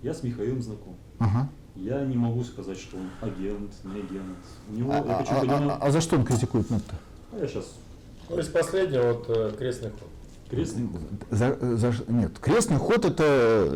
Я 0.03 0.13
с 0.13 0.21
Михаилом 0.23 0.61
знаком. 0.61 0.97
Ага. 1.19 1.49
Я 1.75 2.03
не 2.03 2.17
могу 2.17 2.43
сказать, 2.43 2.77
что 2.77 2.97
он 2.97 3.07
агент, 3.21 3.71
не 3.85 4.01
агент. 4.01 4.37
У 4.69 4.73
него, 4.73 4.91
А, 4.91 4.95
я 4.97 5.01
а- 5.01 5.17
хочу 5.19 5.31
а- 5.33 5.39
понимать- 5.39 5.61
а- 5.69 5.77
а 5.79 5.91
за 5.91 6.01
что 6.01 6.17
он 6.17 6.25
критикует 6.25 6.69
нас-то? 6.69 6.95
А 7.31 7.39
я 7.39 7.47
сейчас 7.47 7.75
Ну, 8.29 8.39
из 8.39 8.47
последнего 8.49 9.13
вот 9.13 9.25
э, 9.29 9.55
крестный 9.57 9.91
ход. 9.91 10.09
Крестный 10.49 10.87
ход. 10.87 11.01
За- 11.31 11.57
за- 11.77 11.93
нет, 12.07 12.37
крестный 12.39 12.77
ход 12.77 13.05
это, 13.05 13.23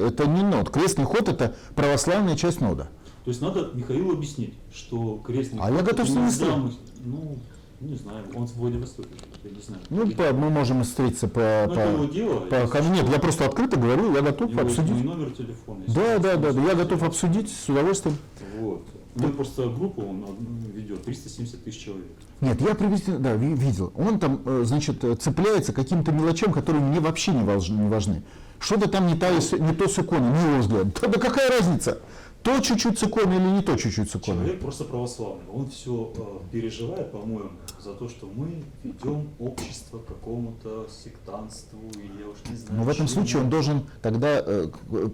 это 0.07 0.27
не 0.27 0.41
нод. 0.43 0.69
Крестный 0.69 1.05
ход 1.05 1.27
это 1.29 1.55
православная 1.75 2.35
часть 2.35 2.61
нода. 2.61 2.89
То 3.25 3.29
есть 3.29 3.41
надо 3.41 3.69
Михаилу 3.73 4.13
объяснить, 4.13 4.55
что 4.73 5.21
крестный 5.25 5.59
А 5.61 5.65
ход 5.67 5.77
я 5.77 5.83
готов 5.83 6.07
с 6.07 6.11
ним. 6.15 6.71
Ну, 7.03 7.37
не 7.79 7.95
знаю, 7.95 8.25
он 8.35 8.47
в 8.47 8.55
Владивостоке, 8.57 9.09
живет, 9.09 9.39
я 9.43 9.49
не 9.51 9.61
знаю. 9.61 9.81
Ну, 9.89 10.11
по- 10.11 10.33
мы 10.35 10.49
можем 10.49 10.83
встретиться 10.83 11.27
по... 11.27 11.65
Ну, 11.67 11.73
по- 11.75 11.79
это 11.79 11.91
его 11.91 12.05
дело. 12.05 12.39
по- 12.41 12.67
нет, 12.89 13.03
что. 13.05 13.11
я 13.13 13.19
просто 13.19 13.45
открыто 13.45 13.79
говорю, 13.79 14.13
я 14.13 14.21
готов 14.21 14.51
мой 14.53 14.63
обсудить. 14.63 15.03
номер 15.03 15.31
телефона. 15.31 15.83
Да, 15.87 16.19
да, 16.19 16.35
да, 16.37 16.51
да, 16.53 16.61
я 16.61 16.75
готов 16.75 17.01
обсудить 17.03 17.49
с 17.51 17.67
удовольствием. 17.69 18.17
Вот. 18.59 18.83
Ну, 19.15 19.29
просто 19.29 19.69
группу 19.69 20.01
он 20.01 20.25
ведет, 20.73 21.03
370 21.03 21.63
тысяч 21.63 21.83
человек. 21.85 22.07
Нет, 22.39 22.61
я 22.61 22.75
приблизительно, 22.75 23.19
да, 23.19 23.35
ви- 23.35 23.53
видел. 23.53 23.91
Он 23.95 24.19
там, 24.19 24.41
э, 24.45 24.63
значит, 24.65 25.03
э, 25.03 25.15
цепляется 25.15 25.73
каким-то 25.73 26.11
мелочам, 26.11 26.53
которые 26.53 26.83
мне 26.83 26.99
вообще 26.99 27.31
не 27.31 27.43
важны. 27.43 28.13
Не. 28.15 28.23
Что-то 28.59 28.87
там 28.89 29.07
не, 29.07 29.15
та, 29.15 29.31
не 29.31 29.73
то 29.73 29.87
с 29.87 29.97
иконой, 29.99 30.29
на 30.31 30.49
его 30.51 30.59
взгляд. 30.59 30.87
Да, 31.01 31.07
да 31.07 31.19
какая 31.19 31.49
разница? 31.49 31.99
То 32.43 32.59
чуть-чуть 32.59 32.97
с 32.97 33.03
иконой 33.03 33.35
или 33.37 33.49
не 33.57 33.61
то 33.61 33.75
чуть-чуть 33.75 34.09
с 34.09 34.15
иконой? 34.15 34.43
Человек 34.45 34.61
просто 34.61 34.83
православный. 34.85 35.43
Он 35.53 35.69
все 35.69 36.13
переживает, 36.51 37.11
по-моему, 37.11 37.51
за 37.79 37.93
то, 37.93 38.07
что 38.09 38.27
мы 38.33 38.63
ведем 38.83 39.29
общество 39.39 39.99
к 39.99 40.05
какому-то 40.07 40.87
сектанству, 41.03 41.79
или 41.93 42.21
я 42.21 42.29
уж 42.29 42.37
не 42.49 42.55
знаю. 42.55 42.79
Но 42.79 42.83
в 42.83 42.89
этом 42.89 43.07
случае 43.07 43.43
он 43.43 43.49
должен 43.49 43.83
тогда 44.01 44.43
э, 44.45 44.67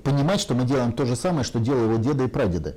понимать, 0.03 0.39
что 0.39 0.53
мы 0.53 0.65
делаем 0.65 0.91
то 0.93 1.05
же 1.05 1.15
самое, 1.15 1.43
что 1.43 1.59
делали 1.59 1.93
его 1.93 1.97
деды 1.97 2.25
и 2.25 2.27
прадеды. 2.27 2.75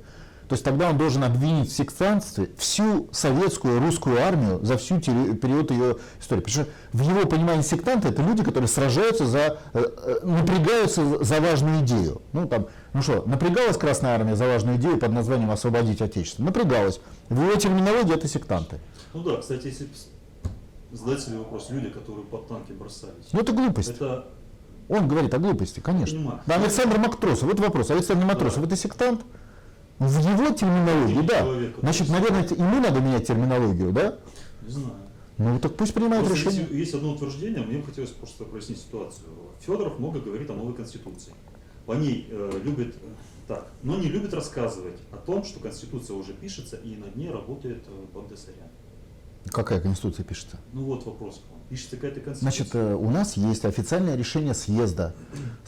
То 0.51 0.55
есть 0.55 0.65
тогда 0.65 0.89
он 0.89 0.97
должен 0.97 1.23
обвинить 1.23 1.69
в 1.69 1.73
сектантстве 1.73 2.49
всю 2.57 3.07
советскую 3.13 3.79
русскую 3.79 4.21
армию 4.21 4.59
за 4.61 4.75
всю 4.75 4.99
период 4.99 5.71
ее 5.71 5.95
истории. 6.19 6.41
Потому 6.41 6.65
что 6.65 6.67
в 6.91 7.01
его 7.09 7.25
понимании 7.25 7.61
сектанты 7.61 8.09
это 8.09 8.21
люди, 8.21 8.43
которые 8.43 8.67
сражаются 8.67 9.25
за, 9.25 9.59
э, 9.71 9.81
э, 9.81 10.25
напрягаются 10.25 11.23
за 11.23 11.39
важную 11.39 11.85
идею. 11.85 12.21
Ну 12.33 12.49
там, 12.49 12.67
ну 12.91 13.01
что, 13.01 13.23
напрягалась 13.25 13.77
Красная 13.77 14.13
Армия 14.13 14.35
за 14.35 14.45
важную 14.45 14.75
идею 14.75 14.97
под 14.97 15.13
названием 15.13 15.49
«Освободить 15.51 16.01
Отечество»? 16.01 16.43
Напрягалась. 16.43 16.99
В 17.29 17.41
его 17.41 17.55
терминологии 17.55 18.13
это 18.13 18.27
сектанты. 18.27 18.81
Ну 19.13 19.23
да, 19.23 19.37
кстати, 19.37 19.67
если 19.67 19.87
задать 20.91 21.21
себе 21.21 21.37
вопрос, 21.37 21.67
люди, 21.69 21.91
которые 21.91 22.25
под 22.25 22.49
танки 22.49 22.73
бросались, 22.73 23.29
Ну 23.31 23.39
это 23.39 23.53
глупость. 23.53 23.91
это 23.91 24.25
Он 24.89 25.07
говорит 25.07 25.33
о 25.33 25.37
глупости, 25.37 25.79
конечно. 25.79 26.43
Да, 26.45 26.55
Александр 26.55 26.97
Мактросов, 26.97 27.43
вот 27.43 27.61
вопрос. 27.61 27.89
Александр 27.89 28.25
Матросов, 28.25 28.59
Да. 28.59 28.67
это 28.67 28.75
сектант? 28.75 29.21
В 30.01 30.17
его 30.19 30.49
терминологии, 30.51 31.27
да. 31.27 31.39
человек, 31.41 31.75
который- 31.75 31.93
Значит, 31.93 32.09
наверное, 32.09 32.47
ему 32.47 32.81
надо 32.81 32.99
менять 33.01 33.27
терминологию, 33.27 33.91
да? 33.91 34.17
не 34.63 34.71
знаю. 34.71 34.95
Ну 35.37 35.59
так 35.59 35.75
пусть 35.75 35.93
принимает 35.93 36.25
Просто 36.25 36.45
решение. 36.45 36.61
есть, 36.61 36.73
есть 36.73 36.93
одно 36.95 37.13
утверждение, 37.13 37.61
мне 37.61 37.83
хотелось 37.83 38.09
просто 38.09 38.45
прояснить 38.45 38.79
ситуацию. 38.79 39.27
Федоров 39.59 39.99
много 39.99 40.19
говорит 40.19 40.49
о 40.49 40.53
новой 40.53 40.73
конституции. 40.73 41.33
По 41.85 41.93
ней 41.93 42.27
э, 42.31 42.61
любит 42.63 42.95
э, 42.95 42.99
так, 43.47 43.67
но 43.83 43.97
не 43.97 44.07
любит 44.07 44.33
рассказывать 44.33 44.97
о 45.11 45.17
том, 45.17 45.43
что 45.43 45.59
конституция 45.59 46.15
уже 46.15 46.33
пишется 46.33 46.77
и 46.77 46.95
над 46.95 47.15
ней 47.15 47.29
работает 47.29 47.83
э, 47.87 48.05
Багдасарян. 48.15 48.69
Какая 49.51 49.81
конституция 49.81 50.23
пишется? 50.23 50.57
Ну 50.73 50.83
вот 50.85 51.05
вопрос 51.05 51.43
Пишется 51.71 51.95
какая-то 51.95 52.19
конституция. 52.19 52.41
Значит, 52.41 52.75
э, 52.75 52.95
у 52.95 53.09
нас 53.09 53.37
есть 53.37 53.63
официальное 53.63 54.17
решение 54.17 54.53
съезда, 54.53 55.15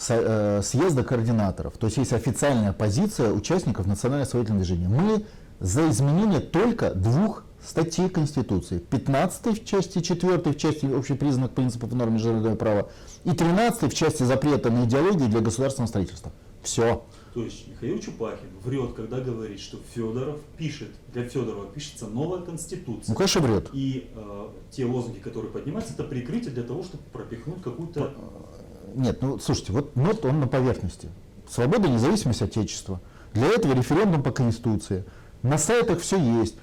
э, 0.09 0.59
съезда 0.61 1.01
координаторов. 1.05 1.77
То 1.77 1.85
есть 1.87 1.95
есть 1.95 2.11
официальная 2.11 2.73
позиция 2.73 3.31
участников 3.31 3.87
национального 3.87 4.27
освободительного 4.27 4.65
движения. 4.65 4.89
Мы 4.89 5.25
за 5.61 5.89
изменение 5.89 6.41
только 6.41 6.93
двух 6.93 7.45
статей 7.65 8.09
Конституции. 8.09 8.79
15 8.79 9.61
в 9.61 9.65
части 9.65 10.01
4 10.01 10.39
в 10.39 10.57
части 10.57 10.85
общепризнанных 10.93 11.51
принципов 11.51 11.93
и 11.93 11.95
норм 11.95 12.15
международного 12.15 12.55
права 12.57 12.89
и 13.23 13.31
13 13.31 13.89
в 13.89 13.95
части 13.95 14.23
запрета 14.23 14.71
на 14.71 14.83
идеологию 14.83 15.29
для 15.29 15.39
государственного 15.39 15.87
строительства. 15.87 16.33
Все. 16.63 17.05
То 17.33 17.41
есть 17.41 17.67
Михаил 17.67 17.99
Чупахин 17.99 18.49
врет, 18.63 18.93
когда 18.93 19.19
говорит, 19.19 19.59
что 19.59 19.79
Федоров 19.93 20.39
пишет, 20.55 20.89
для 21.11 21.27
Федорова 21.27 21.65
пишется 21.65 22.05
новая 22.05 22.41
конституция. 22.41 23.11
Ну, 23.11 23.15
конечно, 23.15 23.41
врет. 23.41 23.69
И 23.73 24.11
э, 24.13 24.47
те 24.69 24.85
лозунги, 24.85 25.17
которые 25.17 25.51
поднимаются, 25.51 25.93
это 25.93 26.03
прикрытие 26.03 26.51
для 26.53 26.61
того, 26.63 26.83
чтобы 26.83 27.03
пропихнуть 27.11 27.63
какую-то... 27.63 28.13
Нет, 28.93 29.23
ну 29.23 29.39
слушайте, 29.39 29.73
вот 29.73 29.95
НОТ 29.95 30.25
он 30.25 30.41
на 30.41 30.47
поверхности. 30.47 31.09
Свобода, 31.49 31.87
независимость 31.87 32.43
Отечества. 32.43 33.01
Для 33.33 33.47
этого 33.47 33.73
референдум 33.73 34.21
по 34.21 34.31
Конституции. 34.31 35.03
На 35.41 35.57
сайтах 35.57 36.01
все 36.01 36.17
есть. 36.17 36.55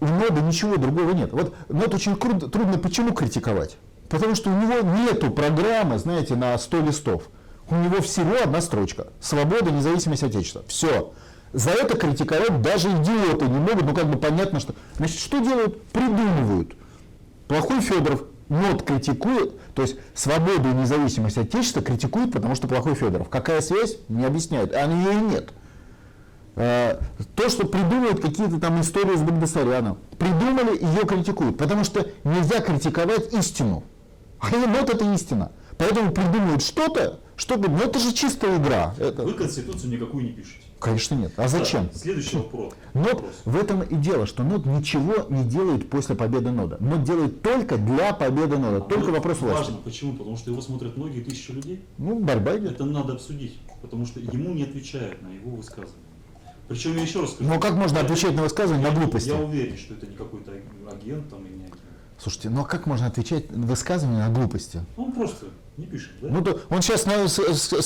У 0.00 0.06
НОДа 0.06 0.40
ничего 0.40 0.78
другого 0.78 1.12
нет. 1.12 1.32
Вот 1.32 1.54
НОТ 1.68 1.94
очень 1.94 2.16
трудно 2.16 2.78
почему 2.78 3.12
критиковать? 3.12 3.76
Потому 4.08 4.34
что 4.34 4.50
у 4.50 4.58
него 4.58 4.80
нету 4.80 5.30
программы, 5.30 5.98
знаете, 5.98 6.34
на 6.34 6.56
100 6.56 6.80
листов. 6.80 7.28
У 7.72 7.74
него 7.74 8.02
всего 8.02 8.34
одна 8.42 8.60
строчка. 8.60 9.06
Свобода, 9.18 9.70
независимость 9.70 10.22
Отечества. 10.22 10.62
Все. 10.68 11.14
За 11.54 11.70
это 11.70 11.96
критиковать 11.96 12.60
даже 12.60 12.88
идиоты 12.88 13.46
не 13.46 13.58
могут. 13.58 13.84
Ну 13.84 13.94
как 13.94 14.10
бы 14.10 14.18
понятно, 14.18 14.60
что... 14.60 14.74
Значит, 14.98 15.18
что 15.18 15.38
делают? 15.38 15.82
Придумывают. 15.86 16.74
Плохой 17.48 17.80
Федоров 17.80 18.24
НОТ 18.50 18.82
критикует, 18.82 19.58
то 19.72 19.80
есть 19.80 19.96
свободу 20.12 20.68
и 20.68 20.74
независимость 20.74 21.38
Отечества 21.38 21.80
критикует, 21.80 22.30
потому 22.30 22.54
что 22.56 22.68
плохой 22.68 22.94
Федоров. 22.94 23.30
Какая 23.30 23.62
связь? 23.62 23.96
Не 24.10 24.26
объясняют. 24.26 24.74
А 24.74 24.86
ее 24.86 25.14
и 25.14 25.22
нет. 25.22 25.48
Э, 26.56 26.98
То, 27.34 27.48
что 27.48 27.66
придумывают 27.66 28.20
какие-то 28.20 28.60
там 28.60 28.82
истории 28.82 29.16
с 29.16 29.22
Багдасаряном, 29.22 29.96
придумали, 30.18 30.76
ее 30.76 31.06
критикуют, 31.06 31.56
потому 31.56 31.84
что 31.84 32.06
нельзя 32.24 32.60
критиковать 32.60 33.32
истину. 33.32 33.82
А 34.40 34.50
и 34.50 34.66
НОТ 34.66 34.90
это 34.90 35.10
истина. 35.14 35.52
Поэтому 35.78 36.12
придумывают 36.12 36.62
что-то, 36.62 37.20
чтобы, 37.36 37.68
ну 37.68 37.78
это 37.78 37.98
же 37.98 38.12
чистая 38.12 38.58
игра. 38.58 38.94
Это- 38.98 39.22
Вы 39.22 39.34
конституцию 39.34 39.90
никакую 39.92 40.24
не 40.24 40.32
пишете. 40.32 40.58
Конечно 40.78 41.14
нет. 41.14 41.32
А 41.36 41.46
зачем? 41.46 41.86
Так, 41.88 41.96
следующий 41.96 42.36
вопрос. 42.38 42.74
НОТ, 42.92 43.12
Вопрос. 43.14 43.30
в 43.44 43.56
этом 43.56 43.82
и 43.82 43.94
дело, 43.94 44.26
что 44.26 44.42
НОТ 44.42 44.66
ничего 44.66 45.26
не 45.28 45.44
делает 45.44 45.88
после 45.88 46.16
победы 46.16 46.50
НОДа. 46.50 46.78
НОТ 46.80 47.04
делает 47.04 47.40
только 47.42 47.78
для 47.78 48.12
победы 48.12 48.58
НОДа. 48.58 48.80
Только 48.80 49.06
Ну, 49.06 49.12
вопрос 49.12 49.38
власти. 49.38 49.58
Важно. 49.70 49.76
Почему? 49.84 50.12
Потому 50.14 50.36
что 50.36 50.50
его 50.50 50.60
смотрят 50.60 50.96
многие 50.96 51.20
тысячи 51.20 51.52
людей. 51.52 51.84
Ну, 51.98 52.18
борьба 52.18 52.58
идет. 52.58 52.72
Это 52.72 52.84
надо 52.84 53.12
обсудить. 53.12 53.58
Потому 53.80 54.06
что 54.06 54.18
ему 54.18 54.54
не 54.54 54.64
отвечают 54.64 55.22
на 55.22 55.28
его 55.28 55.50
высказывания. 55.56 55.94
Причем 56.68 56.96
я 56.96 57.02
еще 57.02 57.20
раз 57.20 57.32
скажу. 57.34 57.48
Ну, 57.48 57.60
как 57.60 57.74
можно 57.74 58.00
отвечать 58.00 58.34
на 58.34 58.42
высказывания 58.42 58.82
на 58.82 58.90
глупости? 58.94 59.28
Я 59.28 59.36
уверен, 59.36 59.76
что 59.76 59.94
это 59.94 60.06
не 60.06 60.16
какой-то 60.16 60.50
агент 60.90 61.28
там 61.30 61.40
и 61.46 61.50
не 61.50 61.64
агент. 61.64 61.78
Слушайте, 62.18 62.50
ну 62.50 62.62
а 62.62 62.64
как 62.64 62.86
можно 62.86 63.06
отвечать 63.06 63.50
на 63.50 63.66
высказывания 63.66 64.18
на 64.26 64.30
глупости? 64.34 64.80
Он 64.96 65.12
просто 65.12 65.46
не 65.76 65.86
пишет, 65.86 66.10
да? 66.20 66.28
Ну, 66.30 66.42
то 66.42 66.60
он 66.68 66.82
сейчас 66.82 67.02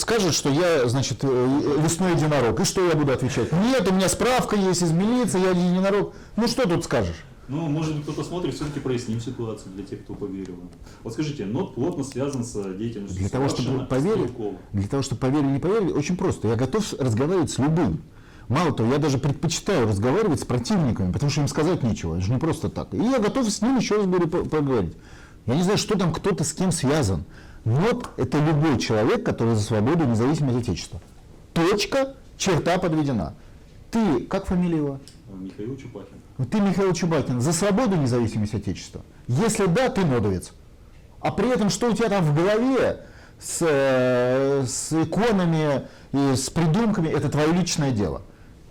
скажет, 0.00 0.34
что 0.34 0.48
я, 0.50 0.88
значит, 0.88 1.18
э, 1.22 1.78
лесной 1.82 2.12
единорог. 2.14 2.58
И 2.60 2.64
что 2.64 2.86
я 2.86 2.94
буду 2.94 3.12
отвечать? 3.12 3.52
Нет, 3.52 3.88
у 3.88 3.92
меня 3.94 4.08
справка 4.08 4.56
есть 4.56 4.82
из 4.82 4.90
милиции, 4.92 5.40
я 5.40 5.50
единорог. 5.50 6.14
Ну, 6.36 6.48
что 6.48 6.68
тут 6.68 6.84
скажешь? 6.84 7.16
Ну, 7.48 7.68
может 7.68 7.94
быть, 7.94 8.02
кто-то 8.02 8.24
смотрит, 8.24 8.54
все-таки 8.54 8.80
проясним 8.80 9.20
ситуацию 9.20 9.72
для 9.72 9.84
тех, 9.84 10.02
кто 10.02 10.14
поверил. 10.14 10.56
Вот 11.04 11.12
скажите, 11.12 11.44
НОТ 11.44 11.76
плотно 11.76 12.02
связан 12.02 12.42
с 12.42 12.52
деятельностью 12.74 13.20
Для 13.20 13.28
того, 13.28 13.48
чтобы 13.48 13.68
Савашина 13.68 13.84
и 13.84 13.88
поверить, 13.88 14.30
Стрелкова. 14.32 14.56
для 14.72 14.88
того, 14.88 15.02
чтобы 15.04 15.20
поверили, 15.20 15.46
не 15.52 15.58
поверили, 15.60 15.92
очень 15.92 16.16
просто. 16.16 16.48
Я 16.48 16.56
готов 16.56 16.92
разговаривать 16.98 17.50
с 17.52 17.58
любым. 17.58 18.02
Мало 18.48 18.72
того, 18.72 18.92
я 18.92 18.98
даже 18.98 19.18
предпочитаю 19.18 19.86
разговаривать 19.86 20.40
с 20.40 20.44
противниками, 20.44 21.12
потому 21.12 21.30
что 21.30 21.40
им 21.42 21.48
сказать 21.48 21.84
нечего. 21.84 22.16
Это 22.16 22.24
же 22.26 22.32
не 22.32 22.38
просто 22.38 22.68
так. 22.68 22.92
И 22.94 22.96
я 22.96 23.20
готов 23.20 23.48
с 23.48 23.62
ним 23.62 23.76
еще 23.78 23.96
раз 23.96 24.06
говорю, 24.06 24.26
по- 24.26 24.44
поговорить. 24.44 24.96
Я 25.46 25.54
не 25.54 25.62
знаю, 25.62 25.78
что 25.78 25.96
там 25.96 26.12
кто-то 26.12 26.42
с 26.42 26.52
кем 26.52 26.72
связан. 26.72 27.24
НОТ– 27.66 28.10
это 28.16 28.38
любой 28.38 28.78
человек, 28.78 29.24
который 29.24 29.56
за 29.56 29.62
свободу 29.62 30.04
и 30.04 30.06
независимость 30.06 30.58
Отечества. 30.58 31.00
Точка, 31.52 32.14
черта 32.38 32.78
подведена. 32.78 33.34
Ты, 33.90 34.20
как 34.20 34.46
фамилия 34.46 34.76
его? 34.76 35.00
Михаил 35.28 35.76
Чупахин. 35.76 36.16
Вот 36.38 36.48
Ты, 36.48 36.60
Михаил 36.60 36.92
Чубакин, 36.92 37.40
за 37.40 37.52
свободу 37.52 37.96
и 37.96 37.98
независимость 37.98 38.54
Отечества? 38.54 39.02
Если 39.26 39.66
да, 39.66 39.88
ты 39.88 40.04
нодовец. 40.04 40.52
А 41.20 41.32
при 41.32 41.48
этом, 41.48 41.68
что 41.68 41.90
у 41.90 41.92
тебя 41.92 42.08
там 42.08 42.24
в 42.24 42.36
голове 42.36 43.04
с, 43.40 43.58
э, 43.60 44.64
с 44.64 44.92
иконами 44.92 45.88
и 46.12 46.36
с 46.36 46.48
придумками, 46.50 47.08
это 47.08 47.28
твое 47.28 47.52
личное 47.52 47.90
дело. 47.90 48.22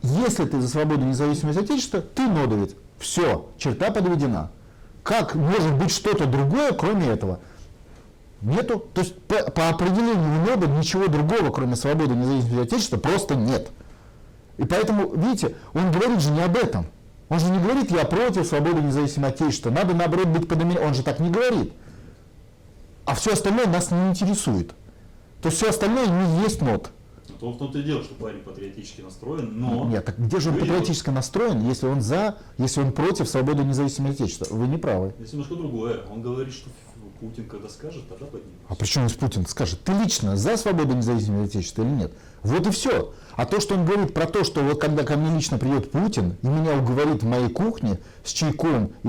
Если 0.03 0.45
ты 0.45 0.61
за 0.61 0.69
свободу 0.69 1.01
и 1.01 1.09
независимость 1.09 1.59
Отечества, 1.59 1.99
ты 1.99 2.27
нодовец. 2.27 2.71
Все, 2.97 3.49
черта 3.57 3.91
подведена. 3.91 4.51
Как 5.03 5.35
может 5.35 5.73
быть 5.73 5.91
что-то 5.91 6.25
другое, 6.25 6.71
кроме 6.71 7.07
этого? 7.07 7.39
Нету. 8.45 8.85
То 8.93 9.01
есть 9.01 9.19
по, 9.23 9.37
по 9.51 9.69
определению 9.69 10.45
нода 10.45 10.67
ничего 10.67 11.07
другого, 11.07 11.49
кроме 11.49 11.75
свободы 11.75 12.13
и 12.13 12.17
независимости 12.17 12.61
Отечества, 12.61 12.97
просто 12.97 13.35
нет. 13.35 13.71
И 14.57 14.65
поэтому, 14.65 15.13
видите, 15.15 15.55
он 15.73 15.91
говорит 15.91 16.21
же 16.21 16.29
не 16.29 16.41
об 16.41 16.55
этом. 16.55 16.85
Он 17.27 17.39
же 17.39 17.49
не 17.49 17.57
говорит, 17.57 17.89
я 17.89 18.05
против 18.05 18.45
свободы 18.45 18.81
и 18.81 18.83
независимого 18.83 19.31
Отечества. 19.31 19.71
Надо, 19.71 19.95
наоборот, 19.95 20.27
быть 20.27 20.47
под 20.47 20.61
Он 20.61 20.93
же 20.93 21.01
так 21.01 21.19
не 21.19 21.31
говорит. 21.31 21.73
А 23.05 23.15
все 23.15 23.33
остальное 23.33 23.65
нас 23.65 23.89
не 23.89 24.09
интересует. 24.09 24.69
То 25.41 25.49
есть 25.49 25.57
все 25.57 25.69
остальное 25.69 26.05
не 26.05 26.43
есть 26.43 26.61
нот. 26.61 26.91
Ну, 27.27 27.35
То 27.39 27.51
в 27.51 27.57
том-то 27.57 27.79
и 27.79 27.83
дело, 27.83 28.03
что 28.03 28.13
парень 28.13 28.39
патриотически 28.41 29.01
настроен, 29.01 29.59
но... 29.59 29.85
Нет, 29.85 30.05
так 30.05 30.17
где 30.19 30.39
же 30.39 30.49
он 30.51 30.59
патриотически 30.59 31.09
настроен, 31.09 31.67
если 31.67 31.87
он 31.87 32.01
за, 32.01 32.37
если 32.59 32.81
он 32.81 32.91
против 32.91 33.27
свободы 33.27 33.63
и 33.63 33.65
независимого 33.65 34.13
Отечества? 34.13 34.47
Вы 34.51 34.67
не 34.67 34.77
правы. 34.77 35.13
Здесь 35.17 35.33
немножко 35.33 35.55
другое. 35.55 36.01
Он 36.11 36.21
говорит, 36.21 36.53
что 36.53 36.69
Путин 37.19 37.45
когда 37.47 37.69
скажет, 37.69 38.07
тогда 38.09 38.25
поднимется. 38.25 38.59
А 38.67 38.75
при 38.75 38.85
чем 38.85 39.07
здесь 39.07 39.17
Путин 39.17 39.45
скажет, 39.45 39.79
ты 39.83 39.93
лично 39.93 40.35
за 40.35 40.57
свободу 40.57 40.93
и 40.93 40.97
независимого 40.97 41.45
Отечества 41.45 41.83
или 41.83 41.89
нет? 41.89 42.11
Вот 42.43 42.67
и 42.67 42.71
все. 42.71 43.13
А 43.35 43.45
то, 43.45 43.59
что 43.59 43.75
он 43.75 43.85
говорит 43.85 44.13
про 44.13 44.25
то, 44.27 44.43
что 44.43 44.61
вот 44.61 44.79
когда 44.79 45.03
ко 45.03 45.15
мне 45.17 45.35
лично 45.35 45.57
придет 45.57 45.91
Путин 45.91 46.35
и 46.41 46.47
меня 46.47 46.77
уговорит 46.77 47.23
в 47.23 47.25
моей 47.25 47.49
кухне 47.49 47.99
с 48.23 48.31
чайком 48.31 48.91
и 49.03 49.07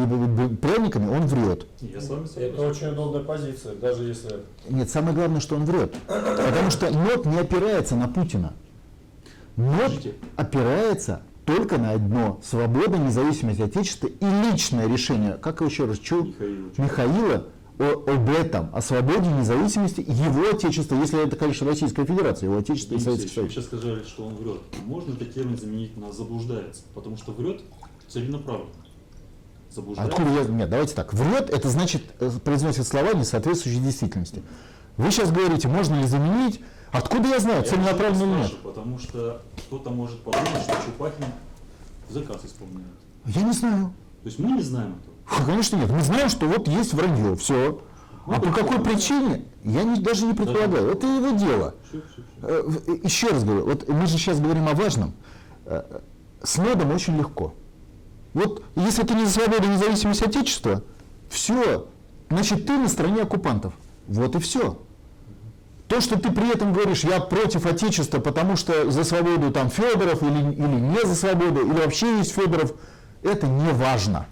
пряниками, 0.56 1.08
он 1.08 1.26
врет. 1.26 1.66
Я 1.80 2.00
с 2.00 2.08
вами 2.08 2.24
Это 2.24 2.32
согласен. 2.32 2.60
очень 2.70 2.86
удобная 2.88 3.22
позиция, 3.24 3.74
даже 3.74 4.04
если 4.04 4.36
Нет, 4.68 4.88
самое 4.88 5.14
главное, 5.14 5.40
что 5.40 5.56
он 5.56 5.64
врет. 5.64 5.94
Потому 6.06 6.70
что 6.70 6.90
НОТ 6.90 7.26
не 7.26 7.38
опирается 7.38 7.94
на 7.96 8.08
Путина. 8.08 8.54
НОТ 9.56 9.82
Подождите. 9.82 10.14
опирается 10.36 11.22
только 11.44 11.78
на 11.78 11.92
одно– 11.92 12.40
свобода, 12.44 12.98
независимость 12.98 13.60
Отечества 13.60 14.06
и 14.08 14.26
личное 14.50 14.88
решение, 14.88 15.34
как 15.34 15.60
его 15.60 15.70
еще 15.70 15.84
раз, 15.86 15.98
Чу- 15.98 16.24
Михаила 16.24 16.70
Михаила 16.78 17.44
о- 17.78 18.04
об 18.10 18.28
этом, 18.30 18.70
о 18.74 18.80
свободе, 18.80 19.28
независимости 19.28 20.00
его 20.00 20.50
Отечества, 20.50 20.96
если 20.96 21.22
это, 21.24 21.36
конечно, 21.36 21.66
Российская 21.66 22.04
Федерация, 22.04 22.48
его 22.48 22.58
Отечество 22.58 22.94
и 22.94 22.98
Советский 22.98 23.28
Союз. 23.28 23.52
сейчас 23.52 23.64
сказали, 23.66 24.02
что 24.04 24.26
он 24.26 24.34
врет. 24.36 24.60
Можно 24.84 25.12
этот 25.12 25.34
термин 25.34 25.58
заменить 25.58 25.96
на 25.96 26.12
заблуждается? 26.12 26.82
Потому 26.94 27.16
что 27.16 27.32
врет 27.32 27.60
целенаправленно. 28.08 28.70
Заблуждается. 29.70 30.16
Откуда 30.16 30.40
я... 30.40 30.44
Нет, 30.48 30.70
давайте 30.70 30.94
так. 30.94 31.12
Врет, 31.12 31.50
это 31.50 31.68
значит, 31.68 32.02
э, 32.20 32.30
произносит 32.44 32.86
слова, 32.86 33.12
не 33.12 33.24
соответствующие 33.24 33.82
действительности. 33.82 34.42
Вы 34.96 35.10
сейчас 35.10 35.30
говорите, 35.30 35.68
можно 35.68 35.96
ли 36.00 36.06
заменить, 36.06 36.60
откуда 36.92 37.28
я 37.28 37.38
знаю, 37.40 37.62
целенаправленно 37.64 38.22
или 38.32 38.42
нет? 38.42 38.56
Потому 38.62 38.98
что 38.98 39.42
кто-то 39.66 39.90
может 39.90 40.18
подумать, 40.22 40.62
что 40.62 40.72
Чупахин 40.86 41.26
заказ 42.08 42.44
исполняют. 42.46 42.96
Я 43.26 43.42
не 43.42 43.52
знаю. 43.52 43.92
То 44.22 44.26
есть 44.28 44.38
мы 44.38 44.52
не 44.52 44.62
знаем 44.62 44.96
этого. 45.02 45.15
Конечно 45.46 45.76
нет. 45.76 45.90
Мы 45.90 46.02
знаем, 46.02 46.28
что 46.28 46.46
вот 46.46 46.68
есть 46.68 46.94
вранье, 46.94 47.34
все. 47.36 47.80
А 48.26 48.40
по 48.40 48.50
какой 48.52 48.80
причине, 48.80 49.44
я 49.64 49.84
не- 49.84 50.00
даже 50.00 50.26
не 50.26 50.34
предполагаю. 50.34 50.90
Это 50.92 51.06
его 51.06 51.30
дело. 51.36 51.74
Э, 52.42 52.62
в- 52.66 53.04
Еще 53.04 53.28
раз 53.28 53.44
говорю, 53.44 53.66
вот 53.66 53.88
мы 53.88 54.06
же 54.06 54.14
сейчас 54.18 54.40
говорим 54.40 54.68
о 54.68 54.74
важном. 54.74 55.12
Э, 55.64 55.82
С 56.42 56.58
медом 56.58 56.92
очень 56.92 57.16
легко. 57.16 57.54
Вот 58.34 58.62
если 58.76 59.02
ты 59.02 59.14
не 59.14 59.24
за 59.24 59.32
свободу 59.32 59.64
и 59.64 59.68
независимость 59.68 60.22
Отечества, 60.22 60.82
все, 61.28 61.86
значит 62.30 62.66
ты 62.66 62.76
на 62.76 62.88
стороне 62.88 63.22
оккупантов. 63.22 63.72
Вот 64.06 64.36
и 64.36 64.38
все. 64.38 64.78
То, 65.88 66.00
что 66.00 66.18
ты 66.18 66.30
при 66.30 66.52
этом 66.52 66.72
говоришь, 66.72 67.04
я 67.04 67.20
против 67.20 67.64
Отечества, 67.66 68.18
потому 68.20 68.56
что 68.56 68.90
за 68.90 69.02
свободу 69.04 69.50
там 69.50 69.70
Федоров 69.70 70.22
или, 70.22 70.52
или 70.52 70.80
не 70.80 71.04
за 71.06 71.14
свободу, 71.14 71.64
или 71.66 71.72
вообще 71.80 72.18
есть 72.18 72.32
Федоров, 72.32 72.72
это 73.22 73.46
не 73.46 73.72
важно. 73.72 74.26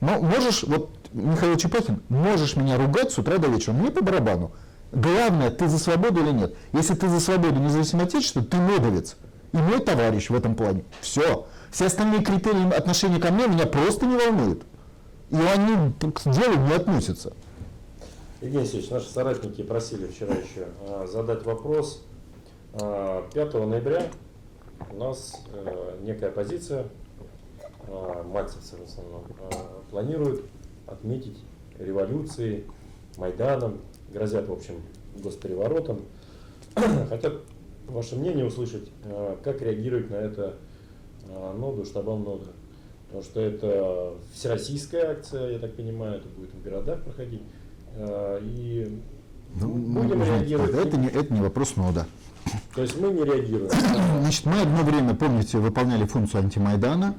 Но 0.00 0.20
можешь, 0.20 0.62
вот 0.64 0.90
Михаил 1.12 1.56
Чепахин, 1.56 2.02
можешь 2.08 2.56
меня 2.56 2.76
ругать 2.76 3.10
с 3.10 3.18
утра 3.18 3.38
до 3.38 3.48
вечера, 3.48 3.72
мне 3.72 3.90
по 3.90 4.02
барабану. 4.02 4.52
Главное, 4.92 5.50
ты 5.50 5.68
за 5.68 5.78
свободу 5.78 6.22
или 6.22 6.30
нет. 6.30 6.54
Если 6.72 6.94
ты 6.94 7.08
за 7.08 7.20
свободу 7.20 7.58
независимого 7.60 8.06
отечества, 8.06 8.42
ты 8.42 8.56
медовец. 8.56 9.16
И 9.52 9.56
мой 9.56 9.80
товарищ 9.80 10.30
в 10.30 10.34
этом 10.34 10.54
плане. 10.54 10.84
Все. 11.00 11.46
Все 11.70 11.86
остальные 11.86 12.22
критерии 12.22 12.72
отношения 12.72 13.18
ко 13.18 13.30
мне 13.30 13.46
меня 13.46 13.66
просто 13.66 14.06
не 14.06 14.16
волнуют. 14.16 14.64
И 15.30 15.36
они 15.36 15.92
к 16.00 16.22
делу 16.30 16.56
не 16.66 16.72
относятся. 16.72 17.34
Евгений 18.40 18.62
Алексеевич, 18.62 18.90
наши 18.90 19.10
соратники 19.10 19.62
просили 19.62 20.06
вчера 20.06 20.34
еще 20.34 20.68
а, 20.86 21.06
задать 21.06 21.44
вопрос. 21.44 22.02
А, 22.74 23.28
5 23.34 23.54
ноября 23.54 24.06
у 24.92 24.96
нас 24.96 25.34
э, 25.52 25.96
некая 26.02 26.28
оппозиция, 26.28 26.84
а, 26.84 26.86
мальцевцы 28.24 28.76
в 28.76 28.84
основном, 28.84 29.24
а, 29.40 29.82
планируют 29.90 30.44
отметить 30.86 31.38
революции, 31.78 32.64
Майданом, 33.16 33.78
грозят, 34.12 34.48
в 34.48 34.52
общем, 34.52 34.82
госпереворотом. 35.16 36.02
Хотят 37.08 37.34
ваше 37.86 38.16
мнение 38.16 38.44
услышать, 38.44 38.90
а, 39.04 39.38
как 39.42 39.62
реагирует 39.62 40.10
на 40.10 40.16
это 40.16 40.56
а, 41.28 41.56
ноду, 41.56 41.84
штабам 41.84 42.24
нода. 42.24 42.46
Потому 43.06 43.22
что 43.22 43.40
это 43.40 44.14
всероссийская 44.34 45.12
акция, 45.12 45.52
я 45.52 45.58
так 45.58 45.74
понимаю, 45.74 46.18
это 46.18 46.28
будет 46.28 46.52
в 46.52 46.62
городах 46.62 47.02
проходить. 47.02 47.42
А, 47.96 48.38
И 48.42 49.00
Ну, 49.54 49.68
будем 49.70 50.22
знаете, 50.24 50.56
реагировать. 50.56 50.74
Это 50.74 50.96
не, 50.96 51.08
это 51.08 51.34
не 51.34 51.40
вопрос 51.40 51.76
нода. 51.76 52.06
То 52.74 52.82
есть 52.82 53.00
мы 53.00 53.10
не 53.10 53.24
реагируем. 53.24 53.70
Значит, 54.20 54.46
мы 54.46 54.60
одно 54.60 54.82
время, 54.82 55.14
помните, 55.14 55.58
выполняли 55.58 56.06
функцию 56.06 56.42
антимайдана, 56.42 57.14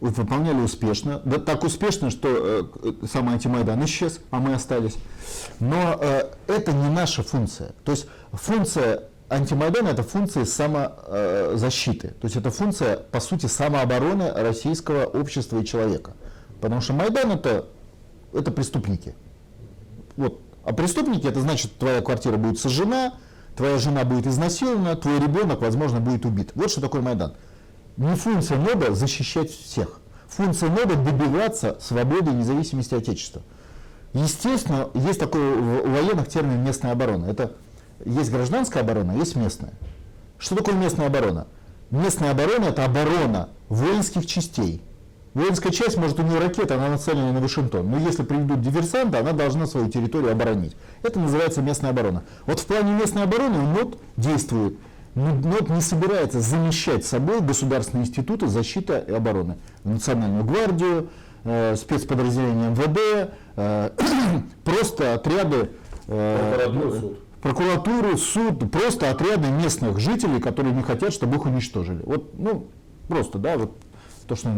вот 0.00 0.16
выполняли 0.16 0.60
успешно, 0.60 1.22
да, 1.24 1.38
так 1.38 1.62
успешно, 1.62 2.10
что 2.10 2.28
э, 2.28 2.64
э, 2.82 3.06
сам 3.06 3.28
антимайдан 3.28 3.84
исчез, 3.84 4.20
а 4.30 4.38
мы 4.38 4.54
остались. 4.54 4.96
Но 5.60 5.96
э, 6.00 6.28
это 6.48 6.72
не 6.72 6.90
наша 6.90 7.22
функция. 7.22 7.72
То 7.84 7.92
есть 7.92 8.06
функция 8.32 9.04
антимайдана 9.28 9.88
это 9.88 10.02
функция 10.02 10.44
самозащиты. 10.44 12.08
То 12.08 12.24
есть 12.24 12.36
это 12.36 12.50
функция, 12.50 12.96
по 12.96 13.20
сути, 13.20 13.46
самообороны 13.46 14.32
российского 14.32 15.04
общества 15.04 15.60
и 15.60 15.64
человека. 15.64 16.14
Потому 16.60 16.80
что 16.80 16.92
Майдан 16.92 17.30
это, 17.30 17.66
это 18.32 18.50
преступники. 18.50 19.14
Вот. 20.16 20.40
А 20.64 20.72
преступники 20.72 21.26
это 21.26 21.40
значит, 21.40 21.76
твоя 21.78 22.00
квартира 22.02 22.36
будет 22.36 22.58
сожжена, 22.58 23.14
твоя 23.56 23.78
жена 23.78 24.04
будет 24.04 24.26
изнасилована, 24.26 24.96
твой 24.96 25.18
ребенок, 25.20 25.60
возможно, 25.60 26.00
будет 26.00 26.24
убит. 26.24 26.52
Вот 26.54 26.70
что 26.70 26.80
такое 26.80 27.02
Майдан. 27.02 27.34
Не 27.96 28.14
функция 28.14 28.58
нода 28.58 28.94
защищать 28.94 29.50
всех. 29.50 30.00
Функция 30.28 30.70
нода 30.70 30.96
добиваться 30.96 31.76
свободы 31.80 32.30
и 32.30 32.34
независимости 32.34 32.94
Отечества. 32.94 33.42
Естественно, 34.14 34.88
есть 34.94 35.20
такой 35.20 35.40
в- 35.40 35.88
военных 35.90 36.28
термин 36.28 36.62
местная 36.64 36.92
оборона. 36.92 37.26
Это 37.26 37.52
есть 38.04 38.30
гражданская 38.30 38.82
оборона, 38.82 39.12
а 39.12 39.16
есть 39.16 39.36
местная. 39.36 39.72
Что 40.38 40.56
такое 40.56 40.74
местная 40.74 41.06
оборона? 41.06 41.46
Местная 41.90 42.30
оборона 42.30 42.66
это 42.66 42.84
оборона 42.84 43.50
воинских 43.68 44.26
частей. 44.26 44.82
Воинская 45.34 45.72
часть, 45.72 45.96
может, 45.96 46.18
у 46.20 46.22
нее 46.22 46.38
ракета, 46.38 46.74
она 46.74 46.88
нацелена 46.88 47.32
на 47.32 47.40
Вашингтон. 47.40 47.90
Но 47.90 47.98
если 47.98 48.22
приведут 48.22 48.60
диверсанта, 48.60 49.20
она 49.20 49.32
должна 49.32 49.66
свою 49.66 49.88
территорию 49.88 50.32
оборонить. 50.32 50.76
Это 51.02 51.18
называется 51.18 51.62
местная 51.62 51.90
оборона. 51.90 52.22
Вот 52.46 52.60
в 52.60 52.66
плане 52.66 52.92
местной 52.92 53.22
обороны 53.22 53.58
НОТ 53.58 53.98
действует. 54.16 54.76
Но 55.14 55.34
НОТ 55.34 55.70
не 55.70 55.80
собирается 55.80 56.40
замещать 56.40 57.06
собой 57.06 57.40
государственные 57.40 58.06
институты 58.06 58.46
защиты 58.46 59.02
и 59.06 59.12
обороны. 59.12 59.56
Национальную 59.84 60.44
гвардию, 60.44 61.08
э, 61.44 61.76
спецподразделения 61.76 62.70
МВД, 62.70 63.32
э, 63.56 63.90
просто 64.64 65.14
отряды 65.14 65.70
э, 66.08 66.68
суд. 67.00 67.18
прокуратуру, 67.40 68.18
суд, 68.18 68.70
просто 68.70 69.10
отряды 69.10 69.48
местных 69.48 69.98
жителей, 69.98 70.40
которые 70.40 70.74
не 70.74 70.82
хотят, 70.82 71.12
чтобы 71.14 71.36
их 71.36 71.44
уничтожили. 71.46 72.02
Вот, 72.04 72.38
ну, 72.38 72.66
просто, 73.08 73.38
да, 73.38 73.56
вот 73.56 73.76
то, 74.26 74.36
что 74.36 74.48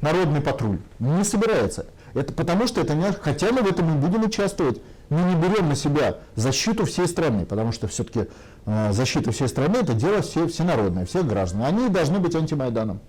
народный 0.00 0.40
патруль 0.40 0.78
не 0.98 1.24
собирается. 1.24 1.86
Это 2.14 2.32
потому 2.32 2.66
что 2.66 2.80
это 2.80 2.94
не, 2.94 3.12
хотя 3.12 3.50
мы 3.50 3.62
в 3.62 3.66
этом 3.66 3.92
и 3.92 3.98
будем 3.98 4.24
участвовать, 4.24 4.80
мы 5.08 5.20
не 5.22 5.34
берем 5.34 5.68
на 5.68 5.74
себя 5.74 6.18
защиту 6.36 6.84
всей 6.86 7.08
страны, 7.08 7.44
потому 7.44 7.72
что 7.72 7.88
все-таки 7.88 8.28
защита 8.90 9.32
всей 9.32 9.48
страны 9.48 9.78
это 9.78 9.94
дело 9.94 10.22
все, 10.22 10.46
всенародное, 10.46 11.06
всех 11.06 11.26
граждан. 11.26 11.62
Они 11.62 11.88
должны 11.88 12.18
быть 12.18 12.34
антимайданом. 12.34 13.00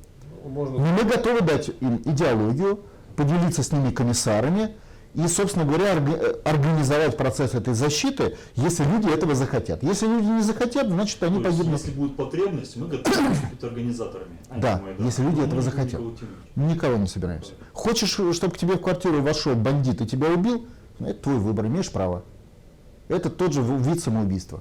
Можно 0.44 0.78
Но 0.80 0.86
мы 0.86 1.04
готовы 1.04 1.42
дать 1.42 1.70
им 1.80 2.02
идеологию, 2.06 2.82
поделиться 3.16 3.64
с 3.64 3.72
ними 3.72 3.92
комиссарами 3.92 4.76
и, 5.16 5.28
собственно 5.28 5.66
говоря, 5.66 5.96
э, 5.96 6.36
организовать 6.44 7.16
процесс 7.16 7.54
этой 7.54 7.74
защиты, 7.74 8.38
если 8.56 8.84
люди 8.84 9.08
этого 9.08 9.34
захотят. 9.34 9.82
Если 9.82 10.08
люди 10.08 10.26
не 10.26 10.42
захотят, 10.42 10.88
значит 10.88 11.24
они 11.24 11.42
То 11.42 11.48
есть, 11.48 11.58
погибнут. 11.58 11.82
если 11.82 11.98
будет 11.98 12.16
потребность, 12.18 12.76
мы 12.76 12.88
готовы 12.88 13.30
выступить 13.30 13.64
организаторами. 13.64 14.38
Да, 14.58 14.74
антимайдана. 14.74 15.06
если 15.06 15.24
люди 15.24 15.40
этого 15.40 15.56
можем 15.56 15.64
захотят. 15.64 16.02
никого. 16.02 16.16
Никого 16.56 16.98
не 16.98 17.08
собираемся. 17.08 17.54
Хочешь, 17.72 18.10
чтобы 18.10 18.54
к 18.54 18.58
тебе 18.58 18.74
в 18.74 18.82
квартиру 18.82 19.22
вошел 19.22 19.56
бандит 19.56 20.02
и 20.02 20.06
тебя 20.06 20.28
убил, 20.28 20.66
ну, 21.00 21.08
это 21.08 21.24
твой 21.24 21.38
выбор, 21.38 21.68
имеешь 21.68 21.92
право. 21.92 22.24
Это 23.08 23.30
тот 23.30 23.54
же 23.54 23.62
вид 23.62 24.02
самоубийства. 24.02 24.60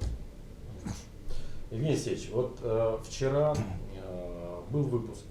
Евгений 1.72 1.94
Алексеевич, 1.94 2.30
вот 2.32 2.58
э, 2.62 2.98
вчера 3.08 3.54
э, 3.54 4.60
был 4.70 4.82
выпуск, 4.82 5.22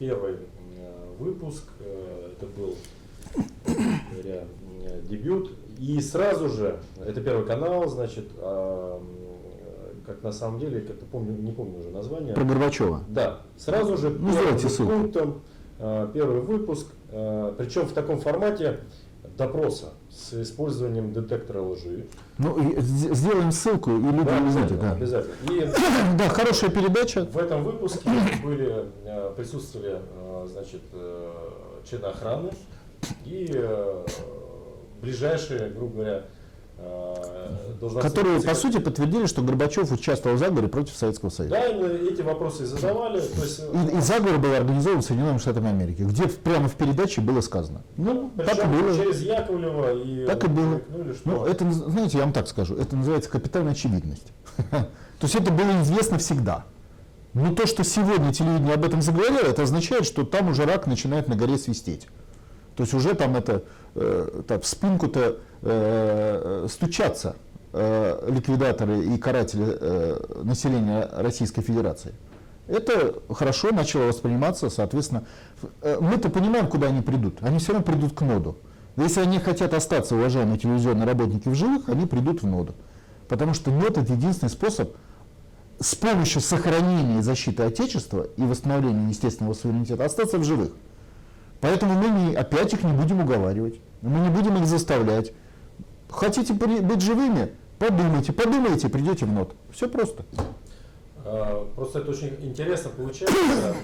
первый 0.00 0.38
э, 0.76 1.14
выпуск, 1.20 1.64
э, 1.78 2.32
это 2.32 2.46
был 2.46 2.76
говоря, 3.34 4.42
э, 4.42 4.46
дебют, 5.02 5.50
и 5.78 6.00
сразу 6.00 6.48
же, 6.48 6.78
это 7.04 7.20
первый 7.20 7.46
канал, 7.46 7.88
значит, 7.88 8.26
а, 8.38 9.00
как 10.06 10.22
на 10.22 10.32
самом 10.32 10.58
деле, 10.58 10.80
как-то 10.80 11.06
помню, 11.06 11.32
не 11.32 11.52
помню 11.52 11.78
уже 11.80 11.90
название. 11.90 12.34
Про 12.34 12.44
Горбачева. 12.44 13.04
Да, 13.08 13.40
сразу 13.56 13.96
же 13.96 14.10
Ну, 14.10 14.32
первым 14.32 14.58
ссылку. 14.58 14.92
пунктом, 14.92 15.40
э, 15.78 16.08
первый 16.12 16.40
выпуск, 16.40 16.86
э, 17.10 17.54
причем 17.56 17.82
в 17.86 17.92
таком 17.92 18.20
формате 18.20 18.80
допроса 19.38 19.94
с 20.10 20.34
использованием 20.34 21.12
детектора 21.12 21.62
лжи. 21.62 22.06
Ну, 22.38 22.58
сделаем 22.80 23.52
ссылку, 23.52 23.90
и 23.92 23.94
люди 23.94 24.24
Да, 24.24 24.36
увидят. 24.38 24.72
обязательно, 24.72 24.80
Да. 24.80 24.92
обязательно. 24.92 25.34
И 25.52 25.68
да, 26.18 26.28
хорошая 26.28 26.70
передача. 26.70 27.24
В 27.24 27.38
этом 27.38 27.64
выпуске 27.64 28.10
были, 28.42 28.86
присутствовали 29.36 29.98
значит, 30.46 30.82
э, 30.92 31.30
члены 31.88 32.06
охраны 32.06 32.50
и 33.24 33.48
э, 33.54 34.04
ближайшие, 35.02 35.70
грубо 35.70 35.94
говоря, 35.94 36.24
э, 36.78 37.14
Которые, 38.00 38.40
по 38.40 38.54
сути, 38.54 38.78
подтвердили, 38.78 39.26
что 39.26 39.42
Горбачев 39.42 39.90
участвовал 39.90 40.36
в 40.36 40.38
заговоре 40.38 40.68
против 40.68 40.94
Советского 40.96 41.30
Союза. 41.30 41.54
Да, 41.56 41.66
именно 41.66 41.92
эти 42.08 42.22
вопросы 42.22 42.62
и 42.62 42.66
задавали. 42.66 43.20
То 43.20 43.42
есть, 43.42 43.60
э, 43.60 43.88
И, 43.92 43.98
и 43.98 44.00
заговор 44.00 44.38
был 44.38 44.54
организован 44.54 45.02
Соединенными 45.02 45.38
Штатами 45.38 45.68
Америки, 45.68 46.02
где 46.02 46.28
прямо 46.28 46.68
в 46.68 46.74
передаче 46.76 47.20
было 47.20 47.40
сказано. 47.40 47.82
Ну, 47.96 48.30
так 48.36 48.64
и 48.64 48.66
было. 48.68 48.96
через 48.96 49.20
Яковлева 49.22 49.94
и 49.94 50.26
Так 50.26 50.44
и 50.44 50.46
было. 50.46 50.80
что 51.14 51.30
Ну, 51.30 51.44
это, 51.44 51.70
знаете, 51.70 52.18
я 52.18 52.24
вам 52.24 52.32
так 52.32 52.46
скажу, 52.46 52.76
это 52.76 52.96
называется 52.96 53.30
капитальная 53.30 53.72
очевидность. 53.72 54.32
То 54.70 54.86
есть 55.22 55.34
это 55.34 55.50
было 55.50 55.82
известно 55.82 56.18
всегда. 56.18 56.64
Но 57.34 57.54
то, 57.54 57.66
что 57.66 57.82
сегодня 57.82 58.32
телевидение 58.32 58.74
об 58.74 58.84
этом 58.84 59.00
заговорило, 59.02 59.46
это 59.46 59.62
означает, 59.62 60.04
что 60.04 60.24
там 60.24 60.50
уже 60.50 60.66
рак 60.66 60.86
начинает 60.86 61.28
на 61.28 61.34
горе 61.34 61.56
свистеть. 61.58 62.06
То 62.76 62.82
есть 62.82 62.94
уже 62.94 63.14
там 63.14 63.36
это 63.36 63.62
э, 63.94 64.42
так, 64.46 64.62
в 64.62 64.66
спинку-то 64.66 65.38
э, 65.62 66.66
стучатся 66.70 67.36
э, 67.72 68.30
ликвидаторы 68.30 69.04
и 69.04 69.18
каратели 69.18 69.64
э, 69.68 70.42
населения 70.42 71.08
Российской 71.12 71.62
Федерации. 71.62 72.14
Это 72.68 73.14
хорошо 73.30 73.72
начало 73.72 74.04
восприниматься, 74.04 74.70
соответственно. 74.70 75.24
э, 75.82 75.98
Мы-то 76.00 76.30
понимаем, 76.30 76.68
куда 76.68 76.88
они 76.88 77.02
придут. 77.02 77.38
Они 77.42 77.58
все 77.58 77.72
равно 77.72 77.84
придут 77.84 78.14
к 78.14 78.22
ноду. 78.22 78.56
Если 78.96 79.20
они 79.20 79.38
хотят 79.38 79.74
остаться, 79.74 80.14
уважаемые 80.14 80.58
телевизионные 80.58 81.06
работники, 81.06 81.48
в 81.48 81.54
живых, 81.54 81.88
они 81.88 82.06
придут 82.06 82.42
в 82.42 82.46
ноду. 82.46 82.74
Потому 83.28 83.54
что 83.54 83.70
нод 83.70 83.96
это 83.96 84.12
единственный 84.12 84.50
способ 84.50 84.94
с 85.80 85.94
помощью 85.94 86.40
сохранения 86.40 87.18
и 87.18 87.22
защиты 87.22 87.62
Отечества 87.62 88.26
и 88.36 88.42
восстановления 88.42 89.08
естественного 89.08 89.54
суверенитета 89.54 90.04
остаться 90.04 90.38
в 90.38 90.44
живых. 90.44 90.70
Поэтому 91.62 91.94
мы 91.94 92.08
не, 92.10 92.34
опять 92.34 92.72
их 92.74 92.82
не 92.82 92.92
будем 92.92 93.20
уговаривать, 93.20 93.80
мы 94.02 94.18
не 94.20 94.28
будем 94.28 94.56
их 94.58 94.66
заставлять. 94.66 95.32
Хотите 96.10 96.52
быть 96.52 97.00
живыми? 97.00 97.52
Подумайте, 97.78 98.32
подумайте, 98.32 98.88
придете 98.88 99.24
в 99.26 99.32
НОТ. 99.32 99.54
Все 99.72 99.88
просто. 99.88 100.24
А, 101.24 101.66
Просто 101.76 102.00
это 102.00 102.10
очень 102.10 102.36
интересно 102.42 102.90
получается. 102.96 103.36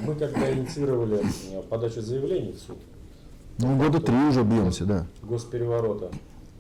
Мы 0.05 0.15
когда 0.17 0.53
инициировали 0.53 1.21
э, 1.53 1.63
подачу 1.71 2.01
заявлений 2.01 2.53
в 2.53 2.59
суд 2.59 2.79
Ну, 3.59 3.77
года 3.77 4.01
три 4.01 4.15
уже 4.29 4.43
бьемся, 4.43 4.85
да. 4.85 5.07
госпереворота, 5.23 6.11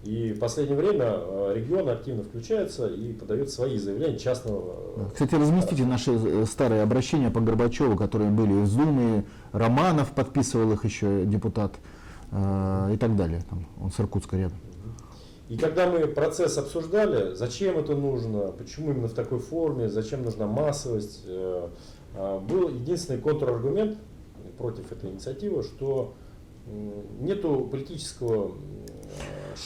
и 0.05 0.33
в 0.33 0.39
последнее 0.39 0.77
время 0.79 1.15
э, 1.17 1.53
регион 1.57 1.89
активно 1.89 2.23
включается 2.23 2.87
и 2.87 3.13
подает 3.13 3.51
свои 3.51 3.77
заявления 3.77 4.19
частного. 4.19 4.73
э, 4.97 5.07
Кстати, 5.13 5.35
разместите 5.35 5.85
наши 5.85 6.47
старые 6.47 6.83
обращения 6.83 7.31
по 7.31 7.41
Горбачеву, 7.41 7.97
которые 7.97 8.31
были 8.31 8.63
из 8.63 8.73
Думы, 8.73 9.25
Романов 9.53 10.13
подписывал 10.13 10.73
их 10.73 10.85
еще 10.85 11.25
депутат 11.25 11.75
э, 12.31 12.91
и 12.95 12.97
так 12.97 13.17
далее. 13.17 13.43
Там, 13.49 13.67
он 13.81 13.91
с 13.91 14.01
Иркутска 14.01 14.37
рядом. 14.37 14.59
И 15.49 15.57
когда 15.57 15.91
мы 15.91 16.07
процесс 16.07 16.59
обсуждали, 16.59 17.35
зачем 17.35 17.79
это 17.79 17.97
нужно, 17.97 18.53
почему 18.53 18.93
именно 18.93 19.09
в 19.09 19.15
такой 19.15 19.39
форме, 19.39 19.89
зачем 19.89 20.23
нужна 20.23 20.47
массовость, 20.47 21.23
э, 21.27 21.69
э, 22.15 22.41
был 22.41 22.69
единственный 22.69 23.19
контраргумент 23.19 23.99
против 24.59 24.93
этой 24.93 25.11
инициативы, 25.11 25.63
что 25.63 26.15
нету 27.21 27.67
политического 27.71 28.53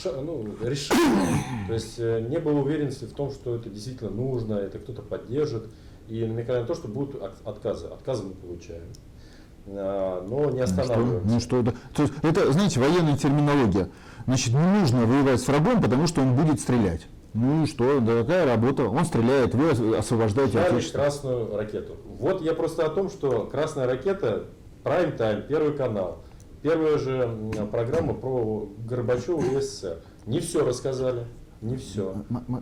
ну, 0.05 0.45
решения, 0.61 1.67
то 1.67 1.73
есть 1.73 1.99
не 1.99 2.39
было 2.39 2.59
уверенности 2.59 3.03
в 3.03 3.11
том, 3.13 3.29
что 3.29 3.55
это 3.55 3.69
действительно 3.69 4.09
нужно, 4.09 4.53
это 4.53 4.79
кто-то 4.79 5.01
поддержит, 5.01 5.65
и 6.07 6.25
намекали 6.25 6.61
на 6.61 6.65
то, 6.65 6.75
что 6.75 6.87
будут 6.87 7.21
от- 7.21 7.45
отказы. 7.45 7.87
Отказы 7.87 8.23
мы 8.23 8.33
получаем, 8.33 8.83
но 9.65 10.49
не 10.51 10.61
Ну 10.61 10.67
что, 10.67 10.81
останавливаемся. 10.81 11.27
ну 11.33 11.39
что 11.39 11.59
это? 11.61 11.73
То 11.93 12.01
есть 12.03 12.13
это, 12.21 12.51
знаете, 12.51 12.79
военная 12.79 13.17
терминология. 13.17 13.89
Значит, 14.25 14.53
не 14.53 14.79
нужно 14.79 15.05
воевать 15.05 15.41
с 15.41 15.47
врагом, 15.47 15.81
потому 15.81 16.07
что 16.07 16.21
он 16.21 16.35
будет 16.35 16.59
стрелять. 16.59 17.07
Ну 17.33 17.63
и 17.63 17.67
что, 17.67 17.99
да 17.99 18.21
такая 18.21 18.45
работа. 18.45 18.83
Он 18.83 19.03
стреляет, 19.05 19.55
вы 19.55 19.71
ос- 19.71 19.99
освобождаете 19.99 20.53
Дали 20.59 20.75
Отечество. 20.75 20.97
красную 20.99 21.57
ракету. 21.57 21.95
Вот 22.19 22.41
я 22.41 22.53
просто 22.53 22.85
о 22.85 22.89
том, 22.89 23.09
что 23.09 23.45
красная 23.45 23.87
ракета, 23.87 24.45
прайм 24.83 25.17
тайм, 25.17 25.43
первый 25.47 25.73
канал, 25.73 26.23
первая 26.61 26.97
же 26.99 27.27
программа 27.71 28.13
про 28.13 28.69
Горбачева 28.87 29.41
и 29.41 29.59
СССР. 29.61 29.97
Не 30.27 30.39
все 30.41 30.63
рассказали, 30.63 31.25
не 31.63 31.77
все. 31.77 32.13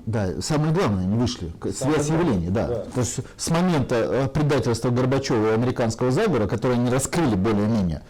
Да, 0.06 0.42
самое 0.42 0.74
главное, 0.74 1.06
не 1.06 1.18
вышли. 1.18 1.52
Самое 1.74 2.02
Связь 2.02 2.10
явлений, 2.10 2.50
да. 2.50 2.68
да. 2.68 2.76
То 2.94 3.00
есть 3.00 3.20
с 3.36 3.50
момента 3.50 3.96
э, 3.96 4.28
предательства 4.28 4.90
Горбачева 4.92 5.52
и 5.52 5.54
американского 5.54 6.12
заговора, 6.12 6.48
который 6.48 6.78
они 6.78 6.90
раскрыли 6.90 7.36
более-менее, 7.36 8.04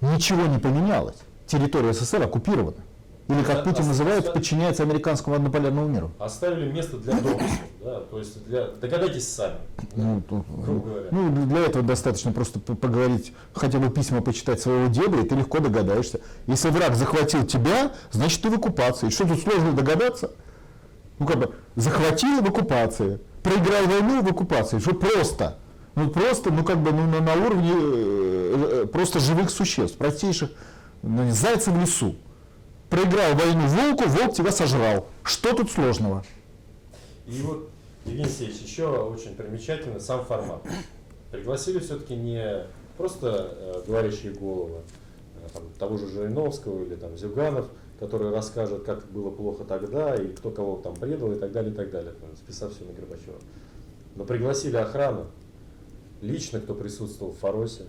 ничего 0.00 0.46
не 0.46 0.58
поменялось. 0.58 1.16
Территория 1.46 1.92
СССР 1.92 2.22
оккупирована. 2.22 2.78
Или, 3.28 3.42
как 3.44 3.58
Да, 3.58 3.62
Путин 3.62 3.86
называет, 3.86 4.32
подчиняется 4.32 4.82
американскому 4.82 5.36
однополярному 5.36 5.88
миру. 5.88 6.10
Оставили 6.18 6.70
место 6.70 6.96
для 6.98 7.12
домысла. 7.14 7.46
Да, 7.82 8.00
то 8.00 8.18
есть 8.18 8.44
для... 8.46 8.68
Догадайтесь 8.68 9.28
сами. 9.28 9.54
Ну, 9.94 10.22
то- 10.28 10.44
грубо 10.48 10.88
говоря. 10.88 11.08
ну, 11.10 11.46
для 11.46 11.60
этого 11.60 11.84
достаточно 11.84 12.32
просто 12.32 12.58
поговорить, 12.58 13.32
хотя 13.54 13.78
бы 13.78 13.90
письма 13.90 14.20
почитать 14.20 14.60
своего 14.60 14.88
деда, 14.88 15.18
и 15.18 15.28
ты 15.28 15.34
легко 15.36 15.60
догадаешься. 15.60 16.20
Если 16.46 16.68
враг 16.70 16.94
захватил 16.94 17.46
тебя, 17.46 17.92
значит 18.10 18.42
ты 18.42 18.50
в 18.50 18.54
оккупации. 18.54 19.08
Что 19.08 19.26
тут 19.26 19.40
сложно 19.40 19.72
догадаться? 19.72 20.30
Ну 21.18 21.26
как 21.26 21.38
бы, 21.38 21.54
захватили 21.76 22.40
в 22.40 22.48
оккупации, 22.48 23.20
проиграл 23.42 23.84
войну 23.86 24.22
в 24.22 24.28
оккупации. 24.28 24.78
Что 24.78 24.94
просто? 24.94 25.58
Ну 25.94 26.10
просто, 26.10 26.50
ну 26.52 26.64
как 26.64 26.78
бы 26.78 26.90
ну, 26.90 27.06
на, 27.06 27.20
на 27.20 27.34
уровне 27.34 27.72
э, 27.74 28.82
э, 28.82 28.86
просто 28.86 29.20
живых 29.20 29.50
существ, 29.50 29.96
простейших, 29.98 30.50
ну, 31.02 31.30
зайца 31.30 31.70
в 31.70 31.80
лесу. 31.80 32.16
Проиграл 32.92 33.34
войну 33.34 33.66
волку, 33.68 34.04
волк 34.06 34.34
тебя 34.34 34.52
сожрал. 34.52 35.06
Что 35.24 35.56
тут 35.56 35.70
сложного? 35.70 36.22
И 37.26 37.40
вот, 37.40 37.70
Евгений 38.04 38.24
Алексеевич, 38.24 38.60
еще 38.60 38.86
очень 38.86 39.34
примечательно 39.34 39.98
сам 39.98 40.26
формат. 40.26 40.60
Пригласили 41.30 41.78
все-таки 41.78 42.14
не 42.14 42.66
просто 42.98 43.56
э, 43.56 43.82
говорящие 43.86 44.34
головы, 44.34 44.82
э, 45.36 45.48
там, 45.54 45.62
того 45.78 45.96
же 45.96 46.06
Жириновского 46.06 46.84
или 46.84 46.96
там 46.96 47.16
Зюганов, 47.16 47.68
который 47.98 48.30
расскажет, 48.30 48.84
как 48.84 49.10
было 49.10 49.30
плохо 49.30 49.64
тогда, 49.64 50.14
и 50.14 50.28
кто 50.28 50.50
кого 50.50 50.76
там 50.76 50.94
предал, 50.94 51.32
и 51.32 51.38
так 51.38 51.50
далее, 51.50 51.72
и 51.72 51.74
так 51.74 51.90
далее, 51.90 52.12
там, 52.20 52.36
списав 52.36 52.74
все 52.74 52.84
на 52.84 52.92
Горбачева. 52.92 53.38
Но 54.16 54.26
пригласили 54.26 54.76
охрану, 54.76 55.28
лично 56.20 56.60
кто 56.60 56.74
присутствовал 56.74 57.32
в 57.32 57.38
Фаросе, 57.38 57.84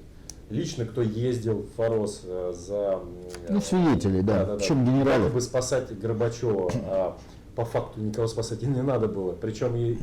лично 0.49 0.85
кто 0.85 1.01
ездил 1.01 1.63
в 1.63 1.75
Фарос 1.75 2.21
э, 2.25 2.53
за... 2.55 2.99
м, 3.01 3.15
Ну, 3.49 3.61
свидетелей, 3.61 4.21
да. 4.21 4.55
Причем 4.57 4.85
генералы. 4.85 5.23
Якобы 5.25 5.41
спасать 5.41 5.97
Горбачева, 5.99 6.69
а 6.85 7.17
по 7.55 7.65
факту 7.65 7.99
никого 8.01 8.27
спасать 8.27 8.63
и 8.63 8.65
не 8.65 8.81
надо 8.81 9.07
было. 9.07 9.33
Причем 9.33 9.75
ей 9.75 9.99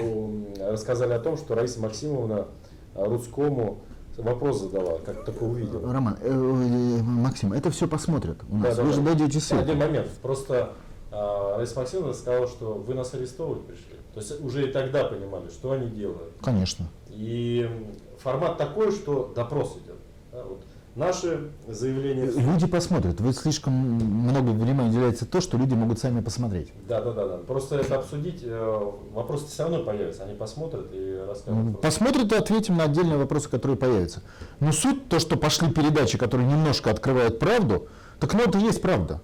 м, 0.00 0.46
рассказали 0.58 1.12
о 1.12 1.18
том, 1.18 1.36
что 1.36 1.54
Раиса 1.54 1.80
Максимовна 1.80 2.46
Рудскому 2.94 3.80
вопрос 4.18 4.60
задала, 4.60 4.98
как 4.98 5.24
такое 5.24 5.48
увидел. 5.50 5.90
Роман, 5.90 6.16
э, 6.20 6.28
э, 6.28 7.02
Максим, 7.02 7.52
это 7.52 7.70
все 7.70 7.88
посмотрят 7.88 8.38
у 8.50 8.56
нас. 8.56 8.76
Да-да-да. 8.76 8.82
Вы 8.82 8.92
же 8.92 9.00
дадите 9.00 9.40
ссылку. 9.40 9.62
Один 9.62 9.78
момент. 9.78 10.08
Просто 10.20 10.72
а, 11.10 11.56
Раиса 11.56 11.78
Максимовна 11.80 12.12
сказала, 12.12 12.46
что 12.46 12.74
вы 12.74 12.94
нас 12.94 13.12
арестовывать 13.14 13.66
пришли. 13.66 13.96
То 14.14 14.20
есть 14.20 14.44
уже 14.44 14.68
и 14.68 14.72
тогда 14.72 15.04
понимали, 15.04 15.48
что 15.48 15.72
они 15.72 15.88
делают. 15.88 16.34
Конечно. 16.42 16.86
И 17.08 17.68
формат 18.22 18.58
такой, 18.58 18.92
что 18.92 19.32
допрос 19.34 19.76
идет. 19.76 19.96
Да, 20.32 20.44
вот 20.44 20.62
Наши 20.94 21.50
заявления... 21.66 22.26
Люди 22.26 22.66
посмотрят. 22.66 23.18
Вы 23.18 23.32
слишком 23.32 23.72
много 23.72 24.50
внимания 24.50 24.90
уделяете 24.90 25.24
то, 25.24 25.40
что 25.40 25.56
люди 25.56 25.72
могут 25.72 25.98
сами 25.98 26.20
посмотреть. 26.20 26.70
Да, 26.86 27.00
да, 27.00 27.12
да, 27.12 27.28
да. 27.28 27.36
Просто 27.38 27.76
это 27.76 27.96
обсудить, 27.96 28.42
э, 28.44 28.90
вопросы 29.14 29.46
все 29.46 29.62
равно 29.62 29.84
появятся. 29.84 30.24
Они 30.24 30.34
посмотрят 30.34 30.88
и 30.92 31.24
расскажут. 31.26 31.80
Посмотрят 31.80 32.30
и 32.32 32.36
ответим 32.36 32.76
на 32.76 32.84
отдельные 32.84 33.16
вопросы, 33.16 33.48
которые 33.48 33.78
появятся. 33.78 34.22
Но 34.60 34.70
суть 34.72 35.08
то, 35.08 35.18
что 35.18 35.36
пошли 35.38 35.70
передачи, 35.70 36.18
которые 36.18 36.46
немножко 36.46 36.90
открывают 36.90 37.38
правду, 37.38 37.88
так 38.20 38.34
ну 38.34 38.40
это 38.40 38.58
и 38.58 38.62
есть 38.62 38.82
правда. 38.82 39.22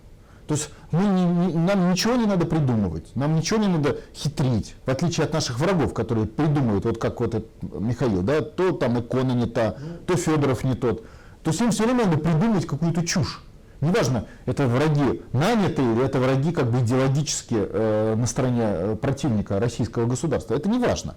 То 0.49 0.55
есть 0.55 0.71
мы 0.93 1.05
не- 1.05 1.25
не- 1.27 1.53
нам 1.53 1.91
ничего 1.91 2.17
не 2.17 2.25
надо 2.25 2.47
придумывать, 2.47 3.15
нам 3.15 3.37
ничего 3.37 3.61
не 3.61 3.69
надо 3.69 3.99
хитрить, 4.15 4.77
в 4.87 4.91
отличие 4.91 5.27
от 5.27 5.35
наших 5.35 5.61
врагов, 5.61 5.93
которые 5.93 6.27
придумывают, 6.27 6.87
вот 6.87 6.97
как 6.97 7.21
вот 7.21 7.35
этот 7.35 7.51
Михаил, 7.63 8.23
да, 8.23 8.41
то 8.41 8.73
там 8.73 8.99
икона 8.99 9.33
не 9.33 9.45
та, 9.45 9.77
то 10.07 10.17
Федоров 10.17 10.65
не 10.65 10.75
тот. 10.75 11.05
То 11.43 11.51
есть 11.51 11.61
им 11.61 11.71
все 11.71 11.85
время 11.85 12.07
надо 12.07 12.17
придумать 12.17 12.67
какую-то 12.67 13.07
чушь. 13.07 13.45
Неважно, 13.83 14.25
это 14.47 14.67
враги 14.67 15.23
нанятые 15.33 15.93
или 15.93 16.03
это 16.05 16.19
враги 16.19 16.51
как 16.51 16.71
бы 16.71 16.81
идеологически 16.81 17.55
э, 17.59 18.15
на 18.17 18.27
стороне 18.27 18.63
э, 18.65 18.97
противника 19.01 19.61
российского 19.61 20.07
государства. 20.07 20.55
Это 20.55 20.71
не 20.71 20.79
важно. 20.79 21.15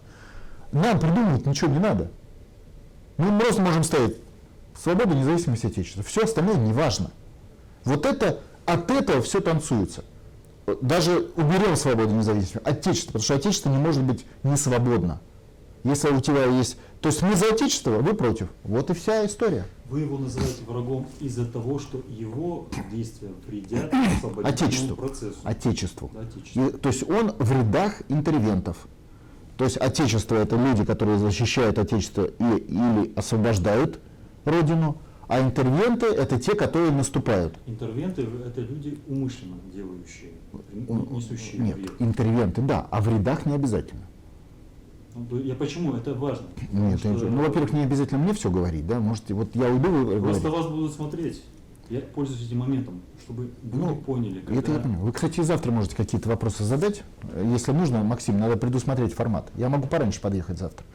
Нам 0.73 0.99
придумывать 0.99 1.45
ничего 1.45 1.71
не 1.71 1.79
надо. 1.79 2.11
Мы 3.17 3.39
просто 3.39 3.61
можем 3.61 3.83
ставить 3.83 4.17
свобода, 4.77 5.15
независимость, 5.15 5.63
отечество. 5.63 6.03
Все 6.03 6.23
остальное 6.23 6.55
не 6.57 6.73
важно. 6.73 7.11
Вот 7.83 8.05
это, 8.05 8.41
от 8.65 8.91
этого 8.91 9.21
все 9.21 9.41
танцуется. 9.41 10.03
Даже 10.81 11.31
уберем 11.35 11.75
свободу, 11.75 12.13
независимость, 12.13 12.65
отечество, 12.65 13.13
потому 13.13 13.23
что 13.23 13.35
отечество 13.35 13.69
не 13.69 13.77
может 13.77 14.03
быть 14.03 14.25
не 14.43 14.55
свободно. 14.55 15.19
Если 15.83 16.09
у 16.09 16.21
тебя 16.21 16.45
есть... 16.45 16.77
То 17.01 17.09
есть 17.09 17.23
мы 17.23 17.35
за 17.35 17.47
отечество, 17.47 17.91
вы 17.97 18.13
против. 18.13 18.49
Вот 18.63 18.91
и 18.91 18.93
вся 18.93 19.25
история. 19.25 19.65
Вы 19.89 20.01
его 20.01 20.19
называете 20.19 20.63
врагом 20.67 21.07
из-за 21.19 21.45
того, 21.45 21.79
что 21.79 22.01
его 22.07 22.67
действия 22.91 23.29
вредят 23.47 23.91
Отечеству. 24.43 24.95
процессу. 24.95 25.37
Отечеству. 25.43 26.11
Отечеству. 26.15 26.67
И, 26.67 26.71
то 26.77 26.89
есть 26.89 27.09
он 27.09 27.31
в 27.39 27.51
рядах 27.51 28.03
интервентов. 28.07 28.77
То 29.57 29.65
есть 29.65 29.77
отечество 29.77 30.35
это 30.35 30.55
люди, 30.55 30.85
которые 30.85 31.17
защищают 31.17 31.79
отечество 31.79 32.25
и, 32.25 32.57
или 32.57 33.13
освобождают 33.15 33.99
родину, 34.45 34.97
а 35.31 35.39
интервенты 35.39 36.07
это 36.07 36.37
те, 36.37 36.55
которые 36.55 36.91
наступают. 36.91 37.57
Интервенты– 37.65 38.27
это 38.45 38.59
люди 38.59 38.99
умышленно 39.07 39.55
делающие, 39.73 40.31
несущие 40.73 41.61
Нет, 41.61 41.77
вред. 41.77 41.91
интервенты, 41.99 42.61
да, 42.61 42.85
а 42.91 42.99
в 42.99 43.07
рядах 43.07 43.45
не 43.45 43.53
обязательно. 43.53 44.01
Ну, 45.15 45.39
Я 45.39 45.55
почему? 45.55 45.93
Это 45.93 46.13
важно. 46.15 46.47
Нет, 46.73 46.99
что 46.99 47.13
ну, 47.13 47.43
во-первых, 47.43 47.71
не 47.71 47.83
обязательно 47.83 48.19
мне 48.19 48.33
все 48.33 48.51
говорить, 48.51 48.85
да, 48.85 48.99
можете, 48.99 49.33
вот 49.33 49.55
я 49.55 49.69
уйду, 49.69 49.89
вы 49.89 50.19
Просто 50.19 50.41
говорите. 50.43 50.49
вас 50.49 50.67
будут 50.67 50.93
смотреть. 50.93 51.41
Я 51.89 52.01
пользуюсь 52.01 52.45
этим 52.45 52.57
моментом, 52.57 53.01
чтобы 53.23 53.43
люди 53.63 53.77
Ну, 53.77 53.95
поняли, 53.95 54.41
Это 54.41 54.53
я 54.53 54.61
когда 54.61 54.79
понимаю. 54.81 55.05
Вы, 55.05 55.11
кстати, 55.13 55.39
завтра 55.39 55.71
можете 55.71 55.95
какие-то 55.95 56.27
вопросы 56.27 56.65
задать. 56.65 57.03
Если 57.41 57.71
нужно, 57.71 58.03
Максим, 58.03 58.37
надо 58.37 58.57
предусмотреть 58.57 59.13
формат. 59.13 59.49
Я 59.55 59.69
могу 59.69 59.87
пораньше 59.87 60.19
подъехать 60.19 60.59
завтра. 60.59 60.85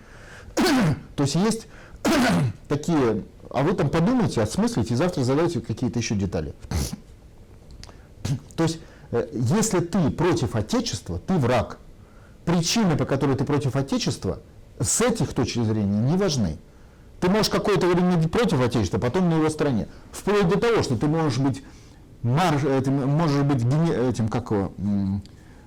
То 1.16 1.22
есть 1.22 1.36
есть 1.36 1.68
такие, 2.68 3.22
а 3.50 3.62
вы 3.62 3.72
там 3.74 3.88
подумайте, 3.88 4.40
осмыслите, 4.42 4.94
и 4.94 4.96
завтра 4.96 5.24
задайте 5.24 5.60
какие-то 5.60 5.98
еще 5.98 6.14
детали. 6.14 6.54
То 8.56 8.64
есть, 8.64 8.80
э, 9.10 9.28
если 9.32 9.80
ты 9.80 10.10
против 10.10 10.56
Отечества, 10.56 11.18
ты 11.18 11.34
враг. 11.34 11.78
причины, 12.44 12.96
по 12.96 13.04
которой 13.04 13.34
ты 13.34 13.44
против 13.44 13.74
Отечества, 13.74 14.38
с 14.78 15.00
этих 15.00 15.32
точки 15.32 15.64
зрения 15.64 15.98
не 15.98 16.16
важны. 16.16 16.58
Ты 17.20 17.28
можешь 17.28 17.48
какое-то 17.50 17.88
время 17.88 18.16
быть 18.16 18.30
против 18.30 18.60
Отечества, 18.60 18.98
потом 18.98 19.28
на 19.28 19.34
его 19.34 19.48
стороне. 19.48 19.88
Вплоть 20.12 20.48
до 20.48 20.56
того, 20.56 20.82
что 20.82 20.96
ты 20.96 21.08
можешь 21.08 21.38
быть, 21.38 21.64
марш, 22.22 22.62
э, 22.62 22.80
ты 22.82 22.90
можешь 22.92 23.42
быть 23.42 23.64
гене- 23.64 24.10
этим, 24.10 24.28
как 24.28 24.52
его, 24.52 24.70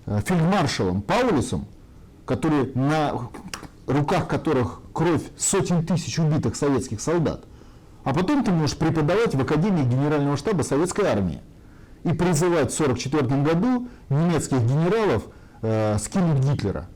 э, 0.05 0.21
фельдмаршалом 0.25 1.01
Паулюсом, 1.01 1.67
который 2.25 2.71
на 2.75 3.29
руках 3.85 4.27
которых 4.27 4.81
кровь 4.93 5.23
сотен 5.37 5.85
тысяч 5.85 6.17
убитых 6.17 6.55
советских 6.55 7.01
солдат. 7.01 7.43
А 8.09 8.13
потом 8.13 8.43
ты 8.43 8.49
можешь 8.49 8.75
преподавать 8.75 9.35
в 9.35 9.39
Академии 9.39 9.83
Генерального 9.83 10.35
штаба 10.35 10.63
Советской 10.63 11.05
Армии 11.05 11.41
и 12.03 12.11
призывать 12.11 12.73
в 12.73 12.81
1944 12.81 13.41
году 13.43 13.87
немецких 14.09 14.63
генералов 14.63 15.25
э, 15.61 15.95
скинуть 15.99 16.39
Гитлера. 16.39 16.87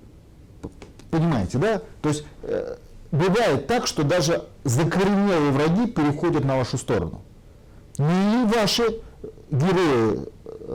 Понимаете, 1.12 1.60
да? 1.60 1.82
То 2.02 2.10
есть 2.10 2.26
э, 2.42 2.78
бывает 3.12 3.68
так, 3.68 3.86
что 3.86 4.02
даже 4.02 4.44
закоренелые 4.64 5.52
враги 5.52 5.86
переходят 5.86 6.46
на 6.46 6.58
вашу 6.58 6.80
сторону. 6.80 7.22
Ну 8.00 8.46
и 8.46 8.52
ваши 8.52 8.84
герои 9.52 10.28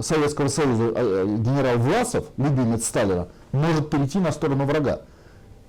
Советского 0.02 0.46
Союза, 0.46 0.84
э, 0.84 0.92
э, 0.94 1.36
генерал 1.36 1.78
Власов, 1.78 2.26
любимец 2.36 2.84
Сталина, 2.84 3.26
может 3.50 3.90
перейти 3.90 4.20
на 4.20 4.30
сторону 4.30 4.66
врага. 4.66 5.00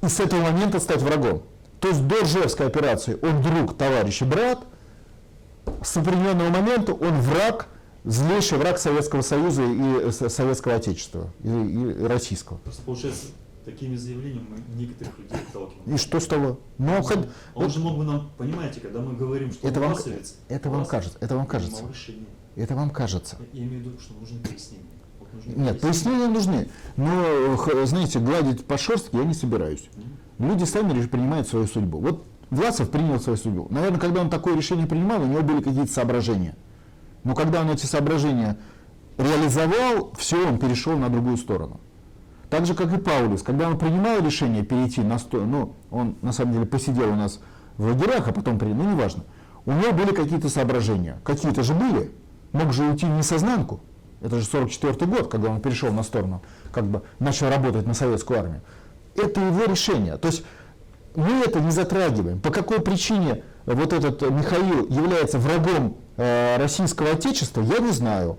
И 0.03 0.07
с 0.07 0.19
этого 0.19 0.41
момента 0.41 0.79
стать 0.79 1.01
врагом. 1.01 1.41
То 1.79 1.87
есть 1.87 2.05
до 2.07 2.23
Ржевской 2.23 2.67
операции 2.67 3.17
он 3.21 3.41
друг, 3.41 3.77
товарищ 3.77 4.21
и 4.21 4.25
брат, 4.25 4.59
с 5.83 5.95
определенного 5.97 6.49
момента 6.49 6.93
он 6.93 7.21
враг, 7.21 7.67
злейший 8.03 8.57
враг 8.57 8.77
Советского 8.79 9.21
Союза 9.21 9.63
и 9.63 10.07
э, 10.07 10.11
Со- 10.11 10.29
Советского 10.29 10.75
Отечества, 10.75 11.29
и, 11.43 11.47
и 11.49 12.03
российского. 12.05 12.57
Просто 12.57 12.81
получается, 12.81 13.27
такими 13.65 13.95
заявлениями 13.95 14.45
мы 14.49 14.75
некоторых 14.81 15.17
людей 15.19 15.37
отталкиваем. 15.47 15.95
И 15.95 15.97
что 15.97 16.19
с 16.19 16.25
того? 16.25 16.59
Ну, 16.77 16.97
Он, 16.97 17.03
хоть- 17.03 17.27
он 17.55 17.69
же 17.69 17.79
мог 17.79 17.97
бы 17.97 18.03
нам, 18.03 18.31
понимаете, 18.37 18.79
когда 18.81 18.99
мы 18.99 19.15
говорим, 19.15 19.51
что 19.51 19.67
Это 19.67 19.79
он 19.79 19.85
вам- 19.85 19.93
власовец, 19.93 20.35
это 20.49 20.69
вам 20.69 20.85
кажется, 20.85 21.17
это 21.21 21.35
вам 21.35 21.45
кажется. 21.45 21.83
это 22.55 22.75
вам 22.75 22.89
кажется. 22.89 23.37
Я 23.53 23.63
имею 23.63 23.83
в 23.83 23.85
виду, 23.85 23.99
что 24.01 24.13
нужны 24.15 24.39
пояснения. 24.39 24.83
Вот 25.19 25.33
нужны 25.33 25.53
Нет, 25.55 25.79
пояснения 25.81 26.27
нужны. 26.27 26.67
Но, 26.97 27.55
х- 27.57 27.85
знаете, 27.85 28.19
гладить 28.19 28.65
по 28.65 28.77
шерстке 28.77 29.17
я 29.17 29.23
не 29.23 29.33
собираюсь. 29.33 29.87
Люди 30.39 30.63
сами 30.63 31.05
принимают 31.05 31.47
свою 31.47 31.67
судьбу. 31.67 31.99
Вот 31.99 32.25
Власов 32.49 32.89
принял 32.89 33.19
свою 33.19 33.37
судьбу. 33.37 33.67
Наверное, 33.69 33.99
когда 33.99 34.21
он 34.21 34.29
такое 34.29 34.55
решение 34.55 34.87
принимал, 34.87 35.21
у 35.21 35.25
него 35.25 35.41
были 35.41 35.61
какие-то 35.61 35.91
соображения. 35.91 36.55
Но 37.23 37.35
когда 37.35 37.61
он 37.61 37.69
эти 37.69 37.85
соображения 37.85 38.57
реализовал, 39.17 40.13
все, 40.17 40.47
он 40.47 40.57
перешел 40.57 40.97
на 40.97 41.09
другую 41.09 41.37
сторону. 41.37 41.79
Так 42.49 42.65
же, 42.65 42.73
как 42.73 42.91
и 42.91 42.97
Паулюс. 42.97 43.43
Когда 43.43 43.67
он 43.67 43.77
принимал 43.77 44.25
решение 44.25 44.63
перейти 44.63 45.01
на 45.01 45.19
сторону, 45.19 45.75
ну, 45.91 45.97
он 45.97 46.15
на 46.21 46.31
самом 46.31 46.53
деле 46.53 46.65
посидел 46.65 47.11
у 47.11 47.15
нас 47.15 47.39
в 47.77 47.85
лагерях, 47.85 48.27
а 48.27 48.31
потом 48.31 48.57
принял, 48.57 48.75
ну, 48.75 48.91
неважно. 48.91 49.25
У 49.65 49.71
него 49.71 49.91
были 49.91 50.15
какие-то 50.15 50.49
соображения. 50.49 51.19
Какие-то 51.23 51.61
же 51.61 51.75
были. 51.75 52.11
Мог 52.53 52.73
же 52.73 52.85
уйти 52.85 53.05
не 53.05 53.21
сознанку. 53.21 53.81
Это 54.21 54.39
же 54.39 54.45
44 54.45 55.05
год, 55.05 55.27
когда 55.29 55.49
он 55.49 55.61
перешел 55.61 55.93
на 55.93 56.03
сторону, 56.03 56.41
как 56.71 56.85
бы 56.85 57.03
начал 57.19 57.49
работать 57.49 57.85
на 57.85 57.93
советскую 57.93 58.39
армию. 58.39 58.61
Это 59.23 59.41
его 59.41 59.65
решение. 59.65 60.17
То 60.17 60.27
есть 60.27 60.43
мы 61.15 61.43
это 61.43 61.59
не 61.59 61.71
затрагиваем. 61.71 62.39
По 62.39 62.51
какой 62.51 62.79
причине 62.79 63.43
вот 63.65 63.93
этот 63.93 64.21
Михаил 64.29 64.87
является 64.87 65.37
врагом 65.37 65.97
э, 66.17 66.57
российского 66.57 67.11
отечества, 67.11 67.61
я 67.61 67.79
не 67.79 67.91
знаю. 67.91 68.37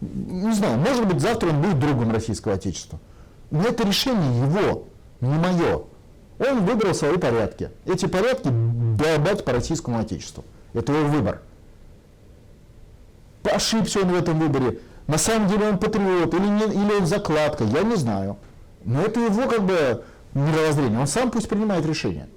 Не 0.00 0.52
знаю, 0.52 0.78
может 0.78 1.06
быть, 1.06 1.20
завтра 1.20 1.48
он 1.48 1.60
будет 1.60 1.78
другом 1.78 2.12
российского 2.12 2.54
отечества. 2.54 3.00
Но 3.50 3.64
это 3.64 3.86
решение 3.86 4.42
его, 4.42 4.84
не 5.20 5.34
мое. 5.34 5.82
Он 6.38 6.64
выбрал 6.64 6.94
свои 6.94 7.16
порядки. 7.16 7.70
Эти 7.84 8.06
порядки 8.06 8.48
долбать 8.48 9.44
по 9.44 9.52
российскому 9.52 9.98
отечеству. 9.98 10.44
Это 10.72 10.92
его 10.92 11.08
выбор. 11.08 11.40
Ошибся 13.42 14.00
он 14.00 14.08
в 14.08 14.14
этом 14.14 14.38
выборе. 14.38 14.78
На 15.06 15.18
самом 15.18 15.48
деле 15.48 15.68
он 15.68 15.78
патриот 15.78 16.34
или, 16.34 16.46
не, 16.46 16.64
или 16.64 17.00
он 17.00 17.06
закладка, 17.06 17.64
я 17.64 17.82
не 17.82 17.96
знаю. 17.96 18.36
Но 18.84 19.02
это 19.02 19.20
его 19.20 19.48
как 19.48 19.62
бы 19.62 20.04
мировоззрение. 20.34 20.98
Он 20.98 21.06
сам 21.06 21.30
пусть 21.30 21.48
принимает 21.48 21.86
решение. 21.86 22.28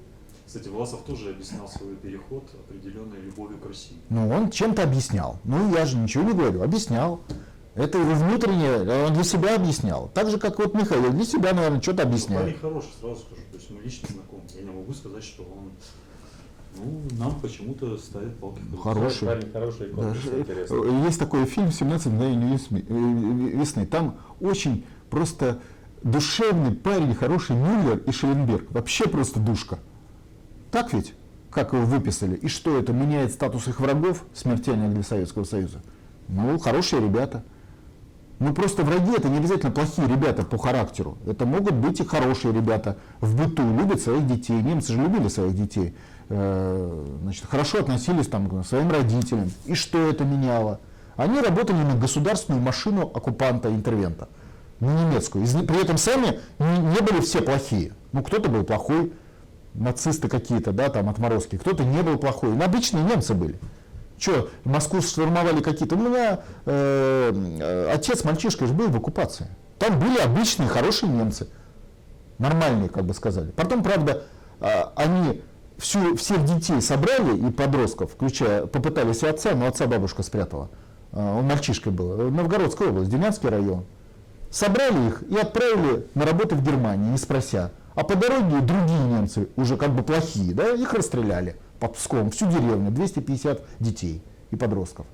Кстати, 0.46 0.68
Власов 0.68 1.04
тоже 1.04 1.30
объяснял 1.30 1.68
свой 1.70 1.96
переход 1.96 2.44
определенной 2.68 3.22
любовью 3.22 3.58
к 3.58 3.66
России. 3.66 3.98
Ну, 4.10 4.30
он 4.30 4.52
чем-то 4.52 4.84
объяснял. 4.84 5.40
Ну, 5.46 5.74
я 5.74 5.86
же 5.86 5.96
ничего 5.96 6.26
не 6.26 6.34
говорю, 6.34 6.62
объяснял. 6.62 7.22
Это 7.74 7.98
его 7.98 8.14
внутреннее, 8.16 9.06
он 9.06 9.14
для 9.14 9.24
себя 9.24 9.56
объяснял. 9.56 10.12
Так 10.14 10.30
же, 10.30 10.38
как 10.38 10.60
вот 10.60 10.74
Михаил, 10.74 11.10
для 11.12 11.24
себя, 11.24 11.54
наверное, 11.54 11.82
что-то 11.82 12.00
Парень 12.00 12.10
объясняет. 12.12 12.60
хороший, 12.60 12.90
сразу 13.00 13.22
скажу. 13.22 13.42
То 13.50 13.58
есть 13.58 13.72
мы 13.72 13.82
лично 13.82 14.10
знакомы. 14.12 14.44
Я 14.54 14.62
не 14.64 14.72
могу 14.72 14.94
сказать, 14.94 15.24
что 15.24 15.44
он 15.44 15.72
ну, 16.78 17.02
нам 17.18 17.40
почему-то 17.40 17.98
ставит 17.98 18.38
палки. 18.38 18.62
Хороший. 18.82 19.28
Парень 19.28 19.52
хороший, 19.52 19.88
э. 19.96 21.06
Есть 21.06 21.20
такой 21.20 21.46
фильм 21.46 21.68
«17 21.68 22.10
мгновений 22.10 22.54
весны». 22.54 22.84
э, 22.88 23.58
весны». 23.58 23.86
Там 23.86 24.20
очень 24.40 24.86
просто 25.10 25.62
душевный 26.04 26.72
парень, 26.72 27.16
хороший 27.16 27.56
Мюллер 27.56 27.98
и 27.98 28.12
Шелленберг. 28.12 28.72
Вообще 28.72 29.08
просто 29.08 29.40
душка. 29.40 29.80
Так 30.72 30.94
ведь? 30.94 31.14
Как 31.50 31.74
его 31.74 31.84
выписали? 31.84 32.36
И 32.36 32.48
что 32.48 32.78
это 32.78 32.94
меняет 32.94 33.34
статус 33.34 33.68
их 33.68 33.80
врагов, 33.80 34.24
смертельных 34.34 34.94
для 34.94 35.04
Советского 35.04 35.44
Союза? 35.44 35.82
Ну, 36.30 36.58
хорошие 36.60 37.02
ребята. 37.02 37.44
Ну, 38.40 38.54
просто 38.54 38.84
враги 38.84 39.14
это 39.16 39.30
не 39.30 39.38
обязательно 39.38 39.72
плохие 39.72 40.08
ребята 40.08 40.44
по 40.44 40.58
характеру. 40.58 41.18
Это 41.28 41.46
могут 41.46 41.74
быть 41.74 42.00
и 42.00 42.06
хорошие 42.06 42.54
ребята 42.54 42.98
в 43.20 43.38
быту, 43.38 43.62
любят 43.78 44.02
своих 44.02 44.26
детей. 44.26 44.60
Немцы 44.62 44.94
же 44.94 45.02
любили 45.02 45.28
своих 45.28 45.56
детей. 45.56 45.96
Э, 46.30 47.06
Значит, 47.22 47.46
хорошо 47.46 47.80
относились 47.82 48.28
там, 48.28 48.50
к 48.50 48.66
своим 48.66 48.90
родителям. 48.90 49.52
И 49.66 49.76
что 49.76 50.00
это 50.10 50.24
меняло? 50.24 50.80
Они 51.18 51.40
работали 51.40 51.84
на 51.84 51.96
государственную 51.96 52.64
машину 52.64 53.02
оккупанта-интервента, 53.14 54.30
на 54.82 55.06
немецкую. 55.06 55.46
При 55.66 55.82
этом 55.82 55.98
сами 55.98 56.40
не, 56.60 56.78
не 56.80 57.00
были 57.00 57.22
все 57.22 57.42
плохие. 57.42 57.94
Ну, 58.12 58.24
кто-то 58.24 58.50
был 58.50 58.64
плохой, 58.64 59.14
нацисты 59.74 60.28
какие-то, 60.28 60.74
да, 60.74 60.90
там 60.90 61.08
отморозки. 61.08 61.58
Кто-то 61.58 61.84
не 61.86 62.02
был 62.02 62.18
плохой. 62.18 62.50
Ну, 62.50 62.64
обычные 62.64 63.04
немцы 63.04 63.34
были. 63.34 63.58
Что, 64.18 64.50
Москву 64.66 65.02
штурмовали 65.02 65.62
какие-то? 65.62 65.96
У 65.96 66.00
меня 66.00 66.42
э, 66.66 67.32
э, 67.34 67.92
отец 67.92 68.24
мальчишка 68.24 68.68
же 68.68 68.74
был 68.74 68.90
в 68.90 68.98
оккупации. 68.98 69.48
Там 69.80 70.00
были 70.00 70.20
обычные 70.20 70.68
хорошие 70.68 71.12
немцы. 71.12 71.48
Нормальные, 72.38 72.90
как 72.90 73.06
бы 73.06 73.14
сказали. 73.14 73.52
Потом, 73.52 73.82
правда, 73.84 74.24
а, 74.60 74.94
они 74.96 75.42
всю, 75.78 76.16
всех 76.16 76.46
детей 76.46 76.82
собрали 76.82 77.36
и 77.36 77.52
подростков, 77.52 78.12
включая, 78.14 78.66
попытались 78.66 79.24
и 79.24 79.28
отца, 79.28 79.54
но 79.56 79.68
отца 79.68 79.88
бабушка 79.88 80.22
спрятала. 80.22 80.70
А, 81.12 81.38
Он 81.38 81.46
мальчишкой 81.46 81.92
был. 81.92 82.30
Новгородская 82.30 82.90
область, 82.90 83.10
Демянский 83.10 83.50
район. 83.50 83.86
Собрали 84.52 85.08
их 85.08 85.24
и 85.30 85.38
отправили 85.38 86.06
на 86.14 86.26
работу 86.26 86.56
в 86.56 86.64
Германию, 86.64 87.12
не 87.12 87.18
спрося. 87.18 87.72
А 87.96 88.04
по 88.04 88.16
дороге 88.16 88.60
другие 88.60 89.00
немцы, 89.00 89.48
уже 89.56 89.78
как 89.78 89.92
бы 89.96 90.04
плохие, 90.04 90.54
да, 90.54 90.72
их 90.74 90.94
расстреляли 90.94 91.56
под 91.80 91.96
Пском, 91.96 92.30
всю 92.32 92.48
деревню, 92.50 92.92
250 92.92 93.62
детей 93.80 94.22
и 94.52 94.56
подростков. 94.58 95.08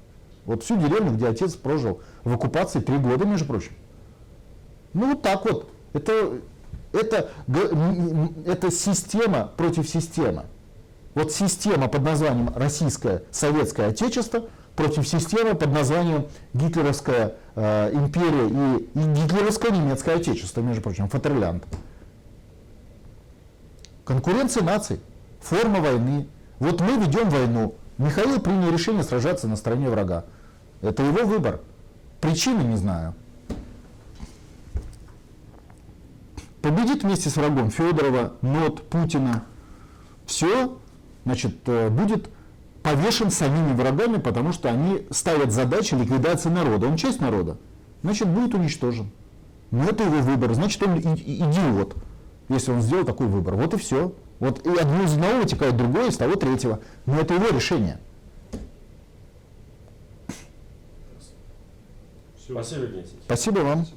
Вот 0.45 0.63
всю 0.63 0.75
деревню, 0.77 1.11
где 1.11 1.27
отец 1.27 1.53
прожил 1.53 2.01
в 2.23 2.33
оккупации 2.33 2.79
три 2.79 2.97
года, 2.97 3.25
между 3.25 3.45
прочим. 3.45 3.73
Ну 4.93 5.11
вот 5.11 5.21
так 5.21 5.45
вот. 5.45 5.69
Это, 5.93 6.39
это, 6.91 7.29
это 8.45 8.71
система 8.71 9.51
против 9.55 9.87
системы. 9.87 10.45
Вот 11.13 11.31
система 11.31 11.87
под 11.87 12.03
названием 12.03 12.51
Российское 12.55 13.23
Советское 13.31 13.87
Отечество 13.87 14.45
против 14.77 15.07
системы 15.07 15.55
под 15.55 15.73
названием 15.73 16.27
Гитлеровская 16.53 17.33
э, 17.55 17.91
империя 17.93 18.47
и, 18.47 18.83
и 18.93 19.23
Гитлеровское 19.23 19.71
немецкое 19.71 20.17
Отечество, 20.17 20.61
между 20.61 20.83
прочим, 20.83 21.09
Фатерлянд. 21.09 21.65
Конкуренция 24.05 24.63
наций, 24.63 25.01
форма 25.41 25.81
войны. 25.81 26.27
Вот 26.59 26.79
мы 26.79 27.03
ведем 27.03 27.29
войну. 27.29 27.73
Михаил 27.97 28.39
принял 28.39 28.71
решение 28.71 29.03
сражаться 29.03 29.47
на 29.47 29.55
стороне 29.55 29.89
врага. 29.89 30.25
Это 30.81 31.01
его 31.03 31.25
выбор. 31.25 31.59
Причины 32.21 32.61
не 32.61 32.77
знаю. 32.77 33.15
Победит 36.61 37.03
вместе 37.03 37.29
с 37.29 37.35
врагом 37.35 37.71
Федорова, 37.71 38.33
НОТ, 38.41 38.87
Путина. 38.89 39.43
Все, 40.27 40.77
значит, 41.25 41.57
э, 41.65 41.89
будет 41.89 42.29
повешен 42.87 43.31
самими 43.31 43.73
врагами, 43.73 44.17
потому 44.17 44.53
что 44.53 44.69
они 44.69 45.05
ставят 45.11 45.51
задачи 45.51 45.93
ликвидации 45.93 46.47
народа. 46.47 46.87
Он 46.87 46.95
часть 46.95 47.19
народа. 47.19 47.57
Значит, 48.01 48.29
будет 48.29 48.53
уничтожен. 48.53 49.11
Но 49.71 49.83
это 49.83 50.05
его 50.05 50.19
выбор. 50.19 50.53
Значит, 50.53 50.81
он 50.83 50.97
идиот, 50.97 51.95
если 52.47 52.71
он 52.71 52.81
сделал 52.81 53.03
такой 53.03 53.27
выбор. 53.27 53.55
Вот 53.55 53.73
и 53.73 53.77
все. 53.77 54.13
Вот 54.39 54.65
и 54.65 54.69
одно 54.69 55.03
из 55.03 55.13
одного 55.13 55.41
вытекает 55.41 55.75
другое, 55.75 56.07
из 56.07 56.15
того 56.17 56.35
третьего. 56.35 56.79
Но 57.05 57.19
это 57.19 57.33
его 57.33 57.49
решение. 57.49 57.99
Всё. 62.37 62.53
Спасибо, 62.53 62.83
Алексеевич. 62.83 63.09
Спасибо 63.25 63.59
вам. 63.59 63.87